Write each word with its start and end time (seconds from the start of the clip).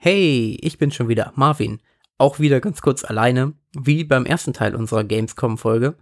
Hey, 0.00 0.56
ich 0.62 0.78
bin 0.78 0.92
schon 0.92 1.08
wieder 1.08 1.32
Marvin. 1.34 1.80
Auch 2.18 2.38
wieder 2.38 2.60
ganz 2.60 2.82
kurz 2.82 3.04
alleine, 3.04 3.54
wie 3.76 4.04
beim 4.04 4.26
ersten 4.26 4.52
Teil 4.52 4.76
unserer 4.76 5.02
Gamescom-Folge. 5.02 5.96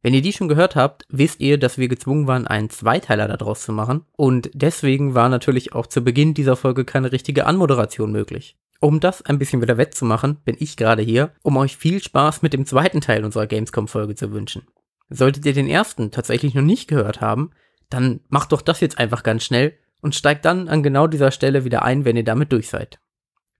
Wenn 0.00 0.14
ihr 0.14 0.22
die 0.22 0.32
schon 0.32 0.48
gehört 0.48 0.74
habt, 0.74 1.04
wisst 1.10 1.38
ihr, 1.40 1.58
dass 1.58 1.76
wir 1.76 1.88
gezwungen 1.88 2.26
waren, 2.26 2.46
einen 2.46 2.70
Zweiteiler 2.70 3.28
daraus 3.28 3.60
zu 3.60 3.72
machen. 3.72 4.06
Und 4.16 4.50
deswegen 4.54 5.14
war 5.14 5.28
natürlich 5.28 5.74
auch 5.74 5.86
zu 5.86 6.00
Beginn 6.00 6.32
dieser 6.32 6.56
Folge 6.56 6.86
keine 6.86 7.12
richtige 7.12 7.44
Anmoderation 7.44 8.10
möglich. 8.10 8.56
Um 8.80 9.00
das 9.00 9.20
ein 9.20 9.38
bisschen 9.38 9.60
wieder 9.60 9.76
wettzumachen, 9.76 10.36
bin 10.46 10.56
ich 10.58 10.78
gerade 10.78 11.02
hier, 11.02 11.32
um 11.42 11.58
euch 11.58 11.76
viel 11.76 12.02
Spaß 12.02 12.40
mit 12.40 12.54
dem 12.54 12.64
zweiten 12.64 13.02
Teil 13.02 13.22
unserer 13.22 13.46
Gamescom-Folge 13.46 14.14
zu 14.14 14.32
wünschen. 14.32 14.66
Solltet 15.10 15.44
ihr 15.44 15.52
den 15.52 15.68
ersten 15.68 16.10
tatsächlich 16.10 16.54
noch 16.54 16.62
nicht 16.62 16.88
gehört 16.88 17.20
haben, 17.20 17.50
dann 17.90 18.20
macht 18.30 18.52
doch 18.52 18.62
das 18.62 18.80
jetzt 18.80 18.96
einfach 18.98 19.22
ganz 19.22 19.44
schnell 19.44 19.74
und 20.00 20.14
steigt 20.14 20.46
dann 20.46 20.68
an 20.68 20.82
genau 20.82 21.06
dieser 21.06 21.30
Stelle 21.30 21.66
wieder 21.66 21.82
ein, 21.82 22.06
wenn 22.06 22.16
ihr 22.16 22.24
damit 22.24 22.50
durch 22.50 22.70
seid. 22.70 22.98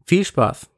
Viel 0.04 0.24
Spaß! 0.24 0.68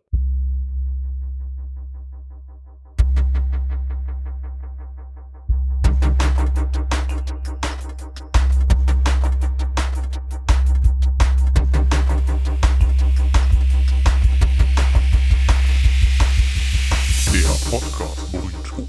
Der 17.33 17.71
Podcast 17.71 18.33
Burrito. 18.33 18.89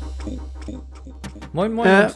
Moin, 1.54 1.74
moin. 1.74 1.88
Äh. 1.88 2.12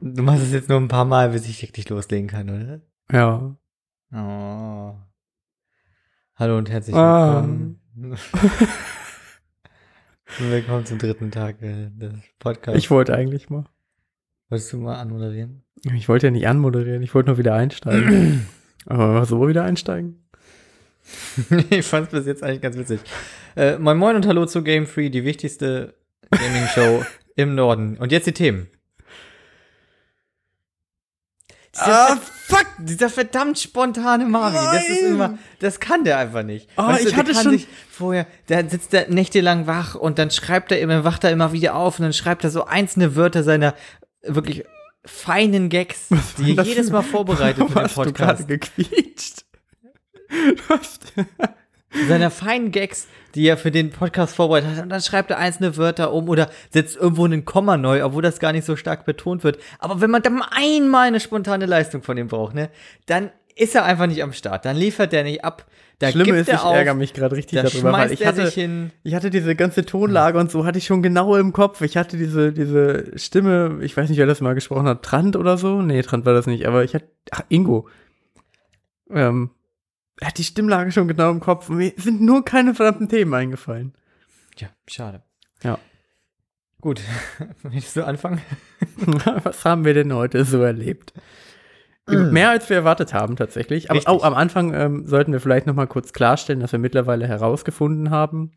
Du 0.00 0.22
machst 0.22 0.42
es 0.42 0.52
jetzt 0.52 0.68
nur 0.68 0.78
ein 0.78 0.88
paar 0.88 1.04
Mal, 1.04 1.30
bis 1.30 1.46
ich 1.48 1.62
richtig 1.62 1.88
loslegen 1.88 2.28
kann, 2.28 2.50
oder? 2.50 2.80
Ja. 3.12 3.54
Oh. 4.14 4.94
Hallo 6.36 6.56
und 6.56 6.70
herzlich 6.70 6.96
Ah. 6.96 7.42
willkommen. 7.42 7.78
willkommen 10.38 10.86
zum 10.86 10.98
dritten 10.98 11.30
Tag 11.30 11.60
äh, 11.60 11.90
des 11.90 12.14
Podcasts. 12.38 12.78
Ich 12.78 12.90
wollte 12.90 13.14
eigentlich 13.14 13.50
mal. 13.50 13.66
Wolltest 14.48 14.72
du 14.72 14.78
mal 14.78 14.96
anmoderieren? 14.96 15.62
Ich 15.94 16.08
wollte 16.08 16.28
ja 16.28 16.30
nicht 16.30 16.48
anmoderieren, 16.48 17.02
ich 17.02 17.14
wollte 17.14 17.28
nur 17.28 17.38
wieder 17.38 17.54
einsteigen. 17.54 18.46
Aber 18.86 19.26
so 19.26 19.46
wieder 19.46 19.64
einsteigen? 19.64 20.26
ich 21.70 21.84
fand 21.86 22.06
es 22.06 22.12
bis 22.12 22.26
jetzt 22.26 22.42
eigentlich 22.42 22.62
ganz 22.62 22.78
witzig. 22.78 23.00
Äh, 23.56 23.76
moin, 23.78 23.98
moin 23.98 24.16
und 24.16 24.26
hallo 24.26 24.46
zu 24.46 24.62
Game 24.62 24.86
Free, 24.86 25.10
die 25.10 25.24
wichtigste 25.24 25.94
Gaming-Show 26.30 27.04
im 27.36 27.54
Norden. 27.54 27.98
Und 27.98 28.10
jetzt 28.10 28.26
die 28.26 28.32
Themen. 28.32 28.68
Ah, 31.76 32.18
fuck, 32.56 32.66
dieser 32.78 33.08
verdammt 33.10 33.58
spontane 33.58 34.24
Marvin, 34.26 34.60
das 34.72 34.88
ist 34.88 35.02
Nein. 35.02 35.12
immer, 35.12 35.38
das 35.60 35.80
kann 35.80 36.04
der 36.04 36.18
einfach 36.18 36.42
nicht. 36.42 36.68
Ah, 36.76 36.96
ich 36.98 37.08
der 37.08 37.16
hatte 37.16 37.34
schon- 37.34 37.62
vorher, 37.90 38.26
der 38.48 38.68
sitzt 38.68 38.92
da 38.92 39.02
nächtelang 39.08 39.66
wach 39.66 39.94
und 39.94 40.18
dann 40.18 40.30
schreibt 40.30 40.72
er 40.72 40.80
immer, 40.80 41.04
wacht 41.04 41.24
er 41.24 41.30
immer 41.30 41.52
wieder 41.52 41.74
auf 41.76 41.98
und 41.98 42.04
dann 42.04 42.12
schreibt 42.12 42.44
er 42.44 42.50
so 42.50 42.64
einzelne 42.64 43.16
Wörter 43.16 43.42
seiner 43.42 43.74
wirklich 44.22 44.64
feinen 45.04 45.68
Gags, 45.68 46.08
die 46.38 46.56
er 46.56 46.64
jedes 46.64 46.90
Mal 46.90 47.02
vorbereitet 47.02 47.66
für 47.68 47.74
den 47.74 47.82
hast 47.82 47.96
du 47.96 48.12
gerade 48.12 48.44
Podcast. 48.44 48.48
gequietscht? 48.48 49.44
Du 50.30 50.62
hast- 50.70 51.12
Seiner 52.08 52.30
feinen 52.30 52.70
Gags, 52.72 53.06
die 53.34 53.46
er 53.46 53.56
für 53.56 53.70
den 53.70 53.90
Podcast 53.90 54.34
vorbereitet 54.34 54.76
hat. 54.76 54.82
Und 54.84 54.90
dann 54.90 55.00
schreibt 55.00 55.30
er 55.30 55.38
einzelne 55.38 55.76
Wörter 55.76 56.12
um 56.12 56.28
oder 56.28 56.48
setzt 56.70 56.96
irgendwo 56.96 57.24
einen 57.24 57.44
Komma 57.44 57.76
neu, 57.76 58.04
obwohl 58.04 58.22
das 58.22 58.38
gar 58.38 58.52
nicht 58.52 58.64
so 58.64 58.76
stark 58.76 59.04
betont 59.04 59.44
wird. 59.44 59.58
Aber 59.78 60.00
wenn 60.00 60.10
man 60.10 60.22
dann 60.22 60.42
einmal 60.50 61.08
eine 61.08 61.20
spontane 61.20 61.66
Leistung 61.66 62.02
von 62.02 62.16
ihm 62.16 62.28
braucht, 62.28 62.54
ne, 62.54 62.70
dann 63.06 63.30
ist 63.54 63.74
er 63.74 63.84
einfach 63.84 64.06
nicht 64.06 64.22
am 64.22 64.32
Start. 64.32 64.64
Dann 64.64 64.76
liefert 64.76 65.12
er 65.12 65.24
nicht 65.24 65.44
ab. 65.44 65.66
Da 65.98 66.10
Schlimme 66.10 66.38
ist, 66.38 66.48
ich 66.48 66.58
auf. 66.58 66.74
ärgere 66.74 66.94
mich 66.94 67.14
gerade 67.14 67.36
richtig 67.36 67.60
da 67.60 67.68
darüber, 67.68 67.92
weil 67.92 68.10
ich 68.10 68.26
hatte, 68.26 68.52
ich 69.04 69.14
hatte 69.14 69.30
diese 69.30 69.54
ganze 69.54 69.84
Tonlage 69.84 70.38
und 70.38 70.50
so 70.50 70.64
hatte 70.64 70.78
ich 70.78 70.86
schon 70.86 71.00
genau 71.02 71.36
im 71.36 71.52
Kopf. 71.52 71.80
Ich 71.82 71.96
hatte 71.96 72.16
diese, 72.16 72.52
diese 72.52 73.16
Stimme, 73.16 73.78
ich 73.82 73.96
weiß 73.96 74.08
nicht, 74.08 74.18
wer 74.18 74.26
das 74.26 74.40
mal 74.40 74.54
gesprochen 74.54 74.88
hat, 74.88 75.04
Trant 75.04 75.36
oder 75.36 75.58
so? 75.58 75.80
Nee, 75.80 76.02
Trant 76.02 76.26
war 76.26 76.32
das 76.32 76.46
nicht, 76.46 76.66
aber 76.66 76.82
ich 76.82 76.94
hatte, 76.94 77.06
ach, 77.30 77.42
Ingo. 77.48 77.88
Ähm, 79.10 79.50
er 80.22 80.28
hat 80.28 80.38
die 80.38 80.44
Stimmlage 80.44 80.92
schon 80.92 81.08
genau 81.08 81.30
im 81.30 81.40
Kopf. 81.40 81.68
und 81.68 81.76
Mir 81.76 81.92
sind 81.96 82.20
nur 82.20 82.44
keine 82.44 82.74
verdammten 82.74 83.08
Themen 83.08 83.34
eingefallen. 83.34 83.92
Tja, 84.56 84.68
schade. 84.86 85.22
Ja. 85.62 85.78
Gut. 86.80 87.00
Willst 87.62 87.96
du 87.96 88.04
anfangen? 88.06 88.40
Was 89.42 89.64
haben 89.64 89.84
wir 89.84 89.94
denn 89.94 90.12
heute 90.12 90.44
so 90.44 90.62
erlebt? 90.62 91.12
Mehr 92.08 92.50
als 92.50 92.68
wir 92.68 92.76
erwartet 92.78 93.14
haben, 93.14 93.36
tatsächlich. 93.36 93.88
Aber 93.90 93.94
Mm. 93.94 93.98
Richtig. 93.98 94.08
auch 94.12 94.24
am 94.24 94.34
Anfang 94.34 94.74
ähm, 94.74 95.06
sollten 95.06 95.32
wir 95.32 95.40
vielleicht 95.40 95.66
noch 95.68 95.74
mal 95.74 95.86
kurz 95.86 96.12
klarstellen, 96.12 96.58
dass 96.60 96.72
wir 96.72 96.80
mittlerweile 96.80 97.28
herausgefunden 97.28 98.10
haben, 98.10 98.50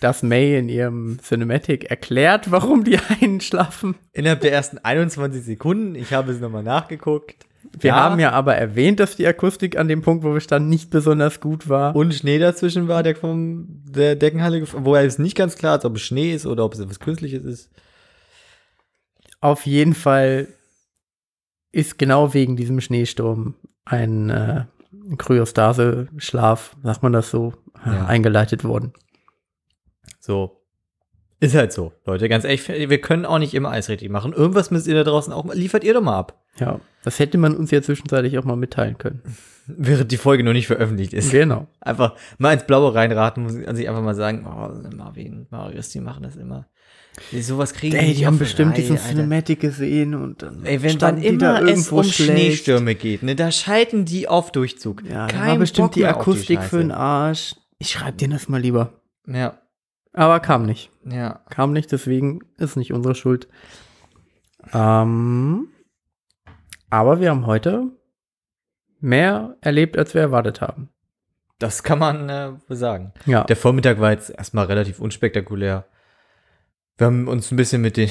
dass 0.00 0.22
May 0.22 0.58
in 0.58 0.70
ihrem 0.70 1.18
Cinematic 1.22 1.84
erklärt, 1.90 2.50
warum 2.50 2.82
die 2.84 2.98
einschlafen. 3.20 3.96
Innerhalb 4.12 4.40
der 4.40 4.52
ersten 4.52 4.78
21 4.78 5.44
Sekunden. 5.44 5.94
Ich 5.94 6.14
habe 6.14 6.32
es 6.32 6.40
nochmal 6.40 6.62
nachgeguckt. 6.62 7.44
Wir 7.80 7.94
haben 7.94 8.20
ja 8.20 8.30
aber 8.32 8.54
erwähnt, 8.54 9.00
dass 9.00 9.16
die 9.16 9.26
Akustik 9.26 9.76
an 9.78 9.88
dem 9.88 10.02
Punkt, 10.02 10.24
wo 10.24 10.32
wir 10.32 10.40
standen, 10.40 10.68
nicht 10.68 10.90
besonders 10.90 11.40
gut 11.40 11.68
war. 11.68 11.94
Und 11.96 12.14
Schnee 12.14 12.38
dazwischen 12.38 12.88
war, 12.88 13.02
der 13.02 13.16
vom 13.16 13.66
der 13.84 14.16
Deckenhalle, 14.16 14.64
wo 14.72 14.94
ist 14.96 15.18
nicht 15.18 15.36
ganz 15.36 15.56
klar, 15.56 15.78
ist, 15.78 15.84
ob 15.84 15.96
es 15.96 16.02
Schnee 16.02 16.32
ist 16.32 16.46
oder 16.46 16.64
ob 16.64 16.74
es 16.74 16.80
etwas 16.80 17.00
Künstliches 17.00 17.44
ist. 17.44 17.70
Auf 19.40 19.66
jeden 19.66 19.94
Fall 19.94 20.48
ist 21.72 21.98
genau 21.98 22.32
wegen 22.34 22.56
diesem 22.56 22.80
Schneesturm 22.80 23.54
ein 23.84 24.30
äh, 24.30 24.64
Kryostase-Schlaf, 25.18 26.76
sagt 26.82 27.02
man 27.02 27.12
das 27.12 27.30
so, 27.30 27.52
äh, 27.84 27.90
Ja. 27.90 28.06
eingeleitet 28.06 28.64
worden. 28.64 28.92
So. 30.20 30.60
Ist 31.40 31.54
halt 31.54 31.72
so, 31.72 31.92
Leute. 32.06 32.28
Ganz 32.28 32.44
ehrlich, 32.44 32.66
wir 32.68 33.00
können 33.00 33.26
auch 33.26 33.38
nicht 33.38 33.52
immer 33.52 33.70
alles 33.70 33.88
richtig 33.90 34.08
machen. 34.08 34.32
Irgendwas 34.32 34.70
müsst 34.70 34.86
ihr 34.86 34.94
da 34.94 35.04
draußen 35.04 35.32
auch 35.32 35.44
mal, 35.44 35.56
liefert 35.56 35.84
ihr 35.84 35.92
doch 35.92 36.00
mal 36.00 36.16
ab. 36.18 36.43
Ja, 36.58 36.80
das 37.02 37.18
hätte 37.18 37.38
man 37.38 37.56
uns 37.56 37.70
ja 37.70 37.82
zwischenzeitlich 37.82 38.38
auch 38.38 38.44
mal 38.44 38.56
mitteilen 38.56 38.98
können. 38.98 39.22
Während 39.66 40.12
die 40.12 40.18
Folge 40.18 40.44
noch 40.44 40.52
nicht 40.52 40.66
veröffentlicht 40.66 41.14
ist. 41.14 41.30
Genau. 41.30 41.66
Einfach 41.80 42.14
mal 42.38 42.52
ins 42.52 42.66
Blaue 42.66 42.94
reinraten, 42.94 43.42
muss 43.44 43.54
ich 43.54 43.66
sich 43.76 43.88
einfach 43.88 44.02
mal 44.02 44.14
sagen, 44.14 44.46
oh, 44.46 44.94
Marvin, 44.94 45.46
Marius, 45.50 45.88
die 45.88 46.00
machen 46.00 46.22
das 46.22 46.36
immer. 46.36 46.66
Die, 47.30 47.40
sowas 47.42 47.72
kriegen 47.72 47.96
Ey, 47.96 48.08
nicht 48.08 48.20
die 48.20 48.26
haben 48.26 48.38
bestimmt 48.38 48.76
diesen. 48.76 48.98
Cinematic 48.98 49.60
gesehen 49.60 50.14
und 50.16 50.42
dann 50.42 50.64
Ey, 50.66 50.82
wenn 50.82 50.98
dann 50.98 51.20
die 51.20 51.38
da 51.38 51.58
immer 51.58 51.62
es 51.62 51.70
irgendwo 51.70 51.98
um 51.98 52.04
schlecht. 52.04 52.32
Schneestürme 52.32 52.94
geht, 52.96 53.22
ne, 53.22 53.36
da 53.36 53.50
schalten 53.52 54.04
die 54.04 54.28
auf 54.28 54.50
Durchzug. 54.52 55.02
Ja, 55.04 55.28
da 55.28 55.32
Kein 55.32 55.50
war 55.52 55.58
bestimmt 55.58 55.86
Bock 55.88 55.94
die 55.94 56.06
Akustik 56.06 56.58
Scheiße. 56.58 56.68
für 56.70 56.78
den 56.78 56.90
Arsch. 56.90 57.54
Ich 57.78 57.90
schreibe 57.90 58.16
dir 58.16 58.28
das 58.28 58.48
mal 58.48 58.60
lieber. 58.60 59.00
Ja, 59.28 59.58
Aber 60.12 60.40
kam 60.40 60.66
nicht. 60.66 60.90
ja. 61.08 61.40
Kam 61.50 61.72
nicht, 61.72 61.90
deswegen 61.92 62.40
ist 62.58 62.76
nicht 62.76 62.92
unsere 62.92 63.14
Schuld. 63.14 63.48
Ähm, 64.72 65.68
aber 66.94 67.18
wir 67.18 67.30
haben 67.30 67.46
heute 67.46 67.88
mehr 69.00 69.56
erlebt, 69.60 69.98
als 69.98 70.14
wir 70.14 70.20
erwartet 70.20 70.60
haben. 70.60 70.90
Das 71.58 71.82
kann 71.82 71.98
man 71.98 72.28
äh, 72.28 72.52
sagen. 72.68 73.12
Ja. 73.26 73.42
Der 73.44 73.56
Vormittag 73.56 73.98
war 73.98 74.12
jetzt 74.12 74.30
erstmal 74.30 74.66
relativ 74.66 75.00
unspektakulär. 75.00 75.86
Wir 76.96 77.06
haben 77.08 77.26
uns 77.26 77.50
ein 77.50 77.56
bisschen 77.56 77.82
mit 77.82 77.96
den. 77.96 78.10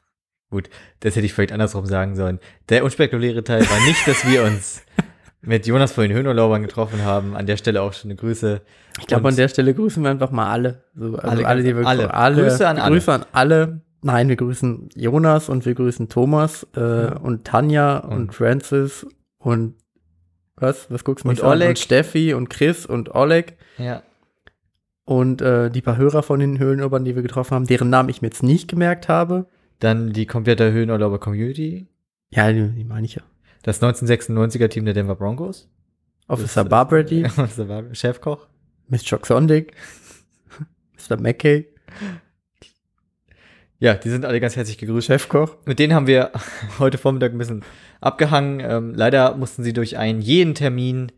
Gut, 0.50 0.68
das 1.00 1.14
hätte 1.14 1.26
ich 1.26 1.32
vielleicht 1.32 1.52
andersrum 1.52 1.86
sagen 1.86 2.16
sollen. 2.16 2.40
Der 2.70 2.84
unspektakuläre 2.84 3.44
Teil 3.44 3.60
war 3.70 3.80
nicht, 3.86 4.06
dass 4.08 4.26
wir 4.26 4.42
uns 4.42 4.82
mit 5.40 5.66
Jonas 5.66 5.92
von 5.92 6.02
den 6.02 6.12
Höhenurlaubern 6.12 6.62
getroffen 6.62 7.04
haben. 7.04 7.36
An 7.36 7.46
der 7.46 7.56
Stelle 7.56 7.82
auch 7.82 7.92
schon 7.92 8.10
eine 8.10 8.16
Grüße. 8.16 8.62
Ich 8.98 9.06
glaube, 9.06 9.28
an 9.28 9.36
der 9.36 9.48
Stelle 9.48 9.74
grüßen 9.74 10.02
wir 10.02 10.10
einfach 10.10 10.32
mal 10.32 10.50
alle. 10.50 10.82
So, 10.96 11.16
also 11.16 11.28
alle, 11.28 11.46
Alle, 11.46 11.62
die 11.62 11.76
wir 11.76 11.86
alle. 11.86 12.12
alle. 12.12 12.42
Grüße 12.42 12.66
an 12.66 12.78
alle. 12.78 12.94
Grüße 12.94 13.12
an 13.12 13.26
alle. 13.32 13.80
Nein, 14.04 14.28
wir 14.28 14.36
grüßen 14.36 14.90
Jonas 14.94 15.48
und 15.48 15.64
wir 15.64 15.74
grüßen 15.74 16.08
Thomas 16.10 16.66
äh, 16.76 17.10
und 17.14 17.44
Tanja 17.44 17.98
und, 17.98 18.12
Und- 18.12 18.34
Francis 18.34 19.06
und 19.38 19.74
was? 20.56 20.90
Was 20.90 21.04
guckst 21.04 21.24
du 21.24 21.28
Und 21.30 21.36
mich 21.36 21.42
an? 21.44 21.50
Oleg. 21.50 21.68
Und 21.70 21.78
Steffi 21.78 22.34
und 22.34 22.48
Chris 22.50 22.84
und 22.86 23.14
Oleg 23.14 23.56
Ja. 23.78 24.02
und 25.04 25.40
äh, 25.42 25.70
die 25.70 25.80
paar 25.80 25.96
Hörer 25.96 26.22
von 26.22 26.38
den 26.38 26.58
Höhlenobern, 26.58 27.04
die 27.04 27.14
wir 27.16 27.22
getroffen 27.22 27.54
haben, 27.54 27.66
deren 27.66 27.88
Namen 27.90 28.08
ich 28.10 28.20
mir 28.22 28.28
jetzt 28.28 28.42
nicht 28.42 28.68
gemerkt 28.68 29.08
habe. 29.08 29.46
Dann 29.80 30.12
die 30.12 30.26
komplette 30.26 30.70
Höhenurlauber 30.72 31.18
Community. 31.18 31.88
Ja, 32.30 32.52
die, 32.52 32.68
die 32.68 32.84
meine 32.84 33.06
ich 33.06 33.14
ja. 33.16 33.22
Das 33.62 33.80
1996er 33.82 34.68
Team 34.68 34.84
der 34.84 34.94
Denver 34.94 35.16
Broncos. 35.16 35.68
Officer 36.28 36.62
Das- 36.62 36.70
Barbretti, 36.70 37.24
Officer 37.38 37.64
Bar- 37.64 37.94
Chefkoch. 37.94 38.46
Miss 38.88 39.08
Jock 39.08 39.26
Sondig, 39.26 39.72
Mr. 41.10 41.18
Mackey, 41.20 41.66
Ja, 43.84 43.92
die 43.94 44.08
sind 44.08 44.24
alle 44.24 44.40
ganz 44.40 44.56
herzlich 44.56 44.78
gegrüßt. 44.78 45.08
Chefkoch. 45.08 45.56
Mit 45.66 45.78
denen 45.78 45.92
haben 45.92 46.06
wir 46.06 46.30
heute 46.78 46.96
Vormittag 46.96 47.32
ein 47.32 47.38
bisschen 47.38 47.62
abgehangen. 48.00 48.60
Ähm, 48.60 48.94
leider 48.94 49.34
mussten 49.36 49.62
sie 49.62 49.74
durch 49.74 49.98
einen 49.98 50.22
jeden 50.22 50.54
Termin 50.54 51.12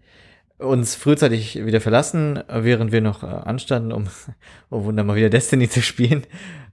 uns 0.59 0.97
frühzeitig 0.97 1.65
wieder 1.65 1.81
verlassen, 1.81 2.39
äh, 2.49 2.65
während 2.65 2.91
wir 2.91 3.01
noch 3.03 3.23
äh, 3.23 3.27
anstanden, 3.27 3.93
um, 3.93 4.07
oh 4.71 4.83
Wunder, 4.83 5.05
mal 5.05 5.15
wieder 5.15 5.31
Destiny 5.31 5.69
zu 5.69 5.81
spielen. 5.81 6.25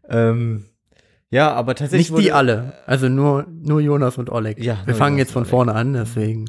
Ähm, 0.10 0.66
Ja, 1.30 1.54
aber 1.54 1.76
tatsächlich. 1.76 2.10
Nicht 2.10 2.20
die 2.22 2.30
wurde- 2.32 2.36
alle. 2.36 2.74
Also 2.88 3.08
nur, 3.08 3.46
nur 3.52 3.80
Jonas 3.80 4.18
und 4.18 4.32
Oleg. 4.32 4.58
Ja, 4.64 4.80
Wir 4.86 4.96
fangen 4.96 5.18
Jonas 5.18 5.28
jetzt 5.28 5.34
von 5.34 5.46
vorne 5.46 5.76
an, 5.76 5.94
deswegen. 5.94 6.46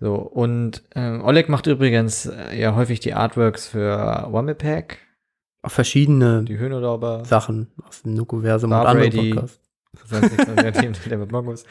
So, 0.00 0.16
und 0.16 0.82
ähm, 0.96 1.24
Oleg 1.24 1.48
macht 1.48 1.66
übrigens 1.66 2.26
äh, 2.26 2.60
ja 2.60 2.74
häufig 2.74 3.00
die 3.00 3.14
Artworks 3.14 3.68
für 3.68 4.26
Wummelpack, 4.30 4.98
Auch 4.98 5.11
verschiedene 5.70 6.42
die 6.44 6.58
Höhenurlauber. 6.58 7.24
Sachen 7.24 7.68
aus 7.86 8.02
dem 8.02 8.14
Nuku-Versum 8.14 8.70
und 8.72 8.76
anderen 8.76 9.10
Brady. 9.10 9.30
Podcasts. 9.34 9.60
nichts 10.82 11.04
der. 11.08 11.64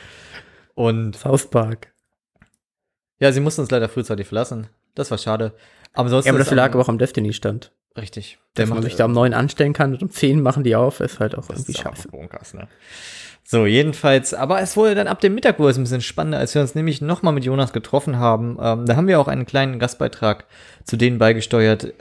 Und 0.75 1.15
South 1.17 1.49
Park. 1.49 1.91
ja, 3.19 3.31
sie 3.31 3.39
mussten 3.39 3.61
uns 3.61 3.71
leider 3.71 3.89
frühzeitig 3.89 4.27
verlassen. 4.27 4.67
Das 4.95 5.11
war 5.11 5.17
schade. 5.17 5.53
Aber 5.93 6.09
sonst 6.09 6.25
Ja, 6.25 6.31
aber 6.31 6.39
das 6.39 6.51
lag 6.51 6.69
auch- 6.71 6.73
aber 6.75 6.83
auch 6.83 6.89
am 6.89 6.97
Destiny-Stand. 6.97 7.71
richtig. 7.97 8.39
Dass 8.55 8.69
man 8.69 8.81
sich 8.83 8.95
da 8.95 9.05
um 9.05 9.11
neun 9.11 9.33
anstellen 9.33 9.73
kann 9.73 9.93
und 9.93 10.01
um 10.01 10.09
zehn 10.09 10.41
machen 10.41 10.63
die 10.63 10.75
auf, 10.75 10.99
ist 11.01 11.19
halt 11.19 11.37
auch 11.37 11.49
irgendwie 11.49 11.73
scheiße. 11.73 12.07
Bonkers, 12.09 12.53
ne? 12.53 12.67
So, 13.43 13.65
jedenfalls, 13.65 14.33
aber 14.33 14.61
es 14.61 14.77
wurde 14.77 14.95
dann 14.95 15.07
ab 15.07 15.19
dem 15.19 15.33
Mittag 15.35 15.59
es 15.59 15.77
ein 15.77 15.83
bisschen 15.83 15.99
spannender, 16.01 16.37
als 16.37 16.53
wir 16.55 16.61
uns 16.61 16.75
nämlich 16.75 17.01
nochmal 17.01 17.33
mit 17.33 17.43
Jonas 17.43 17.73
getroffen 17.73 18.17
haben. 18.17 18.57
Ähm, 18.61 18.85
da 18.85 18.95
haben 18.95 19.07
wir 19.07 19.19
auch 19.19 19.27
einen 19.27 19.45
kleinen 19.45 19.79
Gastbeitrag 19.79 20.45
zu 20.85 20.95
denen 20.95 21.17
beigesteuert, 21.17 21.93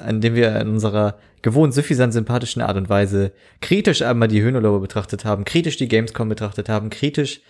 an 0.00 0.20
dem 0.20 0.34
wir 0.34 0.54
in 0.60 0.68
unserer 0.68 1.18
gewohnt 1.42 1.74
suffisant 1.74 2.12
sympathischen 2.12 2.62
Art 2.62 2.76
und 2.76 2.88
Weise 2.88 3.32
kritisch 3.60 4.02
einmal 4.02 4.28
die 4.28 4.42
Höhenurlaube 4.42 4.80
betrachtet 4.80 5.24
haben, 5.24 5.44
kritisch 5.44 5.76
die 5.76 5.88
Gamescom 5.88 6.28
betrachtet 6.28 6.68
haben, 6.68 6.90
kritisch 6.90 7.40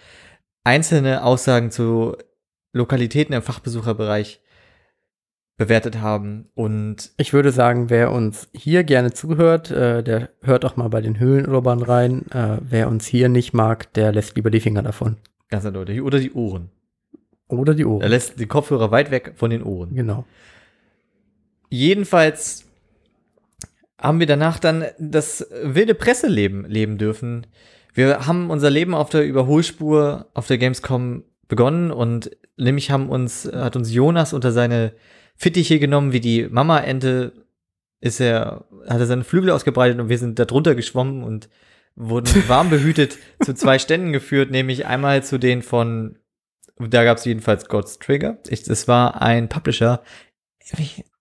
einzelne 0.65 1.25
Aussagen 1.25 1.71
zu 1.71 2.17
Lokalitäten 2.73 3.35
im 3.35 3.43
Fachbesucherbereich 3.43 4.41
bewertet 5.57 6.01
haben 6.01 6.51
und 6.55 7.11
Ich 7.17 7.33
würde 7.33 7.51
sagen, 7.51 7.91
wer 7.91 8.13
uns 8.13 8.49
hier 8.55 8.85
gerne 8.85 9.13
zuhört, 9.13 9.71
äh, 9.73 10.05
der 10.05 10.29
hört 10.43 10.65
auch 10.65 10.77
mal 10.77 10.89
bei 10.89 11.01
den 11.01 11.19
Höhlenurlaubern 11.19 11.83
rein. 11.83 12.27
Äh, 12.31 12.59
wer 12.61 12.89
uns 12.89 13.07
hier 13.07 13.29
nicht 13.29 13.55
mag, 13.55 13.93
der 13.95 14.13
lässt 14.13 14.37
lieber 14.37 14.51
die 14.51 14.61
Finger 14.61 14.83
davon. 14.83 15.17
ganz 15.49 15.67
eindeutig, 15.67 16.01
oder 16.03 16.21
die 16.21 16.33
Ohren. 16.33 16.71
Oder 17.49 17.75
die 17.75 17.83
Er 17.83 17.89
Ohren. 17.89 18.09
lässt 18.09 18.39
die 18.39 18.47
Kopfhörer 18.47 18.91
weit 18.93 19.11
weg 19.11 19.33
von 19.35 19.51
den 19.51 19.63
Ohren. 19.65 19.95
Genau. 19.95 20.25
Jedenfalls 21.69 22.65
haben 24.01 24.21
wir 24.21 24.27
danach 24.27 24.59
dann 24.59 24.85
das 24.99 25.47
wilde 25.63 25.95
Presseleben 25.95 26.65
leben 26.65 26.99
dürfen. 26.99 27.47
Wir 27.95 28.27
haben 28.27 28.51
unser 28.51 28.71
Leben 28.71 28.95
auf 28.95 29.11
der 29.11 29.27
Überholspur 29.27 30.27
auf 30.35 30.47
der 30.47 30.59
Gamescom 30.59 31.25
begonnen 31.49 31.91
und 31.91 32.31
nämlich 32.57 32.91
haben 32.91 33.09
uns, 33.09 33.51
hat 33.53 33.75
uns 33.75 33.93
Jonas 33.93 34.33
unter 34.33 34.53
seine 34.53 34.93
Fittiche 35.37 35.79
genommen, 35.79 36.13
wie 36.13 36.21
die 36.21 36.47
Mama-Ente 36.49 37.33
ist 38.01 38.21
er, 38.21 38.67
hat 38.87 39.01
er 39.01 39.07
seine 39.07 39.25
Flügel 39.25 39.51
ausgebreitet 39.51 39.99
und 39.99 40.09
wir 40.09 40.19
sind 40.19 40.39
da 40.39 40.45
drunter 40.45 40.75
geschwommen 40.75 41.25
und 41.25 41.49
wurden 41.97 42.27
warm 42.49 42.71
behütet 42.71 43.19
zu 43.41 43.55
zwei 43.55 43.79
Ständen 43.79 44.13
geführt, 44.13 44.51
nämlich 44.51 44.87
einmal 44.87 45.25
zu 45.25 45.39
den 45.39 45.63
von, 45.63 46.19
da 46.79 47.03
gab 47.05 47.19
es 47.19 47.25
jedenfalls 47.25 47.67
God's 47.67 47.99
Trigger. 47.99 48.39
Ich, 48.49 48.69
es 48.69 48.87
war 48.87 49.21
ein 49.21 49.49
Publisher, 49.49 50.03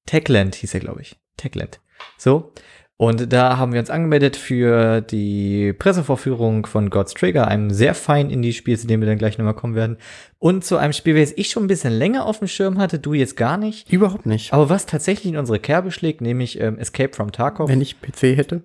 Techland 0.07 0.56
hieß 0.56 0.74
er, 0.74 0.80
glaube 0.80 1.01
ich. 1.01 1.18
Techland. 1.38 1.80
So. 2.18 2.51
Und 3.00 3.31
da 3.31 3.57
haben 3.57 3.74
wir 3.74 3.80
uns 3.80 3.92
angemeldet 3.92 4.36
für 4.36 5.01
die 5.01 5.71
Pressevorführung 5.74 6.65
von 6.65 6.89
God's 6.89 7.13
Trigger, 7.13 7.48
einem 7.48 7.69
sehr 7.69 7.94
feinen 7.94 8.31
Indie-Spiel, 8.31 8.75
zu 8.77 8.88
dem 8.88 9.01
wir 9.01 9.07
dann 9.07 9.19
gleich 9.19 9.38
nochmal 9.38 9.54
kommen 9.54 9.75
werden. 9.75 9.98
Und 10.39 10.65
zu 10.65 10.77
einem 10.77 10.94
Spiel, 10.94 11.13
welches 11.13 11.38
ich 11.38 11.51
schon 11.51 11.65
ein 11.65 11.68
bisschen 11.68 11.94
länger 11.94 12.25
auf 12.25 12.39
dem 12.39 12.48
Schirm 12.48 12.80
hatte, 12.80 12.98
du 12.98 13.13
jetzt 13.13 13.38
gar 13.38 13.57
nicht. 13.57 13.94
Überhaupt 13.94 14.25
nicht. 14.25 14.51
Aber 14.51 14.69
was 14.69 14.88
tatsächlich 14.88 15.31
in 15.31 15.38
unsere 15.38 15.59
Kerbe 15.59 15.92
schlägt, 15.92 16.21
nämlich 16.21 16.60
ähm, 16.60 16.80
Escape 16.80 17.13
from 17.13 17.31
Tarkov. 17.31 17.69
Wenn 17.69 17.81
ich 17.81 18.01
PC 18.01 18.36
hätte. 18.36 18.63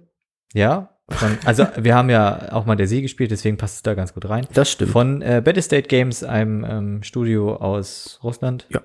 ja. 0.55 0.89
Von, 1.11 1.37
also 1.45 1.67
wir 1.77 1.95
haben 1.95 2.09
ja 2.09 2.53
auch 2.53 2.65
mal 2.65 2.77
der 2.77 2.87
See 2.87 3.03
gespielt, 3.03 3.33
deswegen 3.33 3.59
passt 3.59 3.77
es 3.77 3.83
da 3.83 3.93
ganz 3.93 4.15
gut 4.15 4.27
rein. 4.31 4.47
Das 4.55 4.71
stimmt. 4.71 4.93
Von 4.93 5.21
äh, 5.21 5.43
Battle 5.45 5.61
State 5.61 5.89
Games, 5.89 6.25
einem 6.25 6.65
ähm, 6.65 7.03
Studio 7.03 7.57
aus 7.57 8.19
Russland. 8.23 8.67
Ja. 8.71 8.81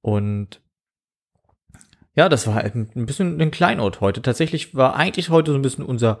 Und 0.00 0.62
ja, 2.14 2.28
das 2.28 2.46
war 2.46 2.54
halt 2.56 2.74
ein 2.74 3.06
bisschen 3.06 3.40
ein 3.40 3.50
Kleinod 3.50 4.00
heute. 4.00 4.22
Tatsächlich 4.22 4.74
war 4.74 4.96
eigentlich 4.96 5.30
heute 5.30 5.52
so 5.52 5.58
ein 5.58 5.62
bisschen 5.62 5.84
unser 5.84 6.20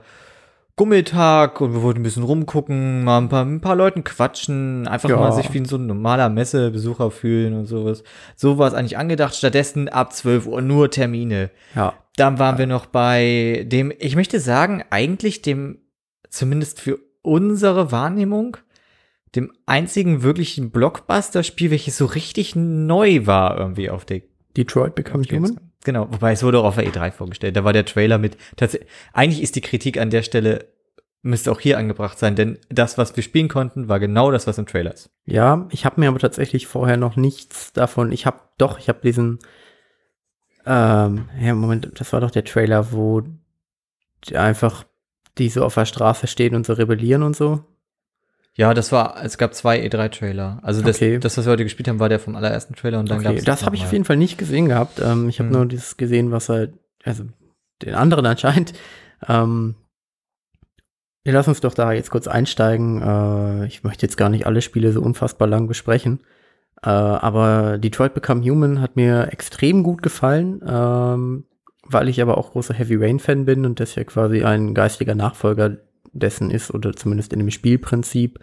Gummeltag 0.76 1.60
und 1.60 1.74
wir 1.74 1.82
wollten 1.82 2.00
ein 2.00 2.04
bisschen 2.04 2.22
rumgucken, 2.22 3.04
mal 3.04 3.18
ein 3.18 3.28
paar, 3.28 3.44
ein 3.44 3.60
paar 3.60 3.76
Leuten 3.76 4.02
quatschen, 4.02 4.88
einfach 4.88 5.10
Ja. 5.10 5.16
mal 5.16 5.32
sich 5.32 5.52
wie 5.52 5.64
so 5.66 5.76
ein 5.76 5.86
normaler 5.86 6.30
Messebesucher 6.30 7.10
fühlen 7.10 7.52
und 7.54 7.66
sowas. 7.66 8.02
So 8.34 8.56
war 8.56 8.68
es 8.68 8.74
eigentlich 8.74 8.96
angedacht. 8.96 9.34
Stattdessen 9.34 9.88
ab 9.88 10.12
12 10.14 10.46
Uhr 10.46 10.62
nur 10.62 10.90
Termine. 10.90 11.50
ja. 11.74 11.94
Dann 12.16 12.38
waren 12.38 12.58
wir 12.58 12.66
noch 12.66 12.84
bei 12.86 13.64
dem, 13.68 13.92
ich 13.98 14.14
möchte 14.16 14.40
sagen, 14.40 14.82
eigentlich 14.90 15.40
dem, 15.42 15.78
zumindest 16.28 16.78
für 16.80 16.98
unsere 17.22 17.92
Wahrnehmung, 17.92 18.58
dem 19.36 19.52
einzigen 19.64 20.22
wirklichen 20.22 20.70
Blockbuster-Spiel, 20.70 21.70
welches 21.70 21.96
so 21.96 22.04
richtig 22.04 22.56
neu 22.56 23.26
war 23.26 23.56
irgendwie 23.58 23.88
auf 23.88 24.04
der 24.04 24.22
Detroit 24.56 24.96
Become 24.96 25.24
Human. 25.30 25.60
Genau, 25.84 26.08
wobei 26.10 26.32
es 26.32 26.42
wurde 26.42 26.58
auch 26.58 26.64
auf 26.64 26.74
der 26.74 26.86
E3 26.86 27.10
vorgestellt. 27.10 27.56
Da 27.56 27.64
war 27.64 27.72
der 27.72 27.86
Trailer 27.86 28.18
mit, 28.18 28.36
tatsächlich, 28.56 28.90
eigentlich 29.12 29.42
ist 29.42 29.56
die 29.56 29.62
Kritik 29.62 29.98
an 29.98 30.10
der 30.10 30.22
Stelle, 30.22 30.66
müsste 31.22 31.50
auch 31.50 31.60
hier 31.60 31.78
angebracht 31.78 32.18
sein, 32.18 32.36
denn 32.36 32.58
das, 32.68 32.98
was 32.98 33.16
wir 33.16 33.22
spielen 33.22 33.48
konnten, 33.48 33.88
war 33.88 33.98
genau 33.98 34.30
das, 34.30 34.46
was 34.46 34.58
im 34.58 34.66
Trailer 34.66 34.92
ist. 34.92 35.10
Ja, 35.24 35.66
ich 35.70 35.84
habe 35.84 36.00
mir 36.00 36.08
aber 36.08 36.18
tatsächlich 36.18 36.66
vorher 36.66 36.96
noch 36.96 37.16
nichts 37.16 37.72
davon. 37.72 38.12
Ich 38.12 38.26
habe 38.26 38.40
doch, 38.58 38.78
ich 38.78 38.88
habe 38.88 39.00
diesen. 39.02 39.38
Ähm, 40.66 41.28
ja, 41.40 41.54
Moment, 41.54 41.90
das 41.94 42.12
war 42.12 42.20
doch 42.20 42.30
der 42.30 42.44
Trailer, 42.44 42.92
wo 42.92 43.22
die 44.24 44.36
einfach 44.36 44.84
die 45.38 45.48
so 45.48 45.64
auf 45.64 45.74
der 45.74 45.86
Straße 45.86 46.26
stehen 46.26 46.54
und 46.54 46.66
so 46.66 46.74
rebellieren 46.74 47.22
und 47.22 47.36
so. 47.36 47.64
Ja, 48.56 48.74
das 48.74 48.90
war, 48.92 49.22
es 49.24 49.38
gab 49.38 49.54
zwei 49.54 49.80
E3-Trailer. 49.86 50.58
Also 50.62 50.82
das, 50.82 50.96
Okay. 50.96 51.18
das, 51.18 51.38
was 51.38 51.46
wir 51.46 51.52
heute 51.52 51.64
gespielt 51.64 51.88
haben, 51.88 52.00
war 52.00 52.08
der 52.08 52.18
vom 52.18 52.34
allerersten 52.36 52.74
Trailer 52.74 52.98
und 52.98 53.08
dann 53.08 53.18
Okay, 53.18 53.34
gab's 53.34 53.44
das 53.44 53.64
habe 53.64 53.76
ich 53.76 53.84
auf 53.84 53.92
jeden 53.92 54.04
Fall 54.04 54.16
nicht 54.16 54.38
gesehen 54.38 54.68
gehabt. 54.68 55.00
Ähm, 55.00 55.28
ich 55.28 55.38
habe 55.38 55.48
Hm. 55.50 55.56
nur 55.56 55.66
dieses 55.66 55.96
gesehen, 55.96 56.30
was 56.32 56.48
halt, 56.48 56.74
also 57.04 57.24
den 57.82 57.94
anderen 57.94 58.26
anscheinend. 58.26 58.72
Ähm, 59.28 59.76
wir 61.22 61.32
lassen 61.32 61.50
uns 61.50 61.60
doch 61.60 61.74
da 61.74 61.92
jetzt 61.92 62.10
kurz 62.10 62.26
einsteigen. 62.26 63.00
Äh, 63.02 63.66
ich 63.66 63.84
möchte 63.84 64.04
jetzt 64.06 64.16
gar 64.16 64.28
nicht 64.30 64.46
alle 64.46 64.62
Spiele 64.62 64.92
so 64.92 65.00
unfassbar 65.02 65.46
lang 65.48 65.66
besprechen. 65.68 66.20
Äh, 66.82 66.88
aber 66.88 67.78
Detroit 67.78 68.14
Become 68.14 68.42
Human 68.42 68.80
hat 68.80 68.96
mir 68.96 69.28
extrem 69.32 69.82
gut 69.82 70.02
gefallen, 70.02 70.62
ähm, 70.66 71.44
weil 71.84 72.08
ich 72.08 72.20
aber 72.22 72.38
auch 72.38 72.52
großer 72.52 72.74
Heavy 72.74 72.96
Rain 72.96 73.18
Fan 73.20 73.44
bin 73.44 73.66
und 73.66 73.80
das 73.80 73.94
ja 73.94 74.04
quasi 74.04 74.42
ein 74.44 74.74
geistiger 74.74 75.14
Nachfolger 75.14 75.76
dessen 76.12 76.50
ist 76.50 76.72
oder 76.72 76.92
zumindest 76.92 77.32
in 77.32 77.38
dem 77.38 77.50
Spielprinzip 77.50 78.38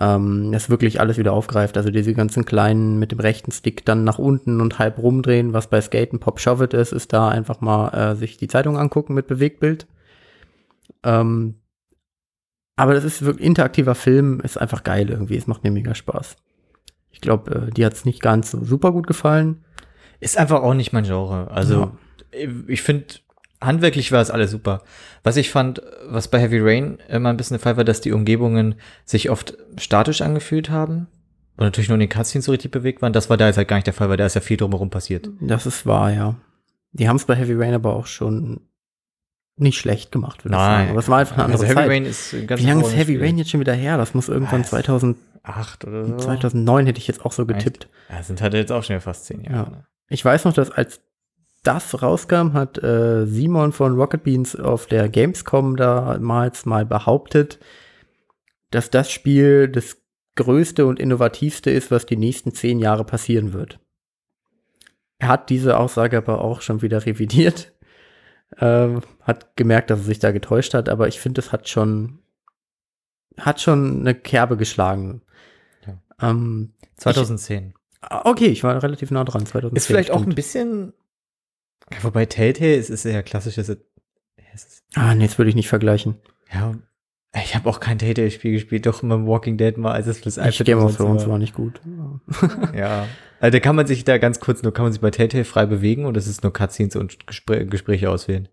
ähm, 0.00 0.52
das 0.52 0.70
wirklich 0.70 1.00
alles 1.00 1.18
wieder 1.18 1.32
aufgreift. 1.32 1.76
Also 1.76 1.90
diese 1.90 2.14
ganzen 2.14 2.44
kleinen 2.44 2.98
mit 2.98 3.12
dem 3.12 3.20
rechten 3.20 3.52
Stick 3.52 3.84
dann 3.84 4.04
nach 4.04 4.18
unten 4.18 4.60
und 4.60 4.78
halb 4.78 4.98
rumdrehen, 4.98 5.52
was 5.52 5.68
bei 5.68 5.80
Skaten 5.80 6.18
Pop 6.18 6.40
Shovet 6.40 6.74
ist, 6.74 6.92
ist 6.92 7.12
da 7.12 7.28
einfach 7.28 7.60
mal 7.60 7.88
äh, 7.88 8.16
sich 8.16 8.36
die 8.36 8.48
Zeitung 8.48 8.78
angucken 8.78 9.14
mit 9.14 9.26
Bewegtbild. 9.26 9.86
Ähm, 11.04 11.56
aber 12.76 12.94
das 12.94 13.04
ist 13.04 13.24
wirklich 13.24 13.46
interaktiver 13.46 13.94
Film, 13.94 14.40
ist 14.40 14.58
einfach 14.58 14.82
geil 14.82 15.10
irgendwie. 15.10 15.36
Es 15.36 15.46
macht 15.46 15.62
mir 15.62 15.70
mega 15.70 15.94
Spaß. 15.94 16.36
Ich 17.10 17.20
glaube, 17.20 17.68
äh, 17.68 17.70
die 17.70 17.84
hat 17.84 17.92
es 17.92 18.04
nicht 18.04 18.20
ganz 18.20 18.50
so 18.50 18.64
super 18.64 18.92
gut 18.92 19.06
gefallen. 19.06 19.64
Ist 20.20 20.38
einfach 20.38 20.62
auch 20.62 20.74
nicht 20.74 20.92
mein 20.92 21.04
Genre. 21.04 21.50
Also, 21.50 21.92
ich 22.66 22.82
finde, 22.82 23.06
handwerklich 23.64 24.12
war 24.12 24.20
es 24.20 24.30
alles 24.30 24.50
super. 24.50 24.82
Was 25.22 25.36
ich 25.36 25.50
fand, 25.50 25.82
was 26.06 26.28
bei 26.28 26.38
Heavy 26.38 26.58
Rain 26.60 26.98
immer 27.08 27.30
ein 27.30 27.36
bisschen 27.36 27.56
der 27.56 27.62
Fall 27.62 27.76
war, 27.76 27.84
dass 27.84 28.00
die 28.00 28.12
Umgebungen 28.12 28.74
sich 29.04 29.30
oft 29.30 29.56
statisch 29.78 30.22
angefühlt 30.22 30.70
haben. 30.70 31.08
Und 31.56 31.64
natürlich 31.66 31.88
nur 31.88 31.94
in 31.94 32.00
den 32.00 32.08
Cutscenes 32.08 32.46
so 32.46 32.52
richtig 32.52 32.70
bewegt 32.70 33.02
waren. 33.02 33.12
Das 33.12 33.28
war 33.30 33.36
da 33.36 33.46
jetzt 33.46 33.58
halt 33.58 33.68
gar 33.68 33.76
nicht 33.76 33.86
der 33.86 33.94
Fall, 33.94 34.08
weil 34.08 34.16
da 34.16 34.26
ist 34.26 34.34
ja 34.34 34.40
viel 34.40 34.56
drumherum 34.56 34.90
passiert. 34.90 35.28
Das 35.40 35.66
ist 35.66 35.86
wahr, 35.86 36.10
ja. 36.10 36.36
Die 36.92 37.08
haben 37.08 37.16
es 37.16 37.26
bei 37.26 37.36
Heavy 37.36 37.54
Rain 37.54 37.74
aber 37.74 37.94
auch 37.94 38.06
schon 38.06 38.60
nicht 39.56 39.78
schlecht 39.78 40.12
gemacht, 40.12 40.44
würde 40.44 40.56
ich 40.56 40.60
sagen. 40.60 40.90
Aber 40.90 40.98
es 40.98 41.08
war 41.08 41.18
einfach 41.18 41.34
eine 41.34 41.44
andere 41.44 41.62
also 41.62 41.66
Heavy 41.66 41.82
Zeit. 41.82 41.90
Rain 41.90 42.04
ist 42.06 42.32
ein 42.32 42.46
ganz 42.46 42.62
Wie 42.62 42.66
lange 42.66 42.82
ist 42.82 42.96
Heavy 42.96 43.14
Spiel. 43.14 43.20
Rain 43.20 43.38
jetzt 43.38 43.50
schon 43.50 43.60
wieder 43.60 43.74
her? 43.74 43.98
Das 43.98 44.14
muss 44.14 44.28
irgendwann 44.28 44.62
Was? 44.62 44.70
2000, 44.70 45.16
Acht 45.44 45.84
oder 45.84 46.04
so. 46.04 46.16
2009 46.16 46.86
hätte 46.86 46.98
ich 46.98 47.08
jetzt 47.08 47.24
auch 47.24 47.32
so 47.32 47.46
getippt. 47.46 47.88
Ja, 48.08 48.18
das 48.18 48.28
sind 48.28 48.40
halt 48.40 48.54
jetzt 48.54 48.70
auch 48.70 48.84
schon 48.84 49.00
fast 49.00 49.24
zehn 49.26 49.42
Jahre. 49.42 49.56
Ja. 49.56 49.70
ne? 49.70 49.86
Ich 50.08 50.24
weiß 50.24 50.44
noch, 50.44 50.52
dass 50.52 50.70
als 50.70 51.00
das 51.62 52.02
rauskam, 52.02 52.54
hat 52.54 52.82
äh, 52.82 53.24
Simon 53.26 53.72
von 53.72 53.94
Rocket 53.94 54.24
Beans 54.24 54.56
auf 54.58 54.86
der 54.86 55.08
Gamescom 55.08 55.76
damals 55.76 56.66
mal 56.66 56.84
behauptet, 56.84 57.60
dass 58.70 58.90
das 58.90 59.10
Spiel 59.10 59.68
das 59.68 59.98
größte 60.34 60.86
und 60.86 60.98
innovativste 60.98 61.70
ist, 61.70 61.90
was 61.90 62.06
die 62.06 62.16
nächsten 62.16 62.52
zehn 62.52 62.78
Jahre 62.78 63.04
passieren 63.04 63.52
wird. 63.52 63.78
Er 65.18 65.28
hat 65.28 65.50
diese 65.50 65.78
Aussage 65.78 66.16
aber 66.16 66.40
auch 66.40 66.62
schon 66.62 66.82
wieder 66.82 67.06
revidiert, 67.06 67.72
ähm, 68.58 69.02
hat 69.20 69.56
gemerkt, 69.56 69.90
dass 69.90 70.00
er 70.00 70.04
sich 70.04 70.18
da 70.18 70.32
getäuscht 70.32 70.74
hat, 70.74 70.88
aber 70.88 71.06
ich 71.06 71.20
finde, 71.20 71.40
es 71.40 71.52
hat 71.52 71.68
schon, 71.68 72.18
hat 73.38 73.60
schon 73.60 74.00
eine 74.00 74.14
Kerbe 74.14 74.56
geschlagen. 74.56 75.22
Ja. 75.86 76.30
Ähm, 76.30 76.72
2010. 76.96 77.74
ah, 78.00 78.22
okay, 78.28 78.46
ich 78.46 78.64
war 78.64 78.82
relativ 78.82 79.10
nah 79.10 79.24
dran. 79.24 79.46
2010, 79.46 79.76
ist 79.76 79.86
vielleicht 79.86 80.10
auch 80.10 80.16
ein 80.16 80.22
stimmt. 80.22 80.36
bisschen. 80.36 80.92
Wobei 82.02 82.26
Telltale 82.26 82.74
ist, 82.74 82.90
ist 82.90 83.04
ja 83.04 83.22
klassisches. 83.22 83.68
Es 84.54 84.82
Ah, 84.94 85.14
nee, 85.14 85.26
das 85.26 85.38
würde 85.38 85.48
ich 85.48 85.54
nicht 85.54 85.68
vergleichen. 85.68 86.16
Ja, 86.52 86.74
Ich 87.42 87.54
habe 87.54 87.68
auch 87.68 87.80
kein 87.80 87.98
Telltale-Spiel 87.98 88.52
gespielt, 88.52 88.84
doch 88.86 89.02
immer 89.02 89.26
Walking 89.26 89.56
Dead 89.56 89.76
mal, 89.78 89.92
als 89.92 90.06
es 90.06 90.18
fürs 90.20 90.36
Ich 90.36 90.44
iPad 90.60 90.66
Game 90.66 90.78
of 90.78 90.96
Thrones 90.96 91.26
war. 91.26 91.38
nicht 91.38 91.54
gut. 91.54 91.80
Ja. 92.74 93.06
Also 93.40 93.52
da 93.56 93.60
kann 93.60 93.74
man 93.74 93.86
sich 93.86 94.04
da 94.04 94.18
ganz 94.18 94.38
kurz 94.38 94.62
nur, 94.62 94.72
kann 94.72 94.84
man 94.84 94.92
sich 94.92 95.00
bei 95.00 95.10
Telltale 95.10 95.44
frei 95.44 95.66
bewegen 95.66 96.04
und 96.04 96.14
das 96.16 96.26
ist 96.28 96.42
nur 96.42 96.52
Cutscenes 96.52 96.94
und 96.96 97.26
Gespr 97.26 97.64
Gespräche 97.64 98.08
auswählen. 98.10 98.48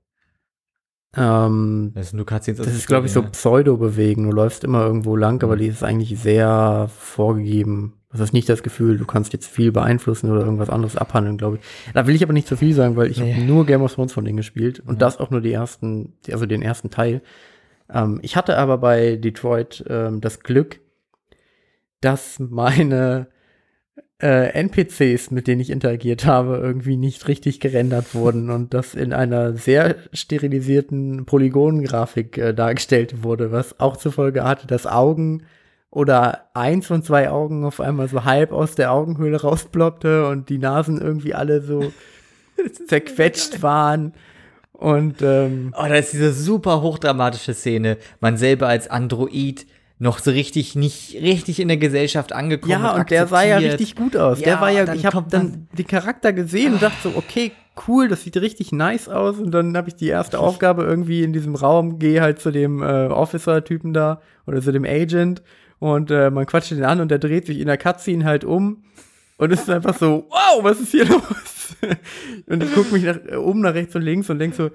Ähm, 1.15 1.91
Das 1.96 2.08
ist 2.08 2.13
nur 2.13 2.25
Cutscenes. 2.25 2.60
das 2.60 2.67
ist, 2.74 2.88
glaube 2.88 3.08
ich, 3.08 3.13
so 3.13 3.22
Pseudo-Bewegen. 3.24 4.24
Du 4.24 4.31
läufst 4.31 4.63
immer 4.63 4.86
irgendwo 4.86 5.15
lang, 5.15 5.43
aber 5.43 5.58
die 5.58 5.67
ist 5.67 5.84
eigentlich 5.84 6.17
sehr 6.19 6.89
vorgegeben. 6.96 7.99
Du 8.12 8.18
hast 8.20 8.34
nicht 8.34 8.50
das 8.50 8.63
Gefühl, 8.63 8.98
du 8.98 9.06
kannst 9.06 9.34
jetzt 9.34 9.46
viel 9.48 9.72
beeinflussen 9.72 10.32
oder 10.32 10.42
irgendwas 10.42 10.70
anderes 10.72 10.96
abhandeln, 10.96 11.38
glaube 11.38 11.58
ich. 11.58 11.94
Da 11.94 12.08
will 12.08 12.16
ich 12.16 12.24
aber 12.24 12.34
nicht 12.34 12.48
zu 12.48 12.58
viel 12.58 12.74
sagen, 12.74 12.96
weil 12.96 13.12
ich 13.12 13.20
Nee. 13.20 13.34
habe 13.36 13.44
nur 13.46 13.66
Game 13.68 13.84
of 13.84 13.94
Thrones 13.94 14.13
von 14.13 14.25
denen 14.25 14.38
gespielt 14.38 14.80
und 14.80 15.01
das 15.01 15.20
auch 15.20 15.30
nur 15.30 15.42
die 15.42 15.54
ersten, 15.54 16.13
also 16.32 16.48
den 16.48 16.63
ersten 16.63 16.89
Teil. 16.89 17.22
Ähm, 17.92 18.20
ich 18.24 18.36
hatte 18.36 18.58
aber 18.58 18.80
bei 18.80 19.16
Detroit 19.16 19.84
ähm, 19.88 20.22
das 20.22 20.39
Glück, 20.39 20.80
dass 22.01 22.39
meine 22.39 23.28
äh, 24.22 24.50
NPCs, 24.60 25.30
mit 25.32 25.48
denen 25.48 25.62
ich 25.62 25.70
interagiert 25.70 26.25
habe, 26.25 26.58
irgendwie 26.58 26.98
nicht 26.98 27.28
richtig 27.28 27.60
gerendert 27.60 28.16
wurden 28.16 28.50
und 28.50 28.74
das 28.74 28.96
in 28.96 29.13
einer 29.13 29.54
sehr 29.54 29.96
sterilisierten 30.13 31.25
Polygongrafik 31.25 32.38
äh, 32.39 32.54
dargestellt 32.54 33.22
wurde, 33.24 33.51
was 33.51 33.80
auch 33.80 33.98
zur 33.98 34.12
Folge 34.13 34.44
hatte, 34.44 34.66
dass 34.66 34.88
Augen 34.88 35.44
oder 35.91 36.50
eins 36.53 36.88
von 36.88 37.01
zwei 37.03 37.29
Augen 37.29 37.65
auf 37.65 37.79
einmal 37.79 38.08
so 38.08 38.24
halb 38.24 38.51
aus 38.51 38.75
der 38.75 38.91
Augenhöhle 38.91 39.41
rausploppte 39.41 40.27
und 40.27 40.50
die 40.50 40.58
Nasen 40.60 41.01
irgendwie 41.01 41.34
alle 41.34 41.62
so 41.62 41.91
zerquetscht 42.88 43.62
waren. 43.62 44.13
Und 44.72 45.22
ähm, 45.22 45.74
Oh, 45.77 45.86
da 45.88 45.96
ist 45.96 46.13
diese 46.13 46.31
super 46.31 46.81
hochdramatische 46.81 47.53
Szene. 47.53 47.98
Man 48.22 48.38
selber 48.38 48.67
als 48.67 48.89
Android 48.89 49.65
noch 50.01 50.19
so 50.19 50.31
richtig 50.31 50.75
nicht 50.75 51.15
richtig 51.15 51.60
in 51.60 51.67
der 51.67 51.75
Gesellschaft 51.75 52.31
angekommen. 52.31 52.72
ja, 52.72 52.96
und 52.96 53.10
der 53.10 53.27
sah 53.27 53.43
ja 53.43 53.58
richtig 53.58 53.98
gut 53.98 54.15
aus. 54.15 54.39
Ja, 54.39 54.46
der 54.46 54.62
war 54.62 54.69
ja, 54.69 54.93
ich 54.93 55.05
habe 55.05 55.25
dann 55.29 55.67
den 55.77 55.88
Charakter 55.88 56.31
gesehen 56.31 56.74
und 56.74 56.81
dachte 56.81 57.10
so, 57.10 57.13
okay, 57.17 57.51
cool, 57.88 58.08
das 58.08 58.24
sieht 58.24 58.38
richtig 58.38 58.72
nice 58.72 59.10
aus. 59.10 59.39
Und 59.39 59.51
dann 59.51 59.75
habe 59.75 59.89
ich 59.89 59.96
die 59.96 60.08
erste 60.08 60.39
Aufgabe 60.39 60.84
irgendwie 60.84 61.24
in 61.24 61.34
diesem 61.34 61.55
Raum, 61.55 62.00
gehe 62.00 62.22
halt 62.22 62.39
zu 62.39 62.51
dem 62.51 62.81
äh, 62.81 63.08
Officer-Typen 63.08 63.91
da 63.93 64.22
oder 64.48 64.62
zu 64.62 64.72
dem 64.72 64.86
Agent 64.86 65.41
und 65.79 66.12
äh, 66.12 66.29
man 66.29 66.45
quatscht 66.45 66.71
den 66.71 66.83
an 66.83 67.01
und 67.01 67.09
der 67.09 67.19
dreht 67.19 67.45
sich 67.48 67.59
in 67.59 67.67
der 67.67 67.77
Cutscene 67.77 68.25
halt 68.25 68.43
um 68.43 68.83
und 69.38 69.51
es 69.51 69.62
ist 69.62 69.69
einfach 69.69 69.98
so, 69.98 70.27
wow, 70.29 70.63
was 70.63 70.79
ist 70.79 70.91
hier 70.91 71.05
los? 71.05 71.75
und 72.48 72.63
ich 72.63 72.74
gucke 72.74 72.93
mich 72.93 73.03
nach, 73.03 73.17
äh, 73.27 73.36
um 73.36 73.62
nach 73.62 73.74
rechts 73.74 73.95
und 73.95 74.01
links 74.01 74.29
und 74.29 74.39
denk 74.39 74.53
so, 74.53 74.69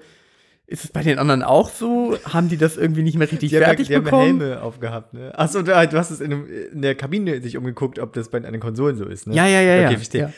ist 0.67 0.83
es 0.83 0.91
bei 0.91 1.03
den 1.03 1.19
anderen 1.19 1.43
auch 1.43 1.69
so? 1.69 2.17
Haben 2.25 2.49
die 2.49 2.57
das 2.57 2.75
irgendwie 2.75 3.03
nicht 3.03 3.19
mehr 3.19 3.31
richtig 3.31 3.51
Die 3.51 3.55
haben, 3.55 3.61
ja- 3.61 3.67
fertig 3.67 3.87
die 3.87 3.95
haben 3.95 4.03
bekommen? 4.03 4.39
Helme 4.41 4.61
aufgehabt, 4.63 5.13
ne? 5.13 5.37
Achso, 5.37 5.61
du 5.61 5.75
hast 5.75 6.09
es 6.09 6.21
in, 6.21 6.33
einem, 6.33 6.47
in 6.73 6.81
der 6.81 6.95
Kabine 6.95 7.39
sich 7.39 7.55
umgeguckt, 7.55 7.99
ob 7.99 8.13
das 8.13 8.29
bei 8.29 8.39
den 8.39 8.59
Konsolen 8.59 8.97
so 8.97 9.05
ist, 9.05 9.27
ne? 9.27 9.35
Ja, 9.35 9.45
ja, 9.45 9.61
ja, 9.61 9.75
ja. 9.75 9.87
Okay, 9.89 9.97
verstehe. 9.97 10.33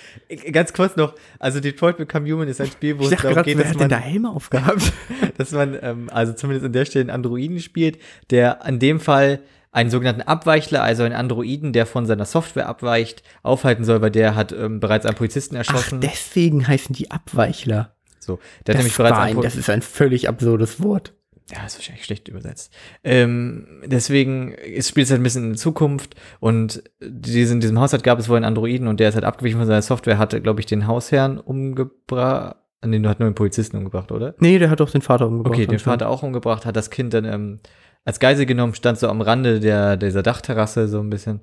Ganz 0.52 0.74
kurz 0.74 0.98
noch, 0.98 1.14
also 1.40 1.62
Detroit 1.62 1.96
Become 1.96 2.30
Human 2.30 2.50
ist 2.50 2.60
ein 2.60 2.68
Spiel, 2.68 3.00
wo 3.00 3.04
Ich 3.04 3.14
es 3.14 3.22
darum 3.22 3.36
gerade, 3.36 3.50
geht, 3.50 3.58
dass 3.58 3.70
hat 3.70 3.80
denn 3.80 3.88
da 3.88 3.96
man, 3.96 4.04
Helme 4.04 4.30
aufgehabt? 4.30 4.92
dass 5.38 5.52
man 5.54 5.78
ähm, 5.82 6.10
also 6.12 6.34
zumindest 6.34 6.66
an 6.66 6.74
der 6.74 6.84
Stelle 6.84 7.04
einen 7.04 7.12
Androiden 7.12 7.60
spielt, 7.62 7.98
der 8.30 8.66
an 8.66 8.80
dem 8.80 9.00
Fall 9.00 9.40
einen 9.78 9.92
sogenannten 9.92 10.24
Abweichler, 10.24 10.82
also 10.84 11.04
einen 11.04 11.14
Androiden, 11.16 11.72
der 11.72 11.86
von 11.86 12.06
seiner 12.08 12.26
Software 12.26 12.68
abweicht, 12.68 13.22
aufhalten 13.44 13.86
soll, 13.86 14.02
weil 14.02 14.12
der 14.12 14.36
hat 14.36 14.52
ähm, 14.52 14.80
bereits 14.80 15.06
einen 15.06 15.16
Polizisten 15.16 15.56
Ach, 15.56 15.60
erschossen. 15.60 16.02
deswegen 16.02 16.68
heißen 16.68 16.96
die 16.96 17.12
Abweichler. 17.12 17.94
so, 18.20 18.40
der 18.66 18.74
hat 18.74 18.76
Das, 18.76 18.76
nämlich 18.78 18.98
bereits 18.98 19.18
ein, 19.18 19.42
das 19.42 19.56
ist 19.56 19.70
ein 19.70 19.82
völlig 19.84 20.28
absurdes 20.28 20.82
Wort. 20.82 21.14
Ja, 21.54 21.66
ist 21.66 21.78
wahrscheinlich 21.78 22.04
schlecht 22.04 22.28
übersetzt. 22.28 22.74
Ähm, 23.06 23.82
deswegen 23.86 24.52
ist, 24.52 24.90
spielt 24.90 25.06
es 25.06 25.12
halt 25.12 25.22
ein 25.22 25.24
bisschen 25.24 25.44
in 25.44 25.50
der 25.52 25.58
Zukunft 25.58 26.16
und 26.42 26.84
diesen, 27.02 27.58
in 27.58 27.62
diesem 27.62 27.80
Haushalt 27.80 28.04
gab 28.04 28.20
es 28.20 28.28
wohl 28.28 28.36
einen 28.36 28.44
Androiden 28.46 28.88
und 28.88 29.00
der 29.00 29.10
ist 29.10 29.16
halt 29.16 29.24
abgewichen 29.26 29.60
von 29.60 29.68
seiner 29.68 29.82
Software, 29.82 30.18
hatte, 30.18 30.42
glaube 30.42 30.60
ich, 30.60 30.66
den 30.66 30.88
Hausherrn 30.88 31.38
umgebracht. 31.38 32.58
Nee, 32.86 33.00
du 33.00 33.10
hat 33.10 33.20
nur 33.20 33.30
den 33.30 33.36
Polizisten 33.36 33.78
umgebracht, 33.78 34.12
oder? 34.12 34.36
Nee, 34.40 34.60
der 34.60 34.70
hat 34.70 34.80
doch 34.82 34.90
den 34.92 35.02
Vater 35.02 35.28
umgebracht. 35.28 35.54
Okay, 35.54 35.68
den. 35.68 35.80
Vater 35.80 36.10
auch 36.10 36.22
umgebracht, 36.24 36.66
hat 36.66 36.76
das 36.76 36.90
Kind 36.90 37.14
dann 37.14 37.26
ähm, 37.26 37.60
als 38.08 38.22
Geisel 38.22 38.46
genommen, 38.46 38.74
stand 38.74 38.98
so 38.98 39.10
am 39.10 39.20
Rande 39.20 39.60
der, 39.60 39.98
dieser 39.98 40.24
Dachterrasse 40.24 40.88
so 40.88 41.02
ein 41.02 41.10
bisschen 41.10 41.42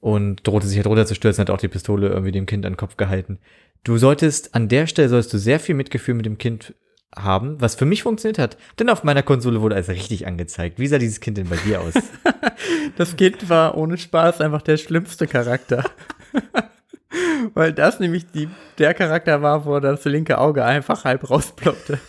und 0.00 0.44
drohte 0.44 0.66
sich 0.66 0.76
halt 0.76 0.88
runterzustürzen, 0.88 1.40
hat 1.40 1.50
auch 1.50 1.58
die 1.58 1.68
Pistole 1.68 2.08
irgendwie 2.08 2.32
dem 2.32 2.46
Kind 2.46 2.66
an 2.66 2.72
den 2.72 2.76
Kopf 2.76 2.96
gehalten. 2.96 3.38
Du 3.84 3.96
solltest, 3.96 4.56
an 4.56 4.68
der 4.68 4.88
Stelle 4.88 5.08
sollst 5.08 5.32
du 5.32 5.38
sehr 5.38 5.60
viel 5.60 5.76
Mitgefühl 5.76 6.14
mit 6.14 6.26
dem 6.26 6.36
Kind 6.36 6.74
haben, 7.14 7.60
was 7.60 7.76
für 7.76 7.84
mich 7.84 8.02
funktioniert 8.02 8.40
hat. 8.40 8.58
Denn 8.80 8.90
auf 8.90 9.04
meiner 9.04 9.22
Konsole 9.22 9.60
wurde 9.60 9.76
alles 9.76 9.88
richtig 9.88 10.26
angezeigt. 10.26 10.80
Wie 10.80 10.88
sah 10.88 10.98
dieses 10.98 11.20
Kind 11.20 11.38
denn 11.38 11.48
bei 11.48 11.56
dir 11.56 11.80
aus? 11.80 11.94
Das 12.96 13.16
Kind 13.16 13.48
war 13.48 13.76
ohne 13.76 13.96
Spaß 13.96 14.40
einfach 14.40 14.62
der 14.62 14.78
schlimmste 14.78 15.28
Charakter. 15.28 15.84
Weil 17.54 17.72
das 17.72 18.00
nämlich 18.00 18.26
die, 18.32 18.48
der 18.78 18.94
Charakter 18.94 19.42
war, 19.42 19.64
wo 19.64 19.78
das 19.78 20.04
linke 20.06 20.38
Auge 20.38 20.64
einfach 20.64 21.04
halb 21.04 21.30
rausploppte. 21.30 22.00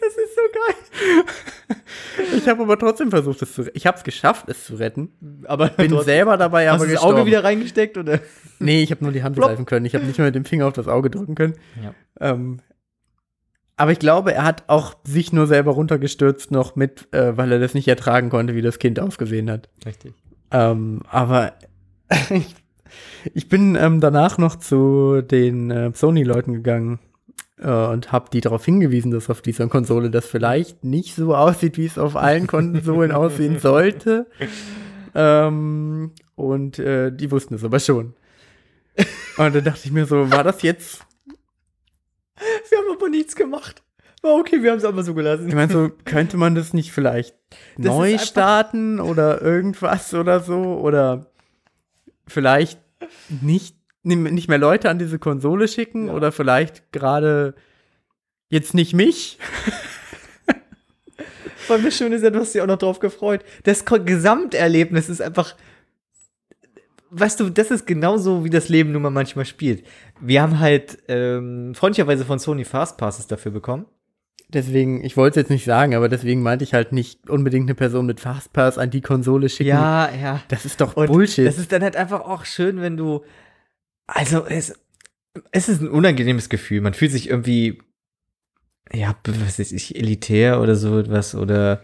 Das 0.00 0.16
ist 0.16 0.34
so 0.34 0.40
geil. 0.66 1.24
Ich 2.36 2.48
habe 2.48 2.62
aber 2.62 2.76
trotzdem 2.78 3.10
versucht, 3.10 3.40
es 3.42 3.54
zu 3.54 3.62
retten. 3.62 3.76
Ich 3.76 3.86
habe 3.86 3.96
es 3.96 4.02
geschafft, 4.04 4.48
es 4.48 4.64
zu 4.64 4.74
retten. 4.74 5.10
aber 5.46 5.68
Bin 5.68 5.88
trotzdem- 5.90 6.04
selber 6.06 6.36
dabei, 6.36 6.68
Hast 6.68 6.76
aber 6.76 6.86
du 6.86 6.92
das. 6.92 7.02
Auge 7.02 7.26
wieder 7.26 7.44
reingesteckt 7.44 7.96
oder? 7.96 8.18
Nee, 8.58 8.82
ich 8.82 8.90
habe 8.90 9.04
nur 9.04 9.12
die 9.12 9.22
Hand 9.22 9.36
Plopp. 9.36 9.48
greifen 9.50 9.66
können. 9.66 9.86
Ich 9.86 9.94
habe 9.94 10.04
nicht 10.04 10.18
mehr 10.18 10.26
mit 10.26 10.34
dem 10.34 10.44
Finger 10.44 10.66
auf 10.66 10.72
das 10.72 10.88
Auge 10.88 11.10
drücken 11.10 11.34
können. 11.36 11.54
Ja. 11.82 11.94
Ähm, 12.20 12.58
aber 13.76 13.92
ich 13.92 14.00
glaube, 14.00 14.34
er 14.34 14.42
hat 14.44 14.64
auch 14.66 14.96
sich 15.04 15.32
nur 15.32 15.46
selber 15.46 15.72
runtergestürzt 15.72 16.50
noch 16.50 16.74
mit, 16.74 17.06
äh, 17.14 17.36
weil 17.36 17.52
er 17.52 17.60
das 17.60 17.74
nicht 17.74 17.86
ertragen 17.86 18.30
konnte, 18.30 18.56
wie 18.56 18.62
das 18.62 18.80
Kind 18.80 18.98
ausgesehen 18.98 19.48
hat. 19.50 19.68
Richtig. 19.86 20.12
Ähm, 20.50 21.02
aber 21.08 21.52
ich, 22.30 22.54
ich 23.34 23.48
bin 23.48 23.76
ähm, 23.76 24.00
danach 24.00 24.38
noch 24.38 24.56
zu 24.56 25.22
den 25.22 25.70
äh, 25.70 25.92
Sony-Leuten 25.94 26.52
gegangen 26.54 26.98
und 27.60 28.12
habe 28.12 28.30
die 28.32 28.40
darauf 28.40 28.64
hingewiesen, 28.64 29.10
dass 29.10 29.30
auf 29.30 29.42
dieser 29.42 29.68
Konsole 29.68 30.10
das 30.10 30.26
vielleicht 30.26 30.84
nicht 30.84 31.14
so 31.14 31.34
aussieht, 31.34 31.76
wie 31.76 31.86
es 31.86 31.98
auf 31.98 32.16
allen 32.16 32.46
Konsolen 32.46 33.12
aussehen 33.12 33.58
sollte. 33.58 34.26
Ähm, 35.14 36.12
und 36.36 36.78
äh, 36.78 37.10
die 37.10 37.30
wussten 37.30 37.54
es 37.54 37.64
aber 37.64 37.80
schon. 37.80 38.14
Und 39.38 39.54
dann 39.54 39.64
dachte 39.64 39.80
ich 39.84 39.92
mir 39.92 40.06
so, 40.06 40.30
war 40.30 40.44
das 40.44 40.62
jetzt 40.62 41.02
Wir 42.70 42.78
haben 42.78 42.96
aber 42.96 43.08
nichts 43.08 43.34
gemacht. 43.36 43.82
War 44.22 44.34
okay, 44.34 44.62
wir 44.62 44.72
haben 44.72 44.78
es 44.78 44.84
aber 44.84 45.04
so 45.04 45.14
gelassen. 45.14 45.48
Ich 45.48 45.54
meine, 45.54 45.72
so 45.72 45.90
könnte 46.04 46.36
man 46.36 46.54
das 46.54 46.74
nicht 46.74 46.92
vielleicht 46.92 47.36
Das 47.76 47.86
neu 47.86 48.18
starten 48.18 48.98
oder 49.00 49.40
irgendwas 49.40 50.12
oder 50.12 50.40
so 50.40 50.78
oder 50.80 51.26
vielleicht 52.26 52.80
nicht, 53.42 53.76
nicht 54.02 54.48
mehr 54.48 54.58
Leute 54.58 54.88
an 54.90 54.98
diese 54.98 55.18
Konsole 55.18 55.68
schicken 55.68 56.06
Ja. 56.08 56.14
oder 56.14 56.32
vielleicht 56.32 56.92
gerade 56.92 57.54
jetzt 58.48 58.74
nicht 58.74 58.94
mich. 58.94 59.38
Vor 61.56 61.76
allem 61.76 61.84
das 61.84 61.96
Schöne 61.98 62.16
ist 62.16 62.22
ja, 62.22 62.30
du 62.30 62.38
hast 62.40 62.54
dich 62.54 62.62
auch 62.62 62.66
noch 62.66 62.78
drauf 62.78 62.98
gefreut. 62.98 63.44
Das 63.64 63.84
Gesamterlebnis 63.84 65.08
ist 65.08 65.20
einfach. 65.20 65.54
Weißt 67.10 67.40
du, 67.40 67.48
das 67.50 67.70
ist 67.70 67.86
genauso, 67.86 68.44
wie 68.44 68.50
das 68.50 68.68
Leben 68.68 68.92
nun 68.92 69.02
mal 69.02 69.10
manchmal 69.10 69.44
spielt. 69.46 69.84
Wir 70.20 70.42
haben 70.42 70.58
halt 70.60 70.98
ähm, 71.08 71.74
freundlicherweise 71.74 72.24
von 72.24 72.38
Sony 72.38 72.64
Fastpasses 72.64 73.26
dafür 73.26 73.52
bekommen. 73.52 73.86
Deswegen, 74.50 75.04
ich 75.04 75.16
wollte 75.16 75.40
es 75.40 75.44
jetzt 75.44 75.50
nicht 75.50 75.64
sagen, 75.66 75.94
aber 75.94 76.08
deswegen 76.08 76.42
meinte 76.42 76.64
ich 76.64 76.72
halt 76.72 76.92
nicht 76.92 77.28
unbedingt 77.28 77.66
eine 77.66 77.74
Person 77.74 78.06
mit 78.06 78.20
Fastpass 78.20 78.78
an 78.78 78.90
die 78.90 79.02
Konsole 79.02 79.48
schicken. 79.50 79.68
Ja, 79.70 80.08
ja. 80.10 80.40
Das 80.48 80.64
ist 80.64 80.80
doch 80.80 80.96
Und 80.96 81.08
Bullshit. 81.08 81.46
Das 81.46 81.58
ist 81.58 81.70
dann 81.72 81.82
halt 81.82 81.96
einfach 81.96 82.20
auch 82.22 82.44
schön, 82.46 82.80
wenn 82.80 82.96
du. 82.96 83.22
Also, 84.08 84.44
es, 84.46 84.74
es 85.52 85.68
ist 85.68 85.80
ein 85.80 85.88
unangenehmes 85.88 86.48
Gefühl. 86.48 86.80
Man 86.80 86.94
fühlt 86.94 87.12
sich 87.12 87.30
irgendwie. 87.30 87.80
Ja, 88.92 89.14
was 89.24 89.60
weiß 89.60 89.72
ich, 89.72 89.94
elitär 89.94 90.60
oder 90.60 90.74
so 90.74 90.98
etwas. 90.98 91.36
Oder. 91.36 91.82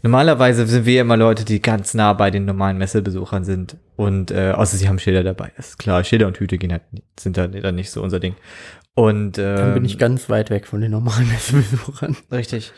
Normalerweise 0.00 0.64
sind 0.68 0.86
wir 0.86 0.94
ja 0.94 1.00
immer 1.00 1.16
Leute, 1.16 1.44
die 1.44 1.60
ganz 1.60 1.92
nah 1.92 2.12
bei 2.12 2.30
den 2.30 2.44
normalen 2.44 2.78
Messebesuchern 2.78 3.44
sind. 3.44 3.78
Und 3.96 4.30
äh, 4.30 4.52
außer 4.52 4.76
sie 4.76 4.88
haben 4.88 5.00
Schilder 5.00 5.24
dabei. 5.24 5.50
Das 5.56 5.70
ist 5.70 5.78
klar. 5.78 6.04
Schilder 6.04 6.28
und 6.28 6.38
Hüte 6.38 6.56
gehen 6.56 6.70
halt, 6.70 6.82
sind 7.18 7.36
dann, 7.36 7.50
dann 7.50 7.74
nicht 7.74 7.90
so 7.90 8.00
unser 8.00 8.20
Ding. 8.20 8.36
Und 8.94 9.38
ähm, 9.38 9.56
dann 9.56 9.74
bin 9.74 9.84
ich 9.84 9.98
ganz 9.98 10.28
weit 10.28 10.50
weg 10.50 10.66
von 10.66 10.80
den 10.80 10.92
normalen 10.92 11.28
Messebesuchern. 11.28 12.16
Richtig. 12.30 12.72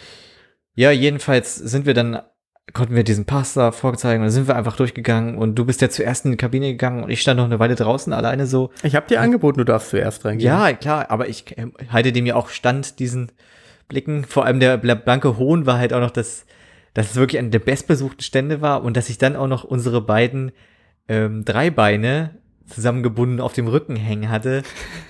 Ja, 0.74 0.90
jedenfalls 0.90 1.56
sind 1.56 1.84
wir 1.84 1.92
dann, 1.92 2.20
konnten 2.72 2.94
wir 2.94 3.04
diesen 3.04 3.24
Pass 3.24 3.54
da 3.54 3.72
vorzeigen 3.72 4.20
und 4.22 4.26
dann 4.26 4.32
sind 4.32 4.48
wir 4.48 4.56
einfach 4.56 4.76
durchgegangen 4.76 5.36
und 5.36 5.54
du 5.56 5.64
bist 5.64 5.80
ja 5.80 5.88
zuerst 5.90 6.24
in 6.24 6.30
die 6.32 6.36
Kabine 6.36 6.68
gegangen 6.70 7.02
und 7.02 7.10
ich 7.10 7.20
stand 7.20 7.38
noch 7.38 7.44
eine 7.44 7.58
Weile 7.58 7.74
draußen 7.74 8.12
alleine 8.12 8.46
so. 8.46 8.70
Ich 8.82 8.94
habe 8.94 9.06
dir 9.08 9.20
angeboten, 9.20 9.58
du 9.58 9.64
darfst 9.64 9.90
zuerst 9.90 10.24
reingehen. 10.24 10.46
Ja, 10.46 10.72
klar, 10.72 11.10
aber 11.10 11.28
ich 11.28 11.56
ähm, 11.58 11.72
halte 11.90 12.12
dem 12.12 12.26
ja 12.26 12.36
auch 12.36 12.48
stand, 12.48 12.98
diesen 12.98 13.32
Blicken. 13.88 14.24
Vor 14.24 14.44
allem 14.44 14.60
der 14.60 14.76
bla- 14.76 14.94
blanke 14.94 15.36
Hohn 15.36 15.66
war 15.66 15.78
halt 15.78 15.92
auch 15.92 16.00
noch 16.00 16.10
das, 16.12 16.44
dass 16.94 17.10
es 17.10 17.16
wirklich 17.16 17.38
einer 17.40 17.50
der 17.50 17.58
bestbesuchten 17.60 18.22
Stände 18.22 18.60
war 18.60 18.82
und 18.84 18.96
dass 18.96 19.08
ich 19.08 19.18
dann 19.18 19.36
auch 19.36 19.48
noch 19.48 19.64
unsere 19.64 20.00
beiden 20.00 20.52
ähm, 21.08 21.44
Dreibeine 21.44 22.30
zusammengebunden 22.66 23.40
auf 23.40 23.52
dem 23.52 23.66
Rücken 23.66 23.96
hängen 23.96 24.30
hatte, 24.30 24.62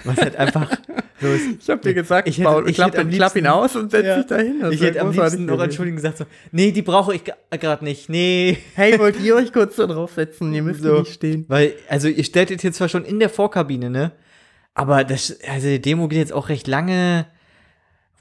was 0.05 0.17
halt 0.19 0.37
einfach 0.37 0.71
Los. 1.21 1.41
Ich 1.61 1.69
hab 1.71 1.83
dir 1.83 1.95
gesagt, 1.95 2.29
ich 2.29 2.39
hätte- 2.39 2.49
Paul, 2.49 2.69
ich 2.69 2.75
klapp, 2.77 2.97
am 2.99 3.11
klapp 3.11 3.37
ihn 3.37 3.45
liebsten- 3.45 3.47
aus 3.47 3.77
und 3.77 3.91
setz 3.91 4.07
Ja. 4.07 4.17
dich 4.17 4.27
dahin. 4.27 4.61
Das 4.61 4.73
ich 4.75 4.81
hätte 4.81 5.01
am 5.01 5.13
liebsten 5.13 5.45
noch 5.47 5.61
entschuldigen 5.61 5.97
gesagt 5.97 6.19
so, 6.19 6.25
nee, 6.53 6.73
die 6.73 6.83
brauche 6.83 7.15
ich 7.15 7.23
gerade 7.51 7.85
nicht, 7.85 8.09
nee. 8.09 8.57
Hey, 8.75 8.99
wollt 8.99 9.21
ihr 9.21 9.37
euch 9.37 9.53
kurz 9.53 9.77
da 9.77 9.87
draufsetzen? 9.87 10.53
Ihr 10.55 10.63
müsst 10.63 10.83
So. 10.83 11.01
nicht 11.01 11.13
stehen. 11.13 11.45
Weil, 11.49 11.75
also 11.89 12.09
ihr 12.09 12.25
stellt 12.25 12.51
jetzt 12.51 12.63
hier 12.63 12.73
zwar 12.73 12.89
schon 12.89 13.05
in 13.05 13.19
der 13.21 13.29
Vorkabine, 13.29 13.91
ne? 13.91 14.13
Aber 14.75 15.05
das, 15.05 15.39
also 15.51 15.67
die 15.69 15.81
Demo 15.83 16.09
geht 16.09 16.19
jetzt 16.19 16.33
auch 16.33 16.49
recht 16.49 16.67
lange. 16.69 17.27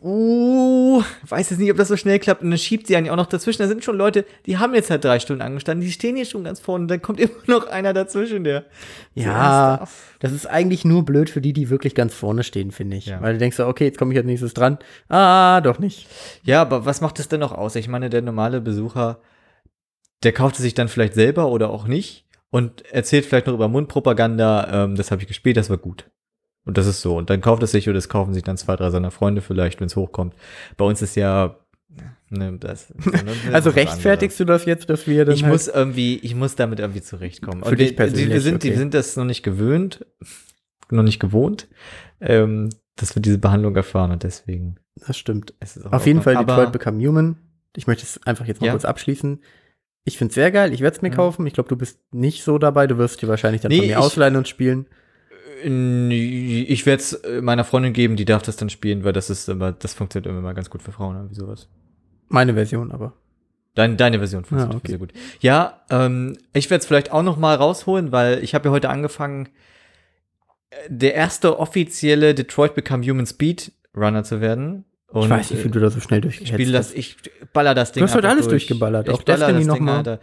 Uh, 0.01 1.03
weiß 1.27 1.49
jetzt 1.49 1.59
nicht, 1.59 1.71
ob 1.71 1.77
das 1.77 1.89
so 1.89 1.97
schnell 1.97 2.19
klappt. 2.19 2.41
Und 2.41 2.51
dann 2.51 2.57
schiebt 2.57 2.87
sie 2.87 2.95
eigentlich 2.95 3.11
auch 3.11 3.17
noch 3.17 3.25
dazwischen. 3.25 3.61
Da 3.61 3.67
sind 3.67 3.83
schon 3.83 3.97
Leute, 3.97 4.25
die 4.45 4.57
haben 4.57 4.73
jetzt 4.73 4.89
halt 4.89 5.03
drei 5.03 5.19
Stunden 5.19 5.41
angestanden, 5.41 5.85
die 5.85 5.91
stehen 5.91 6.15
hier 6.15 6.25
schon 6.25 6.45
ganz 6.45 6.61
vorne. 6.61 6.83
Und 6.83 6.87
dann 6.87 7.01
kommt 7.01 7.19
immer 7.19 7.33
noch 7.47 7.67
einer 7.67 7.93
dazwischen, 7.93 8.45
der. 8.45 8.65
Ja, 9.13 9.85
das 10.19 10.31
ist 10.31 10.45
eigentlich 10.45 10.85
nur 10.85 11.03
blöd 11.03 11.29
für 11.29 11.41
die, 11.41 11.51
die 11.51 11.69
wirklich 11.69 11.95
ganz 11.95 12.13
vorne 12.13 12.43
stehen, 12.43 12.71
finde 12.71 12.95
ich. 12.95 13.07
Ja. 13.07 13.21
Weil 13.21 13.33
du 13.33 13.39
denkst 13.39 13.57
so, 13.57 13.67
okay, 13.67 13.85
jetzt 13.85 13.97
komme 13.97 14.13
ich 14.13 14.17
als 14.17 14.25
nächstes 14.25 14.53
dran. 14.53 14.77
Ah, 15.09 15.59
doch 15.61 15.79
nicht. 15.79 16.07
Ja, 16.43 16.61
aber 16.61 16.85
was 16.85 17.01
macht 17.01 17.19
es 17.19 17.27
denn 17.27 17.41
noch 17.41 17.51
aus? 17.51 17.75
Ich 17.75 17.89
meine, 17.89 18.09
der 18.09 18.21
normale 18.21 18.61
Besucher, 18.61 19.19
der 20.23 20.31
kauft 20.31 20.55
es 20.55 20.61
sich 20.61 20.73
dann 20.73 20.87
vielleicht 20.87 21.13
selber 21.13 21.49
oder 21.49 21.69
auch 21.69 21.87
nicht 21.87 22.25
und 22.51 22.85
erzählt 22.91 23.25
vielleicht 23.25 23.47
noch 23.47 23.53
über 23.53 23.67
Mundpropaganda, 23.67 24.85
ähm, 24.85 24.95
das 24.95 25.11
habe 25.11 25.21
ich 25.21 25.27
gespielt, 25.27 25.57
das 25.57 25.69
war 25.69 25.77
gut. 25.77 26.09
Und 26.65 26.77
das 26.77 26.85
ist 26.87 27.01
so. 27.01 27.17
Und 27.17 27.29
dann 27.29 27.41
kauft 27.41 27.63
es 27.63 27.71
sich 27.71 27.89
oder 27.89 27.97
es 27.97 28.09
kaufen 28.09 28.33
sich 28.33 28.43
dann 28.43 28.57
zwei, 28.57 28.75
drei 28.75 28.89
seiner 28.89 29.11
Freunde 29.11 29.41
vielleicht, 29.41 29.79
wenn 29.79 29.87
es 29.87 29.95
hochkommt. 29.95 30.33
Bei 30.77 30.85
uns 30.85 31.01
ist 31.01 31.15
ja. 31.15 31.55
Ne, 32.29 32.57
das, 32.59 32.93
Also 33.51 33.71
rechtfertigst 33.71 34.39
du 34.39 34.45
das 34.45 34.65
jetzt, 34.65 34.87
dass 34.89 35.07
wir 35.07 35.25
dann 35.25 35.33
ich 35.33 35.43
halt 35.43 35.51
muss 35.51 35.67
irgendwie, 35.67 36.17
ich 36.17 36.35
muss 36.35 36.55
damit 36.55 36.79
irgendwie 36.79 37.01
zurechtkommen. 37.01 37.63
Für 37.63 37.71
Und 37.71 37.79
dich 37.79 37.89
wir, 37.89 37.95
persönlich, 37.95 38.29
wir 38.29 38.41
sind, 38.41 38.55
okay. 38.57 38.75
sind 38.75 38.93
das 38.93 39.15
noch 39.15 39.25
nicht 39.25 39.41
gewöhnt, 39.41 40.05
noch 40.91 41.01
nicht 41.01 41.19
gewohnt, 41.19 41.67
ähm, 42.21 42.69
dass 42.97 43.15
wir 43.15 43.21
diese 43.23 43.39
Behandlung 43.39 43.75
erfahren 43.75 44.11
und 44.11 44.21
deswegen 44.21 44.75
Das 45.07 45.17
stimmt. 45.17 45.55
Auf 45.89 46.05
jeden 46.05 46.21
Fall. 46.21 46.35
Detroit 46.37 46.71
Become 46.71 47.03
Human. 47.07 47.37
Ich 47.75 47.87
möchte 47.87 48.03
es 48.03 48.19
einfach 48.27 48.45
jetzt 48.45 48.61
mal 48.61 48.67
Ja. 48.67 48.73
kurz 48.73 48.85
abschließen. 48.85 49.41
Ich 50.03 50.17
finde 50.19 50.29
es 50.29 50.35
sehr 50.35 50.51
geil. 50.51 50.71
Ich 50.73 50.81
werde 50.81 50.95
es 50.97 51.01
mir 51.01 51.09
Mhm. 51.09 51.13
kaufen. 51.15 51.47
Ich 51.47 51.53
glaube, 51.53 51.69
du 51.69 51.75
bist 51.75 51.99
nicht 52.11 52.43
so 52.43 52.59
dabei. 52.59 52.85
Du 52.85 52.97
wirst 52.99 53.21
dir 53.23 53.27
wahrscheinlich 53.27 53.61
dann 53.61 53.69
Nee, 53.71 53.77
von 53.79 53.85
mir 53.87 53.91
ich- 53.93 53.97
ausleihen 53.97 54.35
und 54.35 54.47
spielen. 54.47 54.85
Ich 55.63 56.85
werde 56.85 57.01
es 57.01 57.21
meiner 57.41 57.63
Freundin 57.63 57.93
geben, 57.93 58.15
die 58.15 58.25
darf 58.25 58.41
das 58.43 58.55
dann 58.55 58.69
spielen, 58.69 59.03
weil 59.03 59.13
das 59.13 59.29
ist 59.29 59.49
immer, 59.49 59.71
das 59.71 59.93
funktioniert 59.93 60.29
immer 60.29 60.41
mal 60.41 60.53
ganz 60.53 60.69
gut 60.69 60.81
für 60.81 60.91
Frauen, 60.91 61.15
irgendwie 61.15 61.35
sowas. 61.35 61.67
Meine 62.29 62.53
Version 62.53 62.91
aber. 62.91 63.13
Dein, 63.75 63.97
deine 63.97 64.17
Version 64.19 64.43
funktioniert 64.45 64.75
Ah, 64.75 64.77
okay. 64.77 64.91
sehr 64.91 64.97
gut. 64.97 65.13
Ja, 65.41 65.81
ähm, 65.89 66.37
ich 66.53 66.69
werde 66.69 66.81
es 66.81 66.85
vielleicht 66.87 67.11
auch 67.11 67.23
noch 67.23 67.37
mal 67.37 67.55
rausholen, 67.55 68.11
weil 68.11 68.43
ich 68.43 68.55
habe 68.55 68.69
ja 68.69 68.71
heute 68.71 68.89
angefangen, 68.89 69.47
äh, 70.69 70.75
der 70.89 71.13
erste 71.13 71.59
offizielle 71.59 72.33
Detroit 72.33 72.75
Become 72.75 73.05
Human 73.05 73.25
Speed 73.25 73.71
Runner 73.95 74.23
zu 74.23 74.41
werden. 74.41 74.85
Und, 75.07 75.23
ich 75.23 75.29
weiß 75.29 75.51
nicht, 75.51 75.63
wie 75.63 75.67
äh, 75.67 75.71
du 75.71 75.79
da 75.79 75.89
so 75.89 75.99
schnell 75.99 76.19
ich 76.19 76.23
durchgehetzt 76.23 76.53
spiele 76.53 76.71
das, 76.73 76.87
hast. 76.89 76.97
ich 76.97 77.17
baller 77.53 77.73
das 77.73 77.91
Ding. 77.91 78.01
Du 78.01 78.07
hast 78.07 78.15
heute 78.15 78.29
alles 78.29 78.47
durch. 78.47 78.67
durchgeballert, 78.67 79.07
Ich 79.07 79.13
auch 79.13 79.23
baller 79.23 79.47
Destiny 79.47 79.59
das 79.59 79.67
noch 79.67 79.75
Ding, 79.75 79.85
mal. 79.85 80.19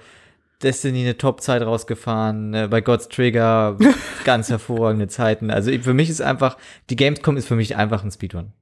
Destiny 0.62 1.02
eine 1.02 1.18
Top-Zeit 1.18 1.62
rausgefahren, 1.62 2.54
äh, 2.54 2.68
bei 2.70 2.80
God's 2.80 3.08
Trigger 3.08 3.76
ganz 4.25 4.48
hervorragende 4.48 5.08
Zeiten. 5.08 5.50
Also 5.50 5.70
für 5.80 5.94
mich 5.94 6.08
ist 6.08 6.22
einfach, 6.22 6.56
die 6.90 6.96
Gamescom 6.96 7.36
ist 7.36 7.46
für 7.46 7.56
mich 7.56 7.76
einfach 7.76 8.02
ein 8.04 8.10
Speedrun. 8.10 8.52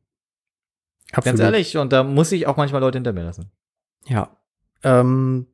Absolut. 1.13 1.25
Ganz 1.25 1.41
ehrlich, 1.41 1.77
und 1.77 1.93
da 1.93 2.03
muss 2.03 2.33
ich 2.33 2.47
auch 2.47 2.57
manchmal 2.57 2.81
Leute 2.81 2.99
hinter 2.99 3.13
mir 3.13 3.23
lassen. 3.23 3.51
Ja. 4.07 4.37
Ähm, 4.83 5.47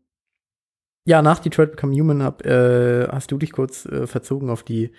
ja, 1.04 1.22
nach 1.22 1.38
Detroit 1.38 1.72
Become 1.72 1.94
Human 1.94 2.22
hab, 2.22 2.44
äh, 2.46 3.06
hast 3.08 3.30
du 3.30 3.38
dich 3.38 3.52
kurz 3.52 3.84
äh, 3.86 4.06
verzogen 4.06 4.48
auf 4.48 4.62
die 4.62 4.92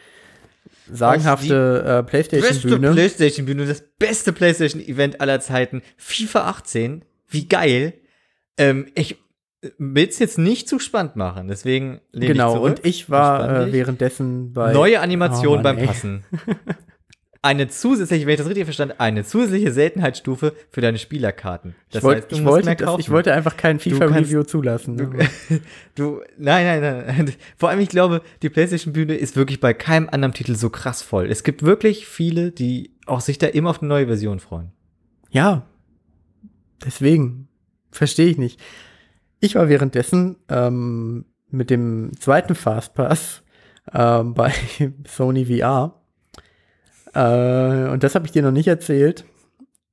sagenhafte 0.91 1.83
äh, 1.85 2.03
PlayStation-Bühne. 2.03 2.91
PlayStation-Bühne, 2.91 3.65
das 3.65 3.81
beste 3.97 4.33
PlayStation-Event 4.33 5.21
aller 5.21 5.39
Zeiten. 5.39 5.81
FIFA 5.97 6.49
18, 6.49 7.05
wie 7.27 7.47
geil. 7.47 7.93
Ähm, 8.57 8.87
ich 8.95 9.17
will 9.77 10.07
es 10.07 10.19
jetzt 10.19 10.37
nicht 10.37 10.67
zu 10.67 10.79
spannend 10.79 11.15
machen, 11.15 11.47
deswegen 11.47 12.01
lehne 12.11 12.33
genau, 12.33 12.49
ich 12.49 12.55
zurück. 12.55 12.69
und 12.79 12.85
ich 12.85 13.09
war 13.09 13.67
äh, 13.67 13.71
währenddessen 13.73 14.53
bei. 14.53 14.73
Neue 14.73 14.99
Animation 15.01 15.59
Oh 15.59 15.61
beim 15.61 15.77
ey. 15.77 15.85
Passen. 15.87 16.23
Eine 17.43 17.67
zusätzliche, 17.69 18.27
wenn 18.27 18.33
ich 18.33 18.37
das 18.39 18.47
richtig 18.47 18.65
verstanden 18.65 18.95
eine 18.99 19.23
zusätzliche 19.25 19.71
Seltenheitsstufe 19.71 20.53
für 20.69 20.81
deine 20.81 20.99
Spielerkarten. 20.99 21.73
Ich, 21.87 21.93
Das 21.93 22.03
wollt, 22.03 22.17
heißt, 22.17 22.31
du 22.31 22.35
ich, 22.35 22.41
musst 22.43 22.51
wollte 22.53 22.65
mehr 22.67 22.75
das, 22.75 22.99
ich 22.99 23.09
wollte 23.09 23.33
einfach 23.33 23.57
kein 23.57 23.79
FIFA-Review 23.79 24.43
zulassen. 24.43 24.95
Du, 24.97 25.05
aber- 25.05 25.25
du, 25.95 26.21
nein, 26.37 26.81
nein, 26.81 27.03
nein. 27.07 27.33
Vor 27.57 27.69
allem, 27.69 27.79
ich 27.79 27.89
glaube, 27.89 28.21
die 28.43 28.49
PlayStation-Bühne 28.49 29.15
ist 29.15 29.35
wirklich 29.35 29.59
bei 29.59 29.73
keinem 29.73 30.07
anderen 30.11 30.33
Titel 30.35 30.53
so 30.55 30.69
krass 30.69 31.01
voll. 31.01 31.31
Es 31.31 31.43
gibt 31.43 31.63
wirklich 31.63 32.05
viele, 32.05 32.51
die 32.51 32.91
auch 33.07 33.21
sich 33.21 33.39
da 33.39 33.47
immer 33.47 33.71
auf 33.71 33.79
eine 33.81 33.89
neue 33.89 34.05
Version 34.05 34.39
freuen. 34.39 34.71
Ja, 35.31 35.65
deswegen 36.85 37.47
verstehe 37.91 38.27
ich 38.27 38.37
nicht. 38.37 38.59
Ich 39.41 39.55
war 39.55 39.67
währenddessen 39.67 40.37
ähm, 40.49 41.25
mit 41.49 41.71
dem 41.71 42.11
zweiten 42.19 42.55
Fastpass 42.55 43.41
ähm, 43.91 44.33
bei 44.35 44.53
Sony 45.07 45.45
VR. 45.45 45.95
Äh, 47.13 47.89
und 47.89 48.03
das 48.03 48.15
habe 48.15 48.25
ich 48.27 48.31
dir 48.31 48.43
noch 48.43 48.51
nicht 48.51 48.67
erzählt. 48.67 49.25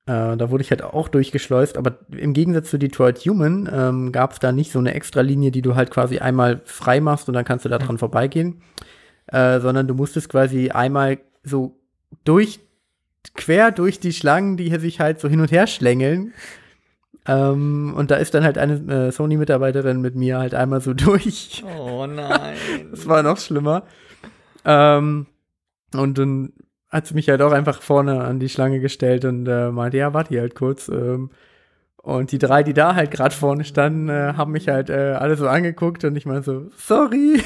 Äh, 0.05 0.37
da 0.37 0.51
wurde 0.51 0.63
ich 0.63 0.71
halt 0.71 0.83
auch 0.83 1.09
durchgeschleust, 1.09 1.79
aber 1.79 1.99
im 2.11 2.35
Gegensatz 2.35 2.69
zu 2.69 2.79
Detroit 2.79 3.19
Human 3.21 3.69
ähm, 3.73 4.13
gab 4.13 4.33
es 4.33 4.39
da 4.39 4.53
nicht 4.53 4.71
so 4.71 4.79
eine 4.79 4.93
extra 4.95 5.23
Linie, 5.23 5.51
die 5.51 5.63
du 5.63 5.75
halt 5.75 5.91
quasi 5.91 6.19
einmal 6.19 6.61
frei 6.67 7.01
machst 7.01 7.29
und 7.29 7.35
dann 7.35 7.47
kannst 7.47 7.65
du 7.65 7.71
da 7.71 7.79
dran 7.79 7.99
vorbeigehen, 7.99 8.61
äh, 9.29 9.61
sondern 9.61 9.89
du 9.89 9.95
musstest 9.95 10.29
quasi 10.29 10.71
einmal 10.71 11.19
so 11.43 11.81
durch 12.25 12.61
quer 13.35 13.71
durch 13.71 13.99
die 13.99 14.13
Schlangen, 14.13 14.59
die 14.59 14.69
hier 14.69 14.81
sich 14.81 15.01
halt 15.01 15.21
so 15.21 15.29
hin 15.29 15.41
und 15.41 15.51
her 15.51 15.67
schlängeln. 15.67 16.35
Ähm, 17.29 17.93
und 17.95 18.11
da 18.11 18.17
ist 18.17 18.33
dann 18.33 18.43
halt 18.43 18.57
eine 18.57 19.09
äh, 19.09 19.13
Sony-Mitarbeiterin 19.13 20.01
mit 20.01 20.15
mir 20.15 20.39
halt 20.39 20.55
einmal 20.55 20.81
so 20.81 20.95
durch. 20.95 21.63
Oh 21.79 22.07
nein. 22.07 22.57
Das 22.91 23.07
war 23.07 23.23
noch 23.23 23.39
schlimmer. 23.39 23.85
Ähm, 24.65 25.27
und 25.95 26.19
dann 26.19 26.53
hat 26.89 27.07
sie 27.07 27.15
mich 27.15 27.29
halt 27.29 27.43
auch 27.43 27.53
einfach 27.53 27.83
vorne 27.83 28.25
an 28.25 28.41
die 28.41 28.49
Schlange 28.49 28.81
gestellt 28.81 29.27
und 29.27 29.47
äh, 29.47 29.71
meinte, 29.71 29.99
ja, 29.99 30.15
warte 30.15 30.31
hier 30.31 30.41
halt 30.41 30.55
kurz. 30.55 30.89
Ähm, 30.89 31.31
und 31.99 32.33
die 32.33 32.39
drei, 32.39 32.63
die 32.63 32.73
da 32.73 32.95
halt 32.95 33.11
gerade 33.11 33.35
vorne 33.35 33.65
standen, 33.65 34.09
äh, 34.09 34.33
haben 34.35 34.53
mich 34.53 34.69
halt 34.69 34.89
äh, 34.89 35.15
alle 35.19 35.37
so 35.37 35.47
angeguckt 35.49 36.05
und 36.05 36.17
ich 36.17 36.25
meine 36.25 36.43
so, 36.43 36.71
sorry. 36.77 37.43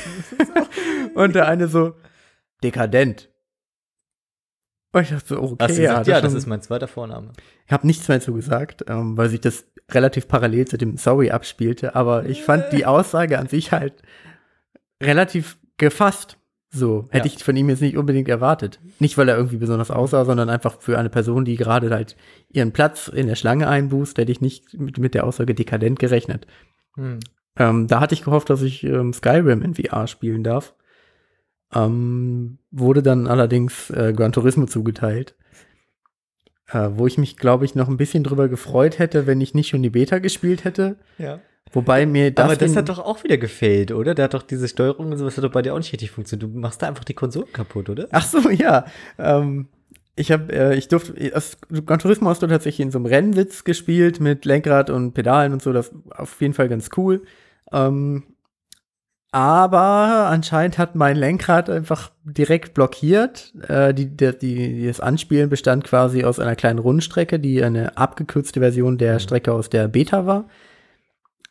und 1.15 1.35
der 1.35 1.49
eine 1.49 1.67
so, 1.67 1.95
dekadent. 2.63 3.32
Und 4.93 5.03
ich 5.03 5.09
dachte 5.11 5.27
so, 5.27 5.41
okay, 5.43 5.57
Hast 5.61 5.77
du 5.79 5.81
gesagt, 5.83 6.07
ja, 6.07 6.17
er 6.17 6.21
das 6.23 6.35
ist 6.35 6.47
mein 6.47 6.61
zweiter 6.63 6.87
Vorname. 6.89 7.33
ich 7.67 7.73
habe 7.73 7.87
nichts 7.87 8.07
mehr 8.09 8.21
zu 8.21 8.35
gesagt, 8.35 8.85
ähm, 8.89 9.17
weil 9.17 9.29
sich 9.31 9.41
das 9.41 9.65
relativ 9.91 10.29
parallel 10.29 10.67
zu 10.67 10.77
dem 10.79 10.97
Sorry 10.99 11.31
abspielte, 11.31 11.95
aber 11.95 12.27
ich 12.27 12.43
fand 12.43 12.73
die 12.73 12.85
Aussage 12.87 13.39
an 13.39 13.49
sich 13.49 13.73
halt 13.73 13.95
relativ 15.03 15.59
gefasst. 15.79 16.37
So, 16.75 17.07
hätte 17.11 17.29
Ja. 17.29 17.35
ich 17.37 17.45
von 17.45 17.55
ihm 17.55 17.69
jetzt 17.69 17.83
nicht 17.83 17.99
unbedingt 17.99 18.29
erwartet. 18.29 18.81
Nicht, 18.99 19.19
weil 19.19 19.29
er 19.29 19.37
irgendwie 19.37 19.59
besonders 19.59 19.91
aussah, 19.91 20.25
sondern 20.25 20.49
einfach 20.49 20.81
für 20.81 20.99
eine 20.99 21.11
Person, 21.11 21.45
die 21.45 21.57
gerade 21.57 21.91
halt 21.91 22.17
ihren 22.49 22.73
Platz 22.73 23.09
in 23.09 23.27
der 23.27 23.35
Schlange 23.35 23.69
einbußt, 23.69 24.17
hätte 24.17 24.33
ich 24.33 24.41
nicht 24.41 24.73
mit, 24.79 24.97
mit 24.97 25.13
der 25.15 25.25
Aussage 25.25 25.55
dekadent 25.55 25.99
gerechnet. 25.99 26.47
Hm. 26.97 27.19
Ähm, 27.59 27.87
da 27.89 28.01
hatte 28.01 28.15
ich 28.15 28.25
gehofft, 28.25 28.49
dass 28.49 28.63
ich 28.63 28.85
ähm, 28.85 29.13
Skyrim 29.13 29.61
in 29.61 29.75
VR 29.75 30.07
spielen 30.07 30.43
darf. 30.45 30.75
Ähm, 31.75 32.59
wurde 32.71 33.03
dann 33.03 33.27
allerdings 33.27 33.91
äh, 33.91 34.13
Gran 34.15 34.33
Turismo 34.33 34.67
zugeteilt. 34.67 35.35
Äh, 36.69 36.91
wo 36.95 37.07
ich 37.07 37.19
mich, 37.19 37.37
glaube 37.37 37.65
ich, 37.65 37.75
noch 37.75 37.89
ein 37.89 37.97
bisschen 37.97 38.25
drüber 38.25 38.49
gefreut 38.49 38.99
hätte, 38.99 39.27
wenn 39.27 39.41
ich 39.41 39.55
nicht 39.55 39.69
schon 39.69 39.83
die 39.83 39.91
Beta 39.91 40.19
gespielt 40.19 40.65
hätte. 40.65 40.97
Ja. 41.19 41.41
Wobei 41.73 42.07
mir 42.07 42.31
das. 42.31 42.45
Aber 42.45 42.57
das 42.57 42.77
hat 42.77 42.89
doch 42.89 42.99
auch 42.99 43.25
wieder 43.25 43.39
gefehlt, 43.39 43.93
oder? 43.93 44.15
Da 44.15 44.25
hat 44.25 44.35
doch 44.35 44.43
diese 44.43 44.69
Steuerung 44.69 45.11
und 45.11 45.19
sowas 45.19 45.37
hat 45.37 45.45
doch 45.45 45.53
bei 45.53 45.63
dir 45.63 45.75
auch 45.75 45.79
nicht 45.79 45.93
richtig 45.93 46.11
funktioniert. 46.11 46.51
Du 46.51 46.59
machst 46.59 46.83
da 46.83 46.89
einfach 46.89 47.05
die 47.05 47.15
Konsole 47.15 47.47
kaputt, 47.47 47.89
oder? 47.89 48.09
Ach 48.11 48.25
so, 48.25 48.51
ja. 48.51 48.85
Ähm, 49.19 49.69
ich 50.15 50.31
habe, 50.31 50.53
äh, 50.53 50.77
ich 50.77 50.89
durfte, 50.89 51.15
das 51.31 51.57
Gran 51.87 51.99
Turismo 51.99 52.29
hast 52.29 52.43
du 52.43 52.47
tatsächlich 52.47 52.81
in 52.81 52.91
so 52.91 52.99
einem 52.99 53.07
Rennsitz 53.07 53.65
gespielt 53.65 54.21
mit 54.21 54.45
Lenkrad 54.45 54.91
und 54.91 55.13
Pedalen 55.15 55.55
und 55.55 55.63
so. 55.63 55.73
Das 55.73 55.93
war 55.93 56.21
auf 56.21 56.41
jeden 56.41 56.53
Fall 56.53 56.69
ganz 56.69 56.91
cool. 56.97 57.23
Ähm, 57.73 58.25
aber 59.33 60.29
anscheinend 60.29 60.77
hat 60.77 60.95
mein 60.95 61.17
Lenkrad 61.17 61.71
einfach 61.71 62.11
direkt 62.23 62.75
blockiert. 62.75 63.55
Äh, 63.67 63.95
die, 63.95 64.15
der, 64.15 64.35
die, 64.35 64.87
das 64.87 65.01
Anspielen 65.01 65.49
bestand 65.49 65.85
quasi 65.85 66.23
aus 66.23 66.39
einer 66.39 66.55
kleinen 66.55 66.79
Rundstrecke, 66.79 67.41
die 67.41 67.65
eine 67.65 67.97
abgekürzte 67.97 68.61
Version 68.61 68.99
der 68.99 69.19
Strecke 69.21 69.55
aus 69.55 69.71
der 69.71 69.89
Beta 69.89 70.27
war. 70.27 70.45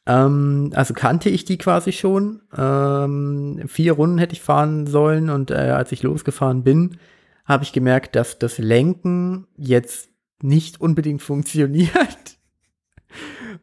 Ähm, 0.06 0.72
also 0.76 0.94
kannte 0.94 1.30
ich 1.32 1.44
die 1.44 1.58
quasi 1.58 1.92
schon. 1.92 2.42
Ähm, 2.56 3.64
vier 3.68 3.94
Runden 3.94 4.20
hätte 4.20 4.34
ich 4.34 4.42
fahren 4.42 4.86
sollen 4.86 5.32
und 5.32 5.50
äh, 5.50 5.56
als 5.56 5.92
ich 5.92 6.04
losgefahren 6.04 6.64
bin, 6.64 7.00
habe 7.46 7.64
ich 7.64 7.74
gemerkt, 7.74 8.16
dass 8.16 8.38
das 8.38 8.60
Lenken 8.60 9.48
jetzt 9.58 10.10
nicht 10.44 10.80
unbedingt 10.80 11.22
funktioniert. 11.24 12.38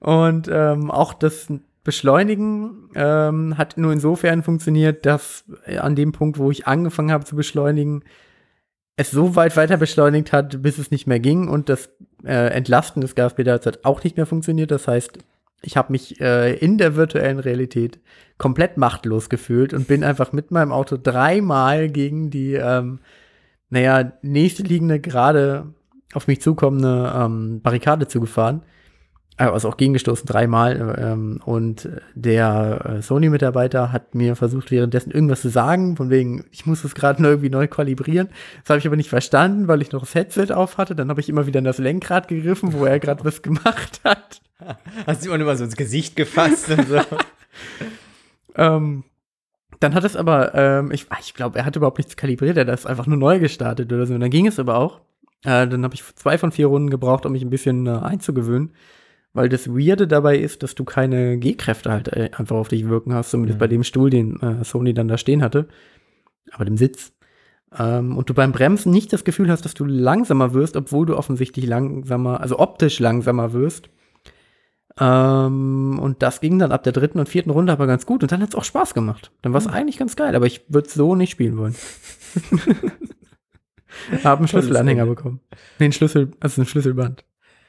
Und 0.00 0.48
ähm, 0.50 0.90
auch 0.90 1.14
das 1.14 1.46
Beschleunigen 1.88 2.90
ähm, 2.94 3.56
hat 3.56 3.78
nur 3.78 3.94
insofern 3.94 4.42
funktioniert, 4.42 5.06
dass 5.06 5.46
äh, 5.64 5.78
an 5.78 5.96
dem 5.96 6.12
Punkt, 6.12 6.36
wo 6.36 6.50
ich 6.50 6.66
angefangen 6.66 7.10
habe 7.10 7.24
zu 7.24 7.34
beschleunigen, 7.34 8.04
es 8.96 9.10
so 9.10 9.36
weit 9.36 9.56
weiter 9.56 9.78
beschleunigt 9.78 10.30
hat, 10.30 10.60
bis 10.60 10.76
es 10.76 10.90
nicht 10.90 11.06
mehr 11.06 11.18
ging 11.18 11.48
und 11.48 11.70
das 11.70 11.88
äh, 12.26 12.48
Entlasten 12.48 13.00
des 13.00 13.14
Gaspedals 13.14 13.64
hat 13.64 13.86
auch 13.86 14.04
nicht 14.04 14.18
mehr 14.18 14.26
funktioniert. 14.26 14.70
Das 14.70 14.86
heißt, 14.86 15.16
ich 15.62 15.78
habe 15.78 15.92
mich 15.92 16.20
äh, 16.20 16.58
in 16.58 16.76
der 16.76 16.94
virtuellen 16.94 17.38
Realität 17.38 18.00
komplett 18.36 18.76
machtlos 18.76 19.30
gefühlt 19.30 19.72
und 19.72 19.88
bin 19.88 20.04
einfach 20.04 20.32
mit 20.32 20.50
meinem 20.50 20.72
Auto 20.72 20.98
dreimal 21.02 21.88
gegen 21.88 22.28
die, 22.28 22.52
ähm, 22.52 22.98
naja, 23.70 24.12
nächstliegende, 24.20 25.00
gerade 25.00 25.72
auf 26.12 26.26
mich 26.26 26.42
zukommende 26.42 27.10
ähm, 27.16 27.62
Barrikade 27.62 28.08
zugefahren. 28.08 28.62
Äh, 29.38 29.44
Also 29.44 29.68
auch 29.68 29.76
gegengestoßen 29.76 30.26
dreimal. 30.26 30.96
Ähm, 31.00 31.40
und 31.44 31.88
der 32.14 32.98
äh, 32.98 33.02
Sony-Mitarbeiter 33.02 33.92
hat 33.92 34.14
mir 34.14 34.36
versucht, 34.36 34.70
währenddessen 34.70 35.10
irgendwas 35.10 35.40
zu 35.40 35.48
sagen, 35.48 35.96
von 35.96 36.10
wegen, 36.10 36.44
ich 36.50 36.66
muss 36.66 36.82
das 36.82 36.94
gerade 36.94 37.22
irgendwie 37.26 37.50
neu 37.50 37.68
kalibrieren. 37.68 38.28
Das 38.60 38.70
habe 38.70 38.78
ich 38.80 38.86
aber 38.86 38.96
nicht 38.96 39.08
verstanden, 39.08 39.68
weil 39.68 39.80
ich 39.80 39.92
noch 39.92 40.00
das 40.00 40.14
Headset 40.14 40.52
auf 40.52 40.76
hatte. 40.76 40.94
Dann 40.94 41.08
habe 41.08 41.20
ich 41.20 41.28
immer 41.28 41.46
wieder 41.46 41.58
in 41.58 41.64
das 41.64 41.78
Lenkrad 41.78 42.28
gegriffen, 42.28 42.72
wo 42.72 42.84
er 42.84 42.98
gerade 42.98 43.24
was 43.24 43.42
gemacht 43.42 44.00
hat. 44.04 44.40
Hast 45.06 45.24
du 45.24 45.32
immer 45.32 45.56
so 45.56 45.64
ins 45.64 45.76
Gesicht 45.76 46.16
gefasst 46.16 46.70
und 46.70 46.88
so. 46.88 47.00
Ähm, 48.54 49.04
dann 49.80 49.94
hat 49.94 50.04
es 50.04 50.16
aber, 50.16 50.54
ähm, 50.54 50.90
ich, 50.90 51.06
ich 51.20 51.34
glaube, 51.34 51.58
er 51.58 51.64
hat 51.64 51.76
überhaupt 51.76 51.98
nichts 51.98 52.16
kalibriert, 52.16 52.56
er 52.56 52.62
hat 52.62 52.68
das 52.68 52.86
einfach 52.86 53.06
nur 53.06 53.16
neu 53.16 53.38
gestartet 53.38 53.92
oder 53.92 54.04
so. 54.04 54.14
Und 54.14 54.20
dann 54.20 54.30
ging 54.30 54.46
es 54.46 54.58
aber 54.58 54.76
auch. 54.76 55.00
Äh, 55.44 55.68
dann 55.68 55.84
habe 55.84 55.94
ich 55.94 56.04
zwei 56.16 56.36
von 56.38 56.50
vier 56.50 56.66
Runden 56.66 56.90
gebraucht, 56.90 57.24
um 57.24 57.32
mich 57.32 57.42
ein 57.42 57.50
bisschen 57.50 57.86
äh, 57.86 57.90
einzugewöhnen. 57.90 58.72
Weil 59.38 59.48
das 59.48 59.68
Weirde 59.68 60.08
dabei 60.08 60.36
ist, 60.36 60.64
dass 60.64 60.74
du 60.74 60.82
keine 60.82 61.38
G-Kräfte 61.38 61.92
halt 61.92 62.08
äh, 62.08 62.30
einfach 62.36 62.56
auf 62.56 62.66
dich 62.66 62.88
wirken 62.88 63.14
hast, 63.14 63.30
zumindest 63.30 63.58
Mhm. 63.58 63.60
bei 63.60 63.68
dem 63.68 63.84
Stuhl, 63.84 64.10
den 64.10 64.40
äh, 64.40 64.64
Sony 64.64 64.94
dann 64.94 65.06
da 65.06 65.16
stehen 65.16 65.42
hatte. 65.42 65.68
Aber 66.50 66.64
dem 66.64 66.76
Sitz. 66.76 67.12
Ähm, 67.78 68.16
und 68.16 68.28
du 68.28 68.34
beim 68.34 68.50
Bremsen 68.50 68.90
nicht 68.90 69.12
das 69.12 69.22
Gefühl 69.22 69.48
hast, 69.48 69.64
dass 69.64 69.74
du 69.74 69.84
langsamer 69.84 70.54
wirst, 70.54 70.76
obwohl 70.76 71.06
du 71.06 71.16
offensichtlich 71.16 71.66
langsamer, 71.66 72.40
also 72.40 72.58
optisch 72.58 72.98
langsamer 72.98 73.52
wirst. 73.52 73.90
Ähm, 74.98 76.00
und 76.02 76.20
das 76.24 76.40
ging 76.40 76.58
dann 76.58 76.72
ab 76.72 76.82
der 76.82 76.92
dritten 76.92 77.20
und 77.20 77.28
vierten 77.28 77.50
Runde 77.50 77.72
aber 77.72 77.86
ganz 77.86 78.06
gut. 78.06 78.24
Und 78.24 78.32
dann 78.32 78.42
hat 78.42 78.48
es 78.48 78.54
auch 78.56 78.64
Spaß 78.64 78.92
gemacht. 78.92 79.30
Dann 79.42 79.52
war 79.52 79.60
es 79.60 79.68
eigentlich 79.68 79.98
ganz 79.98 80.16
geil, 80.16 80.34
aber 80.34 80.46
ich 80.46 80.62
würde 80.68 80.88
so 80.88 81.14
nicht 81.14 81.30
spielen 81.30 81.56
wollen. 81.58 81.76
Hab 84.24 84.40
einen 84.40 84.48
Schlüsselanhänger 84.48 85.06
bekommen. 85.06 85.38
Nee, 85.78 85.84
einen 85.84 85.92
Schlüssel, 85.92 86.32
also 86.40 86.62
ein 86.62 86.66
Schlüsselband. 86.66 87.24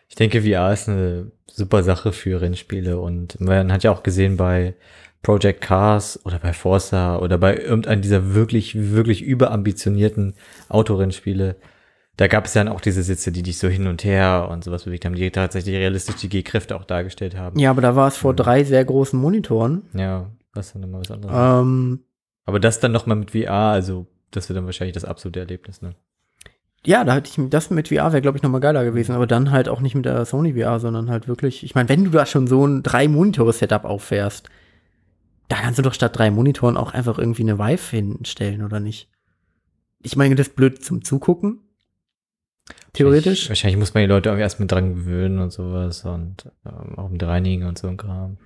Ich 0.07 0.15
denke, 0.15 0.41
VR 0.41 0.73
ist 0.73 0.89
eine 0.89 1.31
super 1.51 1.83
Sache 1.83 2.11
für 2.11 2.41
Rennspiele 2.41 2.99
und 2.99 3.39
man 3.39 3.71
hat 3.71 3.83
ja 3.83 3.91
auch 3.91 4.03
gesehen 4.03 4.37
bei 4.37 4.75
Project 5.21 5.61
Cars 5.61 6.25
oder 6.25 6.39
bei 6.39 6.53
Forza 6.53 7.17
oder 7.19 7.37
bei 7.37 7.57
irgendeinem 7.57 8.01
dieser 8.01 8.33
wirklich, 8.33 8.75
wirklich 8.93 9.21
überambitionierten 9.21 10.33
Autorennspiele. 10.69 11.57
Da 12.15 12.27
gab 12.27 12.45
es 12.45 12.53
dann 12.53 12.67
auch 12.67 12.81
diese 12.81 13.03
Sitze, 13.03 13.31
die 13.31 13.43
dich 13.43 13.57
so 13.57 13.67
hin 13.67 13.87
und 13.87 14.03
her 14.03 14.47
und 14.51 14.63
sowas 14.63 14.83
bewegt 14.83 15.05
haben, 15.05 15.15
die 15.15 15.31
tatsächlich 15.31 15.75
realistisch 15.75 16.15
die 16.17 16.29
G-Kräfte 16.29 16.75
auch 16.75 16.83
dargestellt 16.83 17.37
haben. 17.37 17.59
Ja, 17.59 17.69
aber 17.71 17.81
da 17.81 17.95
war 17.95 18.07
es 18.07 18.17
vor 18.17 18.33
drei 18.33 18.63
sehr 18.63 18.83
großen 18.83 19.19
Monitoren. 19.19 19.83
Ja, 19.93 20.29
ist 20.57 20.75
dann 20.75 20.83
immer 20.83 20.99
was 20.99 21.11
anderes. 21.11 21.33
Ähm, 21.33 21.99
Aber 22.45 22.59
das 22.59 22.79
dann 22.79 22.91
nochmal 22.91 23.17
mit 23.17 23.31
VR, 23.31 23.71
also 23.71 24.07
das 24.31 24.49
wird 24.49 24.57
dann 24.57 24.65
wahrscheinlich 24.65 24.93
das 24.93 25.05
absolute 25.05 25.39
Erlebnis, 25.39 25.81
ne? 25.81 25.95
Ja, 26.85 27.03
da 27.03 27.13
hatte 27.13 27.29
ich 27.29 27.49
das 27.49 27.69
mit 27.69 27.89
VR 27.89 28.11
wäre, 28.13 28.21
glaube 28.21 28.37
ich, 28.37 28.43
noch 28.43 28.49
mal 28.49 28.59
geiler 28.59 28.83
gewesen. 28.85 29.13
Aber 29.13 29.27
dann 29.27 29.51
halt 29.51 29.67
auch 29.67 29.81
nicht 29.81 29.95
mit 29.95 30.05
der 30.05 30.25
Sony 30.25 30.53
VR, 30.53 30.79
sondern 30.79 31.09
halt 31.09 31.27
wirklich, 31.27 31.63
ich 31.63 31.75
meine, 31.75 31.89
wenn 31.89 32.05
du 32.05 32.11
da 32.11 32.25
schon 32.25 32.47
so 32.47 32.65
ein 32.65 32.83
drei 32.83 33.07
Monitore-Setup 33.07 33.85
auffährst, 33.85 34.49
da 35.49 35.57
kannst 35.57 35.79
du 35.79 35.83
doch 35.83 35.93
statt 35.93 36.17
drei 36.17 36.31
Monitoren 36.31 36.77
auch 36.77 36.93
einfach 36.93 37.17
irgendwie 37.17 37.41
eine 37.43 37.57
Vive 37.59 37.95
hinstellen, 37.95 38.63
oder 38.63 38.79
nicht? 38.79 39.09
Ich 40.01 40.15
meine, 40.15 40.35
das 40.35 40.47
ist 40.47 40.55
blöd 40.55 40.83
zum 40.83 41.03
Zugucken. 41.03 41.59
Theoretisch. 42.93 43.49
Wahrscheinlich 43.49 43.77
muss 43.77 43.93
man 43.93 44.03
die 44.03 44.07
Leute 44.07 44.29
irgendwie 44.29 44.43
erst 44.43 44.59
mit 44.59 44.71
dran 44.71 44.95
gewöhnen 44.95 45.39
und 45.39 45.51
sowas 45.51 46.05
und 46.05 46.49
ähm, 46.65 46.97
auch 46.97 47.09
mit 47.09 47.21
reinigen 47.23 47.65
und 47.65 47.77
so 47.77 47.87
ein 47.87 47.97
Kram. 47.97 48.37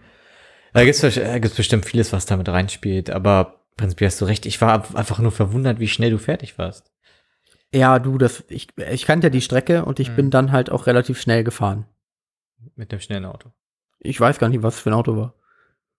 Da 0.74 0.84
gibt's 0.84 1.04
wahrsch- 1.04 1.22
äh, 1.22 1.40
gibt's 1.40 1.58
bestimmt 1.58 1.86
vieles, 1.86 2.14
was 2.14 2.26
damit 2.26 2.50
reinspielt, 2.50 3.10
aber 3.10 3.60
prinzipiell 3.78 4.10
hast 4.10 4.22
du 4.22 4.26
recht. 4.26 4.46
Ich 4.46 4.60
war 4.62 4.96
einfach 4.96 5.20
nur 5.20 5.32
verwundert, 5.32 5.80
wie 5.80 5.88
schnell 5.88 6.12
du 6.12 6.18
fertig 6.18 6.58
warst. 6.58 6.93
Ja, 7.74 7.98
du, 8.00 8.18
das, 8.18 8.44
ich, 8.50 8.68
ich 8.78 9.06
kannte 9.06 9.28
ja 9.28 9.30
die 9.32 9.42
Strecke 9.42 9.84
und 9.86 10.00
ich 10.00 10.12
Mhm. 10.12 10.16
bin 10.16 10.30
dann 10.32 10.52
halt 10.52 10.70
auch 10.70 10.86
relativ 10.88 11.20
schnell 11.20 11.44
gefahren. 11.44 11.86
Mit 12.76 12.92
dem 12.92 13.00
schnellen 13.00 13.26
Auto. 13.26 13.52
Ich 14.00 14.20
weiß 14.20 14.38
gar 14.40 14.50
nicht, 14.50 14.64
was 14.64 14.80
für 14.80 14.90
ein 14.92 14.94
Auto 14.94 15.18
war. 15.18 15.34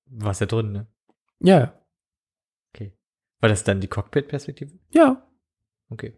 Warst 0.06 0.40
ja 0.40 0.46
drin, 0.46 0.72
ne? 0.72 0.86
Ja, 1.40 1.58
ja. 1.58 1.74
War 3.40 3.48
das 3.50 3.64
dann 3.64 3.80
die 3.80 3.88
Cockpit-Perspektive? 3.88 4.72
ja. 4.92 5.22
Okay. 5.90 6.16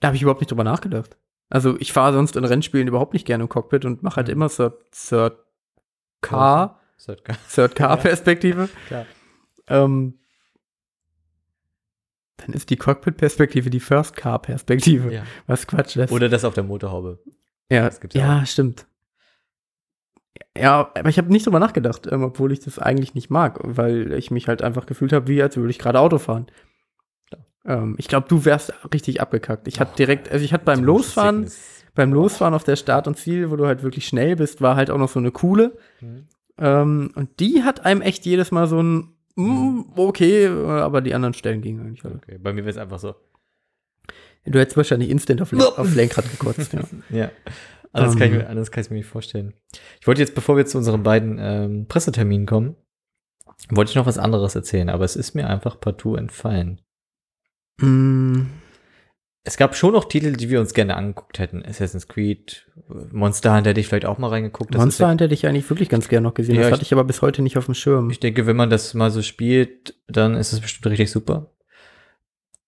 Da 0.00 0.08
habe 0.08 0.16
ich 0.16 0.22
überhaupt 0.22 0.40
nicht 0.40 0.50
drüber 0.50 0.64
nachgedacht. 0.64 1.18
Also 1.50 1.76
ich 1.78 1.92
fahre 1.92 2.12
sonst 2.14 2.36
in 2.36 2.44
Rennspielen 2.44 2.88
überhaupt 2.88 3.12
nicht 3.12 3.26
gerne 3.26 3.42
im 3.42 3.48
Cockpit 3.48 3.84
und 3.84 4.02
mache 4.02 4.16
halt 4.16 4.28
Mhm. 4.28 4.32
immer 4.34 4.48
Third, 4.48 4.74
Third 4.92 5.38
Car, 6.22 6.80
Third 7.04 7.24
Car. 7.24 7.36
Third 7.52 7.74
Car 7.74 7.96
Perspektive. 7.98 8.68
Klar. 8.86 9.06
Ähm, 9.66 10.18
dann 12.38 12.54
ist 12.54 12.70
die 12.70 12.76
Cockpit-Perspektive 12.76 13.70
die 13.70 13.80
First 13.80 14.16
Car 14.16 14.40
Perspektive. 14.40 15.12
Ja. 15.12 15.22
Was 15.46 15.66
Quatsch 15.66 15.96
das. 15.96 16.10
Oder 16.10 16.28
das 16.28 16.44
auf 16.44 16.54
der 16.54 16.64
Motorhaube. 16.64 17.18
ja, 17.70 17.90
ja 18.12 18.38
ja, 18.38 18.46
stimmt. 18.46 18.86
Ja, 20.56 20.90
aber 20.94 21.08
ich 21.08 21.18
habe 21.18 21.30
nicht 21.30 21.46
drüber 21.46 21.60
nachgedacht, 21.60 22.06
ähm, 22.10 22.22
obwohl 22.22 22.52
ich 22.52 22.60
das 22.60 22.78
eigentlich 22.78 23.14
nicht 23.14 23.30
mag, 23.30 23.58
weil 23.62 24.12
ich 24.12 24.30
mich 24.30 24.48
halt 24.48 24.62
einfach 24.62 24.86
gefühlt 24.86 25.12
habe, 25.12 25.28
wie 25.28 25.42
als 25.42 25.56
würde 25.56 25.70
ich 25.70 25.78
gerade 25.78 26.00
Auto 26.00 26.18
fahren. 26.18 26.46
Ähm, 27.64 27.96
ich 27.98 28.08
glaube, 28.08 28.28
du 28.28 28.44
wärst 28.44 28.72
richtig 28.92 29.20
abgekackt. 29.20 29.68
Ich 29.68 29.80
hatte 29.80 29.96
direkt, 29.96 30.30
also 30.30 30.44
ich 30.44 30.52
hatte 30.52 30.64
beim 30.64 30.82
Losfahren, 30.82 31.48
Sickness. 31.48 31.84
beim 31.94 32.12
Losfahren 32.12 32.54
auf 32.54 32.64
der 32.64 32.76
Start 32.76 33.06
und 33.06 33.16
Ziel, 33.16 33.50
wo 33.50 33.56
du 33.56 33.66
halt 33.66 33.82
wirklich 33.82 34.06
schnell 34.06 34.36
bist, 34.36 34.60
war 34.60 34.76
halt 34.76 34.90
auch 34.90 34.98
noch 34.98 35.08
so 35.08 35.18
eine 35.18 35.30
coole. 35.30 35.76
Mhm. 36.00 36.28
Ähm, 36.58 37.12
und 37.14 37.40
die 37.40 37.62
hat 37.62 37.84
einem 37.84 38.00
echt 38.00 38.26
jedes 38.26 38.50
Mal 38.50 38.66
so 38.66 38.82
ein, 38.82 39.14
mm, 39.42 39.92
okay, 39.96 40.46
aber 40.48 41.00
die 41.00 41.14
anderen 41.14 41.34
Stellen 41.34 41.60
gingen 41.62 41.80
eigentlich 41.80 42.04
alle. 42.04 42.16
Okay, 42.16 42.38
bei 42.38 42.52
mir 42.52 42.62
wäre 42.62 42.70
es 42.70 42.76
einfach 42.76 42.98
so. 42.98 43.14
Du 44.44 44.58
hättest 44.58 44.76
wahrscheinlich 44.76 45.10
instant 45.10 45.42
auf, 45.42 45.52
auf 45.52 45.94
Lenkrad 45.94 46.30
gekotzt, 46.30 46.72
ja. 46.72 46.80
Ja. 47.10 47.30
Anders, 47.92 48.16
kann 48.16 48.28
ich 48.28 48.32
Ähm. 48.34 48.38
mir, 48.38 48.48
anders 48.48 48.70
kann 48.70 48.82
ich 48.84 48.90
mir 48.90 48.96
nicht 48.96 49.06
vorstellen. 49.06 49.54
Ich 50.00 50.06
wollte 50.06 50.20
jetzt, 50.20 50.34
bevor 50.34 50.56
wir 50.56 50.66
zu 50.66 50.78
unseren 50.78 51.02
beiden 51.02 51.38
ähm, 51.40 51.86
Presseterminen 51.88 52.46
kommen, 52.46 52.76
wollte 53.70 53.90
ich 53.90 53.96
noch 53.96 54.06
was 54.06 54.18
anderes 54.18 54.54
erzählen, 54.54 54.88
aber 54.88 55.04
es 55.04 55.16
ist 55.16 55.34
mir 55.34 55.48
einfach 55.48 55.80
partout 55.80 56.16
entfallen. 56.16 56.80
Mm, 57.80 58.42
Es 59.48 59.56
gab 59.56 59.74
schon 59.74 59.94
noch 59.94 60.04
Titel, 60.04 60.34
die 60.34 60.50
wir 60.50 60.60
uns 60.60 60.74
gerne 60.74 60.94
angeguckt 60.94 61.38
hätten. 61.38 61.64
Assassin's 61.64 62.06
Creed, 62.06 62.66
Monster 63.12 63.56
Hunter 63.56 63.70
hätte 63.70 63.80
ich 63.80 63.88
vielleicht 63.88 64.04
auch 64.04 64.18
mal 64.18 64.28
reingeguckt. 64.28 64.74
Das 64.74 64.78
Monster 64.78 65.08
Hunter 65.08 65.24
hätte 65.24 65.32
ich 65.32 65.46
eigentlich 65.46 65.70
wirklich 65.70 65.88
ganz 65.88 66.08
gerne 66.10 66.28
noch 66.28 66.34
gesehen. 66.34 66.56
Ja, 66.56 66.60
das 66.60 66.68
ich- 66.68 66.72
hatte 66.74 66.82
ich 66.82 66.92
aber 66.92 67.04
bis 67.04 67.22
heute 67.22 67.40
nicht 67.40 67.56
auf 67.56 67.64
dem 67.64 67.72
Schirm. 67.72 68.10
ich 68.10 68.20
denke, 68.20 68.46
wenn 68.46 68.56
man 68.56 68.68
das 68.68 68.92
mal 68.92 69.10
so 69.10 69.22
spielt, 69.22 69.94
dann 70.06 70.34
ist 70.34 70.52
es 70.52 70.60
bestimmt 70.60 70.86
richtig 70.92 71.10
super. 71.10 71.50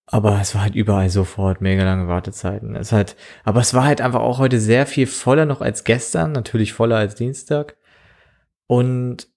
Aber 0.07 0.41
es 0.41 0.55
war 0.55 0.63
halt 0.63 0.73
überall 0.73 1.11
sofort 1.11 1.61
mega 1.61 1.83
lange 1.83 2.07
Wartezeiten. 2.07 2.75
Es 2.75 2.91
halt, 2.91 3.15
aber 3.43 3.61
es 3.61 3.75
war 3.75 3.83
halt 3.83 4.01
einfach 4.01 4.21
auch 4.21 4.39
heute 4.39 4.59
sehr 4.59 4.87
viel 4.87 5.05
voller 5.05 5.45
noch 5.45 5.61
als 5.61 5.83
gestern, 5.83 6.31
natürlich 6.31 6.73
voller 6.73 6.97
als 6.97 7.13
Dienstag. 7.13 7.77
Und 8.65 9.27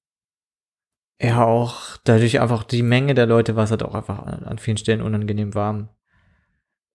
ja, 1.21 1.45
auch 1.45 1.99
dadurch 2.05 2.41
einfach 2.41 2.65
die 2.65 2.83
Menge 2.83 3.13
der 3.13 3.27
Leute 3.27 3.55
war 3.55 3.65
es 3.65 3.71
halt 3.71 3.83
auch 3.83 3.95
einfach 3.95 4.21
an 4.21 4.45
an 4.45 4.59
vielen 4.59 4.79
Stellen 4.79 5.03
unangenehm 5.03 5.55
warm. 5.55 5.91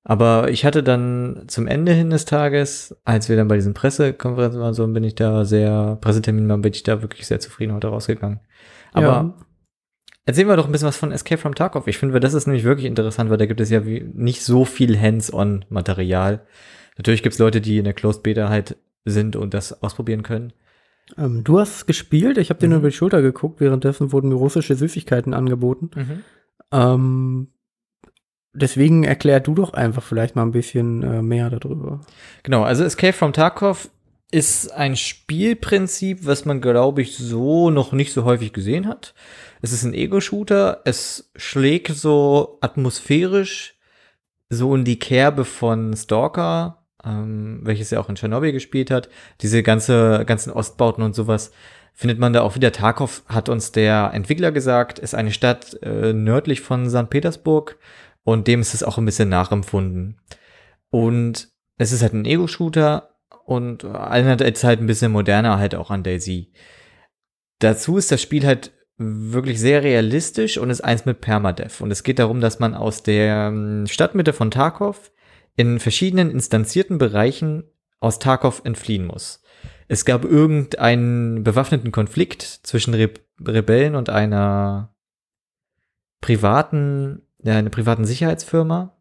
Aber 0.10 0.50
ich 0.50 0.66
hatte 0.66 0.82
dann 0.82 1.44
zum 1.48 1.68
Ende 1.68 1.92
hin 1.94 2.10
des 2.10 2.26
Tages, 2.26 2.96
als 3.06 3.30
wir 3.30 3.36
dann 3.36 3.48
bei 3.48 3.56
diesen 3.56 3.76
Pressekonferenzen 3.76 4.60
waren, 4.60 4.74
so 4.74 4.88
bin 4.88 5.04
ich 5.04 5.14
da 5.14 5.46
sehr, 5.46 5.98
Pressetermin 6.02 6.50
waren, 6.50 6.62
bin 6.64 6.74
ich 6.74 6.82
da 6.82 7.04
wirklich 7.04 7.28
sehr 7.28 7.40
zufrieden 7.40 7.74
heute 7.76 7.90
rausgegangen. 7.90 8.40
Aber 8.92 9.06
Ja. 9.06 9.34
Erzählen 10.26 10.48
wir 10.48 10.56
doch 10.58 10.66
ein 10.66 10.72
bisschen 10.72 10.88
was 10.88 10.98
von 10.98 11.12
Escape 11.12 11.40
from 11.42 11.56
Tarkov. 11.56 11.88
Ich 11.88 11.98
finde, 11.98 12.20
das 12.20 12.34
ist 12.36 12.46
nämlich 12.46 12.64
wirklich 12.64 12.86
interessant, 12.86 13.30
weil 13.32 13.38
da 13.38 13.46
gibt 13.48 13.62
es 13.62 13.70
ja 13.72 13.80
nicht 13.82 14.44
so 14.44 14.64
viel 14.66 15.00
Hands-on-Material. 15.00 16.42
Natürlich 16.98 17.24
gibt 17.24 17.34
es 17.34 17.40
Leute, 17.40 17.62
die 17.62 17.78
in 17.80 17.84
der 17.84 17.94
Closed 17.94 18.22
Beta 18.24 18.50
halt 18.50 18.78
sind 19.06 19.36
und 19.36 19.54
das 19.56 19.82
ausprobieren 19.82 20.22
können. 20.24 20.54
Ähm, 21.18 21.44
du 21.44 21.60
hast 21.60 21.88
gespielt, 21.88 22.38
ich 22.38 22.50
habe 22.52 22.60
dir 22.60 22.68
nur 22.68 22.78
Mhm. 22.78 22.82
über 22.84 22.90
die 22.90 22.96
Schulter 22.96 23.22
geguckt, 23.24 23.60
währenddessen 23.60 24.12
wurden 24.12 24.30
mir 24.30 24.36
russische 24.36 24.76
Süßigkeiten 24.76 25.34
angeboten. 25.34 25.90
Ähm, 26.72 27.48
deswegen 28.54 29.04
erklär 29.04 29.40
du 29.40 29.56
doch 29.56 29.74
einfach 29.74 30.04
vielleicht 30.04 30.36
mal 30.36 30.44
ein 30.44 30.52
bisschen 30.52 31.04
äh, 31.04 31.22
mehr 31.22 31.50
darüber. 31.50 32.02
Genau, 32.44 32.64
also 32.64 32.84
Escape 32.84 33.14
from 33.14 33.34
Tarkov 33.34 33.90
ist 34.32 34.72
ein 34.74 34.96
Spielprinzip, 34.96 36.26
was 36.26 36.46
man, 36.46 36.62
glaube 36.62 37.02
ich, 37.02 37.18
so 37.18 37.72
noch 37.72 37.94
nicht 37.94 38.14
so 38.14 38.26
häufig 38.26 38.54
gesehen 38.54 38.88
hat. 38.88 39.16
Es 39.62 39.74
ist 39.74 39.84
ein 39.84 39.94
Ego-Shooter, 39.94 40.82
es 40.86 41.32
schlägt 41.36 41.96
so 41.96 42.58
atmosphärisch 42.62 43.76
so 44.50 44.76
in 44.76 44.84
die 44.84 45.00
Kerbe 45.00 45.46
von 45.46 45.96
Stalker, 45.96 46.84
ähm, 47.04 47.62
welches 47.64 47.92
ja 47.92 48.00
auch 48.00 48.10
in 48.10 48.16
Tschernobyl 48.16 48.52
gespielt 48.52 48.92
hat. 48.92 49.10
Diese 49.42 49.64
ganze, 49.64 50.24
ganzen 50.26 50.52
Ostbauten 50.52 51.04
und 51.04 51.16
sowas 51.16 51.52
findet 51.94 52.20
man 52.20 52.34
da 52.34 52.42
auch 52.42 52.56
wieder. 52.56 52.72
Tarkov 52.72 53.24
hat 53.28 53.50
uns 53.50 53.72
der 53.72 54.12
Entwickler 54.14 54.52
gesagt, 54.52 55.00
ist 55.00 55.16
eine 55.16 55.32
Stadt 55.32 55.78
äh, 55.84 56.14
nördlich 56.14 56.62
von 56.62 56.90
St. 56.90 57.10
Petersburg 57.10 57.78
und 58.32 58.48
dem 58.48 58.62
ist 58.62 58.74
es 58.74 58.84
auch 58.84 58.98
ein 58.98 59.06
bisschen 59.06 59.30
nachempfunden. 59.30 60.20
Und 60.90 61.50
es 61.78 61.92
ist 61.92 62.02
halt 62.02 62.14
ein 62.14 62.26
Ego-Shooter 62.26 63.16
und 63.46 63.84
erinnert 63.84 64.42
jetzt 64.42 64.64
halt 64.64 64.80
ein 64.80 64.88
bisschen 64.88 65.12
moderner 65.12 65.58
halt 65.58 65.76
auch 65.76 65.90
an 65.90 66.04
Daisy. 66.04 66.52
Dazu 67.60 67.98
ist 67.98 68.12
das 68.12 68.22
Spiel 68.22 68.46
halt 68.46 68.72
wirklich 68.98 69.60
sehr 69.60 69.84
realistisch 69.84 70.58
und 70.58 70.70
ist 70.70 70.82
eins 70.82 71.06
mit 71.06 71.22
Permadeath. 71.22 71.82
Und 71.82 71.90
es 71.90 72.04
geht 72.04 72.20
darum, 72.20 72.42
dass 72.42 72.60
man 72.60 72.76
aus 72.76 73.02
der 73.02 73.48
ähm, 73.48 73.88
Stadtmitte 73.88 74.34
von 74.34 74.52
Tarkov 74.52 75.12
in 75.56 75.80
verschiedenen 75.80 76.30
instanzierten 76.30 76.98
Bereichen 76.98 77.64
aus 78.00 78.20
Tarkov 78.20 78.62
entfliehen 78.64 79.08
muss. 79.08 79.42
Es 79.88 80.06
gab 80.06 80.24
irgendeinen 80.24 81.44
bewaffneten 81.44 81.92
Konflikt 81.92 82.44
zwischen 82.44 82.94
Re 82.94 83.10
Rebellen 83.42 83.96
und 83.96 84.10
einer 84.10 84.94
privaten, 86.22 87.22
einer 87.46 87.70
privaten 87.70 88.06
Sicherheitsfirma. 88.06 88.96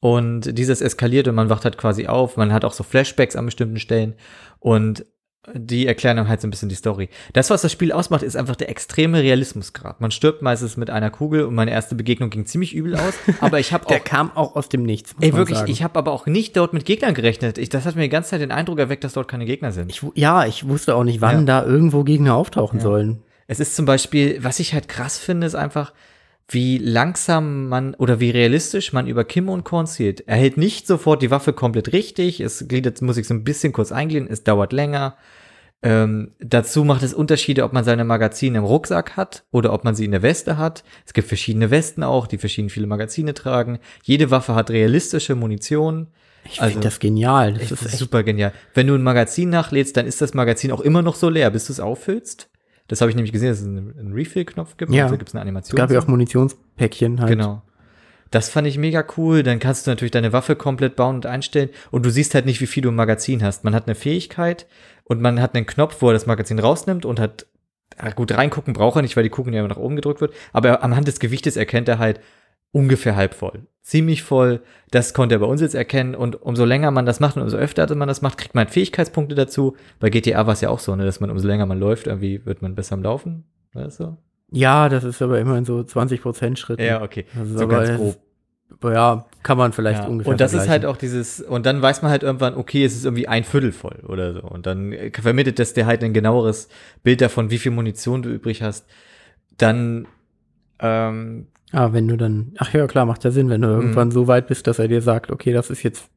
Und 0.00 0.58
dieses 0.58 0.80
eskaliert 0.80 1.28
und 1.28 1.36
man 1.36 1.48
wacht 1.48 1.64
halt 1.64 1.78
quasi 1.78 2.08
auf. 2.08 2.36
Man 2.36 2.52
hat 2.52 2.64
auch 2.64 2.72
so 2.72 2.82
Flashbacks 2.82 3.36
an 3.36 3.46
bestimmten 3.46 3.78
Stellen. 3.78 4.14
Und 4.58 5.04
die 5.54 5.86
erklären 5.86 6.16
dann 6.16 6.28
halt 6.28 6.40
so 6.40 6.46
ein 6.46 6.50
bisschen 6.50 6.68
die 6.68 6.76
Story. 6.76 7.08
Das, 7.32 7.50
was 7.50 7.62
das 7.62 7.72
Spiel 7.72 7.90
ausmacht, 7.90 8.22
ist 8.22 8.36
einfach 8.36 8.54
der 8.54 8.68
extreme 8.68 9.22
Realismusgrad. 9.22 10.00
Man 10.00 10.12
stirbt 10.12 10.40
meistens 10.40 10.76
mit 10.76 10.88
einer 10.88 11.10
Kugel 11.10 11.44
und 11.44 11.54
meine 11.54 11.72
erste 11.72 11.96
Begegnung 11.96 12.30
ging 12.30 12.46
ziemlich 12.46 12.74
übel 12.74 12.94
aus. 12.94 13.14
Aber 13.40 13.58
ich 13.58 13.72
habe 13.72 13.84
auch. 13.86 13.88
Der 13.88 13.98
kam 13.98 14.30
auch 14.36 14.54
aus 14.54 14.68
dem 14.68 14.84
Nichts. 14.84 15.16
Ey, 15.20 15.32
wirklich, 15.32 15.58
sagen. 15.58 15.70
ich 15.70 15.82
habe 15.82 15.98
aber 15.98 16.12
auch 16.12 16.26
nicht 16.26 16.56
dort 16.56 16.72
mit 16.72 16.84
Gegnern 16.84 17.14
gerechnet. 17.14 17.58
Ich, 17.58 17.68
das 17.70 17.86
hat 17.86 17.96
mir 17.96 18.02
die 18.02 18.08
ganze 18.08 18.30
Zeit 18.30 18.40
den 18.40 18.52
Eindruck 18.52 18.78
erweckt, 18.78 19.02
dass 19.02 19.14
dort 19.14 19.26
keine 19.26 19.44
Gegner 19.44 19.72
sind. 19.72 19.90
Ich, 19.90 20.04
ja, 20.14 20.46
ich 20.46 20.68
wusste 20.68 20.94
auch 20.94 21.04
nicht, 21.04 21.20
wann 21.20 21.44
da 21.44 21.64
irgendwo 21.64 22.04
Gegner 22.04 22.36
auftauchen 22.36 22.78
sollen. 22.78 23.22
Es 23.48 23.58
ist 23.58 23.74
zum 23.74 23.84
Beispiel, 23.84 24.42
was 24.44 24.60
ich 24.60 24.74
halt 24.74 24.88
krass 24.88 25.18
finde, 25.18 25.46
ist 25.46 25.56
einfach, 25.56 25.92
wie 26.48 26.78
langsam 26.78 27.68
man 27.68 27.94
oder 27.94 28.20
wie 28.20 28.30
realistisch 28.30 28.92
man 28.92 29.06
über 29.06 29.24
Kim 29.24 29.48
und 29.48 29.64
Korn 29.64 29.86
zielt. 29.86 30.22
Er 30.26 30.36
hält 30.36 30.56
nicht 30.56 30.86
sofort 30.86 31.22
die 31.22 31.30
Waffe 31.30 31.52
komplett 31.52 31.92
richtig. 31.92 32.40
Es 32.40 32.66
gliedert, 32.68 33.00
muss 33.00 33.16
ich 33.16 33.26
so 33.26 33.34
ein 33.34 33.44
bisschen 33.44 33.72
kurz 33.72 33.92
eingliedern. 33.92 34.28
Es 34.30 34.44
dauert 34.44 34.72
länger. 34.72 35.16
Ähm, 35.84 36.32
dazu 36.38 36.84
macht 36.84 37.02
es 37.02 37.12
Unterschiede, 37.12 37.64
ob 37.64 37.72
man 37.72 37.82
seine 37.84 38.04
Magazine 38.04 38.58
im 38.58 38.64
Rucksack 38.64 39.16
hat 39.16 39.44
oder 39.50 39.72
ob 39.72 39.82
man 39.82 39.96
sie 39.96 40.04
in 40.04 40.12
der 40.12 40.22
Weste 40.22 40.56
hat. 40.56 40.84
Es 41.06 41.12
gibt 41.12 41.26
verschiedene 41.26 41.70
Westen 41.70 42.04
auch, 42.04 42.28
die 42.28 42.38
verschieden 42.38 42.68
viele 42.70 42.86
Magazine 42.86 43.34
tragen. 43.34 43.80
Jede 44.04 44.30
Waffe 44.30 44.54
hat 44.54 44.70
realistische 44.70 45.34
Munition. 45.34 46.06
Ich 46.44 46.60
Also, 46.60 46.72
finde 46.74 46.86
das 46.86 47.00
genial. 47.00 47.54
Das 47.54 47.70
ist 47.72 47.98
super 47.98 48.22
genial. 48.22 48.52
Wenn 48.74 48.86
du 48.86 48.94
ein 48.94 49.02
Magazin 49.02 49.50
nachlädst, 49.50 49.96
dann 49.96 50.06
ist 50.06 50.20
das 50.20 50.34
Magazin 50.34 50.70
auch 50.70 50.80
immer 50.80 51.02
noch 51.02 51.16
so 51.16 51.28
leer, 51.28 51.50
bis 51.50 51.66
du 51.66 51.72
es 51.72 51.80
auffüllst. 51.80 52.48
Das 52.92 53.00
habe 53.00 53.08
ich 53.08 53.16
nämlich 53.16 53.32
gesehen, 53.32 53.48
dass 53.48 53.60
es 53.60 53.66
einen, 53.66 54.12
Refill-Knopf 54.12 54.76
gibt. 54.76 54.92
Ja. 54.92 55.04
Also 55.04 55.16
gibt 55.16 55.30
es 55.30 55.34
eine 55.34 55.40
Animation. 55.40 55.78
Es 55.78 55.80
gab 55.80 55.90
ja 55.90 55.98
auch. 55.98 56.08
Munitionspäckchen 56.08 57.20
halt. 57.20 57.30
Genau. 57.30 57.62
Das 58.30 58.50
fand 58.50 58.66
ich 58.66 58.76
mega 58.76 59.02
cool. 59.16 59.42
Dann 59.42 59.60
kannst 59.60 59.86
du 59.86 59.90
natürlich 59.90 60.10
deine 60.10 60.34
Waffe 60.34 60.56
komplett 60.56 60.94
bauen 60.94 61.14
und 61.14 61.24
einstellen. 61.24 61.70
Und 61.90 62.04
du 62.04 62.10
siehst 62.10 62.34
halt 62.34 62.44
nicht, 62.44 62.60
wie 62.60 62.66
viel 62.66 62.82
du 62.82 62.90
im 62.90 62.94
Magazin 62.94 63.42
hast. 63.42 63.64
Man 63.64 63.74
hat 63.74 63.86
eine 63.86 63.94
Fähigkeit 63.94 64.66
und 65.04 65.22
man 65.22 65.40
hat 65.40 65.54
einen 65.54 65.64
Knopf, 65.64 66.02
wo 66.02 66.08
er 66.08 66.12
das 66.12 66.26
Magazin 66.26 66.58
rausnimmt 66.58 67.06
und 67.06 67.18
hat, 67.18 67.46
gut, 68.14 68.36
reingucken 68.36 68.74
braucht 68.74 68.96
er 68.96 69.00
nicht, 69.00 69.16
weil 69.16 69.22
die 69.24 69.30
Kugel 69.30 69.54
ja 69.54 69.60
immer 69.60 69.70
nach 69.70 69.78
oben 69.78 69.96
gedrückt 69.96 70.20
wird. 70.20 70.34
Aber 70.52 70.68
er, 70.68 70.84
am 70.84 70.94
Hand 70.94 71.08
des 71.08 71.18
Gewichtes 71.18 71.56
erkennt 71.56 71.88
er 71.88 71.98
halt 71.98 72.20
ungefähr 72.72 73.16
halb 73.16 73.34
voll. 73.34 73.66
Ziemlich 73.82 74.22
voll. 74.22 74.60
Das 74.90 75.12
konnte 75.14 75.34
er 75.34 75.38
bei 75.40 75.46
uns 75.46 75.60
jetzt 75.60 75.74
erkennen. 75.74 76.14
Und 76.14 76.40
umso 76.40 76.64
länger 76.64 76.90
man 76.90 77.04
das 77.06 77.20
macht 77.20 77.36
und 77.36 77.42
umso 77.42 77.56
öfter 77.56 77.92
man 77.94 78.08
das 78.08 78.22
macht, 78.22 78.38
kriegt 78.38 78.54
man 78.54 78.68
Fähigkeitspunkte 78.68 79.34
dazu. 79.34 79.76
Bei 80.00 80.08
GTA 80.08 80.46
war 80.46 80.52
es 80.54 80.60
ja 80.60 80.68
auch 80.70 80.78
so, 80.78 80.94
ne, 80.96 81.04
dass 81.04 81.20
man 81.20 81.30
umso 81.30 81.48
länger 81.48 81.66
man 81.66 81.78
läuft, 81.80 82.06
irgendwie 82.06 82.44
wird 82.46 82.62
man 82.62 82.74
besser 82.74 82.94
am 82.94 83.02
Laufen. 83.02 83.44
Weißt 83.74 84.00
du? 84.00 84.16
Ja, 84.52 84.88
das 84.88 85.02
ist 85.04 85.20
aber 85.22 85.40
immer 85.40 85.56
in 85.58 85.64
so 85.64 85.78
20% 85.80 86.56
Schritten. 86.56 86.82
Ja, 86.82 87.02
okay. 87.02 87.24
Also, 87.38 87.58
so 87.58 87.64
aber 87.64 87.76
ganz 87.76 87.88
das 87.88 87.96
grob. 87.98 88.08
ist- 88.08 88.20
Ja, 88.94 89.26
kann 89.42 89.58
man 89.58 89.72
vielleicht 89.72 90.02
Ja. 90.04 90.08
ungefähr 90.08 90.30
Und 90.32 90.40
das 90.40 90.54
ist 90.54 90.68
halt 90.68 90.84
auch 90.86 90.96
dieses, 90.96 91.40
und 91.40 91.66
dann 91.66 91.82
weiß 91.82 92.02
man 92.02 92.10
halt 92.10 92.22
irgendwann, 92.22 92.54
okay, 92.54 92.84
es 92.84 92.94
ist 92.94 93.04
irgendwie 93.04 93.28
ein 93.28 93.44
Viertel 93.44 93.72
voll 93.72 94.00
oder 94.06 94.32
so. 94.34 94.40
Und 94.42 94.66
dann 94.66 94.92
äh, 94.92 95.10
vermittelt 95.10 95.58
das 95.58 95.72
dir 95.74 95.86
halt 95.86 96.02
ein 96.04 96.12
genaueres 96.12 96.68
Bild 97.02 97.20
davon, 97.20 97.50
wie 97.50 97.58
viel 97.58 97.72
Munition 97.72 98.22
du 98.22 98.30
übrig 98.30 98.62
hast. 98.62 98.86
Dann, 99.58 100.06
ähm, 100.80 101.46
Ah, 101.72 101.92
wenn 101.92 102.06
du 102.06 102.16
dann, 102.16 102.52
ach 102.58 102.72
ja, 102.74 102.86
klar, 102.86 103.06
macht 103.06 103.24
ja 103.24 103.30
Sinn, 103.30 103.48
wenn 103.48 103.62
du 103.62 103.68
irgendwann 103.68 104.10
so 104.10 104.26
weit 104.28 104.46
bist, 104.46 104.66
dass 104.66 104.78
er 104.78 104.88
dir 104.88 105.00
sagt, 105.02 105.30
okay, 105.30 105.52
das 105.52 105.70
ist 105.70 105.82
jetzt 105.82 106.08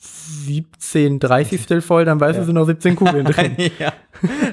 17 0.00 1.18
30 1.18 1.82
voll, 1.84 2.04
dann 2.04 2.20
weißt 2.20 2.34
du, 2.34 2.38
Ja. 2.38 2.40
es 2.42 2.46
sind 2.46 2.54
noch 2.54 2.66
17 2.66 2.94
Kugeln 2.96 3.24
drin. 3.26 3.56
ja, 3.78 3.92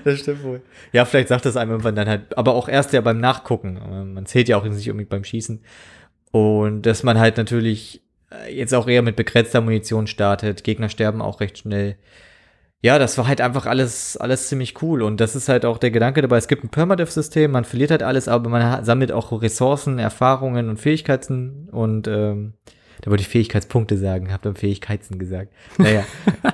das 0.03 0.19
stimmt 0.19 0.43
wohl. 0.43 0.61
Ja, 0.91 1.05
vielleicht 1.05 1.27
sagt 1.27 1.45
das 1.45 1.55
einem 1.57 1.71
irgendwann 1.71 1.95
dann 1.95 2.07
halt, 2.07 2.37
aber 2.37 2.53
auch 2.55 2.67
erst 2.67 2.93
ja 2.93 3.01
beim 3.01 3.19
Nachgucken. 3.19 3.79
Ähm, 3.87 4.13
Man 4.13 4.25
zählt 4.25 4.49
ja 4.49 4.57
auch 4.57 4.63
nicht 4.63 4.89
unbedingt 4.89 5.09
beim 5.09 5.23
Schießen. 5.23 5.61
Und 6.31 6.81
dass 6.83 7.03
man 7.03 7.19
halt 7.19 7.37
natürlich 7.37 8.01
äh, 8.31 8.53
jetzt 8.55 8.73
auch 8.73 8.87
eher 8.87 9.01
mit 9.03 9.15
begrenzter 9.15 9.61
Munition 9.61 10.07
startet. 10.07 10.63
Gegner 10.63 10.89
sterben 10.89 11.21
auch 11.21 11.39
recht 11.39 11.59
schnell. 11.59 11.95
Ja, 12.81 12.99
das 12.99 13.17
war 13.17 13.27
halt 13.27 13.41
einfach 13.41 13.65
alles, 13.65 14.15
alles 14.17 14.47
ziemlich 14.47 14.81
cool. 14.81 15.01
Und 15.01 15.19
das 15.19 15.35
ist 15.35 15.49
halt 15.49 15.65
auch 15.65 15.77
der 15.79 15.91
Gedanke 15.91 16.21
dabei. 16.21 16.37
Es 16.37 16.47
gibt 16.47 16.63
ein 16.63 16.69
Permadeath-System, 16.69 17.51
man 17.51 17.65
verliert 17.65 17.91
halt 17.91 18.03
alles, 18.03 18.27
aber 18.27 18.49
man 18.49 18.83
sammelt 18.83 19.11
auch 19.11 19.41
Ressourcen, 19.41 19.97
Erfahrungen 19.97 20.69
und 20.69 20.77
Fähigkeiten 20.77 21.67
und 21.71 22.07
ähm, 22.07 22.53
da 23.01 23.11
wollte 23.11 23.21
ich 23.21 23.27
Fähigkeitspunkte 23.27 23.97
sagen, 23.97 24.31
hab 24.31 24.41
dann 24.41 24.55
Fähigkeiten 24.55 25.19
gesagt. 25.19 25.51
Naja. 25.77 26.03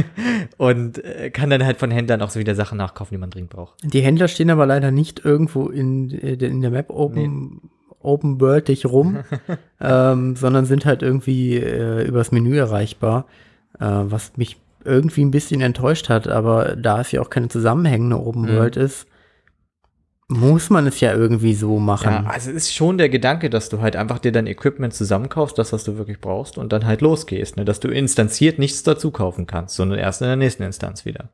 und 0.56 1.04
äh, 1.04 1.30
kann 1.30 1.50
dann 1.50 1.64
halt 1.64 1.78
von 1.78 1.90
Händlern 1.90 2.22
auch 2.22 2.30
so 2.30 2.40
wieder 2.40 2.54
Sachen 2.54 2.78
nachkaufen, 2.78 3.14
die 3.14 3.20
man 3.20 3.30
dringend 3.30 3.50
braucht. 3.50 3.78
Die 3.82 4.00
Händler 4.00 4.28
stehen 4.28 4.50
aber 4.50 4.66
leider 4.66 4.90
nicht 4.90 5.24
irgendwo 5.24 5.68
in, 5.68 6.10
äh, 6.10 6.34
in 6.34 6.60
der 6.60 6.70
Map 6.70 6.90
open, 6.90 7.70
open 8.00 8.40
worldig 8.40 8.86
rum, 8.86 9.18
ähm, 9.80 10.36
sondern 10.36 10.64
sind 10.64 10.84
halt 10.84 11.02
irgendwie 11.02 11.56
äh, 11.56 12.06
übers 12.06 12.32
Menü 12.32 12.56
erreichbar, 12.56 13.26
äh, 13.78 13.84
was 13.84 14.36
mich 14.36 14.58
irgendwie 14.84 15.24
ein 15.24 15.30
bisschen 15.30 15.60
enttäuscht 15.60 16.08
hat, 16.08 16.28
aber 16.28 16.76
da 16.76 17.00
es 17.00 17.12
ja 17.12 17.20
auch 17.20 17.30
keine 17.30 17.48
zusammenhängende 17.48 18.18
Open 18.18 18.42
Mhm. 18.42 18.56
World 18.56 18.76
ist, 18.76 19.06
muss 20.28 20.70
man 20.70 20.86
es 20.86 21.00
ja 21.00 21.12
irgendwie 21.12 21.54
so 21.54 21.78
machen. 21.78 22.10
Ja, 22.10 22.24
also 22.26 22.50
es 22.50 22.56
ist 22.56 22.74
schon 22.74 22.96
der 22.98 23.08
Gedanke, 23.08 23.50
dass 23.50 23.68
du 23.68 23.80
halt 23.80 23.96
einfach 23.96 24.18
dir 24.18 24.32
dein 24.32 24.46
Equipment 24.46 24.94
zusammenkaufst, 24.94 25.58
das, 25.58 25.72
was 25.72 25.84
du 25.84 25.98
wirklich 25.98 26.20
brauchst, 26.20 26.58
und 26.58 26.72
dann 26.72 26.86
halt 26.86 27.02
losgehst, 27.02 27.56
ne? 27.56 27.64
dass 27.64 27.80
du 27.80 27.88
instanziert 27.88 28.58
nichts 28.58 28.82
dazu 28.82 29.10
kaufen 29.10 29.46
kannst, 29.46 29.76
sondern 29.76 29.98
erst 29.98 30.22
in 30.22 30.28
der 30.28 30.36
nächsten 30.36 30.62
Instanz 30.62 31.04
wieder. 31.04 31.30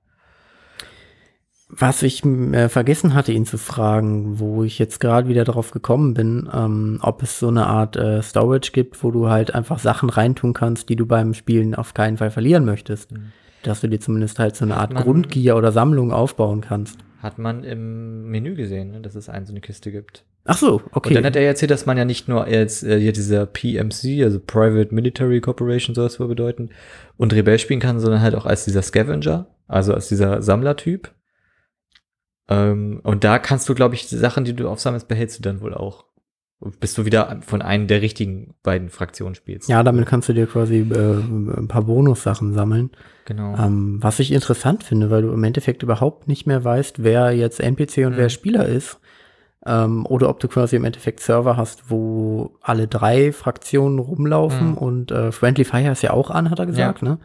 Was 1.71 2.03
ich 2.03 2.25
äh, 2.25 2.69
vergessen 2.71 3.13
hatte, 3.13 3.33
ihn 3.33 3.45
zu 3.45 3.59
fragen, 3.59 4.39
wo 4.39 4.65
ich 4.65 4.79
jetzt 4.79 5.01
gerade 5.01 5.29
wieder 5.29 5.45
drauf 5.45 5.71
gekommen 5.71 6.15
bin, 6.15 6.49
ähm, 6.53 6.99
ob 7.03 7.23
es 7.23 7.39
so 7.39 7.49
eine 7.49 7.67
Art 7.67 7.97
äh, 7.97 8.23
Storage 8.23 8.73
gibt, 8.73 9.05
wo 9.05 9.11
du 9.11 9.29
halt 9.29 9.55
einfach 9.55 9.79
Sachen 9.79 10.09
reintun 10.09 10.55
kannst, 10.55 10.89
die 10.89 10.97
du 10.97 11.05
beim 11.05 11.35
Spielen 11.35 11.75
auf 11.75 11.93
keinen 11.93 12.17
Fall 12.17 12.31
verlieren 12.31 12.65
möchtest. 12.65 13.11
Dass 13.65 13.83
du 13.83 13.89
dir 13.89 14.01
zumindest 14.01 14.39
halt 14.39 14.57
so 14.57 14.65
eine 14.65 14.79
Art 14.79 14.95
man- 14.95 15.03
Grundgier 15.03 15.57
oder 15.57 15.71
Sammlung 15.71 16.11
aufbauen 16.11 16.63
kannst. 16.63 16.99
Hat 17.23 17.39
man 17.39 17.65
im 17.65 18.31
Menü 18.31 18.55
gesehen, 18.55 18.93
ne? 18.93 19.01
dass 19.01 19.15
es 19.15 19.29
eine 19.29 19.45
so 19.45 19.53
eine 19.53 19.61
Kiste 19.61 19.91
gibt. 19.93 20.25
Ach 20.45 20.57
so, 20.57 20.77
Und 20.77 20.97
okay. 20.97 21.13
dann 21.15 21.25
hat 21.27 21.37
er 21.37 21.43
erzählt, 21.43 21.71
dass 21.71 21.85
man 21.85 21.99
ja 21.99 22.07
nicht 22.07 22.29
nur 22.29 22.49
jetzt 22.49 22.83
äh, 22.83 22.99
hier 22.99 23.13
dieser 23.13 23.45
PMC, 23.45 24.23
also 24.23 24.41
Private 24.41 24.95
Military 24.95 25.43
Corporation 25.43 25.95
soll 25.95 26.07
es 26.07 26.19
wohl 26.19 26.29
bedeuten, 26.29 26.71
und 27.19 27.35
Rebell 27.35 27.59
spielen 27.59 27.81
kann, 27.81 28.01
sondern 28.01 28.23
halt 28.23 28.35
auch 28.35 28.47
als 28.47 28.65
dieser 28.65 28.81
Scavenger, 28.81 29.47
also 29.67 29.93
als 29.93 30.09
dieser 30.09 30.41
Sammlertyp. 30.41 31.11
Ähm, 32.49 33.01
und 33.03 33.25
da 33.25 33.39
kannst 33.39 33.69
du, 33.69 33.75
glaube 33.75 33.95
ich, 33.95 34.07
die 34.09 34.17
Sachen, 34.17 34.45
die 34.45 34.55
du 34.55 34.69
aufsammelst, 34.69 35.09
behältst 35.09 35.39
du 35.39 35.43
dann 35.43 35.61
wohl 35.61 35.75
auch. 35.75 36.05
Bis 36.81 36.95
du 36.95 37.05
wieder 37.05 37.39
von 37.47 37.63
einem 37.63 37.87
der 37.87 38.03
richtigen 38.03 38.55
beiden 38.65 38.89
Fraktionen 38.89 39.37
spielst. 39.37 39.69
ja, 39.69 39.85
damit 39.85 40.07
kannst 40.07 40.29
du 40.29 40.33
dir 40.33 40.49
quasi 40.49 40.79
äh, 40.81 41.21
ein 41.21 41.69
paar 41.69 41.83
Bonussachen 41.83 42.53
sammeln. 42.53 42.91
Genau. 43.27 43.55
Ähm, 43.57 43.99
was 44.03 44.19
ich 44.19 44.33
interessant 44.33 44.83
finde, 44.83 45.09
weil 45.09 45.23
du 45.23 45.31
im 45.33 45.45
Endeffekt 45.45 45.85
überhaupt 45.85 46.27
nicht 46.27 46.47
mehr 46.49 46.65
weißt, 46.65 47.05
wer 47.05 47.31
jetzt 47.31 47.61
NPC 47.61 47.99
und 48.07 48.15
Mhm. 48.15 48.17
wer 48.17 48.29
Spieler 48.29 48.67
ist. 48.67 48.99
Ähm, 49.67 50.05
oder 50.07 50.29
ob 50.31 50.41
du 50.41 50.49
quasi 50.49 50.75
im 50.75 50.85
Endeffekt 50.85 51.21
Server 51.21 51.57
hast, 51.57 51.91
wo 51.91 52.57
alle 52.61 52.89
drei 52.89 53.31
Fraktionen 53.31 54.01
rumlaufen 54.01 54.71
Mhm. 54.73 54.79
und 54.79 55.11
äh, 55.13 55.31
Friendly 55.31 55.65
Fire 55.65 55.93
ist 55.93 56.03
ja 56.03 56.13
auch 56.13 56.31
an, 56.31 56.51
hat 56.51 56.59
er 56.59 56.67
gesagt, 56.67 57.03
ne? 57.03 57.19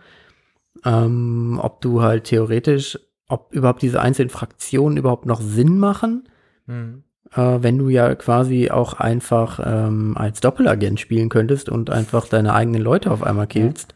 Ähm, 0.86 1.60
ob 1.62 1.82
du 1.82 2.02
halt 2.02 2.26
theoretisch, 2.26 3.00
ob 3.34 3.54
überhaupt 3.54 3.82
diese 3.82 4.00
einzelnen 4.02 4.30
Fraktionen 4.30 4.98
überhaupt 4.98 5.26
noch 5.26 5.42
Sinn 5.42 5.78
machen, 5.80 6.28
Mhm. 6.68 7.04
äh, 7.36 7.58
wenn 7.62 7.78
du 7.78 7.90
ja 7.90 8.16
quasi 8.16 8.70
auch 8.70 8.94
einfach 8.94 9.60
ähm, 9.66 10.16
als 10.18 10.40
Doppelagent 10.40 11.00
spielen 11.00 11.30
könntest 11.30 11.68
und 11.70 11.90
einfach 11.90 12.28
deine 12.28 12.54
eigenen 12.54 12.82
Leute 12.82 13.12
auf 13.12 13.24
einmal 13.24 13.48
killst. 13.48 13.94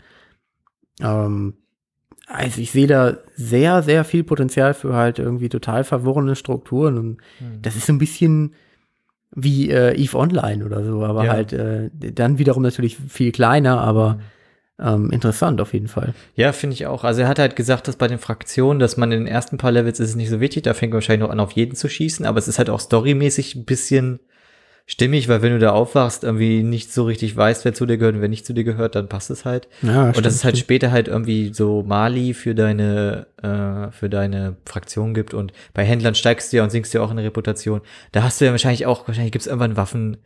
Ähm, 1.02 1.54
also 2.28 2.60
ich 2.62 2.71
sehe 2.71 2.88
da 2.88 3.17
sehr, 3.36 3.84
sehr 3.84 4.04
viel 4.04 4.23
Potenzial 4.23 4.73
für 4.73 4.95
halt 4.95 5.19
irgendwie 5.19 5.50
total 5.50 5.84
verworrene 5.84 6.36
Strukturen 6.36 6.97
und 6.97 7.10
Mhm. 7.39 7.62
das 7.62 7.76
ist 7.76 7.86
so 7.86 7.93
ein 7.93 8.00
bisschen 8.00 8.54
wie 9.36 9.69
äh, 9.69 9.93
Eve 9.95 10.17
Online 10.17 10.65
oder 10.65 10.84
so, 10.84 11.04
aber 11.06 11.26
Ja. 11.26 11.32
halt 11.34 11.54
äh, 11.54 11.89
dann 11.93 12.38
wiederum 12.39 12.63
natürlich 12.63 12.97
viel 12.97 13.32
kleiner, 13.32 13.80
aber 13.82 14.15
Mhm. 14.15 14.19
Ähm, 14.80 15.10
interessant 15.12 15.60
auf 15.60 15.74
jeden 15.74 15.88
Fall. 15.88 16.13
Ja, 16.36 16.52
finde 16.52 16.76
ich 16.76 16.86
auch. 16.86 17.04
Also 17.04 17.22
er 17.22 17.28
hat 17.28 17.40
halt 17.40 17.56
gesagt, 17.56 17.88
dass 17.88 17.96
bei 17.96 18.08
den 18.08 18.20
Fraktionen, 18.20 18.80
dass 18.80 18.98
man 18.98 19.12
in 19.12 19.22
den 19.22 19.28
ersten 19.28 19.58
paar 19.58 19.72
Levels 19.72 20.00
ist 20.00 20.10
es 20.10 20.16
nicht 20.16 20.30
so 20.30 20.40
wichtig, 20.40 20.63
da 20.63 20.74
fängt 20.74 20.92
man 20.92 20.98
wahrscheinlich 20.98 21.26
noch 21.26 21.32
an, 21.32 21.40
auf 21.40 21.52
jeden 21.54 21.76
zu 21.76 21.90
schießen, 21.90 22.26
aber 22.26 22.38
es 22.38 22.48
ist 22.48 22.60
halt 22.60 22.70
auch 22.70 22.80
storymäßig 22.80 23.56
ein 23.56 23.66
bisschen 23.66 24.20
stimmig, 24.86 25.28
weil 25.28 25.42
wenn 25.42 25.52
du 25.52 25.60
da 25.60 25.72
aufwachst, 25.72 26.24
irgendwie 26.24 26.63
nicht 26.63 26.94
so 26.94 27.04
richtig 27.04 27.36
weißt, 27.36 27.66
wer 27.66 27.74
zu 27.74 27.86
dir 27.86 27.98
gehört 27.98 28.16
und 28.16 28.22
wer 28.22 28.30
nicht 28.30 28.46
zu 28.46 28.54
dir 28.54 28.63
gehört, 28.63 28.96
dann 28.96 29.10
passt 29.10 29.30
es 29.30 29.44
halt. 29.44 29.68
Ja, 29.82 30.12
und 30.12 30.26
dass 30.26 30.34
es 30.34 30.46
halt 30.46 30.58
später 30.58 30.92
halt 30.92 31.10
irgendwie 31.10 31.54
so 31.54 31.84
Mali 31.84 32.34
für 32.34 32.56
deine, 32.56 33.28
äh, 33.42 33.92
für 33.92 34.10
deine 34.10 34.56
Fraktion 34.66 35.13
gibt 35.13 35.34
und 35.34 35.52
bei 35.74 35.84
Händlern 35.84 36.16
steigst 36.16 36.54
du 36.54 36.58
ja 36.58 36.63
und 36.63 36.70
sinkst 36.70 36.94
ja 36.94 37.02
auch 37.02 37.12
in 37.12 37.18
der 37.18 37.26
Reputation. 37.26 37.82
Da 38.13 38.24
hast 38.24 38.40
du 38.40 38.46
ja 38.46 38.52
wahrscheinlich 38.52 38.86
auch, 38.86 39.08
wahrscheinlich 39.08 39.34
gibt 39.34 39.42
es 39.42 39.48
irgendwann 39.48 39.76
Waffen, 39.76 40.18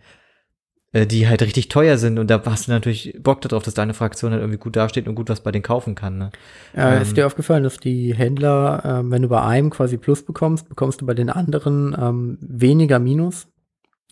die 0.93 1.27
halt 1.27 1.41
richtig 1.41 1.69
teuer 1.69 1.97
sind 1.97 2.19
und 2.19 2.29
da 2.29 2.41
hast 2.45 2.67
du 2.67 2.71
natürlich 2.71 3.17
Bock 3.21 3.39
darauf, 3.41 3.63
dass 3.63 3.73
deine 3.73 3.93
Fraktion 3.93 4.31
halt 4.31 4.41
irgendwie 4.41 4.59
gut 4.59 4.75
dasteht 4.75 5.07
und 5.07 5.15
gut 5.15 5.29
was 5.29 5.39
bei 5.41 5.51
denen 5.51 5.63
kaufen 5.63 5.95
kann. 5.95 6.17
Ne? 6.17 6.31
Ja, 6.75 6.95
Ähm, 6.95 7.01
ist 7.01 7.15
dir 7.15 7.25
aufgefallen, 7.25 7.63
dass 7.63 7.77
die 7.77 8.13
Händler, 8.13 8.81
ähm, 8.83 9.09
wenn 9.11 9.21
du 9.21 9.29
bei 9.29 9.41
einem 9.41 9.69
quasi 9.69 9.97
Plus 9.97 10.23
bekommst, 10.23 10.67
bekommst 10.67 10.99
du 11.01 11.05
bei 11.05 11.13
den 11.13 11.29
anderen 11.29 11.95
ähm, 11.97 12.37
weniger 12.41 12.99
Minus, 12.99 13.47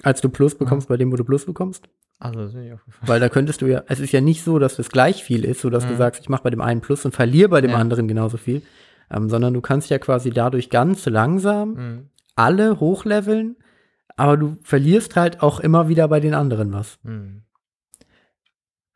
als 0.04 0.22
du 0.22 0.30
Plus 0.30 0.56
bekommst 0.56 0.88
bei 0.88 0.96
dem, 0.96 1.12
wo 1.12 1.18
du 1.18 1.26
Plus 1.26 1.46
bekommst? 1.46 1.90
Also, 2.18 2.40
das 2.40 2.50
ist 2.50 2.56
mir 2.56 2.74
aufgefallen. 2.74 3.08
Weil 3.08 3.20
da 3.20 3.28
könntest 3.30 3.62
du 3.62 3.66
ja, 3.68 3.84
es 3.88 4.00
ist 4.00 4.12
ja 4.14 4.22
nicht 4.22 4.44
so, 4.44 4.60
dass 4.60 4.76
das 4.78 4.90
gleich 4.90 5.24
viel 5.24 5.44
ist, 5.46 5.62
so 5.62 5.70
dass 5.70 5.86
du 5.86 5.94
Mhm. 5.94 5.98
sagst, 5.98 6.22
ich 6.22 6.30
mache 6.30 6.44
bei 6.44 6.50
dem 6.50 6.62
einen 6.62 6.80
Plus 6.82 7.04
und 7.06 7.14
verliere 7.14 7.50
bei 7.50 7.62
dem 7.62 7.72
Ja. 7.72 7.78
anderen 7.78 8.08
genauso 8.08 8.38
viel, 8.38 8.62
ähm, 9.14 9.30
sondern 9.30 9.54
du 9.54 9.60
kannst 9.62 9.90
ja 9.90 10.00
quasi 10.00 10.30
dadurch 10.30 10.70
ganz 10.70 11.06
langsam 11.06 11.70
Mhm. 11.74 12.10
alle 12.36 12.80
hochleveln, 12.80 13.58
aber 14.20 14.36
du 14.36 14.58
verlierst 14.64 15.16
halt 15.16 15.42
auch 15.42 15.60
immer 15.60 15.88
wieder 15.88 16.08
bei 16.10 16.20
den 16.20 16.34
anderen 16.34 16.74
was. 16.74 17.00
Hm. 17.04 17.44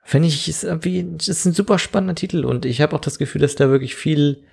Finde 0.04 0.28
ich, 0.28 0.50
ist 0.50 0.66
irgendwie, 0.66 1.00
ist 1.18 1.46
ein 1.46 1.54
super 1.54 1.80
spannender 1.80 2.16
Titel 2.16 2.44
und 2.44 2.66
ich 2.66 2.82
habe 2.82 2.94
auch 2.94 3.00
das 3.00 3.18
Gefühl, 3.18 3.40
dass 3.40 3.56
da 3.56 3.70
wirklich 3.70 3.96
viel 3.96 4.44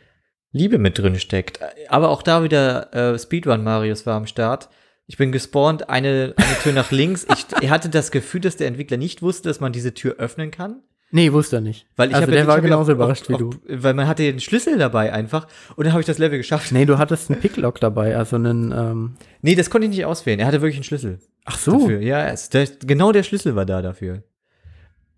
Liebe 0.52 0.78
mit 0.78 0.96
drin 0.96 1.18
steckt. 1.18 1.58
Aber 1.88 2.08
auch 2.10 2.22
da 2.22 2.44
wieder 2.44 2.94
äh, 2.94 3.18
Speedrun 3.18 3.64
Marius 3.64 4.06
war 4.06 4.16
am 4.16 4.28
Start. 4.28 4.68
Ich 5.06 5.16
bin 5.16 5.32
gespawnt, 5.32 5.88
eine, 5.88 6.34
eine 6.36 6.58
Tür 6.62 6.72
nach 6.72 6.92
links. 6.92 7.26
Ich, 7.32 7.46
ich 7.60 7.70
hatte 7.70 7.88
das 7.88 8.12
Gefühl, 8.12 8.40
dass 8.40 8.56
der 8.56 8.68
Entwickler 8.68 8.96
nicht 8.96 9.22
wusste, 9.22 9.48
dass 9.48 9.58
man 9.58 9.72
diese 9.72 9.92
Tür 9.92 10.16
öffnen 10.18 10.52
kann. 10.52 10.84
Nee, 11.12 11.32
wusste 11.32 11.56
er 11.56 11.60
nicht. 11.60 11.86
Weil 11.96 12.10
ich 12.10 12.14
also 12.14 12.26
hab 12.26 12.32
der 12.32 12.46
war 12.46 12.58
ich 12.58 12.62
ja 12.62 12.68
genauso 12.68 12.92
überrascht 12.92 13.28
wie 13.28 13.34
auf, 13.34 13.40
du. 13.40 13.50
Weil 13.68 13.94
man 13.94 14.06
hatte 14.06 14.22
den 14.22 14.38
Schlüssel 14.38 14.78
dabei 14.78 15.12
einfach 15.12 15.48
und 15.74 15.84
dann 15.84 15.92
habe 15.92 16.00
ich 16.00 16.06
das 16.06 16.18
Level 16.18 16.38
geschafft. 16.38 16.70
Nee, 16.70 16.84
du 16.84 16.98
hattest 16.98 17.30
einen 17.30 17.40
Picklock 17.40 17.80
dabei, 17.80 18.16
also 18.16 18.36
einen, 18.36 18.72
ähm, 18.72 19.16
Nee, 19.42 19.56
das 19.56 19.70
konnte 19.70 19.86
ich 19.86 19.90
nicht 19.90 20.04
auswählen. 20.04 20.38
Er 20.38 20.46
hatte 20.46 20.60
wirklich 20.60 20.76
einen 20.76 20.84
Schlüssel. 20.84 21.18
ach 21.44 21.58
so. 21.58 21.72
Dafür. 21.72 22.00
Ja, 22.00 22.26
es, 22.28 22.48
der, 22.50 22.68
genau 22.84 23.10
der 23.10 23.24
Schlüssel 23.24 23.56
war 23.56 23.66
da 23.66 23.82
dafür. 23.82 24.22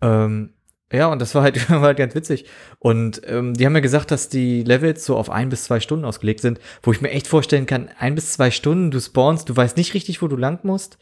Ähm, 0.01 0.53
ja, 0.91 1.07
und 1.07 1.19
das 1.19 1.33
war 1.33 1.41
halt, 1.41 1.69
war 1.69 1.81
halt 1.81 1.97
ganz 1.97 2.13
witzig. 2.15 2.45
Und 2.79 3.21
ähm, 3.25 3.55
die 3.55 3.65
haben 3.65 3.75
ja 3.75 3.81
gesagt, 3.81 4.11
dass 4.11 4.29
die 4.29 4.63
Levels 4.63 5.05
so 5.05 5.17
auf 5.17 5.29
ein 5.29 5.49
bis 5.49 5.65
zwei 5.65 5.79
Stunden 5.79 6.05
ausgelegt 6.05 6.41
sind, 6.41 6.59
wo 6.83 6.91
ich 6.91 7.01
mir 7.01 7.09
echt 7.09 7.27
vorstellen 7.27 7.65
kann, 7.65 7.89
ein 7.97 8.15
bis 8.15 8.33
zwei 8.33 8.51
Stunden, 8.51 8.91
du 8.91 8.99
spawnst, 8.99 9.49
du 9.49 9.55
weißt 9.55 9.75
nicht 9.75 9.93
richtig, 9.95 10.21
wo 10.21 10.27
du 10.27 10.37
lang 10.37 10.59
musst. 10.63 10.97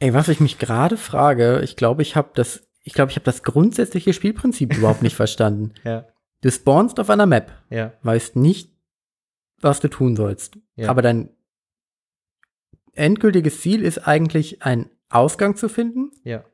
Ey, 0.00 0.12
was 0.12 0.28
ich 0.28 0.40
mich 0.40 0.58
gerade 0.58 0.96
frage, 0.96 1.60
ich 1.62 1.76
glaube, 1.76 2.02
ich 2.02 2.16
habe 2.16 2.30
das, 2.34 2.64
ich 2.82 2.94
glaube, 2.94 3.10
ich 3.10 3.16
habe 3.16 3.24
das 3.24 3.42
grundsätzliche 3.42 4.12
Spielprinzip 4.12 4.74
überhaupt 4.76 5.02
nicht 5.02 5.16
verstanden. 5.16 5.72
Ja, 5.84 6.06
Du 6.42 6.50
spawnst 6.50 6.98
auf 6.98 7.08
einer 7.08 7.26
Map, 7.26 7.52
ja, 7.70 7.92
weißt 8.02 8.34
nicht, 8.34 8.72
was 9.60 9.78
du 9.78 9.88
tun 9.88 10.16
sollst. 10.16 10.58
Ja. 10.74 10.88
Aber 10.90 11.00
dein 11.00 11.30
endgültiges 12.94 13.60
Ziel 13.60 13.82
ist 13.82 13.98
eigentlich, 14.08 14.62
einen 14.62 14.90
Ausgang 15.08 15.56
zu 15.56 15.68
finden. 15.68 16.10
ja. 16.24 16.44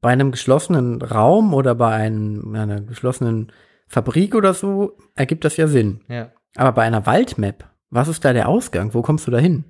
Bei 0.00 0.10
einem 0.10 0.32
geschlossenen 0.32 1.00
Raum 1.00 1.54
oder 1.54 1.74
bei 1.74 1.88
einem, 1.94 2.54
einer 2.54 2.82
geschlossenen 2.82 3.50
Fabrik 3.86 4.34
oder 4.34 4.52
so 4.52 4.98
ergibt 5.14 5.46
das 5.46 5.56
ja 5.56 5.66
Sinn. 5.66 6.02
Ja. 6.08 6.30
Aber 6.56 6.72
bei 6.72 6.82
einer 6.82 7.06
Waldmap, 7.06 7.72
was 7.88 8.08
ist 8.08 8.22
da 8.22 8.34
der 8.34 8.50
Ausgang? 8.50 8.92
Wo 8.92 9.00
kommst 9.00 9.26
du 9.26 9.30
da 9.30 9.38
hin? 9.38 9.64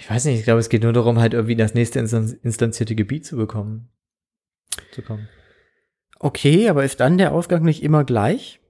Ich 0.00 0.10
weiß 0.10 0.26
nicht, 0.26 0.38
ich 0.38 0.44
glaube, 0.44 0.60
es 0.60 0.68
geht 0.68 0.82
nur 0.82 0.92
darum, 0.92 1.18
halt 1.18 1.32
irgendwie 1.32 1.56
das 1.56 1.72
nächste 1.72 1.98
instan 1.98 2.36
instanzierte 2.42 2.94
Gebiet 2.94 3.24
zu 3.24 3.36
bekommen. 3.36 3.88
Zu 4.92 5.02
kommen. 5.02 5.28
Okay, 6.20 6.68
aber 6.68 6.84
ist 6.84 7.00
dann 7.00 7.18
der 7.18 7.32
Ausgang 7.32 7.62
nicht 7.64 7.82
immer 7.82 8.04
gleich? 8.04 8.60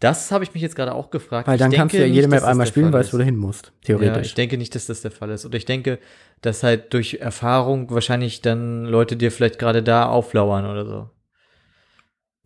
Das 0.00 0.30
habe 0.30 0.44
ich 0.44 0.54
mich 0.54 0.62
jetzt 0.62 0.76
gerade 0.76 0.94
auch 0.94 1.10
gefragt. 1.10 1.48
Weil 1.48 1.56
Ich 1.56 1.58
dann 1.60 1.72
kannst 1.72 1.92
du 1.94 1.98
ja 1.98 2.06
jede 2.06 2.28
nicht, 2.28 2.40
Map 2.40 2.44
einmal 2.44 2.66
spielen, 2.68 2.92
weißt, 2.92 3.12
wo 3.12 3.18
du 3.18 3.24
hin 3.24 3.36
musst. 3.36 3.72
Ja, 3.86 3.98
Theoretisch. 3.98 4.28
ich 4.28 4.34
denke 4.34 4.56
nicht, 4.56 4.74
dass 4.76 4.86
das 4.86 5.00
der 5.00 5.10
Fall 5.10 5.30
ist. 5.30 5.44
Und 5.44 5.54
ich 5.56 5.64
denke, 5.64 5.98
dass 6.40 6.62
halt 6.62 6.94
durch 6.94 7.14
Erfahrung 7.14 7.90
wahrscheinlich 7.90 8.40
dann 8.40 8.84
Leute 8.84 9.16
dir 9.16 9.32
vielleicht 9.32 9.58
gerade 9.58 9.82
da 9.82 10.06
auflauern 10.06 10.66
oder 10.66 10.86
so. 10.86 11.10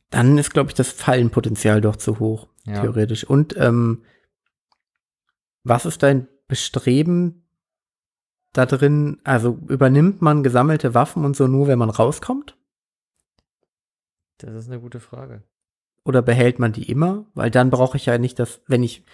dann 0.08 0.36
ist, 0.38 0.52
glaube 0.54 0.70
ich, 0.70 0.74
das 0.74 0.90
Fallenpotenzial 0.92 1.80
doch 1.82 1.96
zu 1.96 2.18
hoch, 2.18 2.48
Ja. 2.66 2.80
theoretisch. 2.80 3.24
Und 3.24 3.54
ähm, 3.58 4.02
was 5.64 5.84
ist 5.86 6.02
dein 6.02 6.28
Bestreben 6.48 7.41
da 8.52 8.66
drin? 8.66 9.18
Also 9.24 9.58
übernimmt 9.68 10.22
man 10.22 10.42
gesammelte 10.42 10.94
Waffen 10.94 11.24
und 11.24 11.36
so 11.36 11.46
nur, 11.46 11.66
wenn 11.68 11.78
man 11.78 11.90
rauskommt? 11.90 12.56
Das 14.38 14.54
ist 14.54 14.68
eine 14.70 14.80
gute 14.80 15.00
Frage. 15.00 15.42
Oder 16.04 16.20
behält 16.22 16.58
man 16.58 16.72
die 16.72 16.90
immer? 16.90 17.26
Weil 17.34 17.50
dann 17.50 17.70
brauche 17.70 17.96
ich 17.96 18.06
ja 18.06 18.18
nicht 18.18 18.38
das, 18.40 18.60
wenn 18.66 18.82
ich, 18.82 19.04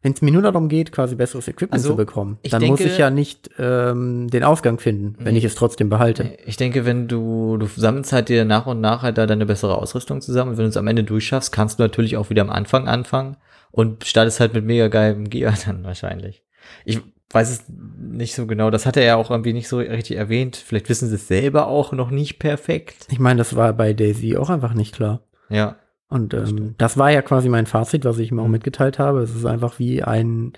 wenn 0.00 0.12
es 0.14 0.22
mir 0.22 0.30
nur 0.32 0.40
darum 0.40 0.68
geht, 0.70 0.92
quasi 0.92 1.14
besseres 1.14 1.46
Equipment 1.46 1.74
Also, 1.74 1.90
zu 1.90 1.96
bekommen, 1.96 2.38
dann 2.48 2.62
muss 2.64 2.78
denke- 2.78 2.92
ich 2.92 2.98
ja 2.98 3.10
nicht 3.10 3.50
ähm, 3.58 4.28
den 4.30 4.44
Ausgang 4.44 4.78
finden, 4.78 5.16
wenn 5.22 5.36
ich 5.36 5.44
es 5.44 5.54
trotzdem 5.56 5.90
behalte. 5.90 6.38
Ich 6.46 6.56
denke, 6.56 6.86
wenn 6.86 7.06
du, 7.06 7.58
du 7.58 7.66
sammelst 7.66 8.12
halt 8.14 8.30
dir 8.30 8.46
nach 8.46 8.64
und 8.66 8.80
nach 8.80 9.02
halt 9.02 9.18
da 9.18 9.26
deine 9.26 9.44
bessere 9.44 9.76
Ausrüstung 9.76 10.22
zusammen 10.22 10.52
und 10.52 10.56
wenn 10.56 10.64
du 10.64 10.70
es 10.70 10.76
am 10.78 10.86
Ende 10.86 11.04
durchschaffst, 11.04 11.52
kannst 11.52 11.78
du 11.78 11.82
natürlich 11.82 12.16
auch 12.16 12.30
wieder 12.30 12.42
am 12.42 12.50
Anfang 12.50 12.88
anfangen 12.88 13.36
und 13.70 14.04
startest 14.06 14.40
halt 14.40 14.54
mit 14.54 14.64
mega 14.64 14.88
geilem 14.88 15.28
Gear 15.28 15.52
dann 15.66 15.84
wahrscheinlich. 15.84 16.42
Ich 16.86 17.00
weiß 17.30 17.50
es 17.50 17.64
nicht 17.68 18.34
so 18.34 18.46
genau, 18.46 18.70
das 18.70 18.86
hat 18.86 18.96
er 18.96 19.04
ja 19.04 19.16
auch 19.16 19.30
irgendwie 19.30 19.52
nicht 19.52 19.68
so 19.68 19.78
richtig 19.78 20.16
erwähnt. 20.16 20.56
Vielleicht 20.56 20.88
wissen 20.88 21.08
sie 21.08 21.16
es 21.16 21.28
selber 21.28 21.66
auch 21.66 21.92
noch 21.92 22.10
nicht 22.10 22.38
perfekt. 22.38 23.06
Ich 23.10 23.18
meine, 23.18 23.38
das 23.38 23.54
war 23.54 23.72
bei 23.74 23.92
Daisy 23.92 24.36
auch 24.36 24.48
einfach 24.50 24.72
nicht 24.74 24.94
klar. 24.94 25.20
Ja, 25.50 25.76
Und 26.08 26.32
Das 26.32 26.50
ähm, 26.50 26.74
das 26.78 26.96
war 26.96 27.10
ja 27.10 27.20
quasi 27.22 27.48
mein 27.50 27.66
Fazit, 27.66 28.04
was 28.06 28.18
ich 28.18 28.30
ihm 28.30 28.38
auch 28.40 28.46
Mhm. 28.46 28.52
mitgeteilt 28.52 28.98
habe. 28.98 29.20
Es 29.20 29.34
ist 29.34 29.44
einfach 29.44 29.78
wie 29.78 30.02
ein, 30.02 30.52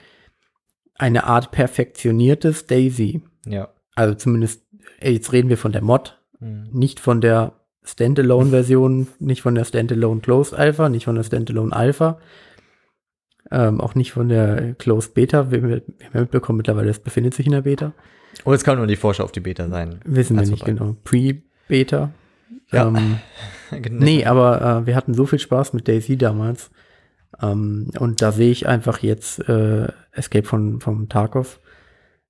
eine 0.97 1.25
Art 1.25 1.51
perfektioniertes 1.51 2.67
Daisy. 2.67 3.23
ja. 3.47 3.69
Also 3.97 4.15
zumindest, 4.15 4.63
ey, 5.01 5.13
jetzt 5.15 5.33
reden 5.33 5.49
wir 5.49 5.59
von 5.59 5.73
der 5.73 5.83
Mod, 5.83 6.21
Mhm. 6.39 6.69
nicht 6.73 7.01
von 7.01 7.21
der 7.21 7.53
Standalone-Version, 7.83 9.09
nicht 9.19 9.43
von 9.43 9.55
der 9.55 9.65
Standalone 9.65 10.21
Closed 10.21 10.55
Alpha, 10.55 10.89
nicht 10.89 11.05
von 11.05 11.17
der 11.17 11.23
Standalone 11.25 11.75
Alpha, 11.75 12.19
ähm, 13.51 13.81
auch 13.81 13.95
nicht 13.95 14.13
von 14.13 14.29
der 14.29 14.75
Closed 14.75 15.15
Beta. 15.15 15.51
Wir, 15.51 15.63
wir 15.63 15.83
haben 16.13 16.21
mitbekommen 16.21 16.59
mittlerweile, 16.59 16.91
es 16.91 16.99
befindet 16.99 17.35
sich 17.35 17.47
in 17.47 17.53
der 17.53 17.63
Beta. 17.63 17.93
Oh, 18.45 18.53
jetzt 18.53 18.65
kann 18.65 18.79
nur 18.79 18.87
die 18.87 18.97
Vorschau 18.97 19.25
auf 19.25 19.33
die 19.33 19.41
Beta 19.41 19.69
sein. 19.69 20.01
Wissen 20.05 20.39
wir 20.39 20.47
nicht 20.47 20.65
genau. 20.65 20.97
Pre-Beta. 21.05 22.11
Ja. 22.73 22.89
Ähm, 22.89 23.19
Genau. 23.71 24.05
Nee, 24.05 24.25
aber 24.25 24.83
äh, 24.83 24.87
wir 24.87 24.97
hatten 24.97 25.15
so 25.15 25.27
viel 25.27 25.39
Spaß 25.39 25.75
mit 25.75 25.87
Daisy 25.87 26.17
damals. 26.17 26.71
Ähm, 27.41 27.91
und 27.99 28.21
da 28.21 28.33
sehe 28.33 28.51
ich 28.51 28.67
einfach 28.67 28.99
jetzt 28.99 29.49
äh, 29.49 29.87
Escape 30.13 30.45
von, 30.47 30.81
vom 30.81 31.09
Tarkov. 31.09 31.61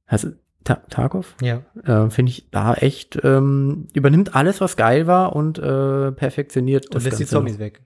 Also, 0.07 0.29
Ta 0.65 0.75
Tarkov? 0.91 1.35
Ja. 1.41 1.63
Äh, 1.85 2.11
Finde 2.11 2.31
ich 2.31 2.51
da 2.51 2.75
echt, 2.75 3.19
ähm, 3.25 3.89
übernimmt 3.95 4.35
alles, 4.35 4.61
was 4.61 4.77
geil 4.77 5.07
war 5.07 5.35
und 5.35 5.59
äh, 5.59 6.13
perfektioniert 6.13 6.95
Und 6.95 7.05
lässt 7.05 7.19
die 7.19 7.23
Ganze 7.23 7.35
Zombies 7.37 7.55
noch. 7.55 7.61
weg. 7.61 7.81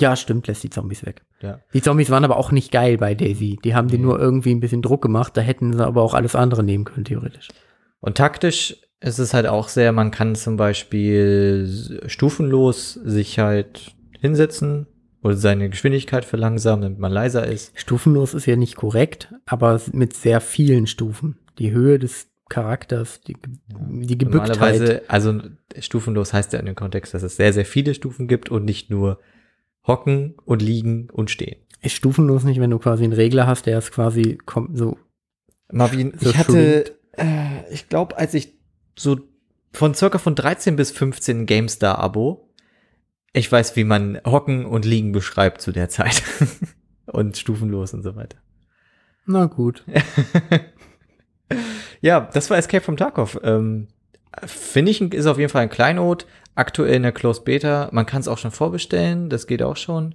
Ja, 0.00 0.16
stimmt, 0.16 0.46
lässt 0.46 0.62
die 0.62 0.70
Zombies 0.70 1.04
weg. 1.04 1.22
Ja. 1.40 1.60
Die 1.72 1.82
Zombies 1.82 2.10
waren 2.10 2.24
aber 2.24 2.36
auch 2.36 2.52
nicht 2.52 2.72
geil 2.72 2.96
bei 2.98 3.14
Daisy. 3.14 3.58
Die 3.64 3.74
haben 3.74 3.88
die 3.88 3.98
Nee. 3.98 4.04
nur 4.04 4.18
irgendwie 4.18 4.50
ein 4.52 4.60
bisschen 4.60 4.82
Druck 4.82 5.02
gemacht. 5.02 5.36
Da 5.36 5.40
hätten 5.40 5.72
sie 5.72 5.84
aber 5.84 6.02
auch 6.02 6.14
alles 6.14 6.34
andere 6.34 6.62
nehmen 6.62 6.84
können, 6.84 7.04
theoretisch. 7.04 7.48
Und 8.00 8.16
taktisch 8.16 8.76
ist 9.00 9.18
es 9.18 9.32
halt 9.34 9.46
auch 9.46 9.68
sehr, 9.68 9.92
man 9.92 10.10
kann 10.10 10.34
zum 10.34 10.56
Beispiel 10.56 12.00
stufenlos 12.06 12.94
sich 12.94 13.38
halt 13.38 13.94
hinsetzen 14.18 14.86
oder 15.22 15.36
seine 15.36 15.68
Geschwindigkeit 15.70 16.24
verlangsamen, 16.24 16.82
damit 16.82 16.98
man 16.98 17.12
leiser 17.12 17.46
ist. 17.46 17.78
Stufenlos 17.78 18.34
ist 18.34 18.46
ja 18.46 18.56
nicht 18.56 18.76
korrekt, 18.76 19.32
aber 19.46 19.80
mit 19.92 20.14
sehr 20.14 20.40
vielen 20.40 20.86
Stufen. 20.86 21.38
Die 21.58 21.72
Höhe 21.72 21.98
des 21.98 22.28
Charakters, 22.48 23.20
die, 23.20 23.36
die 23.68 24.18
Gebücktheit. 24.18 24.56
Normalerweise, 24.56 25.02
also 25.08 25.40
stufenlos 25.78 26.32
heißt 26.32 26.52
ja 26.52 26.58
in 26.58 26.66
dem 26.66 26.74
Kontext, 26.74 27.14
dass 27.14 27.22
es 27.22 27.36
sehr, 27.36 27.52
sehr 27.52 27.64
viele 27.64 27.94
Stufen 27.94 28.28
gibt 28.28 28.50
und 28.50 28.64
nicht 28.64 28.90
nur 28.90 29.20
hocken 29.90 30.34
und 30.44 30.62
liegen 30.62 31.08
und 31.10 31.30
stehen. 31.30 31.60
Ist 31.82 31.94
stufenlos 31.94 32.44
nicht, 32.44 32.60
wenn 32.60 32.70
du 32.70 32.78
quasi 32.78 33.04
einen 33.04 33.12
Regler 33.12 33.46
hast, 33.46 33.66
der 33.66 33.78
ist 33.78 33.92
quasi 33.92 34.38
kommt 34.44 34.76
so. 34.76 34.98
Marvin, 35.72 36.12
So 36.18 36.30
ich 36.30 36.36
hatte, 36.36 36.96
äh, 37.12 37.72
ich 37.72 37.88
glaube, 37.88 38.16
als 38.18 38.34
ich 38.34 38.58
so 38.98 39.18
von 39.72 39.94
circa 39.94 40.18
von 40.18 40.34
13 40.34 40.76
bis 40.76 40.90
15 40.90 41.46
GameStar-Abo, 41.46 42.48
ich 43.32 43.50
weiß, 43.50 43.76
wie 43.76 43.84
man 43.84 44.20
hocken 44.24 44.66
und 44.66 44.84
liegen 44.84 45.12
beschreibt 45.12 45.60
zu 45.60 45.70
der 45.70 45.88
Zeit. 45.88 46.22
und 47.06 47.36
stufenlos 47.36 47.94
und 47.94 48.02
so 48.02 48.16
weiter. 48.16 48.38
Na 49.26 49.46
gut. 49.46 49.84
Ja, 52.00 52.20
das 52.32 52.50
war 52.50 52.56
Escape 52.58 52.84
from 52.84 52.96
Tarkov. 52.96 53.38
Ähm, 53.42 53.88
Finde 54.44 54.90
ich, 54.90 55.00
ist 55.00 55.26
auf 55.26 55.38
jeden 55.38 55.50
Fall 55.50 55.62
ein 55.62 55.70
Kleinod. 55.70 56.26
Aktuell 56.54 56.94
in 56.94 57.02
der 57.02 57.12
Closed 57.12 57.44
Beta. 57.44 57.88
Man 57.92 58.06
kann 58.06 58.20
es 58.20 58.28
auch 58.28 58.38
schon 58.38 58.50
vorbestellen. 58.50 59.30
Das 59.30 59.46
geht 59.46 59.62
auch 59.62 59.76
schon. 59.76 60.14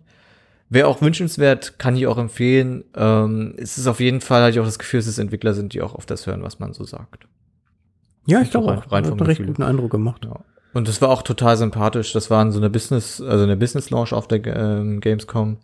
Wäre 0.70 0.88
auch 0.88 1.02
wünschenswert, 1.02 1.78
kann 1.78 1.96
ich 1.96 2.08
auch 2.08 2.18
empfehlen. 2.18 2.84
Ähm, 2.96 3.54
es 3.58 3.78
ist 3.78 3.88
auf 3.88 4.00
jeden 4.00 4.20
Fall, 4.22 4.42
hatte 4.42 4.52
ich 4.52 4.60
auch 4.60 4.66
das 4.66 4.80
Gefühl, 4.80 5.00
dass 5.00 5.08
es 5.08 5.20
Entwickler 5.20 5.54
sind, 5.54 5.74
die 5.74 5.82
auch 5.82 5.94
auf 5.94 6.06
das 6.08 6.26
hören, 6.26 6.42
was 6.44 6.60
man 6.60 6.74
so 6.74 6.84
sagt. 6.84 7.28
Ja, 8.26 8.42
ich 8.42 8.50
glaube 8.50 8.70
rein- 8.70 8.80
auch. 8.80 8.92
rein 8.92 9.06
Hat 9.06 9.12
einen 9.12 9.20
recht 9.22 9.38
Gefühl. 9.38 9.48
guten 9.54 9.64
Eindruck 9.64 9.92
gemacht. 9.92 10.26
Ja. 10.26 10.40
Und 10.74 10.88
das 10.88 11.02
war 11.02 11.10
auch 11.10 11.22
total 11.22 11.56
sympathisch. 11.56 12.12
Das 12.14 12.30
waren 12.32 12.52
so 12.52 12.58
eine 12.60 12.70
Business, 12.72 13.22
also 13.22 13.44
eine 13.44 13.56
Business 13.56 13.92
Launch 13.92 14.12
auf 14.12 14.28
der 14.28 14.44
ähm, 14.46 15.00
Gamescom. 15.02 15.58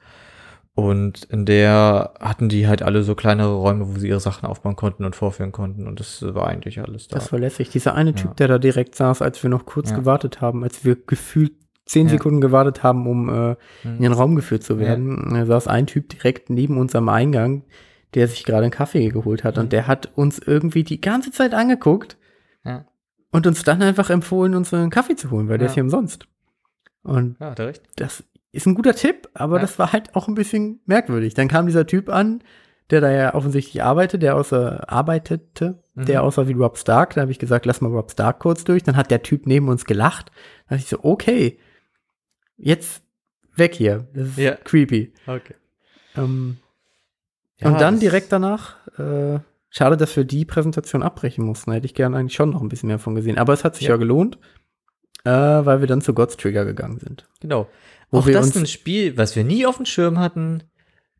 Und 0.73 1.25
in 1.25 1.45
der 1.45 2.13
hatten 2.19 2.47
die 2.47 2.67
halt 2.67 2.81
alle 2.81 3.03
so 3.03 3.13
kleinere 3.13 3.55
Räume, 3.55 3.93
wo 3.93 3.99
sie 3.99 4.07
ihre 4.07 4.21
Sachen 4.21 4.45
aufbauen 4.47 4.77
konnten 4.77 5.03
und 5.03 5.15
vorführen 5.17 5.51
konnten. 5.51 5.85
Und 5.85 5.99
das 5.99 6.21
war 6.33 6.47
eigentlich 6.47 6.79
alles 6.79 7.07
da. 7.09 7.15
Das 7.17 7.31
war 7.33 7.39
lässig. 7.39 7.69
Dieser 7.69 7.93
eine 7.93 8.13
Typ, 8.15 8.29
Ja. 8.29 8.33
der 8.35 8.47
da 8.47 8.57
direkt 8.57 8.95
saß, 8.95 9.21
als 9.21 9.43
wir 9.43 9.49
noch 9.49 9.65
kurz 9.65 9.89
Ja. 9.91 9.97
gewartet 9.97 10.39
haben, 10.39 10.63
als 10.63 10.85
wir 10.85 10.95
gefühlt 10.95 11.51
zehn 11.85 12.07
Ja. 12.07 12.11
Sekunden 12.13 12.39
gewartet 12.39 12.83
haben, 12.83 13.05
um 13.05 13.27
äh, 13.29 13.55
in 13.83 14.01
den 14.01 14.13
Raum 14.13 14.35
geführt 14.35 14.63
zu 14.63 14.79
werden, 14.79 15.33
da 15.33 15.45
saß 15.45 15.67
ein 15.67 15.87
Typ 15.87 16.07
direkt 16.07 16.49
neben 16.49 16.77
uns 16.77 16.95
am 16.95 17.09
Eingang, 17.09 17.65
der 18.13 18.29
sich 18.29 18.45
gerade 18.45 18.63
einen 18.63 18.71
Kaffee 18.71 19.09
geholt 19.09 19.43
hat. 19.43 19.57
Und 19.57 19.73
der 19.73 19.87
hat 19.87 20.09
uns 20.15 20.39
irgendwie 20.39 20.83
die 20.85 21.01
ganze 21.01 21.31
Zeit 21.31 21.53
angeguckt 21.53 22.17
Ja. 22.63 22.85
und 23.31 23.45
uns 23.45 23.63
dann 23.63 23.81
einfach 23.81 24.09
empfohlen, 24.09 24.55
uns 24.55 24.73
einen 24.73 24.89
Kaffee 24.89 25.17
zu 25.17 25.31
holen, 25.31 25.49
weil 25.49 25.57
der 25.57 25.65
Ja. 25.65 25.69
ist 25.71 25.73
hier 25.73 25.83
umsonst. 25.83 26.27
Und 27.03 27.37
ja, 27.41 27.51
hat 27.51 27.59
er 27.59 27.67
recht. 27.67 27.81
das 27.97 28.23
ist 28.51 28.65
ein 28.65 28.75
guter 28.75 28.93
Tipp, 28.95 29.29
aber 29.33 29.55
Ja. 29.57 29.61
das 29.61 29.79
war 29.79 29.93
halt 29.93 30.15
auch 30.15 30.27
ein 30.27 30.35
bisschen 30.35 30.81
merkwürdig. 30.85 31.33
Dann 31.33 31.47
kam 31.47 31.65
dieser 31.67 31.87
Typ 31.87 32.09
an, 32.09 32.43
der 32.89 32.99
da 33.01 33.09
ja 33.11 33.33
offensichtlich 33.33 33.81
arbeitet, 33.83 34.21
der 34.21 34.35
außer 34.35 34.91
arbeitete, 34.91 35.81
Mhm. 35.93 36.05
der 36.05 36.23
außer 36.23 36.47
wie 36.47 36.53
Rob 36.53 36.77
Stark. 36.77 37.13
Da 37.15 37.21
habe 37.21 37.31
ich 37.31 37.39
gesagt, 37.39 37.65
lass 37.65 37.79
mal 37.81 37.91
Rob 37.91 38.11
Stark 38.11 38.39
kurz 38.39 38.63
durch. 38.65 38.83
Dann 38.83 38.97
hat 38.97 39.11
der 39.11 39.23
Typ 39.23 39.45
neben 39.47 39.69
uns 39.69 39.85
gelacht. 39.85 40.31
Da 40.67 40.75
dachte 40.75 40.83
ich 40.83 40.89
so, 40.89 40.99
okay, 41.03 41.57
jetzt 42.57 43.03
weg 43.55 43.75
hier. 43.75 44.07
Das 44.13 44.29
ist 44.29 44.37
Ja. 44.37 44.55
creepy. 44.55 45.13
Okay. 45.27 45.55
Ähm, 46.17 46.57
Ja, 47.59 47.69
und 47.69 47.79
dann 47.79 47.99
direkt 47.99 48.31
danach, 48.31 48.75
äh, 48.97 49.39
schade, 49.69 49.95
dass 49.95 50.15
wir 50.17 50.23
die 50.25 50.45
Präsentation 50.45 51.03
abbrechen 51.03 51.45
mussten. 51.45 51.69
Da 51.69 51.75
hätte 51.75 51.85
ich 51.85 51.93
gerne 51.93 52.17
eigentlich 52.17 52.33
schon 52.33 52.49
noch 52.49 52.61
ein 52.61 52.69
bisschen 52.69 52.87
mehr 52.87 52.97
von 52.99 53.13
gesehen. 53.15 53.37
Aber 53.37 53.53
es 53.53 53.63
hat 53.63 53.75
sich 53.75 53.85
ja, 53.87 53.91
Ja. 53.91 53.97
gelohnt, 53.97 54.39
äh, 55.25 55.29
weil 55.29 55.79
wir 55.79 55.87
dann 55.87 56.01
zu 56.01 56.13
God's 56.15 56.37
Trigger 56.37 56.65
gegangen 56.65 56.97
sind. 56.97 57.27
Genau. 57.39 57.67
Auch 58.11 58.27
das 58.27 58.55
ein 58.55 58.65
Spiel, 58.65 59.17
was 59.17 59.35
wir 59.35 59.43
nie 59.43 59.65
auf 59.65 59.77
dem 59.77 59.85
Schirm 59.85 60.19
hatten. 60.19 60.63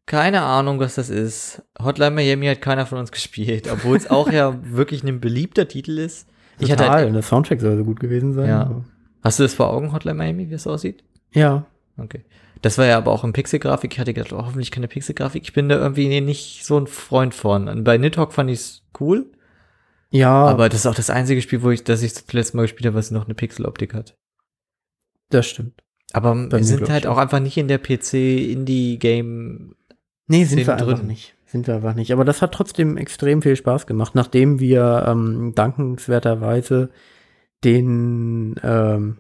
Keine 0.06 0.42
Ahnung, 0.42 0.80
was 0.80 0.96
das 0.96 1.10
ist. 1.10 1.64
Hotline 1.82 2.12
Miami 2.12 2.48
hat 2.48 2.62
keiner 2.62 2.86
von 2.86 2.98
uns 3.00 3.12
gespielt, 3.14 3.70
obwohl 3.72 3.96
es 3.98 4.10
auch 4.10 4.32
ja 4.32 4.58
wirklich 4.64 5.04
ein 5.04 5.20
beliebter 5.20 5.68
Titel 5.68 5.98
ist. 5.98 6.28
Ich 6.60 6.72
hatte 6.72 6.84
Total, 6.84 7.06
halt, 7.06 7.16
der 7.16 7.22
Soundtrack 7.22 7.62
soll 7.62 7.78
so 7.78 7.84
gut 7.86 8.00
gewesen 8.00 8.34
sein. 8.34 8.48
Ja. 8.50 8.62
aber- 8.64 8.86
hast 9.24 9.40
du 9.40 9.44
das 9.44 9.54
vor 9.54 9.72
Augen, 9.72 9.94
Hotline 9.94 10.16
Miami, 10.18 10.50
wie 10.50 10.54
es 10.54 10.68
aussieht? 10.68 11.04
Ja, 11.34 11.66
Okay. 11.98 12.24
Das 12.62 12.78
war 12.78 12.86
ja 12.86 12.98
aber 12.98 13.12
auch 13.12 13.24
in 13.24 13.34
Pixelgrafik. 13.34 13.94
Ich 13.94 14.00
hatte 14.00 14.14
gedacht, 14.14 14.34
oh, 14.34 14.46
hoffentlich 14.46 14.72
keine 14.72 14.88
Pixelgrafik. 14.88 15.44
Ich 15.44 15.54
bin 15.54 15.68
da 15.68 15.76
irgendwie 15.78 16.22
nicht 16.22 16.64
so 16.66 16.80
ein 16.80 16.88
Freund 16.88 17.34
von. 17.34 17.68
Und 17.68 17.84
bei 17.84 17.98
Nidhogg 17.98 18.34
fand 18.34 18.50
ich 18.52 18.60
es 18.60 18.84
cool, 19.00 19.32
ja, 20.12 20.32
aber 20.46 20.68
das 20.70 20.82
ist 20.82 20.86
auch 20.88 20.96
das 20.96 21.10
einzige 21.10 21.42
Spiel, 21.42 21.64
wo 21.64 21.72
ich, 21.72 21.84
das 21.84 22.04
ich 22.04 22.14
zuletzt 22.14 22.54
mal 22.54 22.64
gespielt 22.64 22.86
habe, 22.86 22.98
was 22.98 23.12
noch 23.12 23.26
eine 23.26 23.34
Pixeloptik 23.34 23.94
hat. 23.94 24.16
das 25.30 25.48
stimmt. 25.48 25.82
Aber 26.14 26.34
Bei 26.36 26.58
wir 26.58 26.64
sind 26.64 26.90
halt 26.90 27.08
auch 27.08 27.18
einfach 27.18 27.40
nicht 27.40 27.58
in 27.58 27.68
der 27.68 27.78
PC-Indie-Game. 27.80 29.76
Nee, 30.28 30.44
sind 30.46 30.66
wir 30.66 30.74
einfach 30.74 30.98
drin. 30.98 31.08
nicht. 31.08 31.36
Sind 31.46 31.68
wir 31.68 31.76
einfach 31.76 31.96
nicht. 31.96 32.12
Aber 32.14 32.24
das 32.26 32.42
hat 32.42 32.54
trotzdem 32.54 32.98
extrem 32.98 33.42
viel 33.42 33.56
Spaß 33.56 33.86
gemacht, 33.88 34.16
nachdem 34.16 34.60
wir 34.60 35.06
ähm, 35.08 35.54
dankenswerterweise 35.56 36.90
den 37.64 38.56
ähm, 38.64 39.18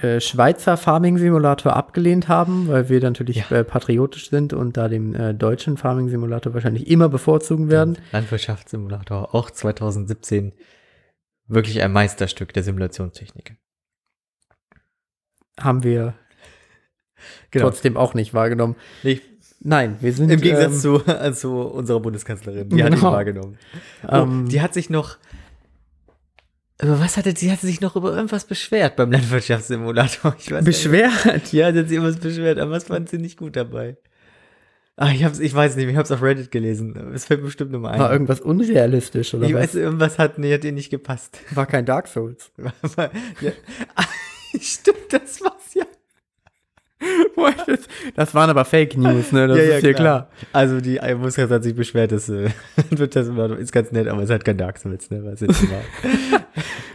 äh, 0.00 0.20
Schweizer 0.20 0.76
Farming 0.76 1.18
Simulator 1.18 1.74
abgelehnt 1.76 2.28
haben, 2.28 2.68
weil 2.68 2.88
wir 2.88 3.00
natürlich 3.00 3.48
Ja. 3.50 3.58
äh, 3.58 3.64
patriotisch 3.64 4.30
sind 4.30 4.52
und 4.52 4.76
da 4.76 4.88
den 4.88 5.14
äh, 5.14 5.34
deutschen 5.34 5.76
Farming 5.76 6.08
Simulator 6.08 6.54
wahrscheinlich 6.54 6.88
immer 6.88 7.08
bevorzugen 7.08 7.68
werden. 7.70 7.98
Landwirtschaftssimulator, 8.12 9.34
auch 9.34 9.50
2017 9.50 10.52
wirklich 11.48 11.82
ein 11.82 11.92
Meisterstück 11.92 12.52
der 12.52 12.62
Simulationstechnik. 12.62 13.56
Haben 15.58 15.82
wir 15.84 16.14
Genau. 17.50 17.66
trotzdem 17.70 17.96
auch 17.96 18.14
nicht 18.14 18.34
wahrgenommen. 18.34 18.76
Nicht, 19.02 19.22
Nein, 19.60 19.96
wir 20.00 20.12
sind 20.12 20.30
Im 20.30 20.40
Gegensatz 20.40 20.84
ähm, 20.84 21.32
zu, 21.32 21.40
zu 21.40 21.58
unserer 21.60 21.98
Bundeskanzlerin. 22.00 22.68
Die 22.68 22.84
hat 22.84 22.90
ihn 22.92 22.96
Genau. 22.96 23.12
wahrgenommen. 23.12 23.58
Oh, 24.06 24.14
ähm, 24.16 24.48
die 24.48 24.60
hat 24.60 24.74
sich 24.74 24.90
noch. 24.90 25.16
Über 26.80 27.00
was 27.00 27.16
hatte 27.16 27.32
sie? 27.34 27.50
Hat 27.50 27.60
sich 27.62 27.80
noch 27.80 27.96
über 27.96 28.14
irgendwas 28.14 28.44
beschwert 28.44 28.96
beim 28.96 29.10
Landwirtschaftssimulator? 29.10 30.34
Nicht. 30.36 30.64
beschwert. 30.64 31.52
Ja, 31.52 31.72
sie 31.72 31.78
hat 31.78 31.88
sich 31.88 31.96
irgendwas 31.96 32.18
beschwert, 32.20 32.58
aber 32.58 32.70
was 32.72 32.84
fand 32.84 33.08
sie 33.08 33.16
nicht 33.18 33.38
gut 33.38 33.56
dabei? 33.56 33.96
Ah, 34.98 35.10
ich 35.10 35.24
hab's, 35.24 35.40
ich 35.40 35.54
weiß 35.54 35.76
nicht, 35.76 35.88
ich 35.88 35.96
hab's 35.96 36.10
auf 36.12 36.22
Reddit 36.22 36.50
gelesen. 36.50 36.94
Es 37.14 37.24
fällt 37.24 37.42
bestimmt 37.42 37.70
nochmal 37.72 37.98
War 37.98 38.06
ein. 38.08 38.12
irgendwas 38.12 38.40
unrealistisch 38.42 39.34
oder 39.34 39.46
Ich 39.46 39.54
was? 39.54 39.62
weiß, 39.62 39.74
irgendwas 39.76 40.18
hat, 40.18 40.38
nee, 40.38 40.52
hat 40.54 40.64
ihr 40.64 40.72
nicht 40.72 40.90
gepasst. 40.90 41.38
War 41.54 41.66
kein 41.66 41.86
Dark 41.86 42.08
Souls. 42.08 42.50
ja. 43.40 43.52
Stimmt, 44.60 45.12
das 45.12 45.40
war's 45.42 45.74
ja. 45.74 45.84
das, 48.14 48.34
waren 48.34 48.48
aber 48.48 48.64
Fake 48.64 48.96
News, 48.96 49.30
ne? 49.32 49.46
Das 49.46 49.58
ist 49.58 49.82
dir 49.82 49.92
klar. 49.94 50.30
Also 50.52 50.80
die 50.80 50.98
Muskers 51.18 51.50
hat 51.50 51.62
sich 51.62 51.74
beschwert, 51.74 52.12
dass 52.12 52.28
äh, 52.28 52.48
wird 52.90 53.14
das 53.14 53.28
ist 53.28 53.72
ganz 53.72 53.92
nett, 53.92 54.08
aber 54.08 54.22
es 54.22 54.30
hat 54.30 54.44
kein 54.44 54.56
Dark 54.56 54.78
Souls, 54.78 55.10
ne? 55.10 55.24
Was 55.24 55.40
jetzt. 55.40 55.62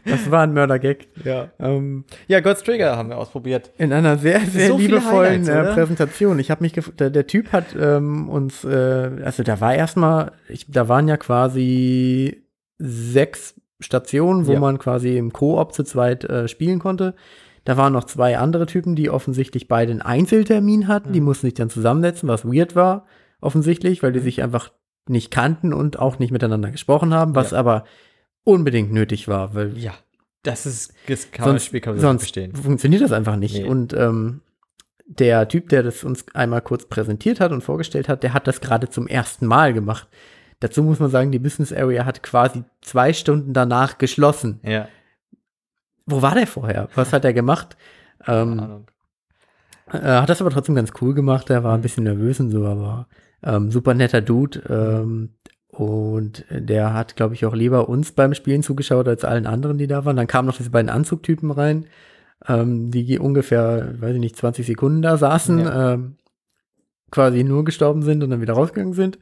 Das 0.04 0.32
war 0.32 0.42
ein 0.42 0.54
Mördergag. 0.54 1.06
ja. 1.24 1.52
Ähm, 1.60 2.06
ja, 2.28 2.40
God's 2.40 2.64
Trigger 2.64 2.98
haben 2.98 3.10
wir 3.10 3.18
ausprobiert. 3.20 3.72
in 3.78 3.94
einer 3.94 4.18
sehr, 4.18 4.40
sehr 4.42 4.70
So 4.70 4.78
liebevollen 4.80 5.48
äh? 5.48 5.74
Präsentation. 5.76 6.40
Ich 6.40 6.50
habe 6.50 6.64
mich 6.64 6.74
der, 6.74 7.12
der 7.12 7.28
Typ 7.28 7.52
hat 7.52 7.76
ähm, 7.80 8.28
uns, 8.28 8.64
äh, 8.64 9.12
also 9.24 9.44
da 9.44 9.62
war 9.62 9.76
erstmal, 9.76 10.32
da 10.68 10.88
waren 10.88 11.08
ja 11.08 11.18
quasi 11.18 12.44
sechs 12.80 13.54
Stationen, 13.80 14.48
wo 14.48 14.54
Ja. 14.54 14.60
man 14.60 14.80
quasi 14.80 15.18
im 15.18 15.32
Koop 15.34 15.72
zu 15.74 15.84
zweit 15.84 16.24
äh, 16.24 16.48
spielen 16.48 16.80
konnte. 16.80 17.14
Da 17.72 17.78
waren 17.78 17.94
noch 17.94 18.04
zwei 18.04 18.38
andere 18.38 18.66
Typen, 18.66 18.96
die 18.98 19.10
offensichtlich 19.10 19.70
beide 19.70 19.92
einen 19.92 20.02
Einzeltermin 20.02 20.90
hatten. 20.90 21.10
Mhm. 21.10 21.14
Die 21.14 21.22
mussten 21.22 21.48
sich 21.48 21.54
dann 21.54 21.70
zusammensetzen, 21.70 22.28
was 22.28 22.44
weird 22.44 22.76
war, 22.76 23.06
offensichtlich, 23.40 24.04
weil 24.04 24.12
die 24.12 24.20
sich 24.20 24.44
einfach 24.44 24.74
nicht 25.08 25.32
kannten 25.32 25.72
und 25.74 25.98
auch 25.98 26.20
nicht 26.20 26.32
miteinander 26.32 26.70
gesprochen 26.70 27.14
haben, 27.14 27.34
was 27.34 27.52
Ja. 27.52 27.60
aber 27.60 27.86
unbedingt 28.44 28.92
nötig 28.92 29.30
war, 29.30 29.56
weil 29.56 29.78
Ja. 29.78 29.94
Das 30.44 30.66
ist, 30.66 30.94
das 31.08 31.32
kann 31.32 31.46
sonst, 31.46 31.64
Spiel 31.64 31.80
kann 31.80 31.94
man 31.94 32.02
sonst 32.02 32.24
verstehen. 32.24 32.54
funktioniert 32.54 33.02
das 33.04 33.14
einfach 33.14 33.38
nicht. 33.38 33.56
Nee. 33.56 33.64
Und 33.64 33.94
ähm, 33.94 34.42
der 35.06 35.48
Typ, 35.48 35.70
der 35.70 35.82
das 35.82 36.04
uns 36.04 36.26
einmal 36.34 36.62
kurz 36.62 36.88
präsentiert 36.90 37.40
hat 37.40 37.54
und 37.54 37.62
vorgestellt 37.64 38.10
hat, 38.10 38.22
der 38.22 38.34
hat 38.34 38.48
das 38.48 38.60
gerade 38.60 38.90
zum 38.90 39.08
ersten 39.08 39.46
Mal 39.46 39.72
gemacht. 39.72 40.10
Dazu 40.60 40.84
muss 40.84 41.00
man 41.00 41.10
sagen, 41.10 41.32
die 41.32 41.40
Business 41.40 41.72
Area 41.72 42.04
hat 42.04 42.22
quasi 42.22 42.66
zwei 42.82 43.14
Stunden 43.14 43.54
danach 43.54 43.98
geschlossen. 43.98 44.60
Ja. 44.64 44.90
Wo 46.12 46.22
war 46.22 46.36
der 46.36 46.48
vorher? 46.48 46.90
Was 46.96 47.14
hat 47.14 47.26
er 47.26 47.34
gemacht? 47.34 47.76
Ähm, 48.28 48.50
Keine 48.50 48.62
Ahnung. 48.64 48.86
äh, 49.92 49.98
hat 50.00 50.30
das 50.30 50.42
aber 50.42 50.50
trotzdem 50.52 50.76
ganz 50.76 50.92
cool 51.02 51.14
gemacht. 51.14 51.50
Er 51.50 51.64
war 51.64 51.74
ein 51.76 51.82
bisschen 51.82 52.04
nervös 52.04 52.40
und 52.40 52.52
so, 52.52 52.66
aber 52.66 53.08
ähm, 53.44 53.72
super 53.72 53.94
netter 53.94 54.22
Dude. 54.22 54.62
Ähm, 54.70 55.30
und 55.70 56.46
der 56.50 56.94
hat, 56.94 57.16
glaube 57.16 57.34
ich, 57.34 57.46
auch 57.46 57.54
lieber 57.56 57.88
uns 57.88 58.12
beim 58.12 58.34
Spielen 58.34 58.62
zugeschaut 58.62 59.08
als 59.08 59.24
allen 59.24 59.48
anderen, 59.48 59.78
die 59.78 59.88
da 59.88 60.04
waren. 60.06 60.18
Dann 60.18 60.28
kamen 60.28 60.46
noch 60.48 60.58
diese 60.58 60.70
beiden 60.70 60.90
Anzugtypen 60.90 61.50
rein, 61.50 61.86
ähm, 62.48 62.92
die 62.92 63.18
ungefähr, 63.20 63.96
weiß 64.02 64.14
ich 64.16 64.20
nicht, 64.20 64.36
20 64.36 64.66
Sekunden 64.68 65.02
da 65.02 65.16
saßen, 65.18 65.60
Ja. 65.60 65.94
ähm, 65.94 66.18
quasi 67.10 67.44
nur 67.44 67.64
gestorben 67.64 68.02
sind 68.04 68.24
und 68.24 68.30
dann 68.30 68.42
wieder 68.42 68.54
rausgegangen 68.54 68.94
sind. 68.94 69.20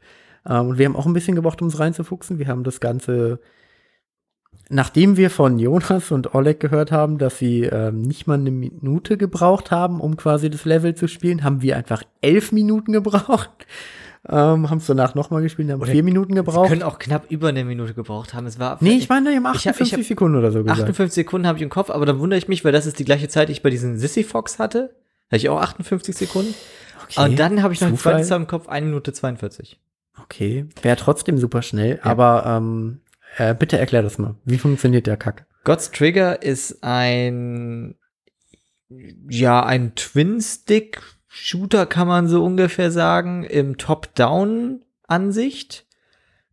Ähm, 0.47 0.69
und 0.69 0.77
wir 0.79 0.85
haben 0.85 0.95
auch 0.95 1.05
ein 1.05 1.13
bisschen 1.13 1.35
gebraucht, 1.35 1.61
um 1.61 1.67
uns 1.67 1.79
reinzufuchsen. 1.79 2.39
Wir 2.39 2.47
haben 2.47 2.63
das 2.63 2.79
Ganze, 2.79 3.39
nachdem 4.69 5.17
wir 5.17 5.29
von 5.29 5.59
Jonas 5.59 6.11
und 6.11 6.33
Oleg 6.35 6.59
gehört 6.59 6.91
haben, 6.91 7.17
dass 7.17 7.37
sie 7.37 7.63
ähm, 7.63 8.01
nicht 8.03 8.27
mal 8.27 8.35
eine 8.35 8.51
Minute 8.51 9.17
gebraucht 9.17 9.71
haben, 9.71 9.99
um 9.99 10.15
quasi 10.17 10.49
das 10.49 10.65
Level 10.65 10.95
zu 10.95 11.07
spielen, 11.07 11.43
haben 11.43 11.61
wir 11.61 11.75
einfach 11.75 12.03
elf 12.21 12.51
Minuten 12.51 12.91
gebraucht. 12.93 13.49
Ähm, 14.27 14.69
haben 14.69 14.79
es 14.79 14.85
danach 14.85 15.15
nochmal 15.15 15.41
gespielt, 15.41 15.71
haben 15.71 15.81
Oder 15.81 15.91
vier 15.93 16.03
Minuten 16.03 16.33
Sie 16.33 16.35
gebraucht. 16.39 16.67
können 16.67 16.83
auch 16.83 16.99
knapp 16.99 17.31
über 17.31 17.47
eine 17.47 17.63
Minute 17.63 17.93
gebraucht 17.93 18.33
haben. 18.33 18.47
Es 18.47 18.59
war 18.59 18.77
Nee, 18.81 18.97
ich 18.97 19.07
meine, 19.07 19.29
die 19.31 19.37
haben 19.37 19.43
Ich 19.55 19.65
hab- 19.65 19.75
58 19.75 19.87
ich 19.87 19.93
hab- 19.93 20.07
Sekunden 20.09 20.37
oder 20.37 20.51
so 20.51 20.59
gesagt. 20.61 20.81
58 20.81 21.15
Sekunden 21.15 21.47
habe 21.47 21.57
ich 21.57 21.61
im 21.63 21.69
Kopf, 21.69 21.89
aber 21.89 22.05
dann 22.05 22.19
wundere 22.19 22.37
ich 22.37 22.49
mich, 22.49 22.65
weil 22.65 22.73
das 22.73 22.85
ist 22.85 22.99
die 22.99 23.05
gleiche 23.05 23.29
Zeit, 23.29 23.47
die 23.47 23.53
ich 23.53 23.63
bei 23.63 23.69
diesen 23.69 23.97
Sissy 23.97 24.25
Fox 24.25 24.59
hatte. 24.59 24.93
Hatte 25.27 25.37
ich 25.37 25.47
auch 25.47 25.61
58 25.61 26.17
Sekunden. 26.17 26.53
Okay. 27.05 27.29
Und 27.29 27.39
dann 27.39 27.63
habe 27.63 27.73
ich 27.73 27.79
noch 27.79 27.87
die 27.87 27.95
Zufall. 27.95 28.15
zweite 28.15 28.27
Zahl 28.27 28.41
im 28.41 28.47
Kopf, 28.47 28.67
1 28.67 28.85
Minute 28.87 29.13
42. 29.13 29.79
Okay, 30.21 30.65
wäre 30.81 30.97
trotzdem 30.97 31.37
super 31.37 31.61
schnell, 31.61 32.01
aber 32.03 32.43
ähm, 32.45 32.99
äh, 33.37 33.53
bitte 33.55 33.77
erklär 33.77 34.01
das 34.01 34.17
mal. 34.17 34.35
Wie 34.45 34.57
funktioniert 34.57 35.07
der 35.07 35.17
Kack? 35.17 35.45
God's 35.63 35.91
Trigger 35.91 36.41
ist 36.41 36.83
ein, 36.83 37.95
ja, 39.29 39.63
ein 39.65 39.95
Twin-Stick-Shooter, 39.95 41.85
kann 41.85 42.07
man 42.07 42.27
so 42.27 42.43
ungefähr 42.43 42.91
sagen, 42.91 43.43
im 43.43 43.77
Top-Down-Ansicht. 43.77 45.85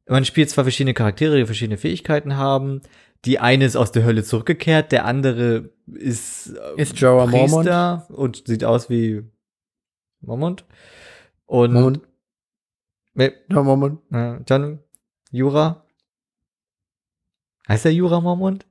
Man 0.08 0.24
spielt 0.24 0.50
zwar 0.50 0.64
verschiedene 0.64 0.94
Charaktere, 0.94 1.36
die 1.36 1.46
verschiedene 1.46 1.78
Fähigkeiten 1.78 2.36
haben. 2.36 2.82
Die 3.24 3.38
eine 3.40 3.64
ist 3.64 3.76
aus 3.76 3.90
der 3.92 4.04
Hölle 4.04 4.22
zurückgekehrt, 4.22 4.92
der 4.92 5.04
andere 5.04 5.70
ist, 5.86 6.48
äh, 6.48 6.80
Ist 6.80 6.98
Jorah 7.00 7.26
Mormont? 7.26 7.66
Priester 7.66 8.06
und 8.10 8.46
sieht 8.46 8.64
aus 8.64 8.90
wie 8.90 9.22
Mormont. 10.20 10.64
Und 11.46 11.74
ja, 11.74 11.80
Moment. 13.62 14.00
äh, 14.12 14.38
John, 14.48 14.80
Jura. 15.30 15.85
Heißt 17.68 17.84
der 17.84 17.92
Jura 17.92 18.20
Mormont? 18.20 18.66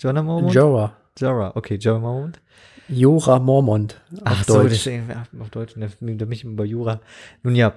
Jonah 0.00 0.22
Mormont? 0.22 0.54
Jorah. 0.54 0.96
Jorah, 1.18 1.52
okay, 1.54 1.76
Jorah 1.76 1.98
Mormont. 2.00 2.40
Jora 2.88 3.38
Mormont 3.38 4.00
auf 4.16 4.20
Ach 4.24 4.44
so, 4.44 4.54
Deutsch. 4.54 4.70
deswegen, 4.72 5.08
ja, 5.08 5.24
auf 5.40 5.50
Deutsch, 5.50 5.76
ne, 5.76 5.88
da 6.16 6.26
mich 6.26 6.44
über 6.44 6.64
Jura. 6.64 7.00
Nun 7.42 7.54
ja. 7.54 7.74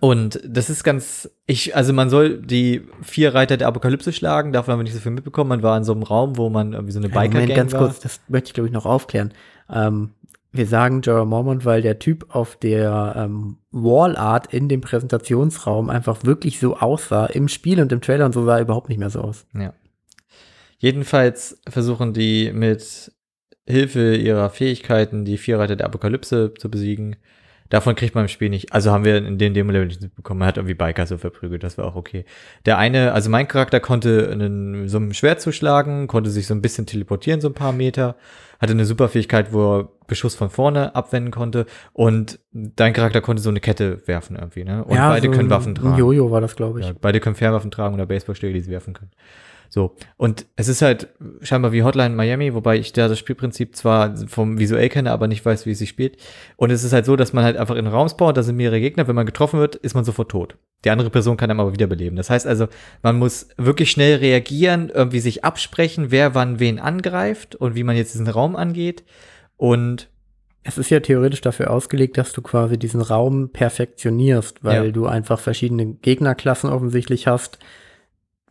Und 0.00 0.40
das 0.44 0.68
ist 0.68 0.82
ganz, 0.82 1.30
ich, 1.46 1.76
also 1.76 1.92
man 1.92 2.10
soll 2.10 2.38
die 2.42 2.88
vier 3.02 3.34
Reiter 3.34 3.56
der 3.56 3.68
Apokalypse 3.68 4.12
schlagen, 4.12 4.52
davon 4.52 4.72
haben 4.72 4.80
wir 4.80 4.84
nicht 4.84 4.94
so 4.94 5.00
viel 5.00 5.12
mitbekommen. 5.12 5.48
Man 5.48 5.62
war 5.62 5.76
in 5.76 5.84
so 5.84 5.92
einem 5.92 6.02
Raum, 6.02 6.36
wo 6.36 6.48
man 6.50 6.72
irgendwie 6.72 6.92
so 6.92 6.98
eine 6.98 7.08
Ja, 7.08 7.14
Moment, 7.14 7.34
Biker-Gang 7.34 7.56
ganz 7.56 7.72
war. 7.72 7.80
kurz, 7.80 8.00
das 8.00 8.20
möchte 8.28 8.48
ich 8.48 8.54
glaube 8.54 8.66
ich 8.66 8.72
noch 8.72 8.84
aufklären. 8.86 9.32
Ähm, 9.72 10.10
wir 10.56 10.66
sagen 10.66 11.02
Jorah 11.02 11.24
Mormont, 11.24 11.64
weil 11.64 11.82
der 11.82 11.98
Typ 11.98 12.34
auf 12.34 12.56
der 12.56 13.14
ähm, 13.16 13.58
Wallart 13.70 14.52
in 14.52 14.68
dem 14.68 14.80
Präsentationsraum 14.80 15.90
einfach 15.90 16.24
wirklich 16.24 16.58
so 16.58 16.76
aussah. 16.76 17.26
Im 17.26 17.48
Spiel 17.48 17.80
und 17.80 17.92
im 17.92 18.00
Trailer 18.00 18.26
und 18.26 18.32
so 18.32 18.44
sah 18.44 18.56
er 18.56 18.62
überhaupt 18.62 18.88
nicht 18.88 18.98
mehr 18.98 19.10
so 19.10 19.20
aus. 19.20 19.46
Ja. 19.54 19.72
Jedenfalls 20.78 21.60
versuchen 21.68 22.12
die 22.12 22.52
mit 22.52 23.12
Hilfe 23.66 24.14
ihrer 24.14 24.50
Fähigkeiten 24.50 25.24
die 25.24 25.38
vier 25.38 25.58
Reiter 25.58 25.76
der 25.76 25.86
Apokalypse 25.86 26.54
zu 26.54 26.70
besiegen. 26.70 27.16
Davon 27.68 27.96
kriegt 27.96 28.14
man 28.14 28.24
im 28.24 28.28
Spiel 28.28 28.48
nicht. 28.48 28.72
Also 28.72 28.92
haben 28.92 29.04
wir 29.04 29.16
in 29.16 29.38
dem 29.38 29.54
Demo-Level 29.54 29.88
nicht 29.88 30.14
bekommen. 30.14 30.38
Man 30.38 30.48
hat 30.48 30.56
irgendwie 30.56 30.74
Biker 30.74 31.06
so 31.06 31.18
verprügelt, 31.18 31.64
das 31.64 31.78
war 31.78 31.86
auch 31.86 31.96
okay. 31.96 32.24
Der 32.64 32.78
eine, 32.78 33.12
also 33.12 33.28
mein 33.28 33.48
Charakter 33.48 33.80
konnte 33.80 34.28
einen, 34.30 34.88
so 34.88 34.98
einem 34.98 35.12
Schwert 35.12 35.40
zuschlagen, 35.40 36.06
konnte 36.06 36.30
sich 36.30 36.46
so 36.46 36.54
ein 36.54 36.62
bisschen 36.62 36.86
teleportieren, 36.86 37.40
so 37.40 37.48
ein 37.48 37.54
paar 37.54 37.72
Meter, 37.72 38.16
hatte 38.58 38.72
eine 38.72 38.84
super 38.84 39.08
Fähigkeit, 39.08 39.52
wo 39.52 39.78
er 39.78 39.88
Beschuss 40.06 40.34
von 40.34 40.50
vorne 40.50 40.94
abwenden 40.94 41.30
konnte 41.30 41.66
und 41.92 42.38
dein 42.52 42.92
Charakter 42.92 43.20
konnte 43.20 43.42
so 43.42 43.50
eine 43.50 43.60
Kette 43.60 44.06
werfen 44.06 44.36
irgendwie, 44.36 44.64
ne? 44.64 44.84
Und 44.84 44.96
beide 44.96 45.26
so 45.26 45.32
können 45.32 45.50
Waffen 45.50 45.74
tragen. 45.74 45.98
Jojo 45.98 46.30
war 46.30 46.40
das, 46.40 46.56
glaube 46.56 46.80
ich. 46.80 46.86
Ja, 46.86 46.92
beide 47.00 47.20
können 47.20 47.34
Fernwaffen 47.34 47.70
tragen 47.70 47.94
oder 47.94 48.06
Baseballschläge, 48.06 48.54
die 48.54 48.60
sie 48.60 48.70
werfen 48.70 48.94
können. 48.94 49.10
So. 49.76 49.94
Und 50.16 50.46
es 50.56 50.68
ist 50.68 50.80
halt 50.80 51.08
scheinbar 51.42 51.70
wie 51.70 51.82
Hotline 51.82 52.14
Miami, 52.14 52.54
wobei 52.54 52.78
ich 52.78 52.94
da 52.94 53.08
das 53.08 53.18
Spielprinzip 53.18 53.76
zwar 53.76 54.16
vom 54.26 54.58
visuell 54.58 54.88
kenne, 54.88 55.12
aber 55.12 55.28
nicht 55.28 55.44
weiß, 55.44 55.66
wie 55.66 55.72
es 55.72 55.78
sich 55.80 55.90
spielt. 55.90 56.16
Und 56.56 56.70
es 56.70 56.82
ist 56.82 56.94
halt 56.94 57.04
so, 57.04 57.14
dass 57.14 57.34
man 57.34 57.44
halt 57.44 57.58
einfach 57.58 57.74
in 57.74 57.84
einen 57.84 57.94
Raum 57.94 58.08
spawnt, 58.08 58.38
da 58.38 58.42
sind 58.42 58.56
mehrere 58.56 58.80
Gegner. 58.80 59.06
Wenn 59.06 59.14
man 59.14 59.26
getroffen 59.26 59.60
wird, 59.60 59.74
ist 59.76 59.94
man 59.94 60.02
sofort 60.02 60.30
tot. 60.30 60.56
Die 60.86 60.88
andere 60.88 61.10
Person 61.10 61.36
kann 61.36 61.50
einem 61.50 61.60
aber 61.60 61.74
wiederbeleben. 61.74 62.16
Das 62.16 62.30
heißt 62.30 62.46
also, 62.46 62.68
man 63.02 63.18
muss 63.18 63.48
wirklich 63.58 63.90
schnell 63.90 64.16
reagieren, 64.16 64.88
irgendwie 64.88 65.20
sich 65.20 65.44
absprechen, 65.44 66.06
wer 66.10 66.34
wann 66.34 66.58
wen 66.58 66.78
angreift 66.78 67.54
und 67.54 67.74
wie 67.74 67.84
man 67.84 67.96
jetzt 67.96 68.14
diesen 68.14 68.28
Raum 68.28 68.56
angeht. 68.56 69.04
Und 69.58 70.08
Es 70.68 70.78
ist 70.78 70.88
ja 70.90 71.00
theoretisch 71.00 71.42
dafür 71.42 71.70
ausgelegt, 71.70 72.16
dass 72.16 72.32
du 72.32 72.40
quasi 72.40 72.78
diesen 72.78 73.02
Raum 73.02 73.50
perfektionierst, 73.52 74.64
weil 74.64 74.86
Ja. 74.86 74.90
du 74.90 75.06
einfach 75.06 75.38
verschiedene 75.38 75.86
Gegnerklassen 75.94 76.70
offensichtlich 76.70 77.26
hast. 77.26 77.58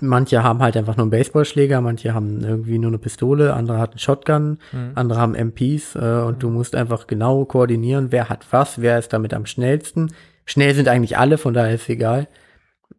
Manche 0.01 0.43
haben 0.43 0.61
halt 0.61 0.75
einfach 0.75 0.97
nur 0.97 1.05
einen 1.05 1.11
Baseballschläger, 1.11 1.79
manche 1.79 2.13
haben 2.13 2.41
irgendwie 2.41 2.77
nur 2.77 2.89
eine 2.89 2.97
Pistole, 2.97 3.53
andere 3.53 3.79
hatten 3.79 3.97
Shotgun, 3.97 4.57
andere 4.93 5.19
haben 5.19 5.35
MPs 5.35 5.95
äh, 5.95 6.21
und 6.25 6.43
du 6.43 6.49
musst 6.49 6.75
einfach 6.75 7.07
genau 7.07 7.45
koordinieren, 7.45 8.11
wer 8.11 8.27
hat 8.27 8.45
was, 8.51 8.81
wer 8.81 8.99
ist 8.99 9.13
damit 9.13 9.33
am 9.33 9.45
schnellsten. 9.45 10.11
Schnell 10.45 10.75
sind 10.75 10.89
eigentlich 10.89 11.17
alle, 11.17 11.37
von 11.37 11.53
daher 11.53 11.75
ist 11.75 11.83
es 11.83 11.89
egal. 11.89 12.27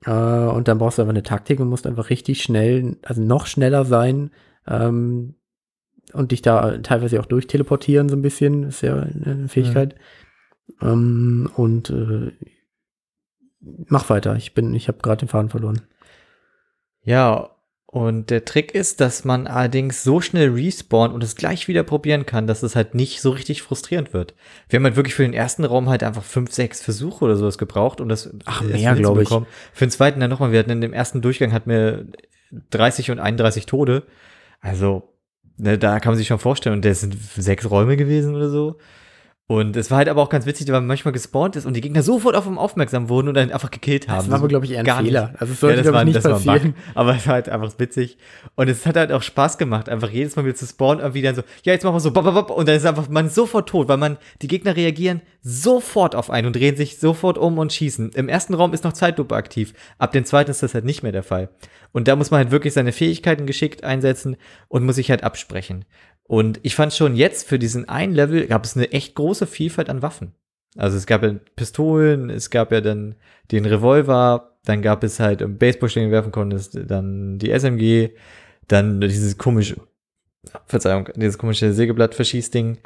Äh, 0.06 0.10
und 0.10 0.68
dann 0.68 0.78
brauchst 0.78 0.96
du 0.96 1.02
einfach 1.02 1.12
eine 1.12 1.22
Taktik 1.22 1.60
und 1.60 1.68
musst 1.68 1.86
einfach 1.86 2.08
richtig 2.08 2.42
schnell, 2.42 2.96
also 3.02 3.20
noch 3.20 3.46
schneller 3.46 3.84
sein 3.84 4.30
ähm, 4.66 5.34
und 6.14 6.32
dich 6.32 6.40
da 6.40 6.78
teilweise 6.78 7.20
auch 7.20 7.26
durchteleportieren 7.26 8.08
so 8.08 8.16
ein 8.16 8.22
bisschen, 8.22 8.64
ist 8.64 8.80
ja 8.82 9.00
eine 9.00 9.48
Fähigkeit. 9.48 9.96
Ähm, 10.80 11.50
und 11.56 11.90
äh, 11.90 12.32
mach 13.60 14.08
weiter, 14.08 14.36
ich 14.36 14.54
bin, 14.54 14.74
ich 14.74 14.88
habe 14.88 14.98
gerade 15.02 15.18
den 15.18 15.28
Faden 15.28 15.50
verloren. 15.50 15.82
Ja, 17.06 17.50
und 17.86 18.28
der 18.28 18.44
Trick 18.44 18.74
ist, 18.74 19.00
dass 19.00 19.24
man 19.24 19.46
allerdings 19.46 20.02
so 20.02 20.20
schnell 20.20 20.50
respawnt 20.50 21.14
und 21.14 21.24
es 21.24 21.36
gleich 21.36 21.68
wieder 21.68 21.82
probieren 21.82 22.26
kann, 22.26 22.46
dass 22.46 22.62
es 22.62 22.76
halt 22.76 22.94
nicht 22.94 23.22
so 23.22 23.30
richtig 23.30 23.62
frustrierend 23.62 24.12
wird. 24.12 24.34
Wir 24.68 24.78
haben 24.78 24.84
halt 24.84 24.96
wirklich 24.96 25.14
für 25.14 25.22
den 25.22 25.32
ersten 25.32 25.64
Raum 25.64 25.88
halt 25.88 26.02
einfach 26.02 26.24
fünf, 26.24 26.52
sechs 26.52 26.82
Versuche 26.82 27.24
oder 27.24 27.36
sowas 27.36 27.56
gebraucht 27.56 28.02
und 28.02 28.10
das 28.10 28.28
Ach, 28.44 28.60
mehr, 28.60 28.94
glaub 28.96 29.18
ich. 29.20 29.28
Für 29.28 29.46
den 29.86 29.90
zweiten 29.90 30.20
dann 30.20 30.28
nochmal, 30.28 30.52
wir 30.52 30.58
hatten 30.58 30.72
in 30.72 30.82
dem 30.82 30.92
ersten 30.92 31.22
Durchgang 31.22 31.52
hatten 31.52 31.70
wir 31.70 32.06
30 32.70 33.12
und 33.12 33.20
31 33.20 33.64
Tode. 33.66 34.02
Also, 34.60 35.14
ne, 35.56 35.78
da 35.78 36.00
kann 36.00 36.10
man 36.10 36.18
sich 36.18 36.26
schon 36.26 36.40
vorstellen, 36.40 36.74
und 36.74 36.84
das 36.84 37.00
sind 37.00 37.16
sechs 37.36 37.70
Räume 37.70 37.96
gewesen 37.96 38.34
oder 38.34 38.50
so. 38.50 38.78
Und 39.48 39.76
es 39.76 39.92
war 39.92 39.98
halt 39.98 40.08
aber 40.08 40.22
auch 40.22 40.28
ganz 40.28 40.44
witzig, 40.44 40.66
weil 40.66 40.80
man 40.80 40.88
manchmal 40.88 41.12
gespawnt 41.12 41.54
ist 41.54 41.66
und 41.66 41.74
die 41.74 41.80
Gegner 41.80 42.02
sofort 42.02 42.34
auf 42.34 42.46
ihn 42.46 42.58
aufmerksam 42.58 43.08
wurden 43.08 43.28
und 43.28 43.34
dann 43.34 43.52
einfach 43.52 43.70
gekillt 43.70 44.08
haben. 44.08 44.18
Das 44.18 44.30
war 44.30 44.38
aber, 44.38 44.48
glaube 44.48 44.64
ich, 44.66 44.72
eher 44.72 44.80
ein 44.80 44.84
Gar 44.84 45.02
nicht. 45.02 45.10
Fehler. 45.10 45.34
Also 45.38 45.52
es 45.52 45.60
sollte, 45.60 45.76
das 45.76 45.82
glaube 45.84 45.94
war, 45.94 46.02
ich, 46.02 46.06
nicht 46.06 46.16
das 46.16 46.24
war 46.24 46.32
ein 46.32 46.44
Bug. 46.44 46.52
passieren. 46.52 46.74
Aber 46.94 47.14
es 47.14 47.26
war 47.28 47.34
halt 47.34 47.48
einfach 47.48 47.78
witzig. 47.78 48.18
Und 48.56 48.68
es 48.68 48.84
hat 48.86 48.96
halt 48.96 49.12
auch 49.12 49.22
Spaß 49.22 49.56
gemacht, 49.56 49.88
einfach 49.88 50.10
jedes 50.10 50.34
Mal 50.34 50.44
wieder 50.44 50.56
zu 50.56 50.66
spawnen, 50.66 50.98
irgendwie 50.98 51.22
dann 51.22 51.36
so, 51.36 51.42
ja, 51.62 51.72
jetzt 51.72 51.84
machen 51.84 51.94
wir 51.94 52.00
so, 52.00 52.10
bop, 52.10 52.24
bop, 52.24 52.34
bop, 52.34 52.50
und 52.50 52.66
dann 52.66 52.74
ist 52.74 52.84
einfach 52.86 53.08
man 53.08 53.26
ist 53.26 53.36
sofort 53.36 53.68
tot, 53.68 53.86
weil 53.86 53.98
man, 53.98 54.16
die 54.42 54.48
Gegner 54.48 54.74
reagieren 54.74 55.22
sofort 55.42 56.16
auf 56.16 56.28
einen 56.28 56.48
und 56.48 56.56
drehen 56.56 56.76
sich 56.76 56.98
sofort 56.98 57.38
um 57.38 57.58
und 57.58 57.72
schießen. 57.72 58.10
Im 58.14 58.28
ersten 58.28 58.52
Raum 58.52 58.74
ist 58.74 58.82
noch 58.82 58.94
Zeitlupe 58.94 59.36
aktiv. 59.36 59.74
Ab 59.96 60.10
dem 60.10 60.24
zweiten 60.24 60.50
ist 60.50 60.64
das 60.64 60.74
halt 60.74 60.84
nicht 60.84 61.04
mehr 61.04 61.12
der 61.12 61.22
Fall. 61.22 61.50
Und 61.92 62.08
da 62.08 62.16
muss 62.16 62.32
man 62.32 62.38
halt 62.38 62.50
wirklich 62.50 62.74
seine 62.74 62.90
Fähigkeiten 62.90 63.46
geschickt 63.46 63.84
einsetzen 63.84 64.36
und 64.66 64.84
muss 64.84 64.96
sich 64.96 65.08
halt 65.08 65.22
absprechen. 65.22 65.84
Und 66.28 66.58
ich 66.62 66.74
fand 66.74 66.92
schon 66.92 67.14
jetzt 67.14 67.48
für 67.48 67.58
diesen 67.58 67.88
einen 67.88 68.14
Level 68.14 68.46
gab 68.46 68.64
es 68.64 68.76
eine 68.76 68.90
echt 68.92 69.14
große 69.14 69.46
Vielfalt 69.46 69.88
an 69.88 70.02
Waffen. 70.02 70.32
Also 70.76 70.96
es 70.96 71.06
gab 71.06 71.22
ja 71.22 71.34
Pistolen, 71.54 72.30
es 72.30 72.50
gab 72.50 72.72
ja 72.72 72.80
dann 72.80 73.14
den 73.50 73.64
Revolver, 73.64 74.56
dann 74.64 74.82
gab 74.82 75.04
es 75.04 75.20
halt 75.20 75.58
Baseballschläge 75.58 76.10
werfen 76.10 76.32
konntest, 76.32 76.78
dann 76.86 77.38
die 77.38 77.50
SMG, 77.50 78.10
dann 78.68 79.00
dieses 79.00 79.38
komische, 79.38 79.76
Verzeihung, 80.66 81.08
dieses 81.14 81.38
komische 81.38 81.72
Sägeblatt-Verschießding, 81.72 82.78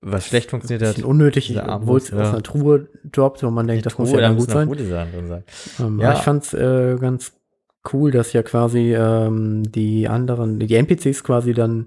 was 0.00 0.26
schlecht 0.26 0.50
funktioniert 0.50 0.86
hat. 0.86 1.04
Unnötig, 1.04 1.56
obwohl 1.56 1.98
es 1.98 2.10
ja. 2.10 2.20
aus 2.20 2.28
einer 2.30 2.42
Truhe 2.42 2.88
droppt, 3.04 3.42
wo 3.44 3.50
man 3.50 3.68
denkt, 3.68 3.86
das 3.86 3.96
muss 3.96 4.10
Truhe, 4.10 4.20
ja 4.20 4.28
da 4.28 4.34
dann 4.34 4.38
gut 4.38 4.50
sein. 4.50 5.28
sein. 5.28 5.44
Ähm, 5.78 6.00
Ja. 6.00 6.14
Ich 6.14 6.18
fand's 6.18 6.52
äh, 6.52 6.96
ganz 7.00 7.32
cool, 7.92 8.10
dass 8.10 8.32
ja 8.32 8.42
quasi 8.42 8.94
ähm, 8.94 9.62
die 9.70 10.08
anderen, 10.08 10.58
die 10.58 10.74
NPCs 10.74 11.22
quasi 11.22 11.54
dann 11.54 11.86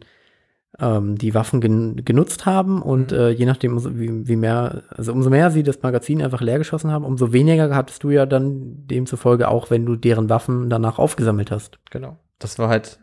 ähm, 0.80 1.18
die 1.18 1.34
Waffen 1.34 1.62
gen 1.62 2.04
genutzt 2.06 2.46
haben 2.46 2.82
und 2.82 3.12
Mhm. 3.12 3.18
äh, 3.18 3.30
je 3.30 3.46
nachdem, 3.46 3.74
umso- 3.74 3.98
wie, 3.98 4.28
wie 4.28 4.36
mehr, 4.36 4.84
also 4.90 5.12
umso 5.14 5.30
mehr 5.30 5.52
sie 5.52 5.64
das 5.64 5.82
Magazin 5.82 6.22
einfach 6.22 6.42
leer 6.42 6.58
geschossen 6.58 6.92
haben, 6.92 7.06
umso 7.06 7.32
weniger 7.34 7.74
hattest 7.76 8.04
du 8.04 8.10
ja 8.10 8.26
dann 8.26 8.86
demzufolge 8.88 9.48
auch, 9.48 9.70
wenn 9.70 9.86
du 9.86 9.96
deren 9.96 10.30
Waffen 10.30 10.70
danach 10.70 11.00
aufgesammelt 11.00 11.52
hast. 11.52 11.80
Genau. 11.92 12.18
Das 12.40 12.60
war 12.60 12.68
halt 12.70 13.00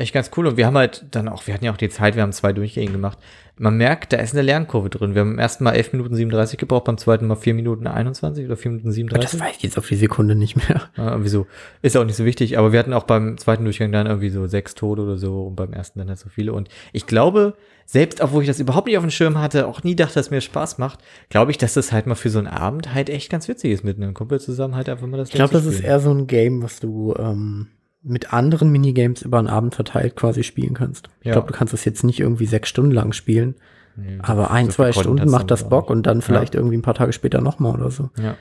echt 0.00 0.12
ganz 0.12 0.30
cool. 0.36 0.46
Und 0.46 0.56
wir 0.56 0.66
haben 0.66 0.76
halt 0.76 1.04
dann 1.10 1.28
auch, 1.28 1.46
wir 1.46 1.54
hatten 1.54 1.64
ja 1.64 1.72
auch 1.72 1.76
die 1.76 1.88
Zeit, 1.88 2.16
wir 2.16 2.22
haben 2.22 2.32
zwei 2.32 2.52
Durchgänge 2.52 2.92
gemacht. 2.92 3.18
Man 3.56 3.76
merkt, 3.76 4.14
da 4.14 4.16
ist 4.16 4.32
eine 4.32 4.42
Lernkurve 4.42 4.88
drin. 4.88 5.14
Wir 5.14 5.20
haben 5.20 5.32
beim 5.32 5.38
ersten 5.38 5.64
Mal 5.64 5.72
11 5.72 5.92
Minuten 5.92 6.14
37 6.14 6.58
gebraucht, 6.58 6.84
beim 6.84 6.96
zweiten 6.96 7.26
Mal 7.26 7.36
4 7.36 7.52
Minuten 7.52 7.86
21 7.86 8.46
oder 8.46 8.56
4 8.56 8.70
Minuten 8.70 8.88
Das 8.88 8.94
37. 8.94 9.40
weiß 9.40 9.56
ich 9.58 9.62
jetzt 9.62 9.78
auf 9.78 9.86
die 9.86 9.96
Sekunde 9.96 10.34
nicht 10.34 10.56
mehr. 10.56 10.88
Ja, 10.96 11.10
irgendwie 11.10 11.28
so. 11.28 11.46
Ist 11.82 11.96
auch 11.96 12.04
nicht 12.04 12.16
so 12.16 12.24
wichtig, 12.24 12.56
aber 12.56 12.72
wir 12.72 12.78
hatten 12.78 12.94
auch 12.94 13.04
beim 13.04 13.36
zweiten 13.36 13.64
Durchgang 13.64 13.92
dann 13.92 14.06
irgendwie 14.06 14.30
so 14.30 14.46
sechs 14.46 14.74
Tode 14.74 15.02
oder 15.02 15.18
so 15.18 15.42
und 15.42 15.56
beim 15.56 15.72
ersten 15.74 15.98
dann 15.98 16.08
halt 16.08 16.18
so 16.18 16.30
viele. 16.30 16.54
Und 16.54 16.70
ich 16.92 17.06
glaube, 17.06 17.54
selbst 17.84 18.22
obwohl 18.22 18.42
ich 18.42 18.48
das 18.48 18.60
überhaupt 18.60 18.86
nicht 18.86 18.96
auf 18.96 19.04
dem 19.04 19.10
Schirm 19.10 19.36
hatte, 19.38 19.66
auch 19.66 19.82
nie 19.82 19.96
dachte, 19.96 20.14
dass 20.14 20.26
es 20.26 20.30
mir 20.30 20.40
Spaß 20.40 20.78
macht, 20.78 21.00
glaube 21.28 21.50
ich, 21.50 21.58
dass 21.58 21.74
das 21.74 21.92
halt 21.92 22.06
mal 22.06 22.14
für 22.14 22.30
so 22.30 22.38
einen 22.38 22.48
Abend 22.48 22.94
halt 22.94 23.10
echt 23.10 23.30
ganz 23.30 23.48
witzig 23.48 23.72
ist, 23.72 23.84
mit 23.84 23.98
einem 23.98 24.14
Kumpel 24.14 24.40
zusammen 24.40 24.76
halt 24.76 24.88
einfach 24.88 25.06
mal 25.06 25.18
das 25.18 25.28
Ich 25.28 25.34
glaube, 25.34 25.52
das 25.52 25.66
ist 25.66 25.80
eher 25.80 26.00
so 26.00 26.10
ein 26.12 26.26
Game, 26.26 26.62
was 26.62 26.80
du 26.80 27.14
ähm, 27.18 27.66
mit 28.02 28.32
anderen 28.32 28.70
Minigames 28.70 29.22
über 29.22 29.38
einen 29.38 29.48
Abend 29.48 29.74
verteilt 29.74 30.16
quasi 30.16 30.42
spielen 30.42 30.74
kannst. 30.74 31.10
Ich 31.20 31.26
Ja. 31.26 31.32
glaube, 31.32 31.48
du 31.52 31.58
kannst 31.58 31.74
das 31.74 31.84
jetzt 31.84 32.02
nicht 32.04 32.20
irgendwie 32.20 32.46
sechs 32.46 32.68
Stunden 32.68 32.92
lang 32.92 33.12
spielen, 33.12 33.56
Nee, 33.96 34.18
aber 34.22 34.50
ein, 34.50 34.66
so 34.66 34.72
zwei 34.72 34.92
Stunden 34.92 35.30
macht 35.30 35.50
das 35.50 35.68
Bock 35.68 35.90
und 35.90 36.04
dann 36.04 36.22
vielleicht 36.22 36.54
irgendwie 36.54 36.76
ein 36.76 36.82
paar 36.82 36.94
Tage 36.94 37.12
später 37.12 37.40
nochmal 37.40 37.74
oder 37.74 37.90
so. 37.90 38.10
Ja. 38.18 38.36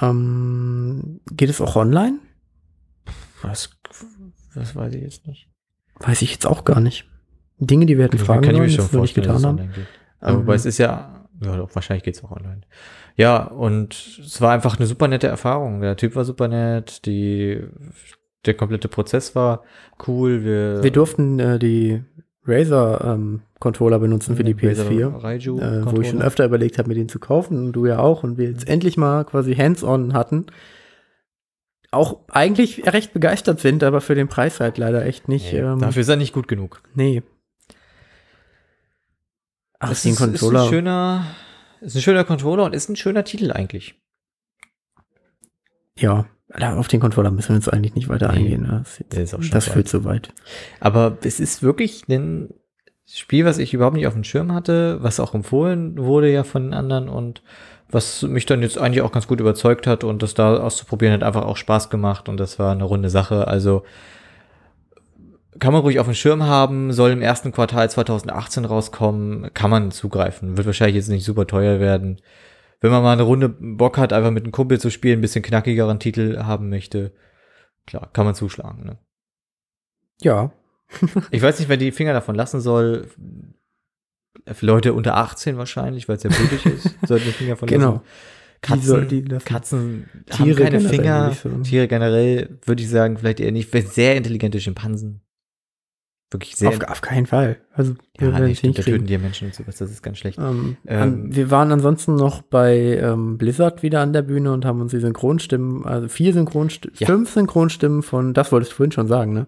Ähm, 0.00 1.20
geht 1.32 1.50
es 1.50 1.60
auch 1.60 1.76
online? 1.76 2.18
Was, 3.42 3.70
das 4.54 4.76
weiß 4.76 4.94
ich 4.94 5.02
jetzt 5.02 5.26
nicht. 5.26 5.48
Weiß 5.98 6.22
ich 6.22 6.32
jetzt 6.32 6.46
auch 6.46 6.64
gar 6.64 6.80
nicht. 6.80 7.06
Dinge, 7.58 7.86
die 7.86 7.96
wir 7.96 8.04
hätten 8.04 8.18
fragen 8.18 8.44
ich 8.44 8.50
sollen, 8.50 8.62
mir 8.62 8.70
schon 8.70 8.84
das 8.84 8.92
wir 8.92 9.00
nicht 9.00 9.14
getan 9.14 9.44
haben. 9.44 9.70
Ähm, 10.22 10.36
wobei 10.36 10.54
es 10.54 10.66
ist 10.66 10.78
ja, 10.78 11.26
ja 11.42 11.74
wahrscheinlich 11.74 12.04
geht's 12.04 12.22
auch 12.22 12.30
online. 12.30 12.62
Ja, 13.16 13.42
und 13.44 13.94
es 14.24 14.40
war 14.40 14.52
einfach 14.52 14.78
eine 14.78 14.86
super 14.86 15.08
nette 15.08 15.26
Erfahrung. 15.26 15.80
Der 15.80 15.96
Typ 15.96 16.14
war 16.16 16.24
super 16.24 16.48
nett, 16.48 17.04
die, 17.06 17.62
der 18.46 18.54
komplette 18.54 18.88
Prozess 18.88 19.34
war 19.34 19.64
cool. 20.06 20.44
Wir, 20.44 20.82
Wir 20.82 20.90
durften 20.90 21.38
äh, 21.38 21.58
die 21.58 22.02
Razer-Controller 22.44 23.98
benutzen 23.98 24.36
für 24.36 24.44
die 24.44 24.52
Razer 24.52 24.84
PS4. 24.84 25.22
Raiju 25.22 25.58
äh, 25.60 25.84
wo 25.92 26.00
ich 26.00 26.08
schon 26.08 26.22
öfter 26.22 26.44
überlegt 26.46 26.78
habe, 26.78 26.88
mir 26.88 26.94
den 26.94 27.08
zu 27.08 27.18
kaufen 27.18 27.58
und 27.66 27.72
du 27.72 27.86
ja 27.86 27.98
auch 27.98 28.22
und 28.22 28.38
wir 28.38 28.48
jetzt 28.48 28.66
endlich 28.68 28.96
mal 28.96 29.24
quasi 29.24 29.54
Hands-on 29.54 30.14
hatten. 30.14 30.46
Auch 31.92 32.20
eigentlich 32.28 32.86
recht 32.86 33.12
begeistert 33.12 33.60
sind, 33.60 33.82
aber 33.82 34.00
für 34.00 34.14
den 34.14 34.28
Preis 34.28 34.60
halt 34.60 34.78
leider 34.78 35.04
echt 35.04 35.28
nicht. 35.28 35.52
Nee, 35.52 35.58
ähm, 35.58 35.80
dafür 35.80 36.02
ist 36.02 36.08
er 36.08 36.16
nicht 36.16 36.32
gut 36.32 36.48
genug. 36.48 36.82
nee. 36.94 37.22
Ach, 39.82 39.92
Es 39.92 40.02
den 40.02 40.12
ist, 40.12 40.18
Controller. 40.18 40.60
Ist 40.60 40.66
ein 40.66 40.70
schöner, 40.70 41.26
ist 41.80 41.96
ein 41.96 42.02
schöner 42.02 42.24
Controller 42.24 42.64
und 42.64 42.74
ist 42.74 42.90
ein 42.90 42.96
schöner 42.96 43.24
Titel 43.24 43.50
eigentlich. 43.50 43.94
ja, 45.96 46.26
auf 46.58 46.88
den 46.88 47.00
Controller 47.00 47.30
müssen 47.30 47.50
wir 47.50 47.56
jetzt 47.56 47.72
eigentlich 47.72 47.94
nicht 47.94 48.08
weiter 48.08 48.28
Nee, 48.32 48.38
eingehen. 48.38 48.66
Das, 48.68 49.00
ist 49.00 49.12
der 49.12 49.22
ist 49.22 49.34
auch 49.34 49.38
jetzt, 49.38 49.46
schon 49.48 49.54
das 49.54 49.66
weit. 49.68 49.72
führt 49.74 49.88
zu 49.88 50.04
weit. 50.04 50.32
Aber 50.80 51.18
es 51.22 51.40
ist 51.40 51.62
wirklich 51.62 52.08
ein 52.08 52.48
Spiel, 53.06 53.44
was 53.44 53.58
ich 53.58 53.74
überhaupt 53.74 53.96
nicht 53.96 54.06
auf 54.06 54.14
dem 54.14 54.24
Schirm 54.24 54.52
hatte, 54.52 55.02
was 55.02 55.20
auch 55.20 55.34
empfohlen 55.34 55.98
wurde 55.98 56.30
ja 56.30 56.44
von 56.44 56.64
den 56.64 56.74
anderen 56.74 57.08
und 57.08 57.42
was 57.88 58.22
mich 58.22 58.46
dann 58.46 58.62
jetzt 58.62 58.78
eigentlich 58.78 59.02
auch 59.02 59.10
ganz 59.10 59.26
gut 59.26 59.40
überzeugt 59.40 59.86
hat 59.88 60.04
und 60.04 60.22
das 60.22 60.34
da 60.34 60.58
auszuprobieren 60.58 61.12
hat 61.14 61.24
einfach 61.24 61.44
auch 61.44 61.56
Spaß 61.56 61.90
gemacht 61.90 62.28
und 62.28 62.38
das 62.38 62.58
war 62.60 62.70
eine 62.72 62.84
runde 62.84 63.10
Sache. 63.10 63.48
Also 63.48 63.82
kann 65.58 65.72
man 65.72 65.82
ruhig 65.82 65.98
auf 65.98 66.06
dem 66.06 66.14
Schirm 66.14 66.44
haben, 66.44 66.92
soll 66.92 67.10
im 67.10 67.22
ersten 67.22 67.50
Quartal 67.50 67.90
2018 67.90 68.64
rauskommen, 68.64 69.52
kann 69.54 69.70
man 69.70 69.90
zugreifen. 69.90 70.56
Wird 70.56 70.66
wahrscheinlich 70.66 70.96
jetzt 70.96 71.08
nicht 71.08 71.24
super 71.24 71.46
teuer 71.46 71.80
werden. 71.80 72.20
Wenn 72.80 72.90
man 72.90 73.02
mal 73.02 73.12
eine 73.12 73.22
Runde 73.22 73.48
Bock 73.48 73.98
hat, 73.98 74.12
einfach 74.12 74.30
mit 74.30 74.44
einem 74.44 74.52
Kumpel 74.52 74.80
zu 74.80 74.90
spielen, 74.90 75.18
ein 75.18 75.22
bisschen 75.22 75.42
knackigeren 75.42 76.00
Titel 76.00 76.38
haben 76.38 76.68
möchte, 76.70 77.12
klar, 77.86 78.10
kann 78.12 78.24
man 78.24 78.34
zuschlagen. 78.34 78.84
Ne? 78.84 78.98
Ja, 80.22 80.52
Ich 81.30 81.42
weiß 81.42 81.58
nicht, 81.58 81.68
wer 81.68 81.76
die 81.76 81.92
Finger 81.92 82.12
davon 82.12 82.34
lassen 82.34 82.60
soll. 82.60 83.08
Für 84.46 84.66
Leute 84.66 84.94
unter 84.94 85.16
18 85.16 85.56
wahrscheinlich, 85.56 86.08
weil 86.08 86.16
es 86.16 86.22
ja 86.22 86.30
blutig 86.30 86.64
ist, 86.66 86.90
sollten 87.06 87.26
die 87.26 87.32
Finger 87.32 87.50
davon 87.50 87.68
genau. 87.68 87.92
lassen. 87.92 88.04
Katzen, 88.62 89.08
Die 89.08 89.22
die. 89.24 89.38
Katzen 89.38 90.08
Tiere 90.26 90.64
haben 90.64 90.70
keine 90.70 90.80
Finger. 90.80 91.36
Tiere 91.62 91.88
generell 91.88 92.58
würde 92.66 92.82
ich 92.82 92.90
sagen, 92.90 93.16
vielleicht 93.16 93.40
eher 93.40 93.52
nicht. 93.52 93.72
Sehr 93.72 94.16
intelligente 94.16 94.60
Schimpansen. 94.60 95.22
Wirklich 96.32 96.54
sehr. 96.56 96.68
Auf, 96.68 96.80
auf 96.88 97.00
keinen 97.00 97.26
Fall. 97.26 97.56
Also, 97.72 97.94
wir 98.18 98.28
ja, 98.30 98.38
nee, 98.38 98.54
stimmt, 98.54 98.78
da 98.78 98.82
töten 98.82 99.06
die 99.06 99.12
ja 99.14 99.18
Menschen 99.18 99.48
und 99.48 99.54
sowas, 99.54 99.78
das 99.78 99.90
ist 99.90 100.00
ganz 100.02 100.18
schlecht. 100.18 100.38
Ähm, 100.38 100.76
Ähm, 100.86 101.02
an, 101.02 101.34
wir 101.34 101.50
waren 101.50 101.72
ansonsten 101.72 102.14
noch 102.14 102.42
bei 102.42 102.98
ähm, 103.02 103.36
Blizzard 103.36 103.82
wieder 103.82 104.00
an 104.00 104.12
der 104.12 104.22
Bühne 104.22 104.52
und 104.52 104.64
haben 104.64 104.80
uns 104.80 104.92
die 104.92 105.00
Synchronstimmen, 105.00 105.84
also 105.84 106.06
vier 106.08 106.32
Synchronstimmen, 106.32 106.96
Ja. 106.98 107.06
fünf 107.08 107.30
Synchronstimmen 107.32 108.02
von, 108.04 108.32
das 108.32 108.52
wolltest 108.52 108.72
du 108.72 108.76
vorhin 108.76 108.92
schon 108.92 109.08
sagen, 109.08 109.32
ne? 109.32 109.46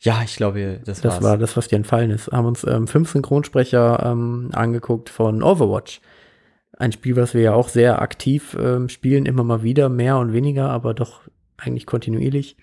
Ja, 0.00 0.22
ich 0.24 0.34
glaube, 0.36 0.80
das, 0.84 1.00
Das 1.02 1.14
war's. 1.16 1.22
war 1.24 1.38
das, 1.38 1.56
was 1.56 1.68
dir 1.68 1.76
entfallen 1.76 2.10
ist. 2.10 2.32
Haben 2.32 2.46
uns 2.46 2.64
ähm, 2.66 2.88
fünf 2.88 3.10
Synchronsprecher 3.12 4.02
ähm, 4.04 4.48
angeguckt 4.52 5.10
von 5.10 5.42
Overwatch. 5.42 6.00
Ein 6.76 6.90
Spiel, 6.92 7.14
was 7.16 7.34
wir 7.34 7.42
ja 7.42 7.52
auch 7.52 7.68
sehr 7.68 8.00
aktiv 8.00 8.56
ähm, 8.58 8.88
spielen, 8.88 9.26
immer 9.26 9.44
mal 9.44 9.62
wieder, 9.62 9.90
mehr 9.90 10.16
und 10.18 10.32
weniger, 10.32 10.70
aber 10.70 10.94
doch 10.94 11.20
eigentlich 11.58 11.84
kontinuierlich. 11.86 12.56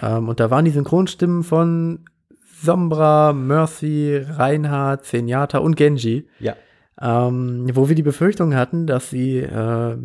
Und 0.00 0.40
da 0.40 0.50
waren 0.50 0.64
die 0.64 0.70
Synchronstimmen 0.72 1.44
von 1.44 2.06
Sombra, 2.64 3.32
Mercy, 3.32 4.16
Reinhard, 4.16 5.04
Zenyatta 5.04 5.58
und 5.58 5.76
Genji. 5.76 6.26
Ja. 6.40 6.56
Ähm, 7.00 7.68
wo 7.74 7.88
wir 7.88 7.96
die 7.96 8.02
Befürchtung 8.02 8.54
hatten, 8.54 8.86
dass 8.86 9.10
sie, 9.10 9.38
äh, 9.38 9.96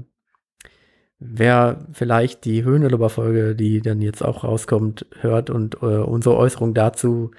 wer 1.20 1.86
vielleicht 1.94 2.46
die 2.46 2.64
Höhenlober-Folge, 2.64 3.56
die 3.56 3.82
dann 3.82 4.02
jetzt 4.02 4.24
auch 4.24 4.44
rauskommt, 4.44 5.06
hört 5.22 5.50
und 5.50 5.76
äh, 5.82 5.86
unsere 5.86 6.36
Äußerung 6.36 6.74
dazu 6.74 7.32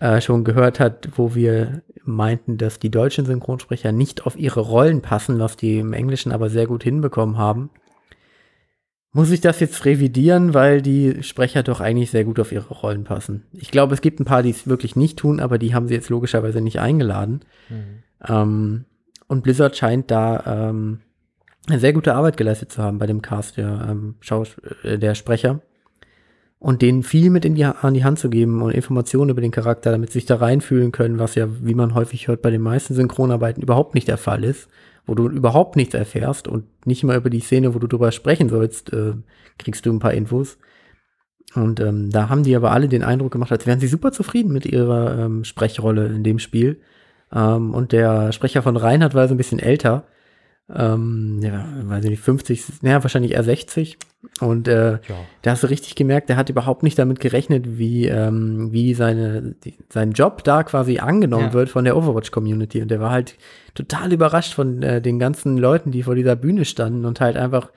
äh, 0.00 0.20
schon 0.20 0.44
gehört 0.44 0.80
hat, 0.80 1.08
wo 1.16 1.34
wir 1.34 1.82
meinten, 2.04 2.56
dass 2.58 2.78
die 2.78 2.90
deutschen 2.90 3.26
Synchronsprecher 3.26 3.92
nicht 3.92 4.26
auf 4.26 4.38
ihre 4.38 4.60
Rollen 4.60 5.02
passen, 5.02 5.38
was 5.38 5.56
die 5.56 5.78
im 5.78 5.92
Englischen 5.92 6.32
aber 6.32 6.50
sehr 6.50 6.66
gut 6.66 6.82
hinbekommen 6.82 7.36
haben. 7.36 7.70
Muss 9.12 9.30
ich 9.30 9.40
das 9.40 9.58
jetzt 9.60 9.84
revidieren, 9.84 10.52
weil 10.52 10.82
die 10.82 11.22
Sprecher 11.22 11.62
doch 11.62 11.80
eigentlich 11.80 12.10
sehr 12.10 12.24
gut 12.24 12.38
auf 12.38 12.52
ihre 12.52 12.72
Rollen 12.74 13.04
passen. 13.04 13.46
Ich 13.52 13.70
glaube, 13.70 13.94
es 13.94 14.02
gibt 14.02 14.20
ein 14.20 14.26
paar, 14.26 14.42
die 14.42 14.50
es 14.50 14.66
wirklich 14.66 14.96
nicht 14.96 15.18
tun, 15.18 15.40
aber 15.40 15.58
die 15.58 15.74
haben 15.74 15.88
sie 15.88 15.94
jetzt 15.94 16.10
logischerweise 16.10 16.60
nicht 16.60 16.78
eingeladen. 16.78 17.40
Mhm. 17.70 18.02
Ähm, 18.28 18.84
und 19.26 19.42
Blizzard 19.42 19.76
scheint 19.76 20.10
da 20.10 20.68
ähm, 20.68 21.00
eine 21.68 21.80
sehr 21.80 21.92
gute 21.92 22.14
Arbeit 22.14 22.36
geleistet 22.36 22.72
zu 22.72 22.82
haben 22.82 22.98
bei 22.98 23.06
dem 23.06 23.22
Cast 23.22 23.56
der, 23.56 23.88
ähm, 23.90 24.16
Schaus 24.20 24.56
äh, 24.82 24.98
der 24.98 25.14
Sprecher. 25.14 25.60
Und 26.60 26.82
denen 26.82 27.04
viel 27.04 27.30
mit 27.30 27.44
in 27.44 27.54
die, 27.54 27.64
an 27.64 27.94
die 27.94 28.02
Hand 28.02 28.18
zu 28.18 28.30
geben 28.30 28.62
und 28.62 28.72
Informationen 28.72 29.30
über 29.30 29.40
den 29.40 29.52
Charakter, 29.52 29.92
damit 29.92 30.10
sie 30.10 30.18
sich 30.18 30.26
da 30.26 30.36
reinfühlen 30.36 30.90
können, 30.90 31.20
was 31.20 31.36
ja, 31.36 31.46
wie 31.62 31.74
man 31.74 31.94
häufig 31.94 32.26
hört, 32.26 32.42
bei 32.42 32.50
den 32.50 32.62
meisten 32.62 32.94
Synchronarbeiten 32.94 33.62
überhaupt 33.62 33.94
nicht 33.94 34.08
der 34.08 34.18
Fall 34.18 34.42
ist, 34.42 34.68
wo 35.06 35.14
du 35.14 35.28
überhaupt 35.28 35.76
nichts 35.76 35.94
erfährst 35.94 36.48
und 36.48 36.64
nicht 36.84 37.04
mal 37.04 37.16
über 37.16 37.30
die 37.30 37.40
Szene, 37.40 37.74
wo 37.74 37.78
du 37.78 37.86
drüber 37.86 38.10
sprechen 38.10 38.48
sollst, 38.48 38.92
äh, 38.92 39.12
kriegst 39.56 39.86
du 39.86 39.92
ein 39.92 40.00
paar 40.00 40.14
Infos. 40.14 40.58
Und 41.54 41.80
ähm, 41.80 42.10
da 42.10 42.28
haben 42.28 42.42
die 42.42 42.54
aber 42.56 42.72
alle 42.72 42.88
den 42.88 43.02
Eindruck 43.02 43.32
gemacht, 43.32 43.52
als 43.52 43.66
wären 43.66 43.80
sie 43.80 43.86
super 43.86 44.12
zufrieden 44.12 44.52
mit 44.52 44.66
ihrer 44.66 45.18
ähm, 45.18 45.44
Sprechrolle 45.44 46.06
in 46.06 46.24
dem 46.24 46.38
Spiel. 46.38 46.80
Ähm, 47.32 47.72
und 47.72 47.92
der 47.92 48.32
Sprecher 48.32 48.62
von 48.62 48.76
Reinhard 48.76 49.14
war 49.14 49.28
so 49.28 49.34
ein 49.34 49.38
bisschen 49.38 49.58
älter. 49.58 50.04
Ähm, 50.74 51.40
ja, 51.42 51.66
weiß 51.84 52.04
ich 52.04 52.10
nicht, 52.10 52.22
50, 52.22 52.82
naja, 52.82 53.02
wahrscheinlich 53.02 53.32
eher 53.32 53.42
60. 53.44 53.96
Und 54.40 54.68
äh, 54.68 54.92
Ja. 55.08 55.24
da 55.42 55.50
hast 55.52 55.62
du 55.62 55.68
richtig 55.68 55.94
gemerkt, 55.94 56.28
der 56.28 56.36
hat 56.36 56.50
überhaupt 56.50 56.82
nicht 56.82 56.98
damit 56.98 57.20
gerechnet, 57.20 57.78
wie, 57.78 58.06
ähm, 58.06 58.70
wie 58.72 58.92
seine, 58.92 59.54
die, 59.64 59.78
sein 59.88 60.12
Job 60.12 60.44
da 60.44 60.64
quasi 60.64 60.98
angenommen 60.98 61.46
Ja. 61.46 61.52
wird 61.54 61.70
von 61.70 61.84
der 61.84 61.96
Overwatch-Community. 61.96 62.82
Und 62.82 62.90
der 62.90 63.00
war 63.00 63.10
halt 63.12 63.36
total 63.74 64.12
überrascht 64.12 64.52
von 64.52 64.82
äh, 64.82 65.00
den 65.00 65.18
ganzen 65.18 65.56
Leuten, 65.56 65.90
die 65.90 66.02
vor 66.02 66.14
dieser 66.14 66.36
Bühne 66.36 66.64
standen 66.66 67.04
und 67.06 67.20
halt 67.20 67.36
einfach 67.38 67.70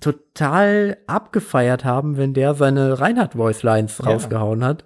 total 0.00 0.96
abgefeiert 1.06 1.84
haben, 1.84 2.16
wenn 2.16 2.34
der 2.34 2.54
seine 2.54 2.98
Reinhard-Voice-Lines 3.00 3.98
Ja. 3.98 4.04
rausgehauen 4.10 4.64
hat. 4.64 4.84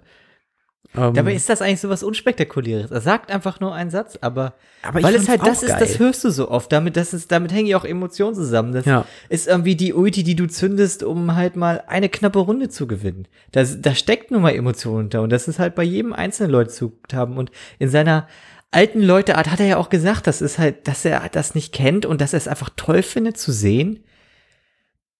Ähm, 0.97 1.13
Dabei 1.13 1.33
ist 1.33 1.47
das 1.49 1.61
eigentlich 1.61 1.79
so 1.81 1.89
was 1.89 2.03
Unspektakuläres. 2.03 2.91
Er 2.91 3.01
sagt 3.01 3.31
einfach 3.31 3.59
nur 3.59 3.73
einen 3.73 3.89
Satz, 3.89 4.17
aber, 4.21 4.55
Aber 4.81 5.03
weil 5.03 5.15
es 5.15 5.29
halt 5.29 5.41
das 5.41 5.59
auch 5.59 5.63
ist, 5.63 5.69
geil. 5.69 5.79
das 5.79 5.99
hörst 5.99 6.23
du 6.23 6.29
so 6.31 6.49
oft. 6.49 6.71
Damit, 6.71 6.97
das 6.97 7.13
ist, 7.13 7.31
damit 7.31 7.51
hängen 7.53 7.67
ja 7.67 7.77
auch 7.77 7.85
Emotionen 7.85 8.35
zusammen. 8.35 8.73
Das 8.73 8.85
Ja. 8.85 9.05
ist 9.29 9.47
irgendwie 9.47 9.75
die 9.75 9.93
Ulti, 9.93 10.23
die 10.23 10.35
du 10.35 10.47
zündest, 10.47 11.03
um 11.03 11.35
halt 11.35 11.55
mal 11.55 11.83
eine 11.87 12.09
knappe 12.09 12.39
Runde 12.39 12.69
zu 12.69 12.87
gewinnen. 12.87 13.27
Da, 13.51 13.63
da 13.63 13.93
steckt 13.95 14.31
nun 14.31 14.41
mal 14.41 14.53
Emotionen 14.55 15.05
unter 15.05 15.21
und 15.21 15.31
das 15.31 15.47
ist 15.47 15.59
halt 15.59 15.75
bei 15.75 15.83
jedem 15.83 16.13
einzelnen 16.13 16.51
Leute 16.51 16.71
zu 16.71 16.93
haben. 17.13 17.37
Und 17.37 17.51
in 17.79 17.89
seiner 17.89 18.27
alten 18.71 19.01
Leuteart 19.01 19.49
hat 19.49 19.59
er 19.59 19.65
ja 19.67 19.77
auch 19.77 19.89
gesagt, 19.89 20.27
das 20.27 20.41
ist 20.41 20.57
halt, 20.59 20.87
dass 20.87 21.05
er 21.05 21.21
das 21.31 21.55
nicht 21.55 21.73
kennt 21.73 22.05
und 22.05 22.19
dass 22.21 22.33
er 22.33 22.37
es 22.37 22.47
einfach 22.47 22.69
toll 22.75 23.01
findet 23.03 23.37
zu 23.37 23.51
sehen, 23.51 24.03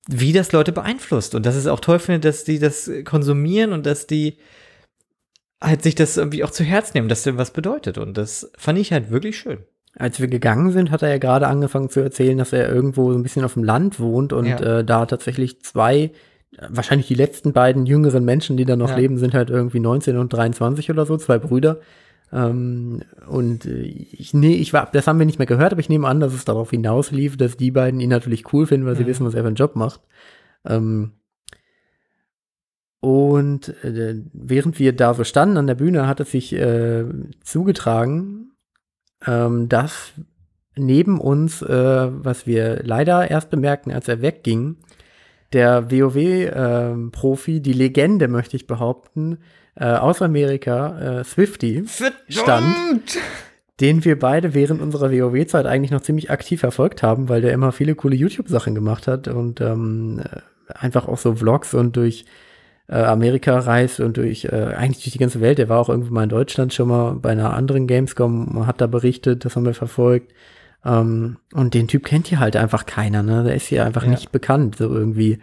wie 0.10 0.32
das 0.34 0.52
Leute 0.54 0.72
beeinflusst 0.72 1.36
und 1.36 1.46
dass 1.46 1.56
es 1.56 1.68
auch 1.68 1.80
toll 1.82 2.00
findet, 2.00 2.24
dass 2.26 2.44
die 2.46 2.60
das 2.60 2.90
konsumieren 3.04 3.74
und 3.74 3.86
dass 3.86 4.08
die 4.08 4.38
halt 5.62 5.82
sich 5.84 5.96
das 5.96 6.18
irgendwie 6.18 6.44
auch 6.44 6.52
zu 6.52 6.64
Herz 6.64 6.94
nehmen, 6.94 7.10
dass 7.10 7.24
dem 7.24 7.38
was 7.38 7.52
bedeutet. 7.52 7.98
Und 7.98 8.18
das 8.18 8.52
fand 8.58 8.78
ich 8.80 8.92
halt 8.94 9.10
wirklich 9.12 9.38
schön. 9.38 9.60
Als 9.96 10.20
wir 10.20 10.28
gegangen 10.28 10.72
sind, 10.72 10.92
hat 10.92 11.02
er 11.02 11.10
ja 11.10 11.18
gerade 11.18 11.48
angefangen 11.48 11.90
zu 11.90 12.00
erzählen, 12.02 12.38
dass 12.38 12.54
er 12.54 12.70
irgendwo 12.72 13.12
so 13.12 13.18
ein 13.18 13.24
bisschen 13.24 13.44
auf 13.44 13.56
dem 13.56 13.64
Land 13.64 14.00
wohnt 14.00 14.32
und 14.34 14.46
Ja. 14.46 14.60
äh, 14.80 14.86
da 14.86 15.06
tatsächlich 15.08 15.62
zwei, 15.64 16.12
wahrscheinlich 16.70 17.08
die 17.08 17.16
letzten 17.16 17.52
beiden 17.52 17.86
jüngeren 17.88 18.24
Menschen, 18.24 18.58
die 18.58 18.66
da 18.66 18.76
noch 18.76 18.92
Ja. 18.92 18.98
leben, 18.98 19.18
sind 19.18 19.34
halt 19.34 19.50
irgendwie 19.50 19.80
19 19.80 20.18
und 20.18 20.32
23 20.32 20.92
oder 20.92 21.06
so, 21.08 21.18
zwei 21.18 21.40
Brüder. 21.40 21.80
Ähm, 22.32 23.02
und 23.28 23.66
äh, 23.66 23.82
ich, 23.82 24.34
nee, 24.36 24.54
ich 24.56 24.74
war, 24.74 24.90
das 24.92 25.08
haben 25.08 25.18
wir 25.18 25.26
nicht 25.26 25.40
mehr 25.40 25.46
gehört, 25.48 25.72
aber 25.72 25.80
ich 25.80 25.90
nehme 25.90 26.08
an, 26.08 26.20
dass 26.20 26.34
es 26.34 26.46
darauf 26.46 26.70
hinauslief, 26.70 27.36
dass 27.38 27.58
die 27.58 27.72
beiden 27.72 28.00
ihn 28.00 28.10
natürlich 28.10 28.54
cool 28.54 28.68
finden, 28.68 28.86
weil 28.86 28.96
sie 28.98 29.06
wissen, 29.08 29.26
was 29.26 29.34
er 29.34 29.42
für 29.42 29.48
einen 29.48 29.56
Job 29.56 29.76
macht. 29.76 30.02
Ähm, 30.66 31.14
und 33.00 33.70
äh, 33.84 34.16
während 34.34 34.80
wir 34.80 34.94
da 34.94 35.14
so 35.14 35.24
standen 35.24 35.58
an 35.58 35.68
der 35.68 35.76
Bühne, 35.76 36.08
hat 36.08 36.20
es 36.20 36.32
sich 36.32 36.54
äh, 36.54 37.06
zugetragen, 37.44 38.52
ähm, 39.26 39.70
dass 39.70 40.14
neben 40.76 41.20
uns, 41.20 41.62
äh, 41.62 41.68
was 42.12 42.48
wir 42.48 42.82
leider 42.84 43.30
erst 43.30 43.50
bemerkten, 43.50 43.92
als 43.92 44.08
er 44.08 44.22
wegging, 44.22 44.78
der 45.54 45.92
WoW-Profi, 45.92 47.62
die 47.62 47.74
Legende, 47.74 48.28
möchte 48.28 48.58
ich 48.58 48.68
behaupten, 48.68 49.40
äh, 49.76 49.86
aus 49.86 50.22
Amerika, 50.22 51.20
äh, 51.20 51.24
Swifty, 51.24 51.86
Stand. 52.28 53.18
den 53.80 54.04
wir 54.04 54.18
beide 54.20 54.54
während 54.54 54.82
unserer 54.82 55.12
WoW-Zeit 55.12 55.66
eigentlich 55.66 55.92
noch 55.92 56.02
ziemlich 56.02 56.32
aktiv 56.32 56.60
verfolgt 56.60 57.04
haben, 57.04 57.30
weil 57.30 57.42
der 57.42 57.54
immer 57.54 57.72
viele 57.72 57.96
coole 57.96 58.16
YouTube-Sachen 58.16 58.76
gemacht 58.76 59.08
hat 59.08 59.28
und 59.28 59.62
ähm, 59.62 60.20
äh, 60.20 60.74
einfach 60.74 61.08
auch 61.08 61.18
so 61.18 61.36
Vlogs 61.36 61.74
und 61.74 61.96
durch 61.96 62.26
äh, 62.88 62.96
Amerika 62.96 63.58
reist 63.60 64.00
und 64.00 64.18
durch 64.18 64.46
äh, 64.46 64.74
eigentlich 64.78 65.04
durch 65.04 65.14
die 65.14 65.20
ganze 65.20 65.42
Welt. 65.42 65.58
Der 65.58 65.70
war 65.70 65.80
auch 65.80 65.90
irgendwo 65.90 66.14
mal 66.14 66.24
in 66.24 66.30
Deutschland 66.30 66.74
schon 66.74 66.88
mal 66.90 67.14
bei 67.16 67.32
einer 67.32 67.54
anderen 67.54 67.88
Gamescom, 67.88 68.66
hat 68.66 68.82
da 68.82 68.88
berichtet, 68.88 69.46
das 69.46 69.56
haben 69.56 69.66
wir 69.66 69.74
verfolgt. 69.74 70.34
Ähm, 70.86 71.38
und 71.54 71.74
den 71.74 71.88
Typ 71.88 72.06
kennt 72.06 72.28
hier 72.28 72.40
halt 72.40 72.56
einfach 72.56 72.86
keiner, 72.86 73.24
ne? 73.24 73.44
Der 73.44 73.56
ist 73.56 73.68
hier 73.68 73.86
einfach 73.86 74.04
Ja. 74.04 74.10
nicht 74.10 74.32
bekannt, 74.32 74.78
so 74.78 74.86
irgendwie. 74.94 75.40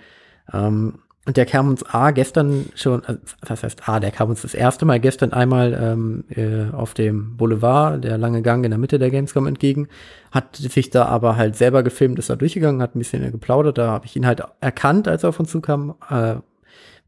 Ähm, 0.53 1.01
und 1.26 1.38
der 1.38 1.47
kam 1.47 1.68
uns 1.70 1.82
A 1.86 2.11
gestern 2.11 2.66
schon, 2.74 3.03
äh, 3.05 3.16
was 3.47 3.62
heißt 3.62 3.88
A, 3.88 3.99
der 3.99 4.11
kam 4.11 4.28
uns 4.28 4.42
das 4.42 4.53
erste 4.55 4.84
Mal 4.84 5.01
gestern 5.01 5.32
einmal 5.32 5.72
ähm, 5.72 6.24
äh, 6.28 6.70
auf 6.74 6.92
dem 6.92 7.36
Boulevard, 7.38 8.05
der 8.05 8.18
lange 8.18 8.42
Gang 8.42 8.62
in 8.64 8.70
der 8.70 8.78
Mitte 8.78 8.99
der 8.99 9.11
Gamescom 9.11 9.47
entgegen, 9.47 9.88
hat 10.32 10.55
sich 10.57 10.90
da 10.90 11.07
aber 11.07 11.36
halt 11.36 11.57
selber 11.57 11.82
gefilmt, 11.82 12.18
ist 12.18 12.28
da 12.28 12.36
durchgegangen, 12.36 12.82
hat 12.82 12.95
ein 12.95 12.99
bisschen 12.99 13.30
geplaudert, 13.32 13.78
da 13.78 13.88
habe 13.90 14.05
ich 14.07 14.16
ihn 14.16 14.26
halt 14.26 14.42
erkannt, 14.61 15.09
als 15.09 15.22
er 15.22 15.30
auf 15.30 15.40
uns 15.40 15.51
zukam, 15.51 15.95
äh, 16.11 16.36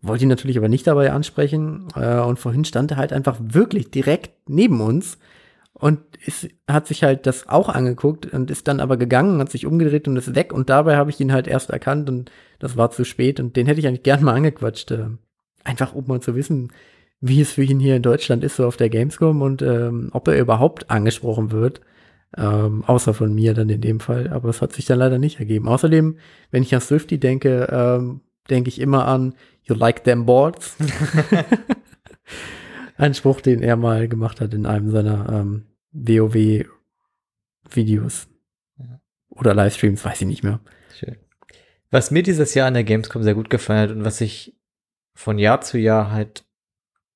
wollte 0.03 0.25
ihn 0.25 0.29
natürlich 0.29 0.59
aber 0.59 0.69
nicht 0.69 0.87
dabei 0.87 1.13
ansprechen 1.13 1.89
äh, 1.97 2.19
und 2.21 2.39
vorhin 2.39 2.65
stand 2.65 2.93
er 2.93 2.97
halt 2.97 3.13
einfach 3.13 3.37
wirklich 3.41 3.91
direkt 3.91 4.49
neben 4.49 4.81
uns 4.81 5.19
und 5.73 6.01
ist, 6.25 6.49
hat 6.69 6.87
sich 6.87 7.03
halt 7.03 7.27
das 7.27 7.49
auch 7.49 7.69
angeguckt 7.69 8.27
und 8.33 8.51
ist 8.51 8.69
dann 8.69 8.81
aber 8.81 8.97
gegangen, 8.97 9.41
hat 9.41 9.51
sich 9.51 9.67
umgedreht 9.67 10.09
und 10.09 10.17
ist 10.17 10.35
weg 10.35 10.53
und 10.53 10.71
dabei 10.71 10.97
habe 10.97 11.11
ich 11.11 11.21
ihn 11.21 11.33
halt 11.33 11.47
erst 11.47 11.71
erkannt 11.71 12.09
und 12.09 12.31
das 12.59 12.77
war 12.77 12.91
zu 12.91 13.05
spät 13.05 13.41
und 13.41 13.57
den 13.57 13.67
hätte 13.67 13.81
ich 13.81 13.87
eigentlich 13.87 14.03
gern 14.03 14.23
mal 14.23 14.35
angequatscht. 14.35 14.91
Äh, 14.91 15.09
einfach 15.65 15.95
um 15.95 16.07
mal 16.07 16.21
zu 16.21 16.35
wissen, 16.35 16.73
wie 17.21 17.41
es 17.41 17.53
für 17.53 17.65
ihn 17.65 17.81
hier 17.81 17.97
in 17.97 18.03
Deutschland 18.03 18.45
ist, 18.45 18.57
so 18.57 18.67
auf 18.67 18.77
der 18.77 18.89
Gamescom 18.89 19.43
und 19.43 19.63
ähm, 19.63 20.11
ob 20.13 20.29
er 20.29 20.39
überhaupt 20.39 20.91
angesprochen 20.91 21.51
wird. 21.51 21.81
Ähm, 22.37 22.85
außer 22.87 23.15
von 23.15 23.35
mir 23.35 23.55
dann 23.55 23.69
in 23.71 23.81
dem 23.81 24.01
Fall. 24.01 24.29
Aber 24.29 24.49
es 24.49 24.61
hat 24.61 24.73
sich 24.73 24.85
dann 24.85 24.99
leider 24.99 25.19
nicht 25.19 25.39
ergeben. 25.39 25.69
Außerdem, 25.69 26.19
wenn 26.51 26.63
ich 26.63 26.75
an 26.75 26.81
Swifty 26.81 27.19
denke, 27.19 27.69
ähm, 27.71 28.21
denke 28.51 28.69
ich 28.69 28.81
immer 28.81 29.07
an 29.07 29.35
You 29.69 29.75
like 29.75 30.05
them 30.05 30.27
boards. 30.27 30.77
Ein 32.97 33.15
Spruch, 33.15 33.41
den 33.41 33.63
er 33.63 33.77
mal 33.77 34.09
gemacht 34.09 34.41
hat 34.41 34.55
in 34.55 34.65
einem 34.65 34.91
seiner 34.91 35.29
ähm, 35.31 35.67
WoW-Videos. 35.93 36.69
Oder 39.29 39.55
Livestreams, 39.55 40.05
weiß 40.05 40.23
ich 40.23 40.27
nicht 40.27 40.45
mehr. 40.45 40.61
Schön. 40.99 41.17
Was 41.91 42.11
mir 42.11 42.23
dieses 42.23 42.55
Jahr 42.55 42.69
an 42.69 42.75
der 42.75 42.85
Gamescom 42.85 43.23
sehr 43.23 43.35
gut 43.35 43.51
gefallen 43.51 43.81
hat 43.81 43.91
und 43.91 44.05
was 44.05 44.21
ich 44.21 44.57
von 45.15 45.39
Jahr 45.39 45.61
zu 45.61 45.79
Jahr 45.79 46.11
halt 46.11 46.45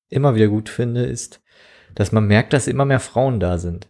immer 0.08 0.34
wieder 0.34 0.48
gut 0.48 0.68
finde, 0.68 1.04
ist, 1.04 1.40
dass 1.94 2.12
man 2.12 2.26
merkt, 2.26 2.52
dass 2.52 2.66
immer 2.66 2.84
mehr 2.84 3.00
Frauen 3.00 3.40
da 3.40 3.58
sind. 3.58 3.88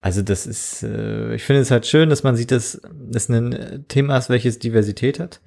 Also 0.00 0.20
das 0.20 0.46
ist, 0.46 0.82
äh, 0.82 1.34
ich 1.34 1.44
finde 1.44 1.62
es 1.62 1.70
halt 1.70 1.86
schön, 1.86 2.10
dass 2.10 2.22
man 2.22 2.36
sieht, 2.36 2.50
dass 2.50 2.80
das 2.92 3.30
ein 3.30 3.86
Thema 3.88 4.18
ist, 4.18 4.28
welches 4.28 4.58
Diversität 4.58 5.18
hat. 5.18 5.40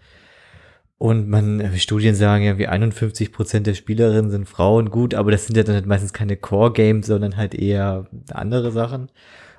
Und 0.98 1.30
man, 1.30 1.60
äh, 1.60 1.78
Studien 1.78 2.16
sagen 2.16 2.43
ja, 2.43 2.58
wie 2.58 2.68
51 2.68 3.32
Prozent 3.32 3.68
der 3.68 3.76
Spielerinnen 3.76 4.32
sind 4.32 4.50
Frauen. 4.50 4.89
Gut, 4.89 5.14
aber 5.14 5.32
das 5.32 5.45
sind 5.45 5.56
ja 5.56 5.64
dann 5.64 5.76
halt 5.76 5.86
meistens 5.86 6.14
keine 6.14 6.38
Core-Games, 6.38 7.06
sondern 7.06 7.38
halt 7.38 7.54
eher 7.54 8.08
andere 8.32 8.72
Sachen. 8.72 9.10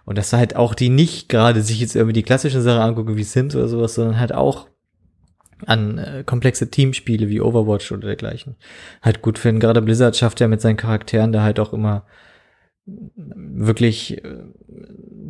Und 0.05 0.19
dass 0.19 0.33
halt 0.33 0.57
auch 0.57 0.75
die 0.75 0.89
nicht 0.89 1.29
gerade 1.29 1.63
sich 1.63 1.81
jetzt 1.81 1.95
irgendwie 1.95 2.15
die 2.15 2.23
klassischen 2.23 2.63
Sachen 2.63 2.81
angucken 2.81 3.17
wie 3.17 3.25
Sims 3.25 3.55
oder 3.55 3.69
sowas, 3.69 3.95
sondern 3.95 4.19
halt 4.19 4.33
auch 4.35 4.69
an 5.67 5.99
äh, 5.99 6.25
komplexe 6.25 6.71
Teamspiele 6.71 7.29
wie 7.29 7.41
Overwatch 7.41 7.93
oder 7.93 8.07
dergleichen 8.07 8.57
halt 9.03 9.23
gut 9.23 9.39
finden. 9.39 9.61
Gerade 9.61 9.83
Blizzard 9.83 10.17
schafft 10.17 10.41
ja 10.41 10.49
mit 10.49 10.61
seinen 10.61 10.77
Charakteren 10.77 11.33
da 11.33 11.43
halt 11.43 11.61
auch 11.61 11.73
immer 11.73 12.07
wirklich 12.87 14.25
äh, 14.25 14.45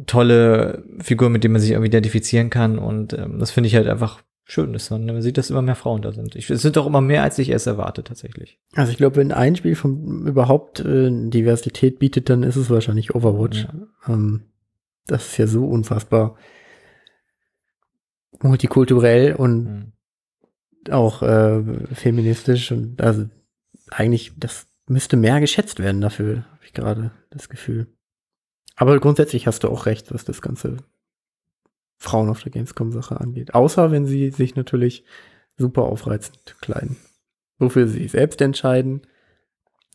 tolle 0.07 0.85
Figuren, 1.01 1.33
mit 1.33 1.45
denen 1.45 1.53
man 1.53 1.61
sich 1.61 1.73
irgendwie 1.73 1.89
identifizieren 1.89 2.51
kann. 2.51 2.79
Und 2.79 3.15
ähm, 3.15 3.39
das 3.39 3.51
finde 3.51 3.67
ich 3.69 3.75
halt 3.75 3.89
einfach 3.89 4.23
schön, 4.51 4.73
dass 4.73 4.89
man, 4.89 5.05
man 5.05 5.21
sieht, 5.21 5.37
dass 5.37 5.51
immer 5.51 5.61
mehr 5.61 5.75
Frauen 5.75 6.01
da 6.01 6.11
sind. 6.11 6.35
Ich, 6.35 6.49
es 6.49 6.63
sind 6.63 6.79
auch 6.79 6.87
immer 6.87 7.03
mehr, 7.03 7.23
als 7.23 7.39
ich 7.39 7.51
erst 7.51 7.67
erwarte, 7.67 8.03
tatsächlich. 8.03 8.59
Also 8.75 8.91
ich 8.91 8.97
glaube, 8.97 9.17
wenn 9.17 9.31
ein 9.31 9.55
Spiel 9.57 9.75
von 9.77 10.27
überhaupt 10.27 10.81
äh, 10.81 11.11
Diversität 11.11 11.99
bietet, 11.99 12.31
dann 12.31 12.43
ist 12.43 12.57
es 12.57 12.71
wahrscheinlich 12.71 13.15
Overwatch. 13.15 13.65
Ja. 13.65 13.75
Ähm, 14.09 14.45
das 15.07 15.27
ist 15.29 15.37
ja 15.37 15.47
so 15.47 15.67
unfassbar 15.67 16.37
multikulturell 18.43 19.35
und 19.35 19.65
Mhm. 19.65 19.93
auch 20.93 21.23
äh, 21.23 21.63
feministisch 21.95 22.73
und 22.73 23.01
also 23.03 23.27
eigentlich, 23.91 24.33
das 24.37 24.67
müsste 24.87 25.17
mehr 25.17 25.41
geschätzt 25.41 25.81
werden 25.81 26.01
dafür, 26.01 26.45
habe 26.53 26.65
ich 26.65 26.73
gerade 26.73 27.11
das 27.31 27.49
Gefühl. 27.49 27.89
Aber 28.77 28.99
grundsätzlich 29.01 29.47
hast 29.47 29.65
du 29.65 29.69
auch 29.69 29.87
recht, 29.87 30.15
was 30.15 30.25
das 30.25 30.41
ganze 30.41 30.79
Frauen 31.99 32.29
auf 32.29 32.43
der 32.43 32.53
Gamescom-Sache 32.53 33.21
angeht. 33.21 33.55
Außer 33.55 33.91
wenn 33.91 34.07
sie 34.07 34.31
sich 34.31 34.55
natürlich 34.55 35.05
super 35.57 35.83
aufreizend 35.83 36.57
kleiden. 36.61 36.97
Wofür 37.59 37.89
sie 37.89 38.07
selbst 38.09 38.41
entscheiden. 38.41 39.03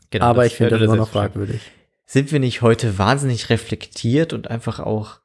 Genau, 0.10 0.26
aber 0.26 0.46
ich 0.46 0.56
finde 0.56 0.78
das 0.78 0.82
immer 0.82 0.98
noch 0.98 1.10
fragwürdig. 1.10 1.62
Sind 2.06 2.32
wir 2.32 2.40
nicht 2.40 2.62
heute 2.62 2.98
wahnsinnig 2.98 3.50
reflektiert 3.50 4.34
und 4.34 4.50
einfach 4.50 4.80
auch 4.80 5.22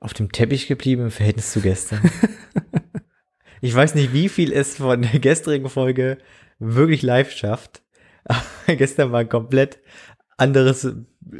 auf 0.00 0.14
dem 0.14 0.32
Teppich 0.32 0.66
geblieben 0.66 1.02
im 1.02 1.10
Verhältnis 1.10 1.52
zu 1.52 1.60
gestern? 1.60 2.00
ich 3.60 3.74
weiß 3.74 3.94
nicht, 3.94 4.14
wie 4.14 4.30
viel 4.30 4.52
es 4.52 4.76
von 4.76 5.02
der 5.02 5.20
gestrigen 5.20 5.68
Folge 5.68 6.18
wirklich 6.58 7.02
live 7.02 7.30
schafft. 7.30 7.82
Aber 8.24 8.42
gestern 8.76 9.12
war 9.12 9.20
ein 9.20 9.28
komplett 9.28 9.78
anderes 10.38 10.88
äh, 11.32 11.36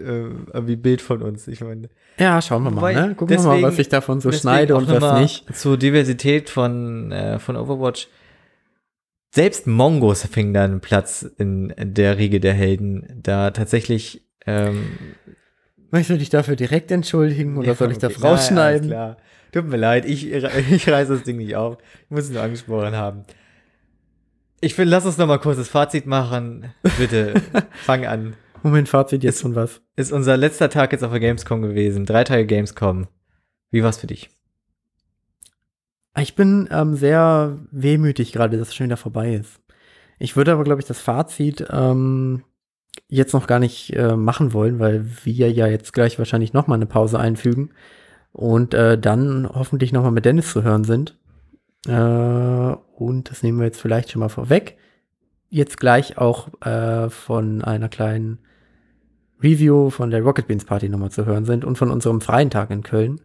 irgendwie 0.52 0.76
Bild 0.76 1.00
von 1.02 1.22
uns. 1.22 1.46
Ich 1.48 1.60
meine, 1.60 1.88
Ja, 2.18 2.40
schauen 2.42 2.64
wir 2.64 2.70
mal. 2.70 2.94
Ne? 2.94 3.14
Gucken 3.14 3.36
wir 3.36 3.42
mal, 3.44 3.50
deswegen- 3.52 3.66
was 3.68 3.78
ich 3.78 3.88
davon 3.88 4.20
so 4.20 4.30
deswegen 4.30 4.40
schneide 4.42 4.76
und 4.76 4.88
was 4.88 5.20
nicht. 5.20 5.56
Zur 5.56 5.76
Diversität 5.76 6.50
von, 6.50 7.12
äh, 7.12 7.38
von 7.38 7.56
Overwatch. 7.56 8.08
Selbst 9.34 9.66
Mongos 9.66 10.24
fingen 10.26 10.54
da 10.54 10.64
einen 10.64 10.80
Platz 10.80 11.22
in 11.22 11.74
der 11.78 12.16
Riege 12.18 12.40
der 12.40 12.54
Helden, 12.54 13.20
da 13.22 13.50
tatsächlich 13.50 14.22
ähm, 14.46 14.86
Möchtest 15.90 16.10
du 16.10 16.18
dich 16.18 16.30
dafür 16.30 16.56
direkt 16.56 16.90
entschuldigen 16.90 17.56
oder 17.56 17.68
Ja, 17.68 17.74
soll 17.74 17.92
ich 17.92 17.98
das 17.98 18.12
okay. 18.14 18.20
Nein, 18.22 18.30
rausschneiden? 18.32 18.80
alles 18.80 18.90
klar. 18.90 19.16
Tut 19.52 19.70
mir 19.70 19.76
leid, 19.76 20.04
ich, 20.04 20.30
ich 20.70 20.88
reiße 20.88 21.12
das 21.14 21.22
Ding 21.22 21.36
nicht 21.36 21.54
auf. 21.56 21.78
Ich 22.04 22.10
muss 22.10 22.24
es 22.24 22.30
nur 22.30 22.42
angesprochen 22.42 22.94
haben. 22.96 23.24
Ich 24.60 24.74
finde, 24.74 24.90
lass 24.90 25.04
uns 25.06 25.18
noch 25.18 25.26
mal 25.26 25.38
kurz 25.38 25.58
das 25.58 25.68
Fazit 25.68 26.06
machen. 26.06 26.72
Bitte, 26.98 27.34
fang 27.84 28.06
an. 28.06 28.34
Moment, 28.66 28.88
Fazit 28.88 29.22
jetzt 29.22 29.42
schon 29.42 29.54
was. 29.54 29.80
Ist 29.94 30.10
unser 30.10 30.36
letzter 30.36 30.68
Tag 30.68 30.90
jetzt 30.90 31.04
auf 31.04 31.12
der 31.12 31.20
Gamescom 31.20 31.62
gewesen. 31.62 32.04
Drei 32.04 32.24
Tage 32.24 32.46
Gamescom. 32.46 33.06
Wie 33.70 33.84
war's 33.84 33.98
für 33.98 34.08
dich? 34.08 34.28
Ich 36.18 36.34
bin 36.34 36.68
ähm, 36.72 36.96
sehr 36.96 37.58
wehmütig 37.70 38.32
gerade, 38.32 38.58
dass 38.58 38.68
es 38.68 38.74
schon 38.74 38.86
wieder 38.86 38.96
vorbei 38.96 39.34
ist. 39.34 39.60
Ich 40.18 40.36
würde 40.36 40.50
aber, 40.50 40.64
glaube 40.64 40.80
ich, 40.80 40.86
das 40.86 41.00
Fazit 41.00 41.64
ähm, 41.70 42.42
jetzt 43.06 43.34
noch 43.34 43.46
gar 43.46 43.60
nicht 43.60 43.94
äh, 43.94 44.16
machen 44.16 44.52
wollen, 44.52 44.80
weil 44.80 45.06
wir 45.22 45.52
ja 45.52 45.68
jetzt 45.68 45.92
gleich 45.92 46.18
wahrscheinlich 46.18 46.52
noch 46.52 46.66
mal 46.66 46.74
eine 46.74 46.86
Pause 46.86 47.20
einfügen 47.20 47.70
und 48.32 48.74
äh, 48.74 48.98
dann 48.98 49.48
hoffentlich 49.48 49.92
noch 49.92 50.02
mal 50.02 50.10
mit 50.10 50.24
Dennis 50.24 50.50
zu 50.50 50.64
hören 50.64 50.82
sind. 50.82 51.16
Äh, 51.86 51.92
und 51.92 53.30
das 53.30 53.44
nehmen 53.44 53.58
wir 53.58 53.66
jetzt 53.66 53.80
vielleicht 53.80 54.10
schon 54.10 54.20
mal 54.20 54.28
vorweg. 54.28 54.76
Jetzt 55.50 55.78
gleich 55.78 56.18
auch 56.18 56.48
äh, 56.62 57.10
von 57.10 57.62
einer 57.62 57.88
kleinen 57.88 58.40
Review 59.42 59.90
von 59.90 60.10
der 60.10 60.22
Rocket 60.22 60.46
Beans 60.46 60.64
Party 60.64 60.88
nochmal 60.88 61.10
zu 61.10 61.26
hören 61.26 61.44
sind 61.44 61.64
und 61.64 61.76
von 61.76 61.90
unserem 61.90 62.20
freien 62.20 62.50
Tag 62.50 62.70
in 62.70 62.82
Köln. 62.82 63.20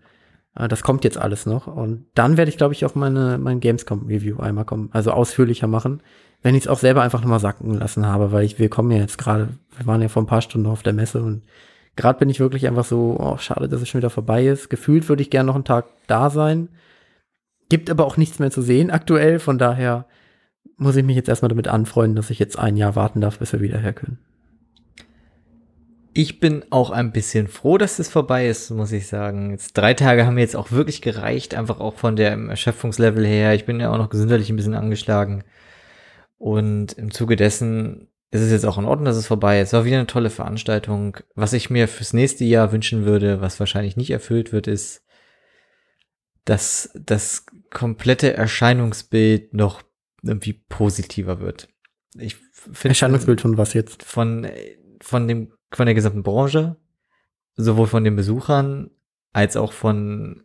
Äh, 0.55 0.67
Das 0.67 0.83
kommt 0.83 1.03
jetzt 1.03 1.17
alles 1.17 1.45
noch. 1.45 1.67
Und 1.67 2.05
dann 2.15 2.37
werde 2.37 2.49
ich, 2.49 2.57
glaube 2.57 2.73
ich, 2.73 2.85
auch 2.85 2.95
meine, 2.95 3.37
mein 3.37 3.59
Gamescom-Review 3.59 4.39
einmal 4.39 4.65
kommen, 4.65 4.89
also 4.91 5.11
ausführlicher 5.11 5.67
machen, 5.67 6.01
wenn 6.41 6.55
ich 6.55 6.63
es 6.63 6.67
auch 6.67 6.79
selber 6.79 7.01
einfach 7.01 7.21
nochmal 7.21 7.39
sacken 7.39 7.73
lassen 7.75 8.05
habe, 8.05 8.31
weil 8.31 8.43
ich, 8.43 8.59
wir 8.59 8.69
kommen 8.69 8.91
ja 8.91 8.97
jetzt 8.97 9.17
gerade, 9.17 9.49
wir 9.77 9.85
waren 9.85 10.01
ja 10.01 10.09
vor 10.09 10.23
ein 10.23 10.27
paar 10.27 10.41
Stunden 10.41 10.67
auf 10.67 10.83
der 10.83 10.93
Messe 10.93 11.21
und 11.21 11.43
gerade 11.95 12.19
bin 12.19 12.29
ich 12.29 12.39
wirklich 12.39 12.67
einfach 12.67 12.85
so, 12.85 13.17
oh, 13.19 13.37
schade, 13.37 13.69
dass 13.69 13.81
es 13.81 13.89
schon 13.89 13.99
wieder 13.99 14.09
vorbei 14.09 14.45
ist. 14.47 14.69
Gefühlt 14.69 15.07
würde 15.07 15.21
ich 15.21 15.29
gerne 15.29 15.47
noch 15.47 15.55
einen 15.55 15.65
Tag 15.65 15.85
da 16.07 16.29
sein. 16.29 16.69
Gibt 17.69 17.89
aber 17.89 18.05
auch 18.05 18.17
nichts 18.17 18.39
mehr 18.39 18.51
zu 18.51 18.61
sehen 18.61 18.91
aktuell, 18.91 19.39
von 19.39 19.57
daher 19.57 20.05
muss 20.77 20.95
ich 20.95 21.05
mich 21.05 21.15
jetzt 21.15 21.29
erstmal 21.29 21.49
damit 21.49 21.67
anfreunden, 21.67 22.15
dass 22.15 22.31
ich 22.31 22.39
jetzt 22.39 22.57
ein 22.57 22.75
Jahr 22.75 22.95
warten 22.95 23.21
darf, 23.21 23.37
bis 23.37 23.53
wir 23.53 23.61
wieder 23.61 23.77
her 23.77 23.93
können. 23.93 24.17
Ich 26.13 26.39
bin 26.39 26.65
auch 26.71 26.91
ein 26.91 27.11
bisschen 27.13 27.47
froh, 27.47 27.77
dass 27.77 27.99
es 27.99 28.09
vorbei 28.09 28.47
ist, 28.47 28.69
muss 28.69 28.91
ich 28.91 29.07
sagen. 29.07 29.51
Jetzt 29.51 29.73
drei 29.77 29.93
Tage 29.93 30.25
haben 30.25 30.35
mir 30.35 30.41
jetzt 30.41 30.57
auch 30.57 30.71
wirklich 30.71 31.01
gereicht, 31.01 31.55
einfach 31.55 31.79
auch 31.79 31.95
von 31.95 32.15
der 32.15 32.31
Erschöpfungslevel 32.33 33.25
her. 33.25 33.53
Ich 33.53 33.65
bin 33.65 33.79
ja 33.79 33.91
auch 33.91 33.97
noch 33.97 34.09
gesundheitlich 34.09 34.49
ein 34.49 34.57
bisschen 34.57 34.75
angeschlagen. 34.75 35.43
Und 36.37 36.93
im 36.93 37.11
Zuge 37.11 37.35
dessen 37.37 38.09
ist 38.31 38.41
es 38.41 38.51
jetzt 38.51 38.65
auch 38.65 38.77
in 38.77 38.85
Ordnung, 38.85 39.05
dass 39.05 39.15
es 39.15 39.27
vorbei 39.27 39.61
ist. 39.61 39.69
Es 39.69 39.73
war 39.73 39.85
wieder 39.85 39.97
eine 39.97 40.07
tolle 40.07 40.29
Veranstaltung. 40.29 41.17
Was 41.35 41.53
ich 41.53 41.69
mir 41.69 41.87
fürs 41.87 42.13
nächste 42.13 42.43
Jahr 42.43 42.71
wünschen 42.71 43.05
würde, 43.05 43.41
was 43.41 43.59
wahrscheinlich 43.59 43.95
nicht 43.95 44.11
erfüllt 44.11 44.51
wird, 44.51 44.67
ist, 44.67 45.03
dass 46.45 46.91
das 46.95 47.45
komplette 47.69 48.33
Erscheinungsbild 48.33 49.53
noch 49.53 49.81
irgendwie 50.23 50.53
positiver 50.53 51.39
wird. 51.39 51.69
Ich 52.17 52.35
finde 52.53 52.89
Erscheinungsbild 52.89 53.41
von 53.41 53.57
was 53.57 53.73
jetzt? 53.73 54.03
von, 54.03 54.47
von 55.01 55.27
dem, 55.27 55.53
von 55.73 55.85
der 55.85 55.95
gesamten 55.95 56.23
Branche, 56.23 56.75
sowohl 57.55 57.87
von 57.87 58.03
den 58.03 58.15
Besuchern 58.15 58.89
als 59.33 59.55
auch 59.55 59.71
von, 59.71 60.43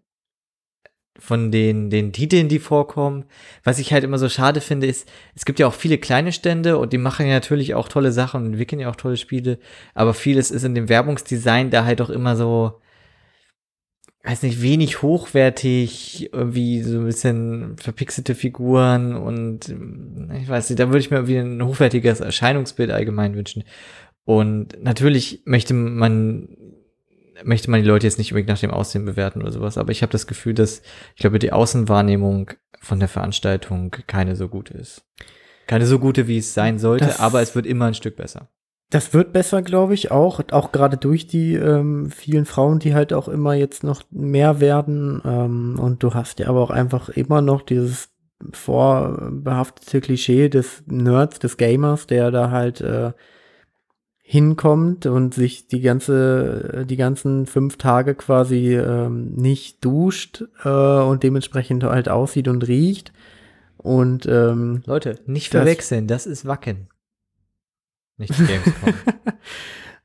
von 1.18 1.50
den, 1.50 1.90
den 1.90 2.12
Titeln, 2.12 2.48
die 2.48 2.58
vorkommen. 2.58 3.24
Was 3.64 3.78
ich 3.78 3.92
halt 3.92 4.04
immer 4.04 4.18
so 4.18 4.28
schade 4.28 4.60
finde, 4.60 4.86
ist, 4.86 5.08
es 5.34 5.44
gibt 5.44 5.58
ja 5.58 5.66
auch 5.66 5.74
viele 5.74 5.98
kleine 5.98 6.32
Stände 6.32 6.78
und 6.78 6.92
die 6.92 6.98
machen 6.98 7.26
ja 7.26 7.34
natürlich 7.34 7.74
auch 7.74 7.88
tolle 7.88 8.12
Sachen 8.12 8.42
und 8.42 8.46
entwickeln 8.52 8.80
ja 8.80 8.90
auch 8.90 8.96
tolle 8.96 9.16
Spiele, 9.16 9.58
aber 9.94 10.14
vieles 10.14 10.50
ist 10.50 10.64
in 10.64 10.74
dem 10.74 10.88
Werbungsdesign 10.88 11.70
da 11.70 11.84
halt 11.84 12.00
auch 12.00 12.10
immer 12.10 12.36
so, 12.36 12.80
weiß 14.26 14.42
nicht, 14.42 14.60
wenig 14.60 15.02
hochwertig, 15.02 16.30
irgendwie 16.32 16.82
so 16.82 16.98
ein 16.98 17.04
bisschen 17.06 17.76
verpixelte 17.78 18.34
Figuren 18.34 19.14
und 19.14 19.74
ich 20.40 20.48
weiß 20.48 20.68
nicht, 20.68 20.80
da 20.80 20.88
würde 20.88 20.98
ich 20.98 21.10
mir 21.10 21.18
irgendwie 21.18 21.38
ein 21.38 21.64
hochwertiges 21.64 22.20
Erscheinungsbild 22.20 22.90
allgemein 22.90 23.36
wünschen. 23.36 23.62
Und 24.26 24.82
natürlich 24.82 25.40
möchte 25.46 25.72
man 25.72 26.48
möchte 27.44 27.70
man 27.70 27.80
die 27.82 27.86
Leute 27.88 28.06
jetzt 28.06 28.18
nicht 28.18 28.32
unbedingt 28.32 28.48
nach 28.48 28.58
dem 28.58 28.70
Aussehen 28.70 29.04
bewerten 29.04 29.40
oder 29.42 29.52
sowas, 29.52 29.78
aber 29.78 29.92
ich 29.92 30.02
habe 30.02 30.12
das 30.12 30.26
Gefühl, 30.26 30.52
dass 30.54 30.82
ich 31.14 31.20
glaube, 31.20 31.38
die 31.38 31.52
Außenwahrnehmung 31.52 32.50
von 32.80 32.98
der 32.98 33.08
Veranstaltung 33.08 33.90
keine 34.06 34.36
so 34.36 34.48
gute 34.48 34.74
ist. 34.74 35.04
Keine 35.66 35.84
so 35.86 35.98
gute, 35.98 36.28
wie 36.28 36.38
es 36.38 36.52
sein 36.54 36.78
sollte, 36.78 37.06
Das- 37.06 37.20
aber 37.20 37.40
es 37.42 37.54
wird 37.54 37.66
immer 37.66 37.86
ein 37.86 37.94
Stück 37.94 38.16
besser. 38.16 38.48
Das 38.90 39.12
wird 39.12 39.32
besser, 39.32 39.62
glaube 39.62 39.94
ich, 39.94 40.10
auch, 40.12 40.40
auch 40.52 40.70
gerade 40.70 40.96
durch 40.96 41.26
die 41.26 41.54
ähm, 41.54 42.08
vielen 42.10 42.44
Frauen, 42.46 42.78
die 42.78 42.94
halt 42.94 43.12
auch 43.12 43.26
immer 43.28 43.52
jetzt 43.54 43.82
noch 43.82 44.02
mehr 44.10 44.60
werden. 44.60 45.20
Ähm, 45.24 45.78
und 45.80 46.02
du 46.04 46.14
hast 46.14 46.38
ja 46.38 46.46
aber 46.48 46.60
auch 46.60 46.70
einfach 46.70 47.08
immer 47.08 47.42
noch 47.42 47.62
dieses 47.62 48.10
vorbehaftete 48.52 50.00
Klischee 50.00 50.48
des 50.48 50.82
Nerds, 50.86 51.38
des 51.38 51.56
Gamers, 51.56 52.06
der 52.06 52.30
da 52.30 52.50
halt 52.50 52.80
äh, 52.80 53.12
hinkommt 54.28 55.06
und 55.06 55.34
sich 55.34 55.68
die 55.68 55.80
ganze, 55.80 56.84
die 56.88 56.96
ganzen 56.96 57.46
fünf 57.46 57.76
Tage 57.76 58.16
quasi 58.16 58.74
ähm, 58.74 59.34
nicht 59.34 59.84
duscht 59.84 60.42
äh, 60.64 60.68
und 60.68 61.22
dementsprechend 61.22 61.84
halt 61.84 62.08
aussieht 62.08 62.48
und 62.48 62.66
riecht. 62.66 63.12
Und 63.76 64.26
ähm, 64.26 64.82
Leute, 64.84 65.20
nicht 65.26 65.54
Das- 65.54 65.60
verwechseln, 65.60 66.08
das 66.08 66.26
ist 66.26 66.44
Wacken. 66.44 66.88
Nicht 68.18 68.34
Gamescom. 68.36 68.94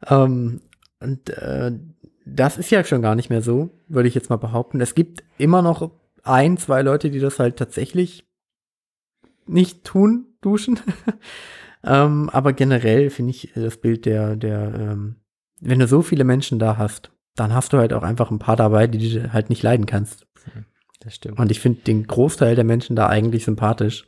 Ähm, 0.07 0.61
und 0.99 1.30
äh, 1.30 1.72
das 2.26 2.57
ist 2.57 2.72
ja 2.72 2.84
schon 2.84 3.03
gar 3.03 3.13
nicht 3.13 3.30
mehr 3.30 3.43
so, 3.43 3.69
würde 3.88 4.07
ich 4.09 4.15
jetzt 4.15 4.32
mal 4.32 4.38
behaupten. 4.38 4.82
Es 4.82 4.95
gibt 4.95 5.24
immer 5.38 5.61
noch 5.61 5.91
ein, 6.24 6.57
zwei 6.57 6.82
Leute, 6.82 7.11
die 7.11 7.19
das 7.19 7.38
halt 7.38 7.57
tatsächlich 7.57 8.26
nicht 9.45 9.84
tun, 9.84 10.26
duschen. 10.41 10.80
ähm, 11.84 12.29
aber 12.29 12.53
generell 12.53 13.09
finde 13.09 13.32
ich 13.32 13.51
das 13.55 13.77
Bild 13.77 14.05
der, 14.05 14.36
der, 14.36 14.73
ähm, 14.75 15.15
wenn 15.59 15.79
du 15.79 15.88
so 15.88 16.01
viele 16.01 16.23
Menschen 16.23 16.59
da 16.59 16.77
hast, 16.77 17.11
dann 17.36 17.53
hast 17.53 17.73
du 17.73 17.77
halt 17.77 17.93
auch 17.93 18.03
einfach 18.03 18.29
ein 18.32 18.39
paar 18.39 18.55
dabei, 18.55 18.88
die 18.88 19.13
du 19.13 19.34
halt 19.34 19.49
nicht 19.49 19.63
leiden 19.63 19.86
kannst. 19.86 20.27
das 20.99 21.15
stimmt. 21.15 21.39
Und 21.39 21.51
ich 21.51 21.59
finde 21.59 21.82
den 21.82 22.05
Großteil 22.05 22.55
der 22.55 22.65
Menschen 22.65 22.95
da 22.95 23.07
eigentlich 23.07 23.45
sympathisch. 23.45 24.07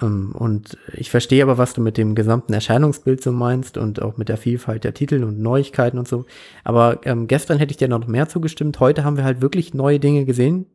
Ähm, 0.00 0.32
und 0.32 0.76
ich 0.92 1.10
verstehe 1.10 1.42
aber, 1.42 1.58
was 1.58 1.72
du 1.74 1.80
mit 1.80 1.96
dem 1.96 2.14
gesamten 2.14 2.52
Erscheinungsbild 2.52 3.22
so 3.22 3.32
meinst 3.32 3.76
und 3.78 4.02
auch 4.02 4.16
mit 4.16 4.28
der 4.28 4.36
Vielfalt 4.36 4.84
der 4.84 4.94
Titel 4.94 5.24
und 5.24 5.40
Neuigkeiten 5.40 5.98
und 5.98 6.08
so. 6.08 6.26
Aber 6.62 7.00
ähm, 7.04 7.26
gestern 7.26 7.58
hätte 7.58 7.72
ich 7.72 7.78
dir 7.78 7.88
noch 7.88 8.06
mehr 8.06 8.28
zugestimmt. 8.28 8.78
Heute 8.80 9.04
haben 9.04 9.16
wir 9.16 9.24
halt 9.24 9.40
wirklich 9.40 9.74
neue 9.74 9.98
Dinge 9.98 10.24
gesehen. 10.24 10.66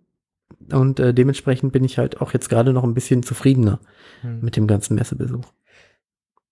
Und 0.72 1.00
äh, 1.00 1.14
dementsprechend 1.14 1.74
bin 1.74 1.84
ich 1.84 1.98
halt 1.98 2.22
auch 2.22 2.34
jetzt 2.34 2.50
gerade 2.50 2.72
noch 2.74 2.84
ein 2.84 2.94
bisschen 2.94 3.24
zufriedener 3.24 3.80
Hm. 4.22 4.42
mit 4.42 4.56
dem 4.56 4.68
ganzen 4.68 4.96
Messebesuch. 4.96 5.46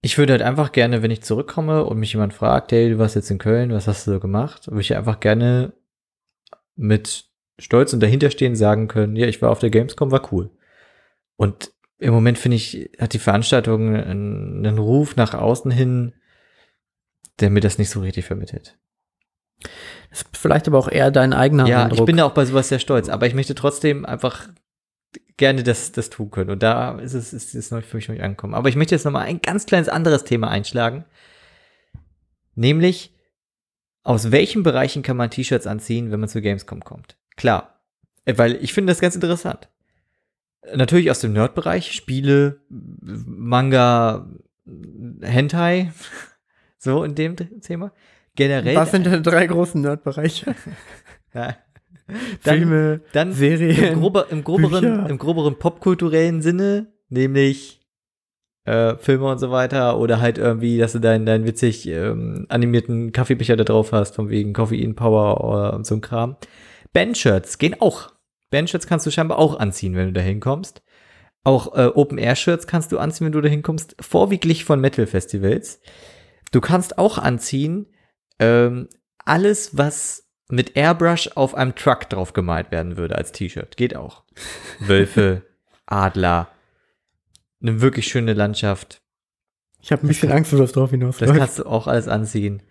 Ich 0.05 0.17
würde 0.17 0.33
halt 0.33 0.41
einfach 0.41 0.73
gerne, 0.73 1.01
wenn 1.01 1.11
ich 1.11 1.23
zurückkomme 1.23 1.85
und 1.85 1.97
mich 1.97 2.11
jemand 2.11 2.33
fragt, 2.33 2.73
hey, 2.73 2.89
du 2.89 2.99
warst 2.99 3.15
jetzt 3.15 3.31
in 3.31 3.37
Köln, 3.37 3.71
was 3.71 3.87
hast 3.87 4.05
du 4.05 4.11
so 4.11 4.19
gemacht, 4.19 4.67
würde 4.67 4.81
ich 4.81 4.95
einfach 4.95 5.21
gerne 5.21 5.71
mit 6.75 7.25
Stolz 7.57 7.93
und 7.93 8.01
dahinterstehen 8.01 8.55
sagen 8.55 8.89
können, 8.89 9.15
ja, 9.15 9.27
ich 9.27 9.41
war 9.41 9.49
auf 9.49 9.59
der 9.59 9.69
Gamescom, 9.69 10.11
war 10.11 10.33
cool. 10.33 10.51
Und 11.37 11.71
im 11.99 12.13
Moment 12.13 12.37
finde 12.37 12.57
ich, 12.57 12.91
hat 12.99 13.13
die 13.13 13.19
Veranstaltung 13.19 13.95
einen, 13.95 14.65
einen 14.65 14.77
Ruf 14.77 15.15
nach 15.15 15.33
außen 15.33 15.71
hin, 15.71 16.13
der 17.39 17.49
mir 17.49 17.61
das 17.61 17.77
nicht 17.77 17.89
so 17.89 18.01
richtig 18.01 18.25
vermittelt. 18.25 18.77
Das 20.09 20.23
ist 20.23 20.37
vielleicht 20.37 20.67
aber 20.67 20.79
auch 20.79 20.89
eher 20.89 21.11
dein 21.11 21.31
eigener 21.31 21.65
ja, 21.65 21.83
Eindruck. 21.83 21.99
ich 21.99 22.05
bin 22.05 22.17
da 22.17 22.25
auch 22.25 22.33
bei 22.33 22.43
sowas 22.43 22.67
sehr 22.67 22.79
stolz, 22.79 23.07
aber 23.07 23.25
ich 23.25 23.33
möchte 23.35 23.55
trotzdem 23.55 24.05
einfach 24.05 24.49
gerne 25.37 25.63
das, 25.63 25.91
das 25.91 26.09
tun 26.09 26.31
können. 26.31 26.51
Und 26.51 26.63
da 26.63 26.99
ist 26.99 27.13
es, 27.13 27.33
ist 27.33 27.55
es 27.55 27.67
für 27.67 27.97
mich 27.97 28.07
noch 28.07 28.15
nicht 28.15 28.23
angekommen. 28.23 28.53
Aber 28.53 28.69
ich 28.69 28.75
möchte 28.75 28.95
jetzt 28.95 29.05
nochmal 29.05 29.25
ein 29.25 29.41
ganz 29.41 29.65
kleines 29.65 29.89
anderes 29.89 30.23
Thema 30.23 30.49
einschlagen. 30.49 31.05
Nämlich, 32.55 33.15
aus 34.03 34.31
welchen 34.31 34.63
Bereichen 34.63 35.01
kann 35.01 35.17
man 35.17 35.29
T-Shirts 35.29 35.67
anziehen, 35.67 36.11
wenn 36.11 36.19
man 36.19 36.29
zu 36.29 36.41
Gamescom 36.41 36.83
kommt? 36.83 37.17
Klar. 37.35 37.79
Äh, 38.25 38.37
Weil 38.37 38.55
ich 38.63 38.73
finde 38.73 38.91
das 38.91 39.01
ganz 39.01 39.15
interessant. 39.15 39.69
Natürlich 40.75 41.11
aus 41.11 41.19
dem 41.19 41.33
Nerd-Bereich, 41.33 41.91
Spiele, 41.93 42.61
Manga, 42.69 44.29
Hentai, 45.21 45.91
so 46.77 47.03
in 47.03 47.15
dem 47.15 47.35
Thema. 47.61 47.91
Generell. 48.35 48.75
Was 48.75 48.91
sind 48.91 49.05
denn 49.05 49.23
drei 49.23 49.47
großen 49.47 49.81
Nerdbereiche? 49.81 50.55
Ja. 51.35 51.57
Dann- 52.43 52.57
Filme, 52.57 53.01
Dann 53.13 53.33
Serien. 53.33 53.93
im, 53.93 53.99
grober, 53.99 54.27
im, 54.29 54.43
groberen, 54.43 54.81
Bücher. 54.97 55.09
im 55.09 55.17
groberen 55.17 55.57
popkulturellen 55.59 56.41
Sinne, 56.41 56.93
nämlich 57.09 57.81
äh, 58.65 58.95
Filme 58.95 59.25
und 59.25 59.39
so 59.39 59.51
weiter, 59.51 59.99
oder 59.99 60.21
halt 60.21 60.37
irgendwie, 60.37 60.77
dass 60.77 60.93
du 60.93 60.99
deinen, 60.99 61.25
deinen 61.25 61.45
witzig 61.45 61.85
ähm, 61.87 62.45
animierten 62.49 63.11
Kaffeebecher 63.11 63.55
da 63.57 63.63
drauf 63.65 63.91
hast, 63.91 64.15
von 64.15 64.29
wegen 64.29 64.53
Koffein 64.53 64.95
Power 64.95 65.43
oder 65.43 65.73
und 65.73 65.85
so 65.85 65.95
ein 65.95 66.01
Kram. 66.01 66.37
Bandshirts 66.93 67.57
gehen 67.57 67.75
auch. 67.79 68.11
Bandshirts 68.51 68.87
kannst 68.87 69.05
du 69.05 69.11
scheinbar 69.11 69.39
auch 69.39 69.59
anziehen, 69.59 69.95
wenn 69.95 70.07
du 70.07 70.13
da 70.13 70.21
hinkommst. 70.21 70.81
Auch 71.43 71.75
äh, 71.75 71.87
Open-Air-Shirts 71.87 72.67
kannst 72.67 72.91
du 72.93 72.99
anziehen, 72.99 73.25
wenn 73.25 73.31
du 73.33 73.41
da 73.41 73.49
hinkommst, 73.49 73.97
vorwiegend 73.99 74.61
von 74.61 74.79
Metal-Festivals. 74.79 75.81
Du 76.53 76.61
kannst 76.61 76.97
auch 76.97 77.17
anziehen 77.17 77.87
ähm, 78.39 78.87
alles, 79.25 79.77
was 79.77 80.22
mit 80.49 80.75
Airbrush 80.75 81.29
auf 81.35 81.55
einem 81.55 81.75
Truck 81.75 82.09
drauf 82.09 82.33
gemalt 82.33 82.71
werden 82.71 82.97
würde 82.97 83.15
als 83.15 83.31
T-Shirt. 83.31 83.77
Geht 83.77 83.95
auch. 83.95 84.23
Wölfe, 84.79 85.43
Adler, 85.85 86.49
eine 87.61 87.81
wirklich 87.81 88.07
schöne 88.07 88.33
Landschaft. 88.33 89.01
Ich 89.81 89.91
habe 89.91 90.05
ein 90.05 90.07
bisschen 90.07 90.31
Angst, 90.31 90.53
wo 90.53 90.57
das 90.57 90.71
drauf 90.71 90.91
hinaus 90.91 91.17
Das 91.17 91.33
kannst 91.33 91.59
du 91.59 91.65
auch 91.65 91.87
alles 91.87 92.07
anziehen. 92.07 92.61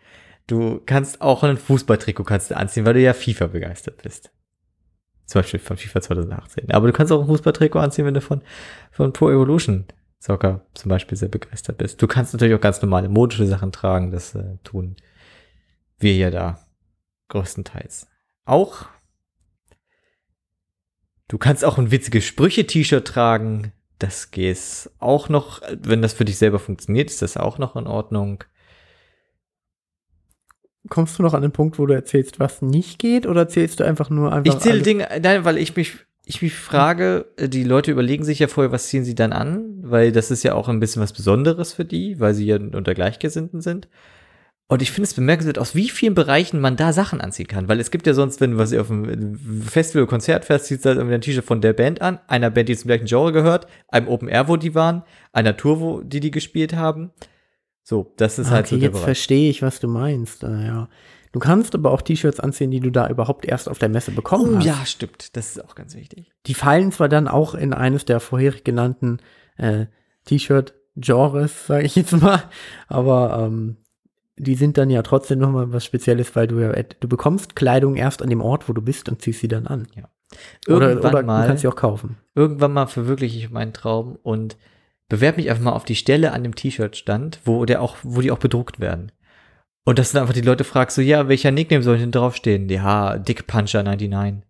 Du 0.47 0.81
kannst 0.85 1.21
auch 1.21 1.43
ein 1.43 1.57
Fußballtrikot 1.57 2.25
kannst 2.25 2.51
du 2.51 2.57
anziehen, 2.57 2.85
weil 2.85 2.95
du 2.95 3.01
ja 3.01 3.15
FIFA 3.15 3.49
begeistert 3.49 4.03
bist. 4.03 4.33
Zum 5.27 5.41
Beispiel 5.41 5.61
von 5.61 5.77
FIFA 5.77 6.01
2018. 6.01 6.71
Aber 6.73 6.87
du 6.87 6.93
kannst 6.93 7.13
auch 7.13 7.21
ein 7.21 7.27
Fußballtrikot 7.27 7.79
anziehen, 7.79 8.07
wenn 8.07 8.15
du 8.15 8.21
von, 8.21 8.43
von 8.91 9.13
Pro 9.13 9.31
Evolution 9.31 9.87
Soccer 10.19 10.65
zum 10.75 10.89
Beispiel 10.89 11.19
sehr 11.19 11.29
begeistert 11.29 11.79
bist. 11.79 12.01
Du 12.01 12.07
kannst 12.07 12.33
natürlich 12.33 12.55
auch 12.55 12.61
ganz 12.61 12.81
normale 12.81 13.09
modische 13.09 13.47
Sachen 13.47 13.73
tragen. 13.73 14.11
Das 14.11 14.35
äh, 14.35 14.57
tun 14.63 14.97
wir 15.99 16.15
ja 16.15 16.31
da 16.31 16.61
größtenteils. 17.33 18.07
Auch 18.45 18.87
du 21.29 21.39
kannst 21.39 21.65
auch 21.65 21.79
ein 21.79 21.91
witziges 21.91 22.25
Sprüche-T-Shirt 22.25 23.07
tragen. 23.07 23.73
Das 23.99 24.31
geht 24.31 24.91
auch 24.99 25.29
noch, 25.29 25.63
wenn 25.81 26.03
das 26.03 26.13
für 26.13 26.25
dich 26.25 26.39
selber 26.39 26.59
funktioniert, 26.59 27.11
ist 27.11 27.23
das 27.23 27.37
auch 27.37 27.59
noch 27.59 27.77
in 27.77 27.87
Ordnung. 27.87 28.45
Kommst 30.89 31.19
du 31.19 31.23
noch 31.23 31.35
an 31.35 31.43
den 31.43 31.53
Punkt, 31.53 31.79
wo 31.79 31.87
du 31.87 31.95
erzählst, 31.95 32.41
was 32.41 32.61
nicht 32.61 32.99
geht, 32.99 33.27
oder 33.27 33.43
erzählst 33.43 33.81
du 33.81 33.85
einfach 33.85 34.11
nur 34.11 34.33
einfach. 34.33 34.53
Ich 34.53 34.61
zähle? 34.61 34.83
Dinge, 34.83 35.09
nein, 35.23 35.45
weil 35.45 35.57
ich 35.57 35.77
mich, 35.77 35.95
ich 36.27 36.43
mich 36.43 36.55
frage, 36.55 37.27
die 37.39 37.63
Leute 37.63 37.93
überlegen 37.93 38.25
sich 38.25 38.41
ja 38.41 38.49
vorher, 38.49 38.73
was 38.73 38.89
ziehen 38.89 39.05
sie 39.05 39.15
dann 39.15 39.33
an, 39.33 39.79
weil 39.83 40.11
das 40.11 40.33
ist 40.33 40.43
ja 40.43 40.55
auch 40.55 40.69
ein 40.69 40.81
bisschen 40.81 41.01
was 41.01 41.13
Besonderes 41.13 41.73
für 41.73 41.85
die, 41.85 42.19
weil 42.19 42.35
sie 42.35 42.47
ja 42.47 42.57
unter 42.57 42.95
Gleichgesinnten 42.95 43.61
sind. 43.61 43.89
Und 44.73 44.81
ich 44.81 44.91
finde 44.91 45.07
es 45.07 45.15
bemerkenswert, 45.15 45.59
aus 45.59 45.75
wie 45.75 45.89
vielen 45.91 46.15
Bereichen 46.15 46.59
man 46.61 46.77
da 46.77 46.93
Sachen 46.95 47.21
anziehen 47.21 47.47
kann. 47.47 47.69
Weil 47.69 47.79
es 47.79 47.91
gibt 47.91 48.07
ja 48.07 48.15
sonst, 48.15 48.41
wenn 48.41 48.53
du 48.53 48.59
was 48.59 48.73
auf 48.73 48.91
einem 48.91 49.37
Festival, 49.67 50.07
Konzert 50.07 50.47
fährst, 50.47 50.67
ziehst 50.67 50.85
du 50.85 50.89
halt 50.89 50.99
irgendwie 50.99 51.15
ein 51.17 51.21
T-Shirt 51.21 51.45
von 51.45 51.61
der 51.61 51.75
Band 51.75 52.01
an, 52.01 52.21
einer 52.27 52.49
Band, 52.51 52.69
die 52.71 52.77
zum 52.77 52.89
gleichen 52.89 53.05
Genre 53.07 53.33
gehört, 53.33 53.67
einem 53.89 54.09
Open 54.09 54.29
Air, 54.29 54.49
wo 54.49 54.57
die 54.57 54.75
waren, 54.75 55.03
einer 55.33 55.57
Tour, 55.57 55.81
wo 55.81 56.01
die 56.01 56.21
die 56.21 56.31
gespielt 56.31 56.75
haben. 56.75 57.11
So, 57.83 58.15
das 58.17 58.39
ist 58.39 58.47
Ah, 58.49 58.53
halt 58.53 58.67
okay, 58.67 58.75
so 58.75 58.77
der 58.77 58.85
jetzt 58.85 58.93
Bereich. 58.93 59.05
verstehe 59.05 59.51
ich, 59.51 59.61
was 59.61 59.79
du 59.81 59.89
meinst. 59.89 60.43
Äh, 60.43 60.67
ja. 60.67 60.89
Du 61.33 61.39
kannst 61.39 61.75
aber 61.75 61.91
auch 61.91 62.01
T-Shirts 62.01 62.41
anziehen, 62.41 62.71
die 62.71 62.81
du 62.81 62.91
da 62.91 63.09
überhaupt 63.09 63.45
erst 63.45 63.69
auf 63.69 63.79
der 63.79 63.89
Messe 63.91 64.13
bekommen 64.13 64.55
Oh 64.55 64.57
hast. 64.59 64.65
ja, 64.65 64.87
stimmt. 64.87 65.37
Das 65.37 65.51
ist 65.57 65.65
auch 65.65 65.75
ganz 65.75 65.95
wichtig. 65.97 66.31
Die 66.47 66.55
fallen 66.55 66.93
zwar 66.93 67.09
dann 67.11 67.29
auch 67.29 67.55
in 67.55 67.73
eines 67.75 68.05
der 68.07 68.21
vorherig 68.21 68.65
genannten 68.65 69.19
äh, 69.59 69.87
T-Shirt-Genres, 70.27 71.67
sage 71.67 71.85
ich 71.85 71.97
jetzt 71.97 72.13
mal, 72.13 72.43
aber 72.89 73.47
ähm, 73.47 73.77
die 74.43 74.55
sind 74.55 74.77
dann 74.77 74.91
ja 74.91 75.03
trotzdem 75.03 75.39
nochmal 75.39 75.73
was 75.73 75.85
Spezielles, 75.85 76.35
weil 76.37 76.47
du 76.47 76.59
ja, 76.59 76.73
du 76.73 77.09
bekommst 77.09 77.57
Kleidung 77.57 77.97
erst 77.97 78.23
an 78.23 78.31
dem 78.31 78.41
Ort, 78.41 78.69
wo 78.69 78.73
du 78.73 78.83
bist 78.83 79.09
und 79.09 79.23
ziehst 79.23 79.41
sie 79.41 79.49
dann 79.49 79.67
an. 79.67 79.87
Oder, 80.69 80.91
Irgendwann 80.91 81.15
oder 81.15 81.23
mal. 81.23 81.43
du 81.43 81.49
kannst 81.49 81.63
sie 81.63 81.69
auch 81.69 81.77
kaufen. 81.77 82.17
irgendwann 82.35 82.73
mal 82.73 82.87
verwirkliche 82.87 83.39
ich 83.39 83.51
meinen 83.51 83.73
Traum 83.73 84.19
und 84.23 84.57
bewerbe 85.09 85.37
mich 85.37 85.51
einfach 85.51 85.63
mal 85.63 85.73
auf 85.73 85.85
die 85.85 85.95
Stelle 85.95 86.33
an 86.33 86.43
dem 86.43 86.55
T-Shirt-Stand, 86.55 87.41
wo 87.45 87.65
der 87.65 87.83
auch, 87.83 87.97
wo 88.03 88.21
die 88.21 88.31
auch 88.31 88.39
bedruckt 88.39 88.81
werden. 88.81 89.13
Und 89.85 89.99
dass 89.99 90.11
du 90.11 90.15
dann 90.15 90.23
einfach 90.23 90.35
die 90.35 90.47
Leute 90.47 90.65
fragst, 90.65 90.97
so, 90.97 91.03
ja, 91.03 91.29
welcher 91.29 91.51
Nickname 91.51 91.83
soll 91.83 91.99
denn 91.99 92.13
draufstehen? 92.13 92.69
Ja, 92.69 93.19
Dick 93.19 93.47
Puncher 93.47 93.83
99. 93.83 94.43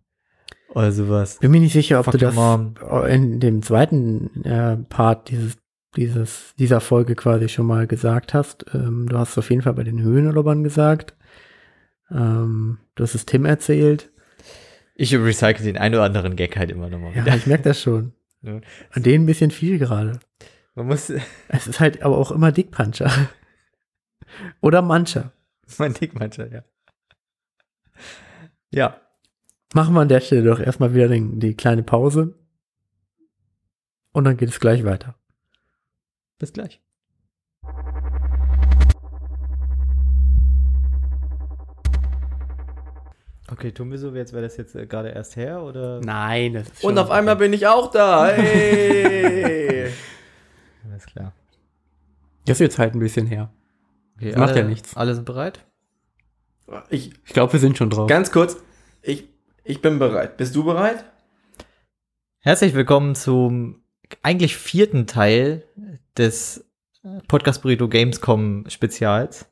Oder 0.69 0.91
sowas. 0.91 1.37
Bin 1.39 1.51
mir 1.51 1.59
nicht 1.59 1.73
sicher, 1.73 1.99
ob 1.99 2.05
Fuck 2.05 2.13
du 2.13 2.17
das 2.19 2.35
mom. 2.35 2.75
in 3.07 3.39
dem 3.39 3.61
zweiten 3.61 4.43
äh, 4.43 4.77
Part 4.77 5.29
dieses, 5.29 5.57
dieses, 5.95 6.53
dieser 6.57 6.81
Folge 6.81 7.15
quasi 7.15 7.49
schon 7.49 7.65
mal 7.65 7.87
gesagt 7.87 8.33
hast. 8.33 8.65
Ähm, 8.73 9.07
du 9.07 9.17
hast 9.17 9.31
es 9.31 9.37
auf 9.37 9.49
jeden 9.49 9.61
Fall 9.61 9.73
bei 9.73 9.83
den 9.83 10.01
Höhenurlaubern 10.01 10.63
gesagt. 10.63 11.15
Ähm, 12.11 12.79
du 12.95 13.03
hast 13.03 13.15
es 13.15 13.25
Tim 13.25 13.45
erzählt. 13.45 14.11
Ich 14.95 15.15
recycle 15.15 15.65
den 15.65 15.77
ein 15.77 15.93
oder 15.93 16.03
anderen 16.03 16.35
Gag 16.35 16.57
halt 16.57 16.71
immer 16.71 16.89
nochmal 16.89 17.15
Ja, 17.15 17.35
ich 17.35 17.47
merke 17.47 17.63
das 17.63 17.81
schon. 17.81 18.13
Ja. 18.45 18.59
An 18.91 19.03
denen 19.03 19.23
ein 19.23 19.25
bisschen 19.25 19.51
viel 19.51 19.79
gerade. 19.79 20.19
Man 20.75 20.87
muss, 20.87 21.09
Es 21.47 21.65
ist 21.65 21.79
halt 21.79 22.03
aber 22.03 22.17
auch 22.17 22.29
immer 22.29 22.51
Dickpuncher. 22.51 23.09
Oder 24.61 24.81
Mancher. 24.81 25.31
mein 25.77 25.93
Dick 25.93 26.13
Puncher, 26.13 26.51
ja. 26.51 26.63
Ja. 28.69 28.97
Machen 29.73 29.93
wir 29.93 30.01
an 30.01 30.09
der 30.09 30.19
Stelle 30.19 30.43
doch 30.43 30.59
erstmal 30.59 30.93
wieder 30.93 31.07
den, 31.07 31.39
die 31.39 31.55
kleine 31.55 31.83
Pause. 31.83 32.37
Und 34.11 34.25
dann 34.25 34.35
geht 34.35 34.49
es 34.49 34.59
gleich 34.59 34.83
weiter. 34.83 35.15
Bis 36.39 36.53
gleich. 36.53 36.81
Okay, 43.51 43.71
tun 43.71 43.91
wir 43.91 43.99
so, 43.99 44.13
wie 44.15 44.19
als 44.19 44.33
wäre 44.33 44.41
das 44.41 44.57
jetzt 44.57 44.73
äh, 44.75 44.87
gerade 44.87 45.09
erst 45.09 45.35
her 45.35 45.61
oder? 45.61 45.99
Nein, 46.01 46.53
das 46.53 46.69
ist 46.69 46.81
schon 46.81 46.91
Und 46.91 46.97
auf 46.97 47.07
okay. 47.07 47.17
einmal 47.17 47.35
bin 47.35 47.53
ich 47.53 47.67
auch 47.67 47.91
da. 47.91 48.27
Hey. 48.35 49.91
Alles 50.89 51.05
klar. 51.05 51.33
Das 52.45 52.57
ist 52.57 52.61
jetzt 52.61 52.79
halt 52.79 52.95
ein 52.95 52.99
bisschen 52.99 53.27
her. 53.27 53.53
Okay, 54.15 54.31
das 54.31 54.35
alle, 54.35 54.45
macht 54.45 54.55
ja 54.55 54.63
nichts. 54.63 54.97
Alle 54.97 55.13
sind 55.13 55.25
bereit? 55.25 55.65
Ich, 56.89 57.13
ich 57.25 57.33
glaube, 57.33 57.53
wir 57.53 57.59
sind 57.59 57.77
schon 57.77 57.89
drauf. 57.89 58.07
Ganz 58.07 58.31
kurz, 58.31 58.57
ich, 59.01 59.27
ich 59.63 59.81
bin 59.81 59.99
bereit. 59.99 60.37
Bist 60.37 60.55
du 60.55 60.63
bereit? 60.63 61.05
Herzlich 62.39 62.73
willkommen 62.73 63.15
zum 63.15 63.82
eigentlich 64.21 64.55
vierten 64.57 65.07
Teil 65.07 65.63
des 66.17 66.65
äh, 67.03 67.19
Podcast 67.27 67.61
Burrito 67.61 67.87
Gamescom 67.87 68.65
Spezials. 68.69 69.45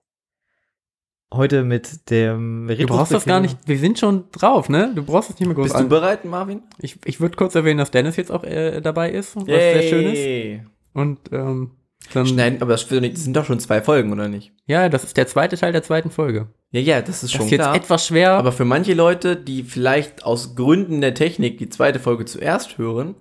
Heute 1.33 1.63
mit 1.63 2.09
dem 2.09 2.67
Du 2.67 2.85
brauchst 2.87 3.13
das 3.13 3.23
gar 3.23 3.39
nicht, 3.39 3.57
wir 3.65 3.77
sind 3.79 3.97
schon 3.97 4.25
drauf, 4.33 4.67
ne? 4.67 4.91
Du 4.93 5.03
brauchst 5.03 5.29
es 5.29 5.39
nicht 5.39 5.47
mehr 5.47 5.55
groß 5.55 5.63
Bist 5.67 5.75
du 5.75 5.79
an. 5.79 5.87
bereit, 5.89 6.25
Marvin? 6.25 6.61
Ich, 6.79 6.97
ich 7.05 7.21
würde 7.21 7.37
kurz 7.37 7.55
erwähnen, 7.55 7.77
dass 7.77 7.89
Dennis 7.89 8.17
jetzt 8.17 8.31
auch 8.31 8.43
äh, 8.43 8.81
dabei 8.81 9.11
ist, 9.11 9.37
was 9.37 9.45
sehr 9.45 9.83
schön 9.83 10.07
ist. 10.07 10.17
Yay. 10.19 10.65
Und 10.93 11.19
ähm, 11.31 11.71
dann, 12.13 12.35
Nein, 12.35 12.61
aber 12.61 12.73
das 12.73 12.85
das 12.87 12.99
sind 13.23 13.37
doch 13.37 13.45
schon 13.45 13.61
zwei 13.61 13.81
Folgen, 13.81 14.11
oder 14.11 14.27
nicht? 14.27 14.51
ja, 14.65 14.89
das 14.89 15.05
ist 15.05 15.15
der 15.15 15.27
zweite 15.27 15.55
Teil 15.55 15.71
der 15.71 15.83
zweiten 15.83 16.11
Folge. 16.11 16.49
Ja, 16.71 16.81
ja, 16.81 17.01
das 17.01 17.23
ist 17.23 17.23
Das 17.23 17.31
schon 17.31 17.45
ist 17.45 17.51
jetzt 17.51 17.61
klar. 17.61 17.75
etwas 17.75 18.07
schwer, 18.07 18.31
aber 18.33 18.51
für 18.51 18.65
manche 18.65 18.93
Leute, 18.93 19.37
die 19.37 19.63
vielleicht 19.63 20.25
aus 20.25 20.55
Gründen 20.55 20.99
der 20.99 21.13
Technik 21.13 21.57
die 21.59 21.69
zweite 21.69 21.99
Folge 21.99 22.25
zuerst 22.25 22.77
hören, 22.77 23.15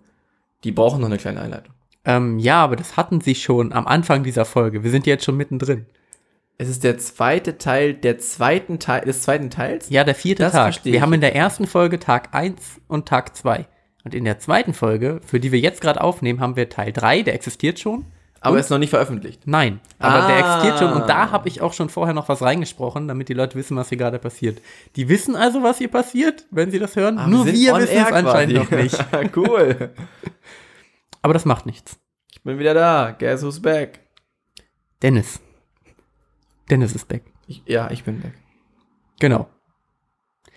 die 0.65 0.73
brauchen 0.73 1.01
noch 1.01 1.09
eine 1.09 1.19
kleine 1.19 1.41
Einleitung. 1.41 1.75
ähm, 2.05 2.39
ja, 2.39 2.63
aber 2.63 2.77
das 2.77 2.97
hatten 2.97 3.21
sie 3.21 3.35
schon 3.35 3.73
am 3.73 3.87
Anfang 3.87 4.23
dieser 4.23 4.45
Folge. 4.45 4.83
Wir 4.85 4.91
sind 4.91 5.07
jetzt 5.07 5.25
schon 5.25 5.37
mittendrin. 5.37 5.87
Es 6.59 6.69
ist 6.69 6.85
der 6.85 6.99
zweite 6.99 7.57
Teil 7.57 7.95
der 7.95 8.19
zweiten 8.19 8.79
Teil 8.79 9.03
des 9.03 9.23
zweiten 9.23 9.49
Teils. 9.51 9.89
Ja, 9.89 10.05
der 10.05 10.15
vierte 10.15 10.43
Das 10.43 10.53
Tag. 10.53 10.85
Wir 10.85 10.95
ich. 10.95 11.01
haben 11.01 11.13
in 11.15 11.23
der 11.23 11.35
ersten 11.35 11.67
Folge 11.67 11.99
Tag 11.99 12.35
1 12.35 12.81
und 12.87 13.09
Tag 13.09 13.35
2. 13.35 13.67
Und 14.05 14.15
in 14.15 14.25
der 14.25 14.39
zweiten 14.39 14.75
Folge, 14.75 15.21
für 15.25 15.41
die 15.41 15.53
wir 15.53 15.59
jetzt 15.61 15.81
gerade 15.81 16.01
aufnehmen, 16.03 16.41
haben 16.41 16.57
wir 16.57 16.69
Teil 16.69 16.93
3, 16.93 17.23
der 17.23 17.35
existiert 17.35 17.79
schon. 17.79 18.05
Aber 18.41 18.55
Und- 18.55 18.61
ist 18.61 18.71
noch 18.71 18.79
nicht 18.79 18.91
veröffentlicht. 18.91 19.43
Nein, 19.47 19.81
aber 19.99 20.25
Ah. 20.25 20.27
der 20.29 20.39
existiert 20.39 20.79
schon 20.79 20.93
und 21.01 21.09
da 21.09 21.31
habe 21.31 21.49
ich 21.49 21.61
auch 21.61 21.73
schon 21.73 21.89
vorher 21.91 22.15
noch 22.15 22.29
was 22.29 22.43
reingesprochen, 22.43 23.07
damit 23.09 23.29
die 23.29 23.35
Leute 23.35 23.55
wissen, 23.57 23.77
was 23.77 23.89
hier 23.91 23.99
gerade 23.99 24.19
passiert. 24.19 24.61
Die 24.97 25.09
wissen 25.09 25.37
also, 25.37 25.63
was 25.63 25.79
hier 25.79 25.89
passiert, 25.89 26.47
wenn 26.51 26.71
sie 26.71 26.79
das 26.79 26.97
hören. 26.97 27.19
Ah, 27.19 27.27
Nur 27.27 27.47
wir 27.47 27.75
on 27.75 27.81
wissen 27.83 27.97
es 27.97 28.13
anscheinend 28.13 28.55
noch 28.57 28.71
nicht. 28.71 28.97
cool. 29.37 29.91
Aber 31.23 31.35
das 31.35 31.45
macht 31.45 31.67
nichts. 31.67 31.99
Ich 32.33 32.43
bin 32.43 32.59
wieder 32.59 32.73
da. 32.75 33.15
Guess 33.19 33.43
who's 33.43 33.61
back? 33.61 34.01
Dennis. 35.03 35.41
Dennis 36.71 36.95
ist 36.95 37.09
back. 37.09 37.23
Ich, 37.47 37.63
ja, 37.67 37.91
ich 37.91 38.05
bin 38.05 38.21
back. 38.21 38.33
Genau. 39.19 39.49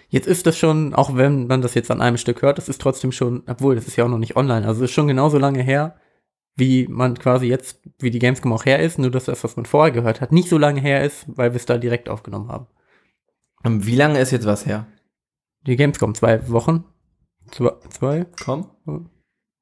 Jetzt 0.10 0.28
ist 0.28 0.46
das 0.46 0.58
schon, 0.58 0.94
auch 0.94 1.16
wenn 1.16 1.48
man 1.48 1.62
das 1.62 1.74
jetzt 1.74 1.90
an 1.90 2.00
einem 2.00 2.18
Stück 2.18 2.44
hört, 2.44 2.58
das 2.60 2.70
ist 2.70 2.80
trotzdem 2.80 3.12
schon, 3.12 3.44
obwohl, 3.48 3.76
das 3.76 3.88
ist 3.88 3.96
ja 3.96 4.06
auch 4.06 4.10
noch 4.10 4.20
nicht 4.20 4.36
online, 4.38 4.66
also 4.68 4.84
es 4.84 4.92
ist 4.92 4.94
schon 4.94 5.08
genauso 5.08 5.40
lange 5.40 5.64
her, 5.64 5.96
wie 6.56 6.88
man 6.88 7.18
quasi 7.18 7.48
jetzt, 7.48 7.80
wie 8.00 8.12
die 8.12 8.20
Gamescom 8.20 8.54
auch 8.54 8.66
her 8.66 8.80
ist, 8.80 9.00
nur 9.00 9.10
dass 9.12 9.26
das, 9.26 9.44
was 9.44 9.56
man 9.56 9.66
vorher 9.66 9.92
gehört 9.92 10.22
hat, 10.22 10.32
nicht 10.32 10.50
so 10.50 10.58
lange 10.58 10.82
her 10.82 11.04
ist, 11.04 11.26
weil 11.28 11.52
wir 11.52 11.58
es 11.58 11.66
da 11.66 11.78
direkt 11.78 12.10
aufgenommen 12.10 12.50
haben. 12.50 12.68
Und 13.64 13.86
wie 13.88 13.96
lange 13.96 14.20
ist 14.20 14.32
jetzt 14.32 14.46
was 14.46 14.66
her? 14.66 14.86
Die 15.66 15.76
Gamescom, 15.76 16.14
zwei 16.16 16.50
Wochen? 16.50 16.84
Zwei? 17.52 17.72
zwei? 17.90 18.26
Komm. 18.44 18.70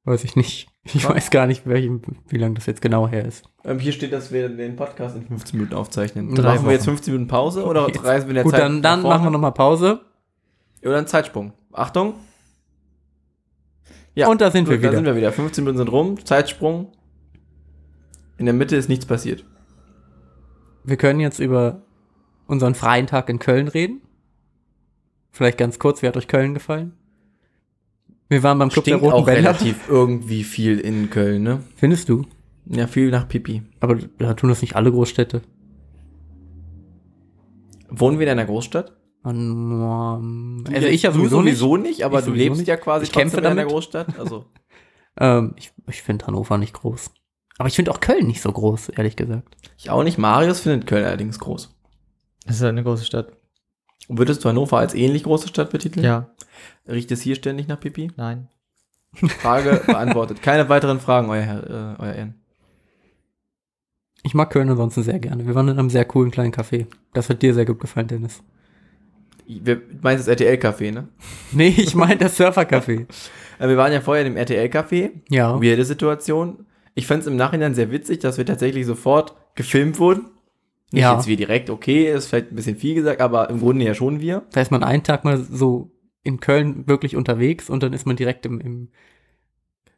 Weiß 0.04 0.24
ich 0.24 0.36
nicht. 0.36 0.68
Ich 0.84 1.04
Was? 1.06 1.14
weiß 1.16 1.30
gar 1.30 1.46
nicht, 1.46 1.68
welchem, 1.68 2.02
wie 2.28 2.38
lange 2.40 2.56
das 2.56 2.66
jetzt 2.66 2.82
genau 2.82 3.08
her 3.08 3.24
ist. 3.24 3.44
Ähm, 3.64 3.78
hier 3.78 3.92
steht, 3.92 4.12
dass 4.12 4.32
wir 4.32 4.50
den 4.50 4.76
Podcast 4.76 5.16
in 5.16 5.28
15 5.28 5.60
Minuten 5.60 5.76
aufzeichnen. 5.76 6.34
Drei 6.34 6.56
machen 6.56 6.66
wir 6.66 6.72
jetzt 6.72 6.88
Wochen. 6.88 6.96
15 6.96 7.14
Minuten 7.14 7.30
Pause 7.30 7.64
oder 7.66 7.88
Jetzt. 7.88 8.04
reisen 8.04 8.26
wir 8.26 8.32
in 8.32 8.36
der 8.36 8.44
Gut, 8.46 8.54
Zeit? 8.54 8.62
dann, 8.62 8.82
dann 8.82 9.02
vorne? 9.02 9.16
machen 9.16 9.28
wir 9.28 9.32
nochmal 9.32 9.52
Pause. 9.52 10.02
Oder 10.82 10.98
einen 10.98 11.06
Zeitsprung. 11.06 11.54
Achtung. 11.72 12.16
Ja, 14.16 14.28
Und 14.28 14.42
da 14.42 14.52
sind 14.52 14.66
gut, 14.66 14.72
wir 14.72 14.78
Da 14.78 14.84
wieder. 14.90 14.96
sind 14.98 15.06
wir 15.06 15.16
wieder. 15.16 15.32
15 15.32 15.64
Minuten 15.64 15.78
sind 15.78 15.88
rum. 15.92 16.26
Zeitsprung. 16.26 16.92
In 18.38 18.46
der 18.46 18.54
Mitte 18.54 18.76
ist 18.76 18.90
nichts 18.90 19.06
passiert. 19.06 19.46
Wir 20.84 20.98
können 20.98 21.20
jetzt 21.20 21.40
über 21.40 21.82
unseren 22.48 22.76
freien 22.76 23.08
Tag 23.08 23.30
in 23.30 23.40
Köln 23.40 23.68
reden. 23.68 24.02
Vielleicht 25.32 25.58
ganz 25.58 25.80
kurz, 25.80 26.02
wie 26.02 26.08
hat 26.08 26.18
euch 26.18 26.28
Köln 26.28 26.54
gefallen? 26.54 26.94
Wir 28.28 28.44
waren 28.44 28.60
beim 28.60 28.70
Club 28.70 28.84
Stinkt 28.86 29.02
der 29.02 29.10
Roten 29.12 29.22
auch 29.22 29.26
Bänder. 29.26 29.50
relativ 29.52 29.78
irgendwie 29.90 30.44
viel 30.44 30.80
in 30.80 31.10
Köln, 31.10 31.44
ne? 31.44 31.64
Findest 31.76 32.10
du? 32.10 32.26
Ja, 32.66 32.88
viel 32.88 33.12
nach 33.12 33.28
Pipi. 33.28 33.64
Aber 33.80 33.96
da 34.18 34.34
tun 34.34 34.50
das 34.50 34.62
nicht 34.62 34.76
alle 34.76 34.92
Großstädte. 34.92 35.42
Wohnen 37.90 38.20
wir 38.20 38.26
in 38.28 38.32
einer 38.32 38.46
Großstadt? 38.46 38.94
Also 39.24 40.88
ich 40.88 41.04
ja 41.04 41.12
sowieso, 41.12 41.38
sowieso 41.42 41.78
nicht. 41.78 41.90
nicht, 41.90 42.06
aber 42.06 42.20
du 42.20 42.26
sowieso 42.28 42.44
lebst 42.44 42.60
nicht. 42.60 42.68
ja 42.68 42.78
quasi 42.78 43.04
Ich 43.06 43.12
kämpfe 43.12 43.38
trotzdem 43.38 43.40
in 43.46 43.52
einer 43.52 43.62
damit. 43.62 43.72
Großstadt. 43.74 44.20
Also 44.20 44.46
Ähm, 45.20 45.54
ich 45.58 45.74
ich 45.88 46.02
finde 46.02 46.26
Hannover 46.26 46.58
nicht 46.58 46.74
groß. 46.74 47.12
Aber 47.58 47.68
ich 47.68 47.76
finde 47.76 47.92
auch 47.92 48.00
Köln 48.00 48.28
nicht 48.28 48.42
so 48.42 48.50
groß, 48.52 48.90
ehrlich 48.90 49.18
gesagt. 49.18 49.56
ich 49.78 49.90
auch 49.90 50.04
nicht. 50.04 50.18
Marius 50.18 50.62
findet 50.62 50.88
Köln 50.88 51.04
allerdings 51.06 51.38
groß. 51.38 51.76
Das 52.46 52.56
ist 52.56 52.62
halt 52.62 52.70
eine 52.72 52.84
große 52.84 53.04
Stadt. 53.06 53.34
Würdest 54.08 54.44
du 54.44 54.50
Hannover 54.50 54.78
als 54.80 54.96
ähnlich 54.96 55.24
große 55.24 55.50
Stadt 55.50 55.70
betiteln? 55.70 56.06
Ja, 56.06 56.30
Riecht 56.88 57.12
es 57.12 57.22
hier 57.22 57.36
ständig 57.36 57.68
nach 57.68 57.80
Pipi? 57.80 58.10
nein. 58.16 58.48
Frage 59.14 59.82
beantwortet. 59.86 60.42
Keine 60.42 60.70
weiteren 60.70 61.02
Fragen, 61.02 61.30
euer 61.30 61.42
Herr, 61.44 61.70
äh, 61.70 62.02
euer 62.02 62.14
Ehren. 62.14 62.42
Ich 64.24 64.34
mag 64.34 64.50
Köln 64.50 64.70
ansonsten 64.70 65.04
sehr 65.04 65.20
gerne. 65.20 65.46
Wir 65.46 65.56
waren 65.56 65.68
in 65.68 65.78
einem 65.78 65.90
sehr 65.90 66.06
coolen 66.06 66.32
kleinen 66.32 66.54
Café. 66.54 66.88
Das 67.14 67.30
hat 67.30 67.42
dir 67.42 67.54
sehr 67.54 67.66
gut 67.66 67.80
gefallen, 67.82 68.08
Dennis. 68.08 68.42
Wir, 69.64 69.76
du 69.76 69.98
meinst 70.02 70.28
das 70.28 70.38
RTL-Café, 70.40 70.92
ne? 70.92 71.08
Nee, 71.52 71.74
ich 71.76 71.96
meine 71.96 72.18
das 72.18 72.40
Surfercafé. 72.40 73.06
Äh, 73.60 73.68
wir 73.68 73.78
waren 73.78 73.92
ja 73.92 74.02
vorher 74.02 74.26
im 74.26 74.38
RTL-Café. 74.38 75.12
Ja. 75.30 75.62
Weirde 75.62 75.86
Situation. 75.86 76.66
Ich 76.96 77.08
fand 77.08 77.22
es 77.22 77.28
im 77.28 77.36
Nachhinein 77.36 77.74
sehr 77.74 77.92
witzig, 77.92 78.20
dass 78.20 78.38
wir 78.38 78.46
tatsächlich 78.46 78.86
sofort 78.86 79.36
gefilmt 79.56 80.00
wurden. 80.00 80.28
Nicht 80.92 81.04
Ja. 81.04 81.16
jetzt 81.16 81.28
wir 81.28 81.38
direkt, 81.38 81.70
okay, 81.70 82.12
ist 82.12 82.28
vielleicht 82.28 82.52
ein 82.52 82.56
bisschen 82.56 82.76
viel 82.76 82.96
gesagt, 82.96 83.22
aber 83.22 83.50
im 83.50 83.60
Grunde 83.60 83.86
ja 83.86 83.94
schon 83.94 84.20
wir. 84.20 84.44
Da 84.52 84.62
ist 84.62 84.72
man 84.72 84.84
einen 84.84 85.04
Tag 85.04 85.24
mal 85.24 85.38
so 85.38 85.92
in 86.24 86.40
Köln 86.40 86.88
wirklich 86.88 87.16
unterwegs 87.16 87.70
und 87.70 87.82
dann 87.82 87.94
ist 87.94 88.06
man 88.06 88.16
direkt 88.16 88.46
im, 88.46 88.60
im 88.60 88.90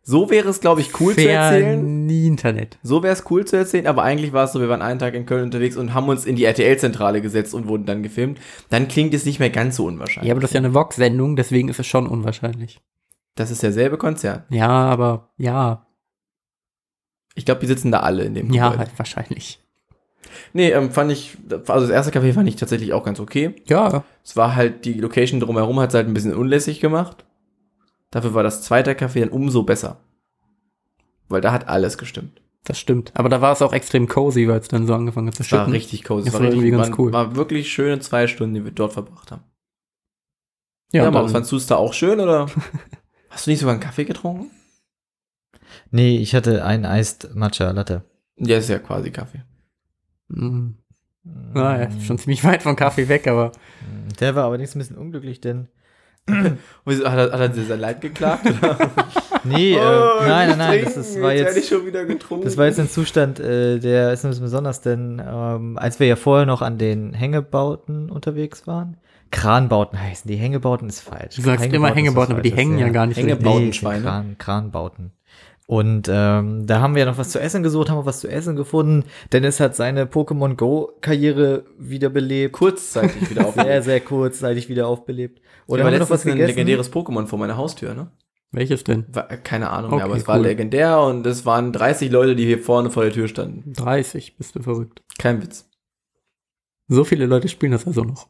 So 0.06 0.30
wäre 0.30 0.50
es, 0.50 0.60
glaube 0.60 0.82
ich, 0.82 1.00
cool 1.00 1.16
zu 1.16 1.30
erzählen. 1.30 2.06
nie 2.06 2.28
Internet. 2.28 2.78
So 2.84 3.04
wäre 3.04 3.14
es 3.14 3.24
cool 3.30 3.46
zu 3.46 3.56
erzählen, 3.56 3.88
aber 3.88 4.04
eigentlich 4.04 4.34
war 4.34 4.44
es 4.44 4.52
so, 4.52 4.60
wir 4.60 4.68
waren 4.68 4.82
einen 4.82 5.00
Tag 5.00 5.14
in 5.14 5.26
Köln 5.26 5.44
unterwegs 5.46 5.78
und 5.78 5.94
haben 5.94 6.10
uns 6.10 6.26
in 6.26 6.36
die 6.36 6.44
RTL-Zentrale 6.44 7.22
gesetzt 7.22 7.54
und 7.54 7.68
wurden 7.68 7.86
dann 7.86 8.04
gefilmt. 8.04 8.40
Dann 8.70 8.90
klingt 8.90 9.14
es 9.14 9.26
nicht 9.26 9.40
mehr 9.40 9.50
ganz 9.50 9.78
so 9.78 9.86
unwahrscheinlich. 9.86 10.28
Ja, 10.28 10.34
aber 10.34 10.42
das 10.42 10.50
ist 10.52 10.56
ja 10.56 10.60
eine 10.60 10.74
Vox-Sendung, 10.74 11.38
deswegen 11.38 11.70
ist 11.70 11.80
es 11.80 11.88
schon 11.88 12.06
unwahrscheinlich. 12.08 12.82
Das 13.36 13.50
ist 13.50 13.64
derselbe 13.64 13.98
Konzern. 13.98 14.44
Ja, 14.50 14.68
aber 14.70 15.30
ja, 15.38 15.88
Ich 17.36 17.46
glaube, 17.46 17.62
die 17.62 17.68
sitzen 17.68 17.92
da 17.92 18.02
alle 18.02 18.26
in 18.26 18.34
dem 18.36 18.52
ja, 18.52 18.66
Gebäude. 18.66 18.80
halt 18.80 19.00
wahrscheinlich. 19.00 19.60
Nee, 20.52 20.72
ähm, 20.72 20.92
fand 20.92 21.12
ich, 21.12 21.38
also 21.50 21.88
das 21.88 21.90
erste 21.90 22.12
Café 22.12 22.34
fand 22.34 22.48
ich 22.50 22.56
tatsächlich 22.58 22.94
auch 22.94 23.04
ganz 23.04 23.20
okay. 23.20 23.56
Ja, 23.68 24.04
Es 24.24 24.36
war 24.36 24.56
halt, 24.56 24.84
die 24.86 24.94
Location 24.94 25.40
drumherum 25.40 25.80
hat 25.80 25.90
es 25.90 25.96
halt 25.96 26.08
ein 26.08 26.14
bisschen 26.14 26.36
unlässig 26.36 26.80
gemacht. 26.80 27.26
Dafür 28.14 28.36
war 28.36 28.44
das 28.44 28.62
zweite 28.62 28.92
Café 28.94 29.22
dann 29.22 29.30
umso 29.30 29.64
besser. 29.64 30.00
Weil 31.30 31.42
da 31.42 31.52
hat 31.52 31.68
alles 31.68 31.98
gestimmt. 31.98 32.42
das 32.64 32.78
stimmt. 32.80 33.12
Aber 33.16 33.28
da 33.28 33.42
war 33.42 33.54
es 33.54 33.64
auch 33.64 33.74
extrem 33.74 34.08
cozy, 34.08 34.48
weil 34.48 34.60
es 34.60 34.68
dann 34.68 34.86
so 34.86 34.94
angefangen 34.94 35.28
hat 35.30 35.36
zu 35.36 35.42
Es 35.42 35.52
war 35.52 35.68
richtig 35.72 36.04
cozy. 36.04 36.26
Das 36.26 36.34
Es 36.36 36.40
war 36.40 36.42
war, 36.42 36.52
richtig, 36.54 36.64
irgendwie 36.64 36.78
ganz 36.84 36.98
cool. 37.00 37.12
war 37.12 37.36
wirklich 37.36 37.74
schöne 37.74 38.00
zwei 38.02 38.28
Stunden, 38.28 38.54
die 38.54 38.64
wir 38.64 38.72
dort 38.72 38.94
verbracht 38.94 39.32
haben. 39.32 39.42
Ja, 40.92 41.06
Ja, 41.06 41.10
dann, 41.10 41.28
fandst 41.30 41.52
du 41.52 41.56
es 41.56 41.66
da 41.66 41.76
auch 41.78 41.94
schön 41.94 42.20
oder? 42.20 42.46
Hast 43.32 43.48
du 43.48 43.50
nicht 43.52 43.62
sogar 43.62 43.74
einen 43.74 43.82
Kaffee 43.82 44.06
getrunken? 44.06 44.52
Nee, 45.90 46.18
ich 46.20 46.36
hatte 46.36 46.64
einen 46.64 46.86
Iced 46.86 47.34
Matcha 47.34 47.72
Latte. 47.72 48.04
Ja, 48.38 48.58
ist 48.58 48.70
ja 48.70 48.78
quasi 48.78 49.10
Kaffee. 49.10 49.44
Mm, 50.28 50.76
naja, 51.24 51.90
schon 52.00 52.20
ziemlich 52.20 52.44
weit 52.44 52.62
vom 52.62 52.76
Kaffee 52.76 53.08
weg, 53.08 53.28
aber 53.28 53.54
Der 54.20 54.36
war 54.36 54.46
allerdings 54.46 54.76
ein 54.76 54.80
bisschen 54.80 54.98
unglücklich, 55.00 55.42
denn. 55.42 55.68
Wieso, 56.86 57.06
hat, 57.10 57.18
er, 57.18 57.32
hat 57.34 57.40
er 57.42 57.50
dir 57.50 57.64
sein 57.66 57.80
Leid 57.80 58.02
geklagt? 58.02 58.46
Nee, 59.46 59.74
äh, 59.74 59.78
Oh, 59.78 60.22
nein, 60.26 60.48
nein, 60.50 60.58
nein, 60.58 60.82
das, 60.86 60.96
ist, 60.96 61.22
war 61.22 61.34
jetzt. 61.34 61.58
ich 61.58 61.68
schon 61.68 61.86
wieder 61.86 62.06
getrunken. 62.06 62.46
Das 62.46 62.56
war 62.56 62.66
jetzt 62.66 62.80
ein 62.80 62.88
Zustand, 62.90 63.42
äh, 63.42 63.78
der 63.78 64.14
ist 64.14 64.24
ein 64.24 64.30
bisschen 64.30 64.46
besonders, 64.46 64.80
denn 64.80 65.22
ähm, 65.22 65.78
als 65.78 66.00
wir 66.00 66.08
ja 66.08 66.16
vorher 66.16 66.46
noch 66.46 66.62
an 66.62 66.78
den 66.78 67.14
Hängebauten 67.14 68.10
unterwegs 68.10 68.68
waren, 68.68 68.96
Kranbauten 69.32 70.00
heißen 70.02 70.30
die, 70.32 70.38
Hängebauten 70.38 70.88
ist 70.88 71.02
falsch. 71.02 71.36
du 71.36 71.42
sagst 71.42 71.66
immer 71.66 71.88
ist 71.88 71.92
was 71.92 71.98
Hängebauten, 71.98 72.34
aber 72.36 72.42
die 72.42 72.54
hängen 72.54 72.78
ja 72.80 72.88
gar 72.88 73.06
nicht. 73.06 73.18
Hänge- 73.18 73.32
richtig. 73.34 73.44
Bautenschweine. 73.46 74.00
Nee, 74.00 74.06
Kran, 74.06 74.36
Kranbauten. 74.38 75.12
Und 75.66 76.08
ähm, 76.10 76.66
da 76.68 76.80
haben 76.80 76.96
wir 76.96 77.06
noch 77.06 77.18
was 77.18 77.30
zu 77.30 77.40
essen 77.42 77.64
gesucht, 77.64 77.90
haben 77.90 77.98
wir 77.98 78.06
was 78.06 78.20
zu 78.22 78.30
essen 78.30 78.56
gefunden. 78.56 79.04
Dennis 79.34 79.60
hat 79.60 79.76
seine 79.76 80.06
Pokémon 80.06 80.56
Go-Karriere 80.56 81.64
wiederbelebt. 81.78 82.54
kurzzeitig 82.54 83.30
wieder 83.30 83.46
auf. 83.48 83.56
Sehr, 83.56 83.82
sehr 83.82 84.00
kurzzeitig 84.00 84.70
wieder 84.70 84.88
aufbelebt. 84.88 85.42
Oder 85.68 85.74
Oder 85.74 85.84
war 85.84 85.86
haben 85.88 85.94
wir 85.94 86.00
noch 86.00 86.10
was 86.10 86.26
letztens 86.26 86.42
ein 86.42 86.48
legendäres 86.48 86.92
Pokémon 86.92 87.26
vor 87.28 87.40
meiner 87.40 87.58
Haustür, 87.58 87.94
ne? 87.94 88.12
Welches 88.52 88.84
denn? 88.84 89.06
War, 89.12 89.24
keine 89.28 89.72
Ahnung 89.72 89.92
Okay, 89.92 89.96
mehr, 89.98 90.06
aber 90.06 90.16
es 90.16 90.28
war 90.28 90.38
cool. 90.38 90.44
legendär 90.44 91.02
und 91.02 91.26
es 91.26 91.46
waren 91.46 91.72
30 91.74 92.12
Leute, 92.12 92.36
die 92.36 92.46
hier 92.46 92.60
vorne 92.60 92.92
vor 92.92 93.04
der 93.04 93.12
Tür 93.12 93.28
standen. 93.28 93.74
30, 93.74 94.38
bist 94.38 94.56
du 94.56 94.62
verrückt. 94.62 95.02
Kein 95.18 95.42
Witz. 95.42 95.68
So 96.88 97.04
viele 97.04 97.26
Leute 97.26 97.48
spielen 97.48 97.72
das 97.72 97.88
also 97.88 98.04
noch. 98.04 98.28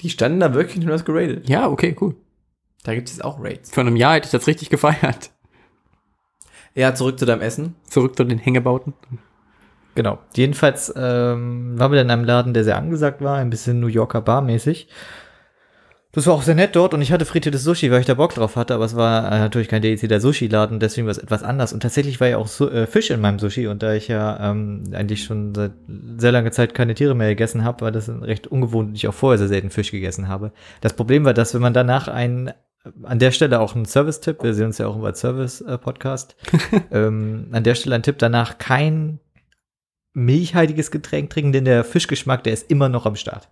Die 0.00 0.08
standen 0.08 0.40
da 0.40 0.54
wirklich 0.54 0.76
und 0.76 0.84
haben 0.84 0.90
das 0.92 1.04
geradet. 1.04 1.48
Ja, 1.48 1.68
okay, 1.68 1.94
cool. 2.00 2.16
Da 2.82 2.94
gibt 2.94 3.10
es 3.10 3.20
auch 3.20 3.38
Raids. 3.42 3.70
Vor 3.70 3.82
einem 3.82 3.96
Jahr 3.96 4.14
hätte 4.14 4.26
ich 4.26 4.30
das 4.32 4.46
richtig 4.46 4.70
gefeiert. 4.70 5.30
Ja, 6.74 6.94
zurück 6.94 7.18
zu 7.18 7.26
deinem 7.26 7.42
Essen. 7.42 7.74
Zurück 7.84 8.16
zu 8.16 8.24
den 8.24 8.38
Hängebauten. 8.38 8.94
Genau. 9.96 10.18
Jedenfalls 10.34 10.90
ähm, 10.96 11.78
waren 11.78 11.92
wir 11.92 11.98
dann 11.98 12.06
in 12.06 12.10
einem 12.10 12.24
Laden, 12.24 12.54
der 12.54 12.64
sehr 12.64 12.76
angesagt 12.78 13.20
war, 13.20 13.36
ein 13.36 13.50
bisschen 13.50 13.80
New 13.80 13.88
Yorker 13.88 14.20
Bar-mäßig. 14.22 14.88
Das 16.12 16.26
war 16.26 16.34
auch 16.34 16.42
sehr 16.42 16.56
nett 16.56 16.74
dort 16.74 16.92
und 16.92 17.02
ich 17.02 17.12
hatte 17.12 17.24
frittiertes 17.24 17.62
Sushi, 17.62 17.90
weil 17.90 18.00
ich 18.00 18.06
da 18.06 18.14
Bock 18.14 18.34
drauf 18.34 18.56
hatte, 18.56 18.74
aber 18.74 18.84
es 18.84 18.96
war 18.96 19.30
äh, 19.30 19.38
natürlich 19.38 19.68
kein 19.68 19.80
dedizierter 19.80 20.20
Sushi-Laden, 20.20 20.80
deswegen 20.80 21.06
war 21.06 21.12
es 21.12 21.18
etwas 21.18 21.44
anders. 21.44 21.72
Und 21.72 21.80
tatsächlich 21.80 22.18
war 22.20 22.26
ja 22.26 22.36
auch 22.36 22.48
so, 22.48 22.68
äh, 22.68 22.88
Fisch 22.88 23.10
in 23.10 23.20
meinem 23.20 23.38
Sushi 23.38 23.68
und 23.68 23.80
da 23.82 23.94
ich 23.94 24.08
ja 24.08 24.50
ähm, 24.50 24.90
eigentlich 24.92 25.22
schon 25.22 25.54
seit 25.54 25.72
sehr 26.18 26.32
langer 26.32 26.50
Zeit 26.50 26.74
keine 26.74 26.94
Tiere 26.94 27.14
mehr 27.14 27.28
gegessen 27.28 27.62
habe, 27.62 27.82
war 27.82 27.92
das 27.92 28.08
recht 28.08 28.48
ungewohnt 28.48 28.88
und 28.88 28.94
ich 28.96 29.06
auch 29.06 29.14
vorher 29.14 29.38
sehr 29.38 29.46
selten 29.46 29.70
Fisch 29.70 29.92
gegessen 29.92 30.26
habe. 30.26 30.50
Das 30.80 30.94
Problem 30.94 31.24
war, 31.24 31.32
dass 31.32 31.54
wenn 31.54 31.62
man 31.62 31.74
danach 31.74 32.08
einen 32.08 32.50
an 33.02 33.18
der 33.18 33.30
Stelle 33.30 33.60
auch 33.60 33.74
ein 33.74 33.84
Service-Tipp, 33.84 34.42
wir 34.42 34.54
sehen 34.54 34.66
uns 34.66 34.78
ja 34.78 34.86
auch 34.86 34.96
über 34.96 35.14
Service-Podcast, 35.14 36.34
ähm, 36.90 37.48
an 37.52 37.62
der 37.62 37.74
Stelle 37.74 37.94
ein 37.94 38.02
Tipp 38.02 38.18
danach, 38.18 38.58
kein 38.58 39.20
milchhaltiges 40.12 40.90
Getränk 40.90 41.30
trinken, 41.30 41.52
denn 41.52 41.66
der 41.66 41.84
Fischgeschmack, 41.84 42.42
der 42.42 42.54
ist 42.54 42.70
immer 42.70 42.88
noch 42.88 43.06
am 43.06 43.16
Start. 43.16 43.48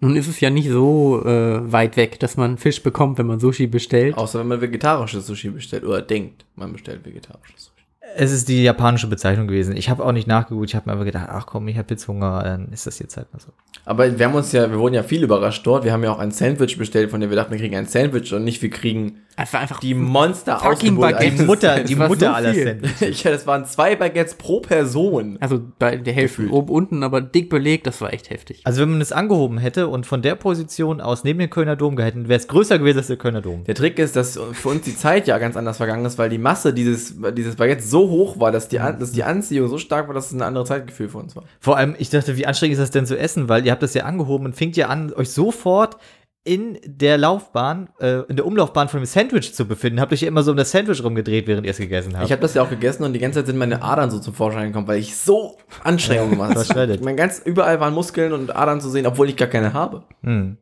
Nun 0.00 0.16
ist 0.16 0.28
es 0.28 0.40
ja 0.40 0.48
nicht 0.48 0.68
so 0.68 1.22
äh, 1.24 1.70
weit 1.70 1.96
weg, 1.98 2.18
dass 2.20 2.38
man 2.38 2.56
Fisch 2.56 2.82
bekommt, 2.82 3.18
wenn 3.18 3.26
man 3.26 3.38
Sushi 3.38 3.66
bestellt. 3.66 4.16
Außer 4.16 4.40
wenn 4.40 4.48
man 4.48 4.60
vegetarisches 4.62 5.26
Sushi 5.26 5.50
bestellt 5.50 5.84
oder 5.84 6.00
denkt, 6.00 6.46
man 6.56 6.72
bestellt 6.72 7.04
vegetarisches 7.04 7.66
Sushi. 7.66 7.70
Es 8.16 8.32
ist 8.32 8.48
die 8.48 8.64
japanische 8.64 9.06
Bezeichnung 9.06 9.46
gewesen. 9.46 9.76
Ich 9.76 9.88
habe 9.88 10.04
auch 10.04 10.12
nicht 10.12 10.26
nachgeguckt, 10.26 10.70
ich 10.70 10.74
habe 10.74 10.88
mir 10.88 10.94
aber 10.94 11.04
gedacht, 11.04 11.28
ach 11.28 11.46
komm, 11.46 11.68
ich 11.68 11.76
habe 11.76 11.88
jetzt 11.90 12.08
Hunger, 12.08 12.42
dann 12.42 12.72
ist 12.72 12.86
das 12.86 12.98
jetzt 12.98 13.16
halt 13.16 13.32
mal 13.32 13.40
so. 13.40 13.52
Aber 13.84 14.18
wir 14.18 14.26
haben 14.26 14.34
uns 14.34 14.50
ja, 14.52 14.68
wir 14.70 14.78
wurden 14.78 14.94
ja 14.94 15.02
viel 15.02 15.22
überrascht 15.22 15.64
dort. 15.66 15.84
Wir 15.84 15.92
haben 15.92 16.02
ja 16.02 16.12
auch 16.12 16.18
ein 16.18 16.30
Sandwich 16.30 16.76
bestellt, 16.78 17.10
von 17.10 17.20
dem 17.20 17.30
wir 17.30 17.36
dachten, 17.36 17.52
wir 17.52 17.58
kriegen 17.58 17.76
ein 17.76 17.86
Sandwich 17.86 18.32
und 18.32 18.42
nicht, 18.42 18.62
wir 18.62 18.70
kriegen 18.70 19.20
Es 19.42 19.52
war 19.52 19.60
einfach 19.60 19.80
die 19.80 19.94
Monster 19.94 20.58
Fucking 20.58 20.70
Ausgeburt 20.72 21.12
Baguette. 21.12 21.24
eines 21.26 21.40
Die 21.40 21.46
Mutter, 21.46 21.80
die 21.80 21.94
Mutter 21.96 22.26
so 22.26 22.26
aller. 22.28 22.54
Sandwiches. 22.54 23.22
Ja, 23.24 23.30
das 23.30 23.46
waren 23.46 23.64
zwei 23.64 23.96
Baguettes 23.96 24.34
pro 24.34 24.60
Person. 24.60 25.36
Also 25.40 25.60
bei 25.78 25.96
der 25.96 26.12
Hälfte 26.12 26.42
Gefühlt. 26.42 26.52
oben, 26.52 26.70
unten, 26.70 27.02
aber 27.02 27.20
dick 27.20 27.50
belegt, 27.50 27.86
das 27.86 28.00
war 28.00 28.12
echt 28.12 28.30
heftig. 28.30 28.60
Also 28.64 28.82
wenn 28.82 28.90
man 28.90 29.00
es 29.00 29.12
angehoben 29.12 29.58
hätte 29.58 29.88
und 29.88 30.06
von 30.06 30.22
der 30.22 30.34
Position 30.34 31.00
aus 31.00 31.24
neben 31.24 31.38
den 31.38 31.50
Kölner 31.50 31.76
Dom 31.76 31.96
gehalten, 31.96 32.28
wäre 32.28 32.38
es 32.38 32.48
größer 32.48 32.78
gewesen 32.78 32.98
als 32.98 33.08
der 33.08 33.16
Kölner 33.16 33.40
Dom. 33.40 33.64
Der 33.64 33.74
Trick 33.74 33.98
ist, 33.98 34.16
dass 34.16 34.38
für 34.52 34.68
uns 34.68 34.82
die 34.82 34.96
Zeit 34.96 35.26
ja 35.26 35.38
ganz 35.38 35.56
anders 35.56 35.76
vergangen 35.78 36.04
ist, 36.04 36.18
weil 36.18 36.28
die 36.30 36.38
Masse 36.38 36.72
dieses, 36.72 37.14
dieses 37.36 37.56
Baguettes 37.56 37.90
so 37.90 38.08
hoch 38.08 38.38
war, 38.38 38.52
dass 38.52 38.68
die, 38.68 38.80
An 38.80 38.98
dass 38.98 39.12
die 39.12 39.24
Anziehung 39.24 39.68
so 39.68 39.78
stark 39.78 40.08
war, 40.08 40.14
dass 40.14 40.26
es 40.26 40.32
ein 40.32 40.42
anderes 40.42 40.68
Zeitgefühl 40.68 41.08
für 41.08 41.18
uns 41.18 41.34
war. 41.36 41.44
Vor 41.60 41.76
allem, 41.76 41.94
ich 41.98 42.10
dachte, 42.10 42.36
wie 42.36 42.46
anstrengend 42.46 42.74
ist 42.74 42.82
das 42.82 42.90
denn 42.90 43.06
zu 43.06 43.18
essen, 43.18 43.48
weil 43.48 43.64
ihr 43.64 43.72
habt 43.72 43.82
das 43.82 43.94
ja 43.94 44.04
angehoben 44.04 44.46
und 44.46 44.54
fängt 44.54 44.76
ja 44.76 44.88
an, 44.88 45.12
euch 45.12 45.30
sofort 45.30 45.96
in 46.42 46.78
der 46.84 47.18
Laufbahn, 47.18 47.90
äh, 48.00 48.20
in 48.28 48.36
der 48.36 48.46
Umlaufbahn 48.46 48.88
von 48.88 49.00
dem 49.00 49.04
Sandwich 49.06 49.54
zu 49.54 49.66
befinden. 49.68 50.00
Habt 50.00 50.12
euch 50.12 50.22
ja 50.22 50.28
immer 50.28 50.42
so 50.42 50.52
um 50.52 50.56
das 50.56 50.70
Sandwich 50.70 51.02
rumgedreht, 51.04 51.46
während 51.46 51.66
ihr 51.66 51.70
es 51.72 51.76
gegessen 51.78 52.14
habt. 52.16 52.24
Ich 52.24 52.32
habe 52.32 52.40
das 52.40 52.54
ja 52.54 52.62
auch 52.62 52.70
gegessen 52.70 53.04
und 53.04 53.12
die 53.12 53.18
ganze 53.18 53.40
Zeit 53.40 53.46
sind 53.46 53.58
meine 53.58 53.82
Adern 53.82 54.10
so 54.10 54.18
zum 54.20 54.32
Vorschein 54.32 54.68
gekommen, 54.68 54.88
weil 54.88 54.98
ich 54.98 55.16
so 55.16 55.58
Anstrengungen 55.84 56.30
gemacht 56.30 56.52
shredded. 56.66 56.96
habe. 56.96 57.04
Mein 57.04 57.16
ganz 57.16 57.40
überall 57.40 57.78
waren 57.80 57.92
Muskeln 57.92 58.32
und 58.32 58.56
Adern 58.56 58.80
zu 58.80 58.88
sehen, 58.88 59.06
obwohl 59.06 59.28
ich 59.28 59.36
gar 59.36 59.48
keine 59.48 59.72
habe. 59.74 60.04
hm. 60.22 60.56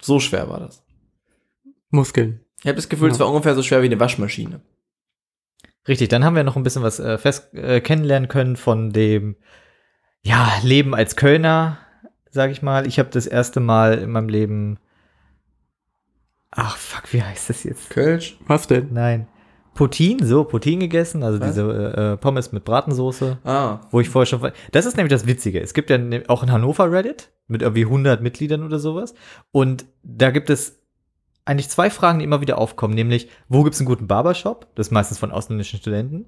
So 0.00 0.20
schwer 0.20 0.48
war 0.50 0.60
das. 0.60 0.84
Muskeln. 1.90 2.40
Ich 2.60 2.66
habe 2.66 2.76
das 2.76 2.88
Gefühl, 2.88 3.10
es 3.10 3.18
Ja. 3.18 3.24
war 3.24 3.30
ungefähr 3.30 3.54
so 3.54 3.62
schwer 3.62 3.80
wie 3.82 3.86
eine 3.86 3.98
Waschmaschine. 3.98 4.60
Richtig, 5.88 6.08
dann 6.08 6.24
haben 6.24 6.36
wir 6.36 6.44
noch 6.44 6.56
ein 6.56 6.62
bisschen 6.62 6.82
was 6.82 6.98
äh, 6.98 7.16
fest 7.16 7.54
äh, 7.54 7.80
kennenlernen 7.80 8.28
können 8.28 8.56
von 8.56 8.90
dem 8.92 9.36
ja, 10.22 10.52
Leben 10.62 10.94
als 10.94 11.16
Kölner, 11.16 11.78
sag 12.30 12.50
ich 12.50 12.60
mal. 12.60 12.86
Ich 12.86 12.98
habe 12.98 13.08
das 13.10 13.26
erste 13.26 13.60
Mal 13.60 13.98
in 13.98 14.10
meinem 14.10 14.28
Leben 14.28 14.78
Ach 16.56 16.76
fuck, 16.76 17.12
wie 17.12 17.22
heißt 17.22 17.50
das 17.50 17.64
jetzt? 17.64 17.90
Kölsch? 17.90 18.38
Was 18.46 18.66
denn? 18.66 18.88
Nein. 18.92 19.28
Poutine, 19.74 20.24
so 20.26 20.44
Poutine 20.44 20.78
gegessen, 20.78 21.22
also 21.22 21.38
Was? 21.38 21.48
diese 21.48 21.62
äh, 21.94 22.16
Pommes 22.16 22.50
mit 22.50 22.64
Bratensoße, 22.64 23.38
Ah. 23.44 23.80
wo 23.90 24.00
ich 24.00 24.08
vorher 24.08 24.26
schon 24.26 24.50
Das 24.72 24.86
ist 24.86 24.96
nämlich 24.96 25.10
das 25.12 25.26
Witzige. 25.26 25.60
Es 25.60 25.74
gibt 25.74 25.90
ja 25.90 25.98
ne- 25.98 26.24
auch 26.28 26.42
in 26.42 26.50
Hannover 26.50 26.90
Reddit 26.90 27.30
mit 27.46 27.60
irgendwie 27.60 27.84
100 27.84 28.22
Mitgliedern 28.22 28.62
oder 28.64 28.78
sowas 28.78 29.14
und 29.52 29.84
da 30.02 30.30
gibt 30.30 30.48
es 30.48 30.80
eigentlich 31.44 31.68
zwei 31.68 31.90
Fragen, 31.90 32.18
die 32.20 32.24
immer 32.24 32.40
wieder 32.40 32.56
aufkommen, 32.58 32.94
nämlich 32.94 33.28
wo 33.48 33.62
gibt 33.64 33.74
es 33.74 33.80
einen 33.80 33.86
guten 33.86 34.06
Barbershop? 34.06 34.66
Das 34.76 34.86
ist 34.88 34.92
meistens 34.92 35.18
von 35.18 35.30
ausländischen 35.30 35.78
Studenten. 35.78 36.24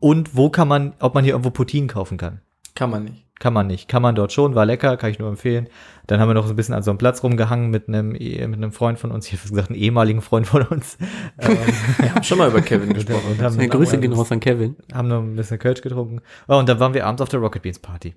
Und 0.00 0.34
wo 0.36 0.50
kann 0.50 0.66
man, 0.66 0.94
ob 0.98 1.14
man 1.14 1.22
hier 1.24 1.34
irgendwo 1.34 1.50
Poutine 1.50 1.86
kaufen 1.86 2.18
kann? 2.18 2.40
Kann 2.74 2.90
man 2.90 3.04
nicht. 3.04 3.26
Kann 3.38 3.52
man 3.54 3.66
nicht. 3.68 3.88
Kann 3.88 4.02
man 4.02 4.14
dort 4.14 4.32
schon, 4.32 4.54
war 4.54 4.66
lecker, 4.66 4.98
kann 4.98 5.10
ich 5.10 5.18
nur 5.18 5.28
empfehlen. 5.30 5.68
Dann 6.06 6.20
haben 6.20 6.28
wir 6.28 6.34
noch 6.34 6.46
so 6.46 6.52
ein 6.52 6.56
bisschen 6.56 6.74
an 6.74 6.82
so 6.82 6.90
einem 6.90 6.98
Platz 6.98 7.22
rumgehangen 7.22 7.70
mit 7.70 7.88
einem, 7.88 8.14
eh- 8.14 8.46
mit 8.46 8.58
einem 8.58 8.70
Freund 8.72 8.98
von 8.98 9.10
uns, 9.10 9.26
ich 9.26 9.32
habe 9.38 9.48
gesagt, 9.48 9.70
einen 9.70 9.78
ehemaligen 9.78 10.20
Freund 10.20 10.46
von 10.46 10.62
uns. 10.62 10.98
Wir 11.38 12.14
haben 12.14 12.22
schon 12.22 12.36
mal 12.36 12.50
über 12.50 12.60
Kevin 12.60 12.92
gesprochen. 12.92 13.32
und 13.32 13.40
haben, 13.42 13.58
Ja, 13.58 13.66
Grüße 13.66 13.98
gehen 13.98 14.12
raus 14.12 14.30
an 14.30 14.40
Kevin. 14.40 14.76
haben 14.92 15.08
noch 15.08 15.22
ein 15.22 15.36
bisschen 15.36 15.58
Kölsch 15.58 15.80
getrunken. 15.80 16.20
Oh, 16.48 16.56
und 16.58 16.68
dann 16.68 16.80
waren 16.80 16.92
wir 16.92 17.06
abends 17.06 17.22
auf 17.22 17.28
der 17.30 17.40
Rocket 17.40 17.62
Beans 17.62 17.78
Party. 17.78 18.14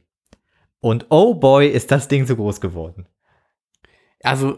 Und 0.81 1.05
oh 1.09 1.33
boy, 1.35 1.67
ist 1.69 1.89
das 1.91 2.09
Ding 2.09 2.25
so 2.25 2.35
groß 2.35 2.59
geworden. 2.59 3.05
Also, 4.23 4.57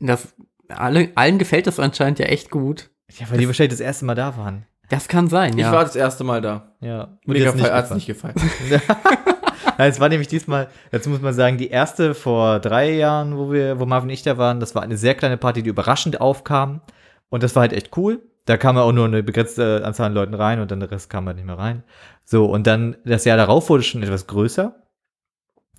das, 0.00 0.34
alle, 0.68 1.10
allen 1.14 1.36
gefällt 1.38 1.66
das 1.66 1.78
anscheinend 1.78 2.18
ja 2.20 2.26
echt 2.26 2.50
gut. 2.50 2.88
Ja, 3.18 3.30
weil 3.30 3.38
die 3.38 3.46
wahrscheinlich 3.46 3.72
das 3.74 3.80
erste 3.80 4.06
Mal 4.06 4.14
da 4.14 4.36
waren. 4.38 4.64
Das 4.88 5.08
kann 5.08 5.28
sein, 5.28 5.52
Ich 5.54 5.60
ja. 5.64 5.72
war 5.72 5.84
das 5.84 5.96
erste 5.96 6.24
Mal 6.24 6.40
da. 6.40 6.72
Ja. 6.80 7.18
Mir 7.26 7.38
jetzt 7.38 7.60
hat 7.62 7.90
es 7.90 8.06
gefallen. 8.06 8.34
nicht 8.36 8.58
gefallen. 8.68 9.20
Es 9.86 10.00
war 10.00 10.08
nämlich 10.08 10.28
diesmal, 10.28 10.68
dazu 10.90 11.10
muss 11.10 11.20
man 11.20 11.34
sagen, 11.34 11.58
die 11.58 11.68
erste 11.68 12.14
vor 12.14 12.60
drei 12.60 12.92
Jahren, 12.92 13.36
wo 13.36 13.52
wir, 13.52 13.78
wo 13.78 13.86
Marvin 13.86 14.08
und 14.08 14.14
ich 14.14 14.22
da 14.22 14.38
waren, 14.38 14.60
das 14.60 14.74
war 14.74 14.82
eine 14.82 14.96
sehr 14.96 15.14
kleine 15.14 15.36
Party, 15.36 15.62
die 15.62 15.70
überraschend 15.70 16.20
aufkam. 16.20 16.80
Und 17.28 17.42
das 17.42 17.54
war 17.54 17.62
halt 17.62 17.72
echt 17.72 17.96
cool. 17.96 18.22
Da 18.44 18.56
kam 18.56 18.76
ja 18.76 18.82
auch 18.82 18.92
nur 18.92 19.06
eine 19.06 19.22
begrenzte 19.22 19.84
Anzahl 19.84 20.06
an 20.06 20.14
Leuten 20.14 20.34
rein 20.34 20.60
und 20.60 20.70
dann 20.70 20.80
der 20.80 20.90
Rest 20.90 21.10
kam 21.10 21.26
halt 21.26 21.36
nicht 21.36 21.46
mehr 21.46 21.58
rein. 21.58 21.82
So, 22.24 22.46
und 22.46 22.66
dann 22.66 22.96
das 23.04 23.24
Jahr 23.24 23.36
darauf 23.36 23.68
wurde 23.68 23.80
es 23.80 23.86
schon 23.86 24.02
etwas 24.02 24.26
größer. 24.28 24.74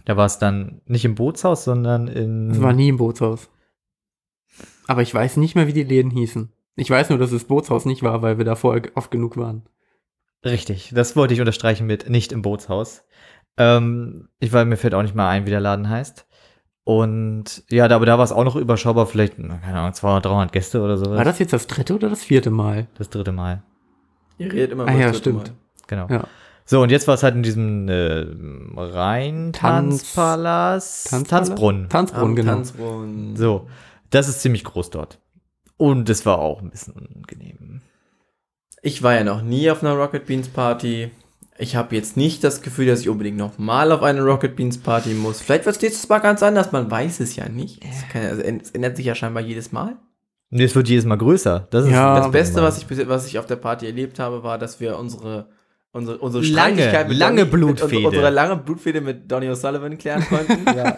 Da 0.05 0.17
war 0.17 0.25
es 0.25 0.37
dann 0.37 0.81
nicht 0.85 1.05
im 1.05 1.15
Bootshaus, 1.15 1.63
sondern 1.63 2.07
in. 2.07 2.49
Das 2.49 2.61
war 2.61 2.73
nie 2.73 2.89
im 2.89 2.97
Bootshaus. 2.97 3.49
Aber 4.87 5.01
ich 5.01 5.13
weiß 5.13 5.37
nicht 5.37 5.55
mehr, 5.55 5.67
wie 5.67 5.73
die 5.73 5.83
Läden 5.83 6.11
hießen. 6.11 6.51
Ich 6.75 6.89
weiß 6.89 7.09
nur, 7.09 7.19
dass 7.19 7.31
es 7.31 7.45
Bootshaus 7.45 7.85
nicht 7.85 8.03
war, 8.03 8.21
weil 8.21 8.37
wir 8.37 8.45
da 8.45 8.55
vorher 8.55 8.83
oft 8.95 9.11
genug 9.11 9.35
waren. 9.35 9.63
Richtig, 10.45 10.91
das 10.93 11.15
wollte 11.15 11.33
ich 11.33 11.39
unterstreichen 11.39 11.87
mit 11.87 12.09
nicht 12.09 12.31
im 12.31 12.41
Bootshaus. 12.41 13.03
Ähm, 13.57 14.29
ich 14.39 14.53
weiß, 14.53 14.65
mir 14.65 14.77
fällt 14.77 14.93
auch 14.93 15.01
nicht 15.01 15.15
mal 15.15 15.29
ein, 15.29 15.45
wie 15.45 15.51
der 15.51 15.59
Laden 15.59 15.89
heißt. 15.89 16.25
Und 16.83 17.63
ja, 17.69 17.87
da, 17.87 17.97
aber 17.97 18.05
da 18.05 18.17
war 18.17 18.23
es 18.23 18.31
auch 18.31 18.45
noch 18.45 18.55
überschaubar, 18.55 19.07
vielleicht, 19.07 19.35
keine 19.35 19.79
Ahnung, 19.79 19.93
200, 19.93 20.25
300 20.25 20.51
Gäste 20.53 20.81
oder 20.81 20.97
sowas. 20.97 21.17
War 21.17 21.25
das 21.25 21.39
jetzt 21.39 21.51
das 21.51 21.67
dritte 21.67 21.95
oder 21.95 22.09
das 22.09 22.23
vierte 22.23 22.49
Mal? 22.49 22.87
das 22.97 23.09
dritte 23.09 23.33
Mal. 23.33 23.63
Ihr 24.37 24.53
redet 24.53 24.71
immer 24.71 24.87
Ah 24.87 24.93
über 24.93 25.01
ja, 25.01 25.07
das 25.07 25.21
dritte 25.21 25.41
stimmt. 25.41 25.53
Genau. 25.87 26.07
Ja. 26.09 26.23
So, 26.63 26.81
und 26.81 26.91
jetzt 26.91 27.07
war 27.07 27.15
es 27.15 27.23
halt 27.23 27.35
in 27.35 27.43
diesem 27.43 27.89
äh, 27.89 28.25
Rhein-Tanzpalast. 28.75 31.09
Tanzpalast? 31.09 31.29
Tanzbrunnen. 31.29 31.81
Mal. 31.83 31.89
Tanzbrunnen, 31.89 32.35
genau. 32.35 32.53
Tanzbrunnen. 32.53 33.35
So, 33.35 33.67
das 34.09 34.29
ist 34.29 34.41
ziemlich 34.41 34.63
groß 34.63 34.89
dort. 34.89 35.19
Und 35.77 36.09
es 36.09 36.25
war 36.25 36.39
auch 36.39 36.61
ein 36.61 36.69
bisschen 36.69 36.93
unangenehm. 36.93 37.81
Ich 38.81 39.03
war 39.03 39.15
ja 39.15 39.23
noch 39.23 39.41
nie 39.41 39.71
auf 39.71 39.83
einer 39.83 39.93
Rocket 39.93 40.25
Beans 40.25 40.49
Party. 40.49 41.11
Ich 41.59 41.75
habe 41.75 41.95
jetzt 41.95 42.17
nicht 42.17 42.43
das 42.43 42.61
Gefühl, 42.61 42.85
dass 42.85 43.01
ich 43.01 43.09
unbedingt 43.09 43.37
noch 43.37 43.57
mal 43.57 43.91
auf 43.91 44.03
eine 44.03 44.21
Rocket 44.21 44.55
Beans 44.55 44.77
Party 44.77 45.09
muss. 45.09 45.41
Vielleicht 45.41 45.65
wird 45.65 45.75
es 45.75 45.81
nächstes 45.81 46.07
Mal 46.07 46.19
ganz 46.19 46.43
anders, 46.43 46.71
man 46.71 46.89
weiß 46.89 47.19
es 47.19 47.35
ja 47.35 47.49
nicht. 47.49 47.83
Es, 47.83 48.07
kann, 48.09 48.23
also, 48.23 48.41
es 48.41 48.71
ändert 48.71 48.95
sich 48.95 49.05
ja 49.07 49.15
scheinbar 49.15 49.41
jedes 49.41 49.71
Mal. 49.71 49.97
Und 50.51 50.61
es 50.61 50.75
wird 50.75 50.87
jedes 50.87 51.05
Mal 51.05 51.17
größer. 51.17 51.67
Das 51.71 51.85
ist 51.85 51.91
Ja. 51.91 52.19
Das 52.19 52.31
Beste, 52.31 52.61
was 52.61 52.77
ich, 52.77 53.07
was 53.07 53.27
ich 53.27 53.39
auf 53.39 53.47
der 53.47 53.55
Party 53.57 53.85
erlebt 53.87 54.19
habe, 54.19 54.43
war, 54.43 54.57
dass 54.57 54.79
wir 54.79 54.97
unsere, 54.97 55.47
unsere, 55.91 56.19
unsere 56.19 56.43
Lange, 56.45 56.75
Streitigkeit 56.75 57.11
lange 57.11 57.35
Donny, 57.37 57.41
mit, 57.41 57.51
Blutfehde. 57.51 57.85
unsere, 57.97 58.07
unsere 58.07 58.29
lange 58.29 58.55
Blutfehde 58.57 59.01
mit 59.01 59.31
Donny 59.31 59.49
O'Sullivan 59.49 59.97
klären 59.97 60.23
konnten. 60.27 60.65
ja. 60.77 60.97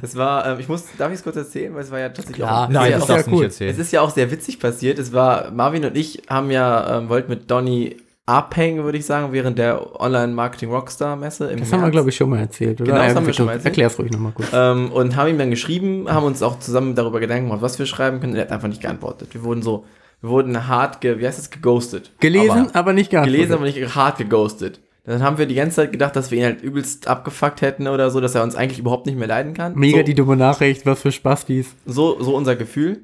Das 0.00 0.14
war, 0.14 0.46
ähm, 0.46 0.60
ich 0.60 0.68
muss, 0.68 0.84
darf 0.98 1.10
ich 1.10 1.18
es 1.18 1.22
kurz 1.24 1.36
erzählen? 1.36 1.74
Weil 1.74 1.82
es 1.82 1.90
war 1.90 1.98
ja 1.98 2.08
tatsächlich 2.08 2.36
Klar. 2.36 2.66
auch. 2.66 2.68
Nein, 2.68 2.90
sehr, 2.90 2.98
das 2.98 3.08
ja 3.08 3.14
darfst 3.14 3.26
du 3.26 3.30
cool. 3.30 3.36
nicht 3.38 3.46
erzählen. 3.46 3.70
Es 3.70 3.78
ist 3.78 3.92
ja 3.92 4.02
auch 4.02 4.10
sehr 4.10 4.30
witzig 4.30 4.60
passiert. 4.60 4.98
Es 4.98 5.12
war, 5.12 5.50
Marvin 5.52 5.84
und 5.86 5.96
ich 5.96 6.22
haben 6.28 6.50
ja, 6.50 6.98
ähm, 6.98 7.08
wollten 7.08 7.30
mit 7.30 7.50
Donny 7.50 7.96
abhängen, 8.26 8.82
würde 8.84 8.98
ich 8.98 9.06
sagen, 9.06 9.32
während 9.32 9.56
der 9.58 10.00
Online-Marketing-Rockstar-Messe. 10.00 11.46
im 11.46 11.60
Das 11.60 11.72
haben 11.72 11.78
wir, 11.78 11.82
März. 11.86 11.92
glaube 11.92 12.08
ich, 12.10 12.16
schon 12.16 12.30
mal 12.30 12.40
erzählt, 12.40 12.80
oder? 12.80 12.90
Genau, 12.92 13.02
das 13.04 13.12
Ja, 13.12 13.16
haben 13.16 13.26
wir 13.26 13.32
schon 13.32 13.46
mal 13.46 13.52
erzählt. 13.52 13.66
Erklär's 13.66 13.98
ruhig 13.98 14.10
nochmal 14.10 14.32
kurz. 14.32 14.48
Ähm, 14.52 14.90
und 14.92 15.16
haben 15.16 15.28
ihm 15.30 15.38
dann 15.38 15.50
geschrieben, 15.50 16.06
haben 16.12 16.26
uns 16.26 16.42
auch 16.42 16.58
zusammen 16.58 16.94
darüber 16.94 17.20
Gedanken 17.20 17.46
gemacht, 17.46 17.62
was 17.62 17.78
wir 17.78 17.86
schreiben 17.86 18.20
können. 18.20 18.34
Er 18.34 18.42
hat 18.42 18.52
einfach 18.52 18.68
nicht 18.68 18.82
geantwortet. 18.82 19.28
Wir 19.32 19.44
wurden 19.44 19.62
so, 19.62 19.84
wir 20.20 20.30
wurden 20.30 20.66
hart, 20.66 21.00
ge, 21.00 21.18
wie 21.18 21.26
heißt 21.26 21.38
das, 21.38 21.50
geghostet. 21.50 22.12
Gelesen, 22.20 22.70
aber, 22.74 22.92
nicht 22.92 23.14
Aber, 23.14 23.26
geantwortet. 23.26 23.32
gelesen, 23.32 23.52
aber 23.52 23.64
nicht 23.64 23.94
hart 23.94 24.18
geghostet. 24.18 24.80
Dann 25.04 25.22
haben 25.22 25.38
wir 25.38 25.46
die 25.46 25.54
ganze 25.54 25.76
Zeit 25.76 25.92
gedacht, 25.92 26.16
dass 26.16 26.32
wir 26.32 26.38
ihn 26.38 26.44
halt 26.44 26.62
übelst 26.62 27.06
abgefuckt 27.06 27.62
hätten 27.62 27.86
oder 27.86 28.10
so, 28.10 28.20
dass 28.20 28.34
er 28.34 28.42
uns 28.42 28.56
eigentlich 28.56 28.80
überhaupt 28.80 29.06
nicht 29.06 29.16
mehr 29.16 29.28
leiden 29.28 29.54
kann. 29.54 29.76
Mega 29.76 29.98
so, 29.98 30.02
die 30.02 30.14
dumme 30.14 30.34
Nachricht, 30.36 30.84
was 30.84 31.00
für 31.02 31.12
Spastis. 31.12 31.76
so, 31.86 32.20
so 32.20 32.34
unser 32.34 32.56
Gefühl. 32.56 32.98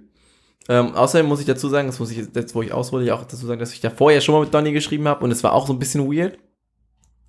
Ähm, 0.68 0.94
außerdem 0.94 1.26
muss 1.26 1.40
ich 1.40 1.46
dazu 1.46 1.68
sagen, 1.68 1.88
das 1.88 1.98
muss 1.98 2.10
ich 2.10 2.28
jetzt, 2.34 2.54
wo 2.54 2.62
ich 2.62 2.72
aushole, 2.72 3.04
ja 3.04 3.14
auch 3.14 3.24
dazu 3.24 3.46
sagen, 3.46 3.60
dass 3.60 3.72
ich 3.72 3.80
da 3.80 3.90
vorher 3.90 4.20
schon 4.20 4.34
mal 4.34 4.42
mit 4.42 4.54
Donny 4.54 4.72
geschrieben 4.72 5.08
habe 5.08 5.24
und 5.24 5.30
es 5.30 5.42
war 5.42 5.52
auch 5.52 5.66
so 5.66 5.72
ein 5.72 5.78
bisschen 5.78 6.10
weird. 6.10 6.38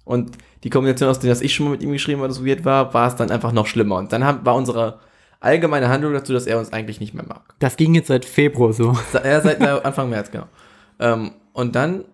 Und 0.05 0.37
die 0.63 0.69
Kombination 0.69 1.09
aus 1.09 1.19
dem, 1.19 1.29
dass 1.29 1.41
ich 1.41 1.53
schon 1.53 1.65
mal 1.65 1.71
mit 1.71 1.81
ihm 1.81 1.91
geschrieben 1.91 2.19
habe, 2.19 2.27
das 2.27 2.45
weird 2.45 2.65
war, 2.65 2.93
war 2.93 3.07
es 3.07 3.15
dann 3.15 3.31
einfach 3.31 3.51
noch 3.51 3.67
schlimmer. 3.67 3.95
Und 3.97 4.11
dann 4.11 4.23
haben, 4.23 4.45
war 4.45 4.55
unsere 4.55 4.99
allgemeine 5.39 5.89
Handlung 5.89 6.13
dazu, 6.13 6.33
dass 6.33 6.45
er 6.45 6.59
uns 6.59 6.71
eigentlich 6.73 6.99
nicht 6.99 7.13
mehr 7.13 7.25
mag. 7.25 7.55
Das 7.59 7.77
ging 7.77 7.95
jetzt 7.95 8.07
seit 8.07 8.25
Februar 8.25 8.73
so. 8.73 8.95
Ja, 9.13 9.41
seit 9.41 9.61
Anfang 9.61 10.09
März, 10.09 10.31
genau. 10.31 10.47
Ähm, 10.99 11.31
und 11.53 11.75
dann 11.75 12.05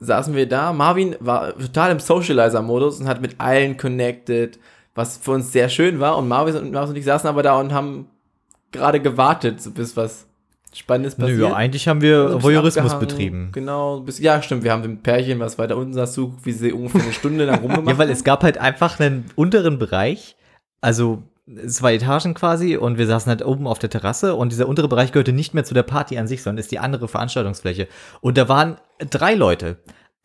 saßen 0.00 0.34
wir 0.34 0.48
da. 0.48 0.72
Marvin 0.72 1.16
war 1.20 1.56
total 1.56 1.92
im 1.92 2.00
Socializer-Modus 2.00 3.00
und 3.00 3.08
hat 3.08 3.20
mit 3.20 3.40
allen 3.40 3.76
connected, 3.76 4.58
was 4.94 5.16
für 5.18 5.32
uns 5.32 5.52
sehr 5.52 5.68
schön 5.68 6.00
war. 6.00 6.16
Und 6.16 6.28
Marvin 6.28 6.56
und, 6.56 6.72
Marvin 6.72 6.90
und 6.90 6.96
ich 6.96 7.04
saßen 7.04 7.28
aber 7.28 7.42
da 7.42 7.58
und 7.58 7.72
haben 7.72 8.06
gerade 8.70 9.00
gewartet, 9.00 9.62
bis 9.74 9.96
was 9.96 10.26
Spannendes 10.74 11.14
passiert. 11.14 11.38
Nö, 11.38 11.52
eigentlich 11.52 11.88
haben 11.88 12.02
Also 12.02 12.08
wir 12.08 12.24
bisschen 12.26 12.42
Voyeurismus 12.42 12.98
betrieben. 12.98 13.50
Genau, 13.52 14.00
bis, 14.00 14.18
ja, 14.18 14.42
stimmt. 14.42 14.64
Wir 14.64 14.72
haben 14.72 14.82
dem 14.82 14.98
Pärchen, 14.98 15.40
was 15.40 15.58
weiter 15.58 15.76
unten 15.76 15.94
saß, 15.94 16.12
zugeguckt, 16.12 16.46
wie 16.46 16.52
sie 16.52 16.72
ungefähr 16.72 17.02
eine 17.02 17.12
Stunde 17.12 17.44
lang 17.46 17.60
rumgemacht 17.62 17.88
Ja, 17.88 17.98
weil 17.98 18.10
es 18.10 18.24
gab 18.24 18.42
halt 18.42 18.58
einfach 18.58 19.00
einen 19.00 19.24
unteren 19.34 19.78
Bereich, 19.78 20.36
also 20.80 21.22
zwei 21.66 21.94
Etagen 21.94 22.34
quasi, 22.34 22.76
und 22.76 22.98
wir 22.98 23.06
saßen 23.06 23.30
halt 23.30 23.44
oben 23.44 23.66
auf 23.66 23.78
der 23.78 23.90
Terrasse 23.90 24.34
und 24.34 24.52
dieser 24.52 24.68
untere 24.68 24.88
Bereich 24.88 25.12
gehörte 25.12 25.32
nicht 25.32 25.54
mehr 25.54 25.64
zu 25.64 25.74
der 25.74 25.82
Party 25.82 26.18
an 26.18 26.26
sich, 26.26 26.42
sondern 26.42 26.58
ist 26.58 26.70
die 26.70 26.78
andere 26.78 27.08
Veranstaltungsfläche. 27.08 27.88
Und 28.20 28.36
da 28.36 28.48
waren 28.48 28.76
drei 29.10 29.34
Leute. 29.34 29.76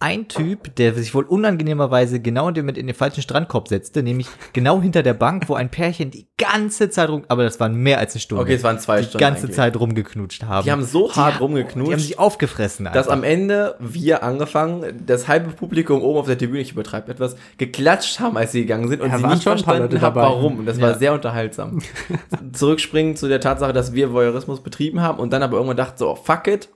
Ein 0.03 0.27
Typ, 0.27 0.75
der 0.75 0.93
sich 0.93 1.15
wohl 1.15 1.23
unangenehmerweise 1.23 2.19
genau 2.19 2.49
in 2.49 2.55
den, 2.55 2.67
in 2.69 2.87
den 2.87 2.95
falschen 2.95 3.21
Strandkorb 3.21 3.69
setzte, 3.69 4.03
nämlich 4.03 4.27
genau 4.51 4.81
hinter 4.81 5.01
der 5.01 5.13
Bank, 5.13 5.47
wo 5.47 5.53
ein 5.55 5.69
Pärchen 5.71 6.11
die 6.11 6.27
ganze 6.37 6.89
Zeit 6.89 7.07
rum, 7.09 7.23
aber 7.29 7.43
das 7.43 7.59
waren 7.61 7.73
mehr 7.75 7.99
als 7.99 8.13
eine 8.13 8.19
Stunde. 8.19 8.43
Okay, 8.43 8.55
es 8.55 8.63
waren 8.63 8.79
zwei 8.79 8.97
die 8.99 9.03
Stunden 9.07 9.19
ganze 9.19 9.43
eigentlich. 9.43 9.55
Zeit 9.55 9.77
rumgeknutscht 9.79 10.43
haben. 10.43 10.65
Die 10.65 10.71
haben 10.71 10.83
so 10.83 11.09
hart 11.15 11.35
Die 11.35 11.39
rumgeknutscht. 11.39 11.91
haben 11.93 11.99
sich 12.01 12.19
aufgefressen. 12.19 12.83
dass 12.85 13.07
einfach. 13.07 13.13
am 13.13 13.23
Ende 13.23 13.75
wir 13.79 14.23
angefangen, 14.23 15.03
das 15.05 15.29
halbe 15.29 15.51
Publikum 15.51 16.01
oben 16.01 16.19
auf 16.19 16.25
der 16.27 16.37
Tribüne, 16.37 16.59
ich 16.59 16.73
übertreibe 16.73 17.09
etwas, 17.09 17.37
geklatscht 17.57 18.19
haben, 18.19 18.35
als 18.35 18.51
sie 18.51 18.61
gegangen 18.63 18.89
sind 18.89 19.01
und 19.01 19.09
Ja, 19.09 19.17
sie 19.19 19.25
nicht 19.27 19.43
verstanden 19.43 20.01
haben, 20.01 20.15
warum. 20.15 20.59
Und 20.59 20.65
das 20.65 20.81
war 20.81 20.91
Ja. 20.91 20.97
sehr 20.97 21.13
unterhaltsam. 21.13 21.79
Zurückspringen 22.51 23.15
zu 23.15 23.27
der 23.27 23.39
Tatsache, 23.39 23.73
dass 23.73 23.93
wir 23.93 24.11
Voyeurismus 24.11 24.61
betrieben 24.61 25.01
haben 25.01 25.19
und 25.19 25.31
dann 25.33 25.43
aber 25.43 25.55
irgendwann 25.57 25.77
dachten 25.77 25.97
so, 25.97 26.09
oh, 26.11 26.15
fuck 26.15 26.47
it, 26.47 26.69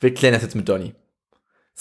wir 0.00 0.12
klären 0.14 0.34
das 0.34 0.42
jetzt 0.42 0.56
mit 0.56 0.68
Donny. 0.68 0.94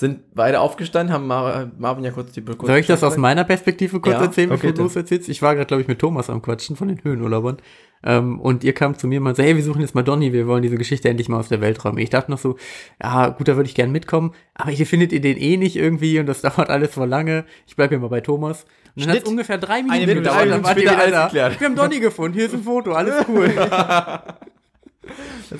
Sind 0.01 0.33
beide 0.33 0.61
aufgestanden, 0.61 1.13
haben 1.13 1.27
Mar 1.27 1.69
Marvin 1.77 2.03
ja 2.03 2.09
kurz 2.09 2.31
die 2.31 2.41
kurz 2.41 2.65
Soll 2.65 2.79
ich 2.79 2.87
das 2.87 3.03
aus 3.03 3.17
meiner 3.17 3.43
Perspektive 3.43 3.99
kurz 3.99 4.15
Ja, 4.15 4.23
erzählen, 4.23 4.51
okay, 4.51 4.71
bevor 4.71 4.85
du 4.85 4.85
es 4.87 4.95
erzählst? 4.95 5.29
Ich 5.29 5.43
war 5.43 5.53
gerade, 5.53 5.67
glaube 5.67 5.83
ich, 5.83 5.87
mit 5.87 5.99
Thomas 5.99 6.27
am 6.27 6.41
Quatschen 6.41 6.75
von 6.75 6.87
den 6.87 7.03
Höhenurlaubern. 7.03 7.57
Ähm, 8.03 8.39
und 8.39 8.63
ihr 8.63 8.73
kam 8.73 8.97
zu 8.97 9.05
mir 9.05 9.19
und 9.19 9.25
meinte, 9.25 9.43
hey, 9.43 9.55
wir 9.55 9.61
suchen 9.63 9.81
jetzt 9.81 9.93
mal 9.93 10.01
Donny, 10.01 10.33
wir 10.33 10.47
wollen 10.47 10.63
diese 10.63 10.75
Geschichte 10.77 11.07
endlich 11.07 11.29
mal 11.29 11.37
aus 11.37 11.49
der 11.49 11.61
Welt 11.61 11.85
räumen. 11.85 11.99
Ich 11.99 12.09
dachte 12.09 12.31
noch 12.31 12.39
so, 12.39 12.57
ja, 12.99 13.27
gut, 13.29 13.47
da 13.47 13.57
würde 13.57 13.69
ich 13.69 13.75
gern 13.75 13.91
mitkommen, 13.91 14.33
aber 14.55 14.71
hier 14.71 14.87
findet 14.87 15.11
ihr 15.13 15.21
den 15.21 15.37
eh 15.37 15.55
nicht 15.55 15.75
irgendwie 15.75 16.17
und 16.17 16.25
das 16.25 16.41
dauert 16.41 16.71
alles 16.71 16.95
voll 16.95 17.07
lange. 17.07 17.45
Ich 17.67 17.75
bleibe 17.75 17.93
hier 17.93 17.99
mal 17.99 18.07
bei 18.07 18.21
Thomas. 18.21 18.65
Und 18.95 19.05
dann 19.05 19.15
hat 19.15 19.27
ungefähr 19.27 19.59
drei 19.59 19.83
Minuten 19.83 20.15
gedauert, 20.15 20.49
dann 20.49 20.63
ihr 20.63 20.65
alles 20.65 20.75
wieder 20.77 21.25
geklärt. 21.25 21.59
Wir 21.59 21.67
haben 21.67 21.75
Donny 21.75 21.99
gefunden, 21.99 22.33
hier 22.33 22.47
ist 22.47 22.55
ein 22.55 22.63
Foto, 22.63 22.93
alles 22.93 23.23
cool. 23.27 23.53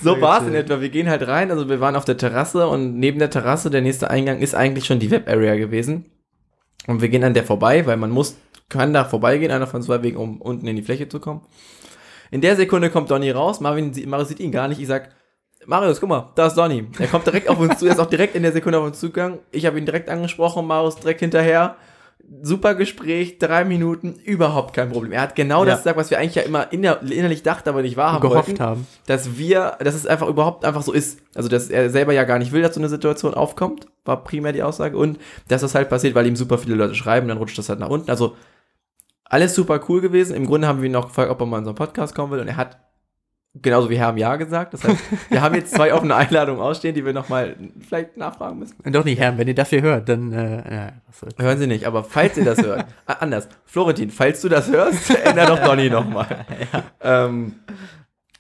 So 0.02 0.22
war 0.22 0.42
es 0.42 0.48
in 0.48 0.56
etwa. 0.56 0.82
Wir 0.82 0.90
gehen 0.90 1.10
halt 1.10 1.28
rein, 1.28 1.52
also 1.52 1.68
wir 1.68 1.80
waren 1.80 1.96
auf 1.96 2.06
der 2.06 2.18
Terrasse 2.18 2.68
und 2.68 2.98
neben 2.98 3.20
der 3.20 3.30
Terrasse, 3.30 3.70
der 3.70 3.82
nächste 3.82 4.10
Eingang 4.10 4.40
ist 4.40 4.56
eigentlich 4.56 4.86
schon 4.86 5.00
die 5.00 5.12
Web-Area 5.12 5.56
gewesen. 5.56 6.06
Und 6.88 7.02
wir 7.02 7.10
gehen 7.10 7.24
an 7.24 7.34
der 7.34 7.44
vorbei, 7.44 7.86
weil 7.86 7.98
man 7.98 8.12
muss, 8.12 8.38
kann 8.70 8.94
da 8.94 9.04
vorbeigehen, 9.04 9.52
einer 9.52 9.68
von 9.68 9.82
zwei 9.82 10.02
Wegen, 10.04 10.18
um 10.18 10.42
unten 10.42 10.68
in 10.68 10.76
die 10.76 10.82
Fläche 10.82 11.10
zu 11.10 11.20
kommen. 11.20 11.42
In 12.32 12.42
der 12.42 12.56
Sekunde 12.56 12.90
kommt 12.90 13.12
Donny 13.12 13.32
raus, 13.32 13.60
Marvin 13.60 13.94
sieht, 13.94 14.08
Marius 14.08 14.30
sieht 14.30 14.40
ihn 14.40 14.52
gar 14.52 14.68
nicht. 14.68 14.80
Ich 14.80 14.88
sag, 14.88 15.10
Marius, 15.66 16.00
guck 16.00 16.10
mal, 16.10 16.32
da 16.36 16.48
ist 16.48 16.56
Donny. 16.56 16.88
Er 16.98 17.08
kommt 17.08 17.26
direkt 17.26 17.50
auf 17.50 17.60
uns 17.60 17.78
zu, 17.78 17.86
er 17.86 17.94
ist 17.94 18.00
auch 18.00 18.10
direkt 18.10 18.36
in 18.36 18.44
der 18.44 18.52
Sekunde 18.52 18.80
auf 18.80 18.86
uns 18.86 19.00
zugegangen. 19.00 19.40
Ich 19.52 19.66
habe 19.66 19.78
ihn 19.78 19.86
direkt 19.86 20.10
angesprochen, 20.10 20.66
Marius 20.66 20.96
direkt 20.96 21.20
hinterher. 21.20 21.76
Super 22.44 22.76
Gespräch, 22.76 23.38
drei 23.40 23.66
Minuten, 23.66 24.16
überhaupt 24.24 24.74
kein 24.74 24.90
Problem. 24.90 25.12
Er 25.12 25.22
hat 25.22 25.36
genau 25.36 25.60
Ja. 25.64 25.72
das 25.72 25.80
gesagt, 25.80 25.98
was 25.98 26.10
wir 26.12 26.18
eigentlich 26.20 26.36
ja 26.36 26.42
immer 26.44 26.72
inner, 26.72 27.02
innerlich 27.04 27.44
dachten, 27.44 27.70
aber 27.70 27.82
nicht 27.82 27.98
wahrhaben 27.98 28.22
Gehofft 28.22 28.48
wollten 28.50 28.64
haben. 28.64 28.88
dass 29.06 29.38
wir, 29.38 29.78
dass 29.80 29.96
es 29.96 30.06
einfach 30.08 30.28
überhaupt 30.28 30.66
einfach 30.66 30.82
so 30.82 30.92
ist. 30.92 31.20
Also, 31.36 31.50
dass 31.50 31.70
er 31.70 31.90
selber 31.90 32.14
ja 32.14 32.24
gar 32.24 32.40
nicht 32.40 32.52
will, 32.52 32.62
dass 32.62 32.76
so 32.76 32.80
eine 32.82 32.90
Situation 32.90 33.34
aufkommt, 33.34 33.88
war 34.06 34.24
primär 34.24 34.54
die 34.54 34.64
Aussage. 34.64 34.98
Und 34.98 35.20
dass 35.48 35.62
das 35.62 35.76
halt 35.76 35.90
passiert, 35.90 36.16
weil 36.16 36.26
ihm 36.28 36.36
super 36.36 36.58
viele 36.58 36.76
Leute 36.76 36.96
schreiben, 36.96 37.28
dann 37.28 37.38
rutscht 37.38 37.58
das 37.58 37.70
halt 37.70 37.80
nach 37.80 37.90
unten. 37.90 38.10
Also, 38.10 38.36
alles 39.26 39.56
super 39.56 39.80
cool 39.90 40.02
gewesen. 40.02 40.36
Im 40.36 40.46
Grunde 40.46 40.68
haben 40.68 40.82
wir 40.82 40.88
ihn 40.88 40.92
noch 40.92 41.08
gefragt, 41.08 41.32
ob 41.32 41.40
er 41.40 41.46
mal 41.46 41.60
in 41.60 41.64
so 41.66 41.70
einen 41.72 41.76
Podcast 41.78 42.16
kommen 42.16 42.32
will. 42.32 42.40
Und 42.40 42.48
er 42.48 42.58
hat, 42.58 42.78
genauso 43.54 43.90
wie 43.90 43.98
Herr, 43.98 44.16
Ja 44.18 44.36
gesagt. 44.36 44.74
Das 44.74 44.84
heißt, 44.84 45.00
wir 45.30 45.42
haben 45.42 45.56
jetzt 45.56 45.74
zwei 45.74 45.94
offene 45.94 46.16
Einladungen 46.16 46.62
ausstehen, 46.62 46.96
die 46.96 47.04
wir 47.06 47.14
nochmal 47.14 47.56
vielleicht 47.88 48.18
nachfragen 48.18 48.60
müssen. 48.60 48.76
Doch 48.92 49.04
nicht, 49.06 49.20
Herr, 49.20 49.38
wenn 49.38 49.48
ihr 49.48 49.56
das 49.56 49.70
hier 49.70 49.82
hört, 49.82 50.08
dann, 50.10 50.32
äh, 50.32 50.76
ja. 50.76 50.92
Hören 51.38 51.58
Sie 51.58 51.68
nicht, 51.68 51.86
aber 51.86 52.04
falls 52.04 52.38
ihr 52.38 52.46
das 52.46 52.62
hört, 52.62 52.86
ah, 53.06 53.14
anders. 53.20 53.48
Florentin, 53.66 54.10
falls 54.10 54.42
du 54.42 54.50
das 54.50 54.70
hörst, 54.72 55.10
ändere 55.26 55.48
doch 55.48 55.60
Donny 55.64 55.90
nochmal. 55.90 56.46
ähm, 57.02 57.56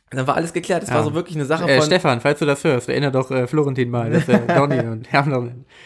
dann 0.09 0.27
war 0.27 0.35
alles 0.35 0.51
geklärt. 0.51 0.83
Es 0.83 0.89
Ja. 0.89 0.95
war 0.95 1.03
so 1.03 1.13
wirklich 1.13 1.35
eine 1.37 1.45
Sache 1.45 1.69
Äh, 1.69 1.77
von. 1.77 1.85
Stefan, 1.85 2.19
falls 2.19 2.39
du 2.39 2.45
das 2.45 2.63
hörst, 2.63 2.89
erinnere 2.89 3.11
doch 3.11 3.31
äh, 3.31 3.47
Florentin 3.47 3.89
mal, 3.89 4.09
dass 4.11 4.27
er 4.27 4.39
Donny 4.39 4.79
und 4.79 5.11
Herr 5.11 5.25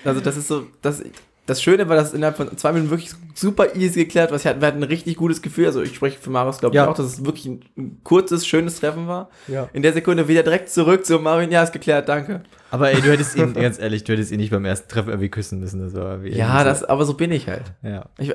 Also 0.04 0.20
das 0.22 0.38
ist 0.38 0.48
so, 0.48 0.64
das, 0.82 1.04
das 1.48 1.62
Schöne 1.62 1.88
war, 1.90 1.96
dass 1.96 2.14
innerhalb 2.14 2.38
von 2.38 2.58
zwei 2.58 2.72
Minuten 2.72 2.90
wirklich 2.90 3.12
super 3.36 3.76
easy 3.76 4.06
geklärt 4.06 4.32
was. 4.32 4.44
Wir 4.44 4.50
hatten, 4.52 4.62
wir 4.62 4.68
hatten 4.68 4.80
ein 4.80 4.84
richtig 4.84 5.16
gutes 5.16 5.42
Gefühl. 5.44 5.68
Also 5.68 5.82
ich 5.82 5.96
spreche 5.96 6.18
für 6.20 6.30
Marius, 6.32 6.58
glaube 6.60 6.76
ich, 6.76 6.78
Ja. 6.78 6.88
auch, 6.90 6.96
dass 6.96 7.06
es 7.06 7.26
wirklich 7.26 7.46
ein, 7.46 7.60
ein 7.78 8.00
kurzes, 8.04 8.48
schönes 8.48 8.80
Treffen 8.80 9.08
war. 9.08 9.30
Ja. 9.48 9.70
In 9.74 9.84
der 9.84 9.94
Sekunde 9.94 10.28
wieder 10.28 10.42
direkt 10.44 10.70
zurück 10.70 11.06
zu 11.06 11.20
Marvin. 11.20 11.52
Ja, 11.52 11.62
ist 11.64 11.72
geklärt, 11.72 12.10
danke. 12.10 12.42
Aber 12.72 12.90
ey, 12.92 13.00
du 13.02 13.12
hättest 13.12 13.36
ihn, 13.36 13.54
ganz 13.54 13.78
ehrlich, 13.80 14.04
du 14.04 14.14
hättest 14.14 14.32
ihn 14.32 14.40
nicht 14.40 14.50
beim 14.52 14.66
ersten 14.66 14.90
Treffen 14.90 15.10
irgendwie 15.10 15.30
küssen 15.30 15.60
müssen. 15.60 15.82
Das 15.82 15.94
war 15.94 16.24
Ja, 16.26 16.64
das, 16.64 16.84
aber 16.84 17.06
so 17.06 17.14
bin 17.14 17.32
ich 17.32 17.48
halt. 17.48 17.64
Ja. 17.84 18.06
Ich, 18.18 18.34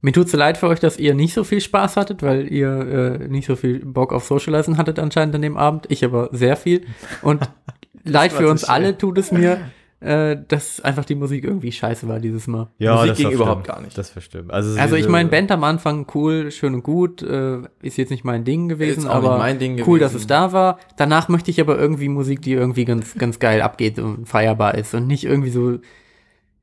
Mir 0.00 0.12
tut's 0.12 0.30
so 0.30 0.36
leid 0.38 0.58
für 0.58 0.68
euch, 0.68 0.78
dass 0.78 0.98
ihr 0.98 1.14
nicht 1.14 1.34
so 1.34 1.42
viel 1.42 1.60
Spaß 1.60 1.96
hattet, 1.96 2.22
weil 2.22 2.46
ihr 2.52 3.18
äh, 3.20 3.28
nicht 3.28 3.46
so 3.46 3.56
viel 3.56 3.84
Bock 3.84 4.12
auf 4.12 4.24
Socializen 4.24 4.76
hattet 4.78 5.00
anscheinend 5.00 5.34
an 5.34 5.42
dem 5.42 5.56
Abend. 5.56 5.86
Ich 5.88 6.04
aber 6.04 6.28
sehr 6.30 6.56
viel. 6.56 6.86
Und 7.22 7.42
leid 8.04 8.32
war 8.34 8.40
für 8.42 8.48
uns 8.48 8.60
schön. 8.60 8.70
alle 8.70 8.96
tut 8.96 9.18
es 9.18 9.32
mir, 9.32 9.58
äh, 10.06 10.36
dass 10.48 10.80
einfach 10.80 11.04
die 11.04 11.16
Musik 11.16 11.42
irgendwie 11.44 11.72
scheiße 11.72 12.06
war 12.06 12.20
dieses 12.20 12.46
Mal. 12.46 12.68
Ja, 12.78 12.94
Musik 12.94 13.08
das 13.10 13.18
ging 13.18 13.30
überhaupt 13.32 13.64
schlimm. 13.66 13.74
gar 13.76 13.82
nicht. 13.82 13.98
Das 13.98 14.12
schlimm. 14.22 14.50
Also, 14.50 14.78
Also 14.78 14.94
ich 14.96 15.08
meine, 15.08 15.28
Band 15.28 15.50
am 15.50 15.64
Anfang 15.64 16.06
cool, 16.14 16.50
schön 16.52 16.74
und 16.74 16.82
gut, 16.84 17.22
äh, 17.22 17.58
ist 17.82 17.96
jetzt 17.96 18.10
nicht 18.10 18.24
mein 18.24 18.44
Ding 18.44 18.68
gewesen, 18.68 19.08
aber 19.08 19.36
mein 19.38 19.58
Ding 19.58 19.72
cool, 19.80 19.98
gewesen. 19.98 20.00
dass 20.00 20.14
es 20.14 20.26
da 20.26 20.52
war. 20.52 20.78
Danach 20.96 21.28
möchte 21.28 21.50
ich 21.50 21.60
aber 21.60 21.76
irgendwie 21.78 22.08
Musik, 22.08 22.40
die 22.42 22.52
irgendwie 22.52 22.84
ganz, 22.84 23.14
ganz 23.16 23.38
geil 23.40 23.60
abgeht 23.62 23.98
und 23.98 24.26
feierbar 24.28 24.76
ist 24.76 24.94
und 24.94 25.06
nicht 25.08 25.24
irgendwie 25.24 25.50
so, 25.50 25.78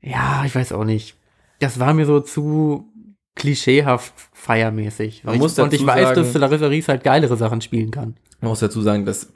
ja, 0.00 0.42
ich 0.46 0.54
weiß 0.54 0.72
auch 0.72 0.84
nicht. 0.84 1.16
Das 1.60 1.78
war 1.78 1.92
mir 1.94 2.06
so 2.06 2.20
zu 2.20 2.88
klischeehaft 3.36 4.14
feiermäßig. 4.32 5.24
Man 5.24 5.34
ich, 5.34 5.40
muss 5.40 5.58
und 5.58 5.72
ich 5.72 5.84
weiß, 5.84 6.08
sagen- 6.08 6.16
dass 6.16 6.34
Larissa 6.34 6.66
Ries 6.68 6.88
halt 6.88 7.04
geilere 7.04 7.36
Sachen 7.36 7.60
spielen 7.60 7.90
kann. 7.90 8.16
man 8.40 8.50
muss 8.50 8.60
dazu 8.60 8.80
sagen, 8.80 9.04
dass 9.04 9.32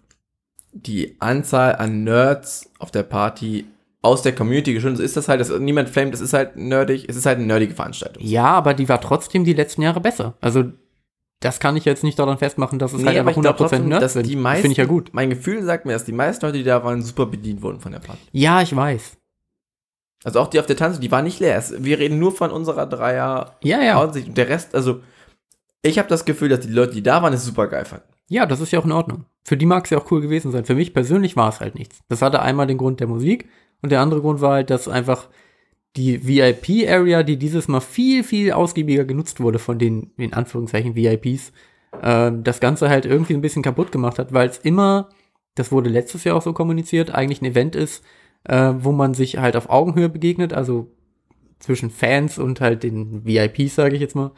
die 0.72 1.16
Anzahl 1.18 1.76
an 1.76 2.05
Nerds 2.05 2.70
auf 2.78 2.90
der 2.90 3.02
Party 3.02 3.66
aus 4.03 4.23
der 4.23 4.35
Community 4.35 4.75
geschuldet 4.75 5.01
ist. 5.01 5.07
Ist 5.07 5.16
das 5.16 5.29
halt, 5.29 5.41
dass 5.41 5.51
niemand 5.51 5.89
flamet, 5.89 6.15
es 6.15 6.20
ist 6.20 6.33
halt 6.33 6.57
nerdig, 6.57 7.07
es 7.09 7.16
ist 7.16 7.27
halt 7.27 7.39
eine 7.39 7.47
nerdige 7.47 7.75
Veranstaltung. 7.75 8.23
Ja, 8.25 8.47
aber 8.47 8.75
die 8.75 8.89
war 8.89 9.01
trotzdem 9.01 9.45
die 9.45 9.55
letzten 9.55 9.83
Jahre 9.83 10.01
besser. 10.01 10.35
Also 10.41 10.65
das 11.41 11.61
kann 11.61 11.77
ich 11.77 11.85
jetzt 11.85 12.03
nicht 12.03 12.19
daran 12.19 12.39
festmachen, 12.39 12.79
dass 12.79 12.93
es 12.93 13.05
halt 13.05 13.16
einfach 13.16 13.37
100% 13.37 13.79
Nerds 13.81 14.01
dass 14.01 14.12
sind. 14.15 14.27
die 14.27 14.35
das 14.35 14.43
meisten, 14.43 14.62
finde 14.62 14.73
ich 14.73 14.79
ja 14.79 14.87
gut. 14.87 15.11
Mein 15.12 15.31
Gefühl 15.31 15.62
sagt 15.62 15.87
mir, 15.87 15.93
dass 15.93 16.05
die 16.05 16.12
meisten 16.12 16.47
Leute, 16.47 16.59
die 16.59 16.65
da 16.65 16.83
waren, 16.83 17.03
super 17.03 17.27
bedient 17.27 17.62
wurden 17.62 17.81
von 17.81 17.93
der 17.93 18.01
Party. 18.01 18.20
Ja, 18.33 18.61
ich 18.61 18.75
weiß. 18.75 19.16
Also 20.25 20.41
auch 20.41 20.49
die 20.49 20.59
auf 20.59 20.66
der 20.66 20.77
Tanze, 20.77 21.01
die 21.01 21.12
war 21.12 21.23
nicht 21.23 21.39
leer. 21.39 21.62
Wir 21.79 22.01
reden 22.01 22.19
nur 22.19 22.33
von 22.33 22.51
unserer 22.51 22.87
Dreier 22.87 23.57
Ja, 23.62 23.81
ja. 23.83 24.03
Und 24.03 24.37
der 24.37 24.49
Rest, 24.49 24.75
also 24.75 25.01
ich 25.83 25.99
habe 25.99 26.09
das 26.09 26.25
Gefühl, 26.25 26.49
dass 26.49 26.61
die 26.61 26.73
Leute, 26.73 26.95
die 26.95 27.05
da 27.05 27.23
waren, 27.23 27.33
es 27.33 27.45
super 27.45 27.69
geil 27.69 27.85
fanden. 27.85 28.07
Ja, 28.29 28.45
das 28.45 28.61
ist 28.61 28.73
ja 28.73 28.81
auch 28.81 28.85
in 28.85 28.93
Ordnung. 28.93 29.25
Für 29.45 29.57
die 29.57 29.65
mag 29.65 29.85
es 29.85 29.91
ja 29.91 29.99
auch 29.99 30.11
cool 30.11 30.20
gewesen 30.20 30.51
sein. 30.51 30.65
Für 30.65 30.75
mich 30.75 30.93
persönlich 30.93 31.37
war 31.37 31.49
es 31.49 31.61
halt 31.61 31.77
nichts. 31.77 32.01
Das 32.09 32.20
hatte 32.20 32.43
einmal 32.43 32.66
den 32.66 32.79
Grund 32.79 32.99
der 32.99 33.07
Musik 33.07 33.49
und 33.83 33.91
der 33.91 34.01
andere 34.01 34.21
Grund 34.21 34.41
war 34.41 34.53
halt, 34.55 34.71
dass 34.71 34.89
einfach 34.89 35.29
die 35.97 36.27
VIP-Area, 36.27 37.23
die 37.23 37.39
dieses 37.39 37.69
Mal 37.69 37.81
viel, 37.81 38.23
viel 38.23 38.53
ausgiebiger 38.53 39.05
genutzt 39.05 39.41
wurde 39.41 39.59
von 39.59 39.79
den, 39.79 40.13
in 40.17 40.33
Anführungszeichen, 40.33 40.95
VIPs, 40.95 41.53
äh, 42.03 42.31
das 42.43 42.61
Ganze 42.61 42.89
halt 42.89 43.07
irgendwie 43.07 43.35
ein 43.35 43.41
bisschen 43.41 43.63
kaputt 43.63 43.93
gemacht 43.93 44.19
hat, 44.19 44.33
weil 44.33 44.49
es 44.49 44.59
immer, 44.59 45.09
das 45.55 45.73
wurde 45.73 45.91
letztes 45.91 46.25
Jahr 46.25 46.37
auch 46.37 46.43
so 46.43 46.53
kommuniziert, 46.53 47.11
eigentlich 47.11 47.43
ein 47.43 47.47
Event 47.47 47.75
ist, 47.75 48.05
äh, 48.45 48.75
wo 48.79 48.93
man 48.93 49.15
sich 49.15 49.39
halt 49.39 49.57
auf 49.57 49.71
Augenhöhe 49.71 50.09
begegnet, 50.09 50.53
also 50.53 50.89
zwischen 51.59 51.91
Fans 51.91 52.39
und 52.39 52.61
halt 52.61 52.85
den 52.85 53.25
VIPs, 53.25 53.75
sage 53.75 53.97
ich 53.97 54.01
jetzt 54.01 54.15
mal 54.15 54.33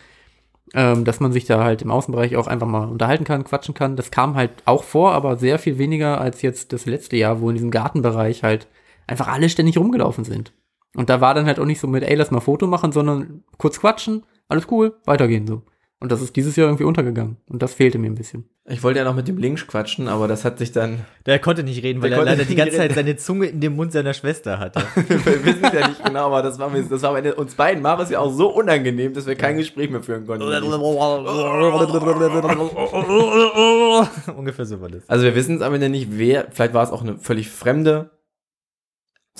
ähm, 0.74 1.04
dass 1.04 1.20
man 1.20 1.32
sich 1.32 1.44
da 1.44 1.64
halt 1.64 1.82
im 1.82 1.90
Außenbereich 1.90 2.36
auch 2.36 2.46
einfach 2.46 2.66
mal 2.66 2.88
unterhalten 2.88 3.24
kann, 3.24 3.44
quatschen 3.44 3.74
kann. 3.74 3.96
Das 3.96 4.10
kam 4.10 4.36
halt 4.36 4.50
auch 4.64 4.84
vor, 4.84 5.12
aber 5.12 5.36
sehr 5.36 5.58
viel 5.58 5.78
weniger 5.78 6.20
als 6.20 6.42
jetzt 6.42 6.72
das 6.72 6.86
letzte 6.86 7.16
Jahr, 7.16 7.40
wo 7.40 7.48
in 7.48 7.56
diesem 7.56 7.70
Gartenbereich 7.70 8.42
halt 8.42 8.68
einfach 9.10 9.28
alle 9.28 9.48
ständig 9.48 9.76
rumgelaufen 9.76 10.24
sind. 10.24 10.52
Und 10.94 11.10
da 11.10 11.20
war 11.20 11.34
dann 11.34 11.46
halt 11.46 11.60
auch 11.60 11.66
nicht 11.66 11.80
so 11.80 11.86
mit, 11.86 12.02
ey, 12.02 12.14
lass 12.14 12.30
mal 12.30 12.40
Foto 12.40 12.66
machen, 12.66 12.92
sondern 12.92 13.44
kurz 13.58 13.80
quatschen, 13.80 14.24
alles 14.48 14.66
cool, 14.70 14.96
weitergehen 15.04 15.46
so. 15.46 15.62
Und 16.02 16.10
das 16.10 16.22
ist 16.22 16.34
dieses 16.34 16.56
Jahr 16.56 16.68
irgendwie 16.68 16.84
untergegangen. 16.84 17.36
Und 17.46 17.60
das 17.60 17.74
fehlte 17.74 17.98
mir 17.98 18.06
ein 18.06 18.14
bisschen. 18.14 18.48
Ich 18.66 18.82
wollte 18.82 19.00
ja 19.00 19.04
noch 19.04 19.14
mit 19.14 19.28
dem 19.28 19.36
Lynch 19.36 19.66
quatschen, 19.66 20.08
aber 20.08 20.28
das 20.28 20.46
hat 20.46 20.58
sich 20.58 20.72
dann. 20.72 21.00
Der 21.26 21.38
konnte 21.38 21.62
nicht 21.62 21.82
reden, 21.82 22.00
weil 22.00 22.10
er 22.10 22.24
leider 22.24 22.46
die 22.46 22.54
ganze 22.54 22.76
Zeit 22.76 22.84
reden. 22.84 22.94
seine 22.94 23.16
Zunge 23.16 23.48
in 23.48 23.60
dem 23.60 23.76
Mund 23.76 23.92
seiner 23.92 24.14
Schwester 24.14 24.58
hatte. 24.58 24.82
wir 24.94 25.44
wissen 25.44 25.62
es 25.62 25.74
ja 25.74 25.88
nicht 25.88 26.02
genau, 26.02 26.28
aber 26.28 26.42
das 26.42 26.58
war, 26.58 26.70
mir, 26.70 26.82
das 26.82 27.02
war 27.02 27.12
bei 27.12 27.34
uns 27.34 27.54
beiden 27.54 27.82
Maris 27.82 28.08
ja 28.08 28.18
auch 28.18 28.32
so 28.32 28.48
unangenehm, 28.48 29.12
dass 29.12 29.26
wir 29.26 29.34
kein 29.34 29.58
Gespräch 29.58 29.90
mehr 29.90 30.02
führen 30.02 30.26
konnten. 30.26 30.42
Ungefähr 34.38 34.64
so 34.64 34.80
war 34.80 34.88
das. 34.88 35.06
Also 35.06 35.26
wir 35.26 35.34
wissen 35.34 35.56
es 35.56 35.62
am 35.62 35.74
Ende 35.74 35.90
nicht, 35.90 36.08
wer. 36.12 36.46
Vielleicht 36.50 36.72
war 36.72 36.82
es 36.82 36.92
auch 36.92 37.02
eine 37.02 37.18
völlig 37.18 37.50
fremde, 37.50 38.08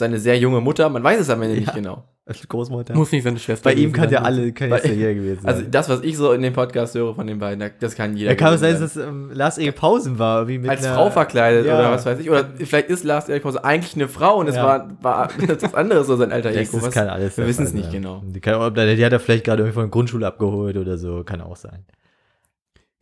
seine 0.00 0.18
sehr 0.18 0.36
junge 0.36 0.60
Mutter. 0.60 0.88
Man 0.88 1.04
weiß 1.04 1.20
es 1.20 1.30
am 1.30 1.40
Ende 1.42 1.54
nicht 1.56 1.68
Ja. 1.68 1.74
genau. 1.74 2.04
Als 2.26 2.46
Großmutter. 2.46 2.94
Muss 2.94 3.10
nicht 3.10 3.24
seine 3.24 3.38
Schwester 3.40 3.64
Bei 3.70 3.72
ihm 3.72 3.92
gewesen 3.92 3.92
kann 3.94 4.10
ja 4.10 4.22
alle, 4.22 4.52
kann 4.52 4.70
jetzt 4.70 4.86
hier 4.86 5.14
gewesen 5.14 5.40
sein. 5.42 5.52
Also 5.52 5.62
das, 5.68 5.88
was 5.88 6.02
ich 6.02 6.16
so 6.16 6.30
in 6.32 6.42
dem 6.42 6.52
Podcast 6.52 6.94
höre 6.94 7.12
von 7.14 7.26
den 7.26 7.38
beiden, 7.40 7.70
das 7.80 7.96
kann 7.96 8.16
jeder. 8.16 8.30
ja, 8.30 8.36
kann 8.36 8.54
es 8.54 8.60
sein, 8.60 8.78
dass 8.78 8.96
ähm, 8.96 9.30
Lars 9.32 9.58
Ehe 9.58 9.72
Pausen 9.72 10.18
war, 10.20 10.46
wie 10.46 10.58
mit 10.58 10.70
als 10.70 10.84
einer- 10.84 10.94
Frau 10.94 11.10
verkleidet 11.10 11.66
Ja. 11.66 11.78
oder 11.78 11.90
was 11.90 12.06
weiß 12.06 12.20
ich. 12.20 12.30
Oder 12.30 12.48
vielleicht 12.58 12.88
ist 12.88 13.02
Lars 13.02 13.28
Erik 13.28 13.42
Pause 13.42 13.64
eigentlich 13.64 13.94
eine 13.96 14.06
Frau 14.06 14.38
und 14.38 14.46
es 14.48 14.54
Ja. 14.54 14.64
war, 14.64 14.88
war 15.02 15.28
das 15.48 15.74
andere 15.74 16.04
so 16.04 16.16
sein 16.16 16.30
alter 16.30 16.50
Ego. 16.50 16.70
das 16.74 16.82
Was- 16.86 16.94
kann 16.94 17.08
alles 17.08 17.36
wir 17.36 17.46
wissen 17.48 17.64
es 17.64 17.72
nicht 17.72 17.84
sein. 17.90 17.94
genau. 17.94 18.22
Die, 18.24 18.40
kann, 18.40 18.74
die 18.74 19.04
hat 19.04 19.12
er 19.12 19.18
vielleicht 19.20 19.44
gerade 19.44 19.62
irgendwie 19.62 19.74
von 19.74 19.82
der 19.84 19.90
Grundschule 19.90 20.26
abgeholt 20.26 20.76
oder 20.76 20.98
so, 20.98 21.24
kann 21.24 21.40
auch 21.40 21.56
sein. 21.56 21.84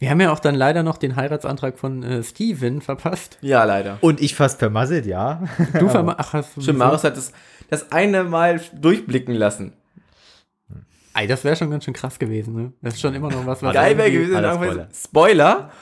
Wir 0.00 0.10
haben 0.10 0.20
ja 0.20 0.32
auch 0.32 0.38
dann 0.38 0.54
leider 0.54 0.84
noch 0.84 0.96
den 0.96 1.16
Heiratsantrag 1.16 1.76
von 1.76 2.04
äh, 2.04 2.22
Steven 2.22 2.80
verpasst. 2.80 3.36
Ja, 3.40 3.64
leider. 3.64 3.98
Und 4.00 4.20
ich 4.20 4.36
fast 4.36 4.60
vermasselt, 4.60 5.06
ja. 5.06 5.42
Du 5.78 5.88
verma 5.88 6.14
Ach, 6.18 6.34
hast 6.34 6.56
du 6.56 6.60
Stimmt, 6.60 6.78
Maris 6.78 7.02
hat 7.02 7.16
das, 7.16 7.32
das 7.68 7.90
eine 7.90 8.22
Mal 8.22 8.60
durchblicken 8.80 9.34
lassen. 9.34 9.72
Ey, 11.18 11.26
das 11.26 11.42
wäre 11.42 11.56
schon 11.56 11.68
ganz 11.68 11.84
schön 11.84 11.94
krass 11.94 12.16
gewesen, 12.20 12.54
ne? 12.54 12.72
Das 12.80 12.94
ist 12.94 13.00
schon 13.00 13.12
immer 13.12 13.28
noch 13.28 13.44
was, 13.44 13.60
was 13.60 13.74
Geil 13.74 13.98
wäre 13.98 14.10
gewesen, 14.12 14.34
irgendwann 14.34 14.88
so- 14.92 15.08
Spoiler. 15.08 15.72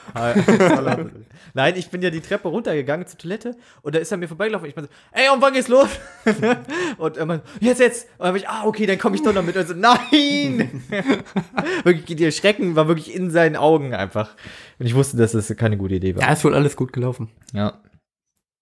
Nein, 1.53 1.75
ich 1.75 1.91
bin 1.91 2.01
ja 2.01 2.09
die 2.09 2.21
Treppe 2.21 2.47
runtergegangen 2.47 3.05
zur 3.05 3.19
Toilette 3.19 3.55
und 3.83 3.93
da 3.93 3.99
ist 3.99 4.11
er 4.11 4.17
mir 4.17 4.27
vorbeigelaufen. 4.27 4.67
Ich 4.67 4.75
meinte 4.75 4.91
so, 4.91 4.97
ey, 5.19 5.29
und 5.31 5.39
wann 5.41 5.53
geht's 5.53 5.67
los? 5.67 5.89
und 6.97 7.17
er 7.17 7.25
meinte, 7.27 7.45
jetzt, 7.59 7.79
jetzt. 7.79 8.05
Und 8.17 8.19
dann 8.21 8.27
hab 8.29 8.35
ich, 8.35 8.49
ah, 8.49 8.65
okay, 8.65 8.87
dann 8.87 8.97
komme 8.97 9.15
ich 9.15 9.21
doch 9.21 9.31
noch 9.33 9.43
mit. 9.43 9.55
Und 9.55 9.67
so, 9.67 9.75
nein! 9.75 10.83
wirklich, 11.83 12.17
der 12.17 12.31
Schrecken 12.31 12.75
war 12.75 12.87
wirklich 12.87 13.13
in 13.13 13.29
seinen 13.29 13.57
Augen 13.57 13.93
einfach. 13.93 14.35
Und 14.79 14.87
ich 14.87 14.95
wusste, 14.95 15.17
dass 15.17 15.33
das 15.33 15.55
keine 15.55 15.77
gute 15.77 15.95
Idee 15.95 16.15
war. 16.15 16.23
Ja, 16.23 16.33
ist 16.33 16.43
wohl 16.45 16.55
alles 16.55 16.75
gut 16.75 16.91
gelaufen. 16.93 17.29
Ja. 17.53 17.79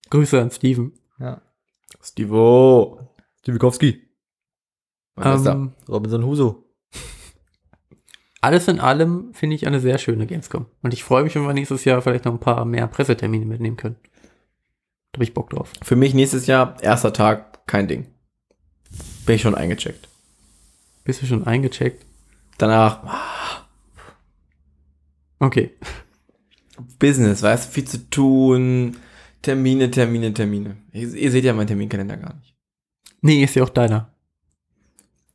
Grüße 0.10 0.42
an 0.42 0.52
Steven. 0.52 0.92
ja. 1.20 1.42
Stivo. 2.02 3.00
Stibikowski. 3.40 4.02
Was 5.16 5.38
ist 5.38 5.46
da? 5.46 5.54
Ähm, 5.54 5.72
Robinson 5.88 6.26
Huso. 6.26 6.65
Alles 8.46 8.68
in 8.68 8.80
allem 8.80 9.34
finde 9.34 9.56
ich 9.56 9.68
eine 9.68 9.80
sehr 9.80 9.98
schöne 9.98 10.28
Gamescom. 10.28 10.68
Und 10.82 10.94
ich 10.94 11.04
freue 11.04 11.24
mich, 11.24 11.36
wenn 11.36 11.48
wir 11.48 11.54
nächstes 11.54 11.84
Jahr 11.84 12.02
vielleicht 12.02 12.26
noch 12.26 12.34
ein 12.34 12.40
paar 12.40 12.64
mehr 12.66 12.88
Pressetermine 12.88 13.46
mitnehmen 13.46 13.78
können. 13.78 13.98
Da 15.12 15.18
habe 15.18 15.24
ich 15.24 15.34
Bock 15.34 15.50
drauf. 15.50 15.74
Für 15.82 15.96
mich 15.96 16.14
nächstes 16.14 16.46
Jahr, 16.46 16.82
erster 16.82 17.12
Tag, 17.12 17.66
kein 17.68 17.88
Ding. 17.88 18.06
Bin 19.26 19.36
ich 19.36 19.42
schon 19.42 19.56
eingecheckt. 19.56 20.08
Bist 21.04 21.22
du 21.22 21.26
schon 21.26 21.48
eingecheckt? 21.48 22.06
Danach 22.58 23.66
Okay. 25.40 25.72
Business, 27.00 27.42
weißt 27.42 27.68
du, 27.68 27.72
viel 27.72 27.86
zu 27.86 28.10
tun. 28.10 28.98
Termine, 29.42 29.92
Termine, 29.92 30.34
Termine. 30.34 30.78
Ihr, 30.92 31.14
ihr 31.14 31.32
seht 31.32 31.44
ja 31.44 31.54
meinen 31.54 31.68
Terminkalender 31.68 32.18
gar 32.18 32.36
nicht. 32.36 32.56
Nee, 33.22 33.44
ist 33.44 33.56
ja 33.56 33.64
auch 33.64 33.70
deiner. 33.70 34.14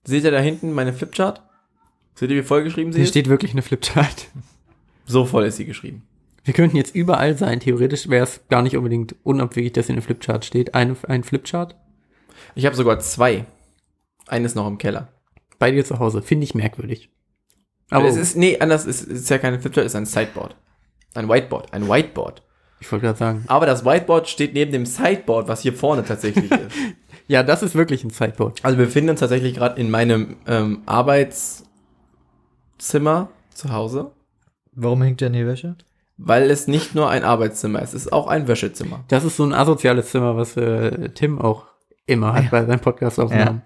Seht 0.05 0.25
ihr 0.25 0.31
da 0.31 0.41
hinten 0.41 0.73
meine 0.73 0.93
Flipchart? 0.93 1.43
Seht 2.15 2.31
ihr, 2.31 2.37
wie 2.37 2.43
voll 2.47 2.65
geschrieben 2.65 2.93
sie 2.93 2.99
Hier 2.99 3.05
ist? 3.05 3.11
steht 3.11 3.29
wirklich 3.29 3.53
eine 3.53 3.63
Flipchart. 3.63 4.29
So 5.07 5.25
voll 5.25 5.45
ist 5.45 5.57
sie 5.57 5.65
geschrieben. 5.65 6.03
Wir 6.45 6.55
könnten 6.55 6.77
jetzt 6.77 6.95
überall 6.95 7.37
sein. 7.37 7.61
Theoretisch 7.61 8.09
wäre 8.09 8.25
es 8.25 8.41
gar 8.49 8.63
nicht 8.63 8.77
unbedingt 8.77 9.15
unabwegig, 9.25 9.73
dass 9.73 9.87
hier 9.87 9.95
eine 9.95 10.03
Flipchart 10.03 10.45
steht. 10.45 10.75
Eine, 10.75 10.97
ein 11.09 11.23
Flipchart 11.25 11.77
Ich 12.55 12.67
habe 12.67 12.77
sogar 12.77 12.99
zwei. 13.01 13.45
Eines 14.27 14.55
noch 14.55 14.67
im 14.67 14.79
Keller. 14.79 15.09
bei 15.59 15.71
dir 15.71 15.85
zu 15.85 15.99
Hause. 15.99 16.23
Finde 16.23 16.45
ich 16.45 16.55
merkwürdig. 16.55 17.11
Aber 17.91 18.07
es 18.07 18.17
ist, 18.17 18.37
nee, 18.37 18.59
anders, 18.61 18.87
es 18.87 19.03
ist 19.03 19.29
ja 19.31 19.39
keine 19.39 19.59
Flipchart, 19.59 19.85
es 19.85 19.93
ist 19.93 19.97
ein 19.97 20.07
Sideboard. 20.07 20.55
Ein 21.15 21.29
Whiteboard, 21.29 21.73
ein 21.75 21.89
Whiteboard. 21.89 22.41
ich 22.79 22.91
wollte 22.93 23.07
gerade 23.07 23.19
sagen. 23.19 23.45
Aber 23.49 23.67
das 23.67 23.85
Whiteboard 23.85 24.29
steht 24.29 24.55
neben 24.55 24.71
dem 24.71 24.87
Sideboard, 24.87 25.49
was 25.49 25.63
hier 25.63 25.73
vorne 25.73 26.05
tatsächlich 26.05 26.49
ist. 26.53 26.77
Ja, 27.27 27.43
das 27.43 27.65
ist 27.65 27.75
wirklich 27.75 28.05
ein 28.05 28.11
Sideboard. 28.11 28.65
Also 28.65 28.79
wir 28.79 28.85
befinden 28.87 29.11
uns 29.11 29.21
tatsächlich 29.21 29.55
gerade 29.55 29.81
in 29.81 29.91
meinem 29.91 30.37
ähm, 30.47 30.83
Arbeitszimmer 32.81 33.29
zu 33.53 33.73
Hause, 33.73 34.11
Warum 34.73 35.03
hängt 35.03 35.21
der 35.21 35.27
in 35.29 35.35
die 35.35 35.47
Wäsche? 35.47 35.77
weil 36.23 36.51
es 36.51 36.67
nicht 36.67 36.95
nur 36.95 37.09
ein 37.09 37.25
Arbeitszimmer 37.25 37.81
ist, 37.81 37.95
es 37.95 38.07
ist 38.07 38.13
auch 38.13 38.27
ein 38.27 38.47
Wäschezimmer. 38.47 39.05
Das 39.09 39.25
ist 39.25 39.37
so 39.37 39.45
ein 39.45 39.55
asoziales 39.55 40.11
Zimmer, 40.11 40.37
was 40.37 40.55
äh, 40.57 41.09
Tim 41.11 41.39
auch 41.41 41.65
immer 42.07 42.35
hat 42.35 42.51
bei 42.51 42.65
seinen 42.65 42.81
Podcast-Aufnahmen. 42.81 43.63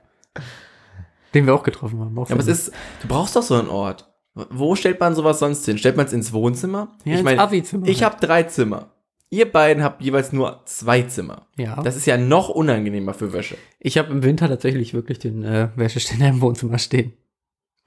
Den 1.35 1.47
wir 1.47 1.55
auch 1.55 1.65
getroffen 1.65 1.99
haben. 2.01 2.17
Auch 2.17 2.29
Ja, 2.29 2.35
aber 2.35 2.43
es 2.43 2.49
ist, 2.49 2.73
du 3.03 3.09
brauchst 3.09 3.35
doch 3.35 3.43
so 3.43 3.55
einen 3.55 3.69
Ort. 3.69 4.09
Wo 4.35 4.77
stellt 4.77 5.01
man 5.01 5.15
sowas 5.17 5.41
sonst 5.41 5.65
hin? 5.65 5.79
Stellt 5.79 5.97
man 5.97 6.07
es 6.07 6.13
ins 6.13 6.33
Wohnzimmer? 6.33 6.93
Ja, 7.05 7.15
ich 7.17 7.23
meine, 7.25 7.41
ich 7.57 7.73
halt. 7.73 8.03
habe 8.03 8.25
drei 8.27 8.45
Zimmer. 8.45 8.91
Ihr 9.31 9.51
beiden 9.51 9.83
habt 9.83 10.01
jeweils 10.03 10.33
nur 10.33 10.61
zwei 10.65 11.03
Zimmer. 11.03 11.47
Ja. 11.57 11.83
Das 11.83 11.97
ist 11.97 12.07
ja 12.07 12.17
noch 12.17 12.49
unangenehmer 12.49 13.15
für 13.15 13.33
Wäsche. 13.33 13.57
Ich 13.81 13.99
habe 13.99 14.13
im 14.13 14.23
Winter 14.23 14.49
tatsächlich 14.49 14.95
wirklich 14.95 15.19
den 15.19 15.43
äh, 15.45 15.69
Wäscheständer 15.75 16.29
im 16.29 16.41
Wohnzimmer 16.41 16.79
stehen. 16.79 17.15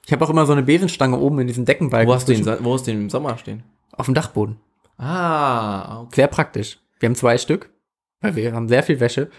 Ich 0.08 0.14
habe 0.14 0.24
auch 0.24 0.30
immer 0.30 0.46
so 0.46 0.54
eine 0.54 0.64
Besenstange 0.64 1.20
oben 1.20 1.40
in 1.40 1.48
diesen 1.48 1.66
Deckenbalken. 1.66 2.08
Wo 2.10 2.14
hast 2.16 2.30
du 2.30 2.34
den, 2.34 2.46
wo 2.64 2.74
hast 2.74 2.88
du 2.88 2.92
den 2.92 3.02
im 3.02 3.10
Sommer 3.10 3.38
stehen? 3.38 3.64
Auf 3.92 4.06
dem 4.06 4.16
Dachboden. 4.16 4.56
Ah, 4.98 6.00
okay. 6.04 6.16
Sehr 6.16 6.28
praktisch. 6.28 6.80
Wir 7.00 7.10
haben 7.10 7.16
zwei 7.16 7.38
Stück, 7.38 7.70
weil 8.22 8.38
wir 8.38 8.54
haben 8.54 8.70
sehr 8.70 8.84
viel 8.84 9.02
Wäsche. 9.02 9.30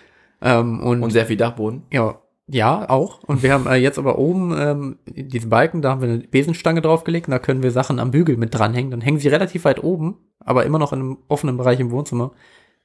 Ähm, 0.43 0.81
und, 0.81 1.03
Und 1.03 1.11
sehr 1.11 1.24
viel 1.24 1.39
Dachboden. 1.39 1.85
ja, 1.90 2.20
ja, 2.51 2.89
auch. 2.89 3.23
Und 3.24 3.43
wir 3.43 3.53
haben 3.53 3.66
äh, 3.66 3.77
jetzt 3.77 3.99
aber 3.99 4.19
oben 4.19 4.55
ähm, 4.59 4.99
diese 5.07 5.49
Balken, 5.49 5.81
da 5.82 5.90
haben 5.90 6.03
wir 6.03 6.09
eine 6.09 6.19
Besenstange 6.19 6.82
draufgelegt 6.82 7.28
und 7.28 7.32
da 7.32 7.39
können 7.39 7.62
wir 7.62 7.70
Sachen 7.70 7.99
am 7.99 8.11
Bügel 8.11 8.36
mit 8.36 8.55
dranhängen. 8.55 8.90
Dann 8.90 9.01
hängen 9.01 9.19
sie 9.19 9.28
relativ 9.28 9.65
weit 9.65 9.82
oben, 9.82 10.16
aber 10.40 10.66
immer 10.66 10.78
noch 10.78 10.93
in 10.93 11.01
einem 11.01 11.19
offenen 11.28 11.57
Bereich 11.57 11.81
im 11.81 11.90
Wohnzimmer. 11.90 12.32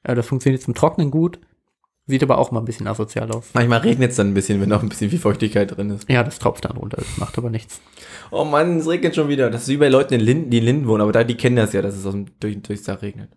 Äh, 0.02 0.14
das 0.14 0.26
funktioniert 0.26 0.62
zum 0.62 0.74
Trocknen 0.74 1.10
gut. 1.10 1.38
Sieht 2.06 2.22
aber 2.22 2.36
auch 2.36 2.50
mal 2.50 2.58
ein 2.60 2.66
bisschen 2.66 2.86
asozial 2.86 3.30
aus. 3.32 3.50
Manchmal 3.54 3.78
regnet 3.78 4.10
es 4.10 4.16
dann 4.16 4.28
ein 4.28 4.34
bisschen, 4.34 4.60
wenn 4.60 4.68
noch 4.68 4.82
ein 4.82 4.90
bisschen 4.90 5.08
viel 5.08 5.18
Feuchtigkeit 5.18 5.74
drin 5.74 5.88
ist. 5.88 6.08
Ja, 6.10 6.22
das 6.22 6.38
tropft 6.38 6.66
dann 6.66 6.76
runter, 6.76 6.98
das 6.98 7.16
macht 7.16 7.38
aber 7.38 7.48
nichts. 7.48 7.80
Oh 8.30 8.44
Mann, 8.44 8.78
es 8.78 8.86
regnet 8.86 9.14
schon 9.14 9.28
wieder. 9.28 9.48
Das 9.50 9.62
ist 9.62 9.68
wie 9.68 9.78
bei 9.78 9.88
Leuten 9.88 10.12
in 10.14 10.20
Linden, 10.20 10.50
die 10.50 10.58
in 10.58 10.64
Linden 10.64 10.86
wohnen, 10.86 11.00
aber 11.00 11.12
da, 11.12 11.24
die 11.24 11.36
kennen 11.36 11.56
das 11.56 11.72
ja, 11.72 11.80
dass 11.80 11.96
es 11.96 12.04
aus 12.04 12.12
dem, 12.12 12.26
durch, 12.40 12.60
durchs 12.60 12.82
Dach 12.82 13.00
regnet. 13.00 13.30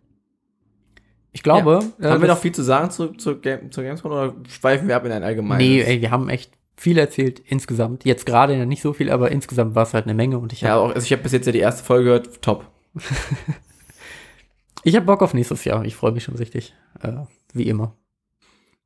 Ich 1.31 1.44
glaube, 1.44 1.80
äh, 2.02 2.07
Haben 2.07 2.22
wir 2.22 2.27
noch 2.27 2.39
viel 2.39 2.52
zu 2.52 2.64
sagen 2.64 2.89
zu, 2.89 3.10
zu, 3.10 3.38
Game, 3.39 3.72
zu 3.72 3.81
Gamescom 3.81 4.11
oder 4.11 4.34
schweifen 4.49 4.88
wir 4.88 4.95
ab 4.95 5.06
in 5.06 5.11
ein 5.11 5.23
allgemeines? 5.23 5.65
Nee, 5.65 5.81
ey, 5.81 6.02
wir 6.02 6.11
haben 6.11 6.30
echt 6.30 6.52
viel 6.76 6.98
erzählt 6.98 7.39
insgesamt. 7.39 8.06
Jetzt 8.06 8.26
gerade 8.26 8.57
ja 8.57 8.65
nicht 8.65 8.81
so 8.81 8.91
viel, 8.91 9.10
aber 9.10 9.31
insgesamt 9.31 9.76
war 9.76 9.84
es 9.84 9.94
halt 9.94 10.06
eine 10.06 10.14
Menge 10.14 10.39
und 10.39 10.52
ich 10.52 10.61
Ja, 10.61 10.72
habe 10.72 10.81
auch, 10.81 10.95
also 10.95 11.06
ich 11.06 11.11
habe 11.11 11.23
bis 11.23 11.31
jetzt 11.31 11.45
ja 11.45 11.52
die 11.52 11.60
erste 11.60 11.84
Folge 11.84 12.06
gehört, 12.06 12.41
top. 12.41 12.65
ich 14.84 14.95
hab 14.95 15.06
Bock 15.06 15.22
auf 15.22 15.34
nächstes 15.34 15.64
Jahr. 15.64 15.85
Ich 15.85 15.95
freue 15.95 16.11
mich 16.11 16.23
schon 16.23 16.35
richtig. 16.35 16.73
Äh, 17.02 17.14
wie 17.53 17.68
immer. 17.68 17.95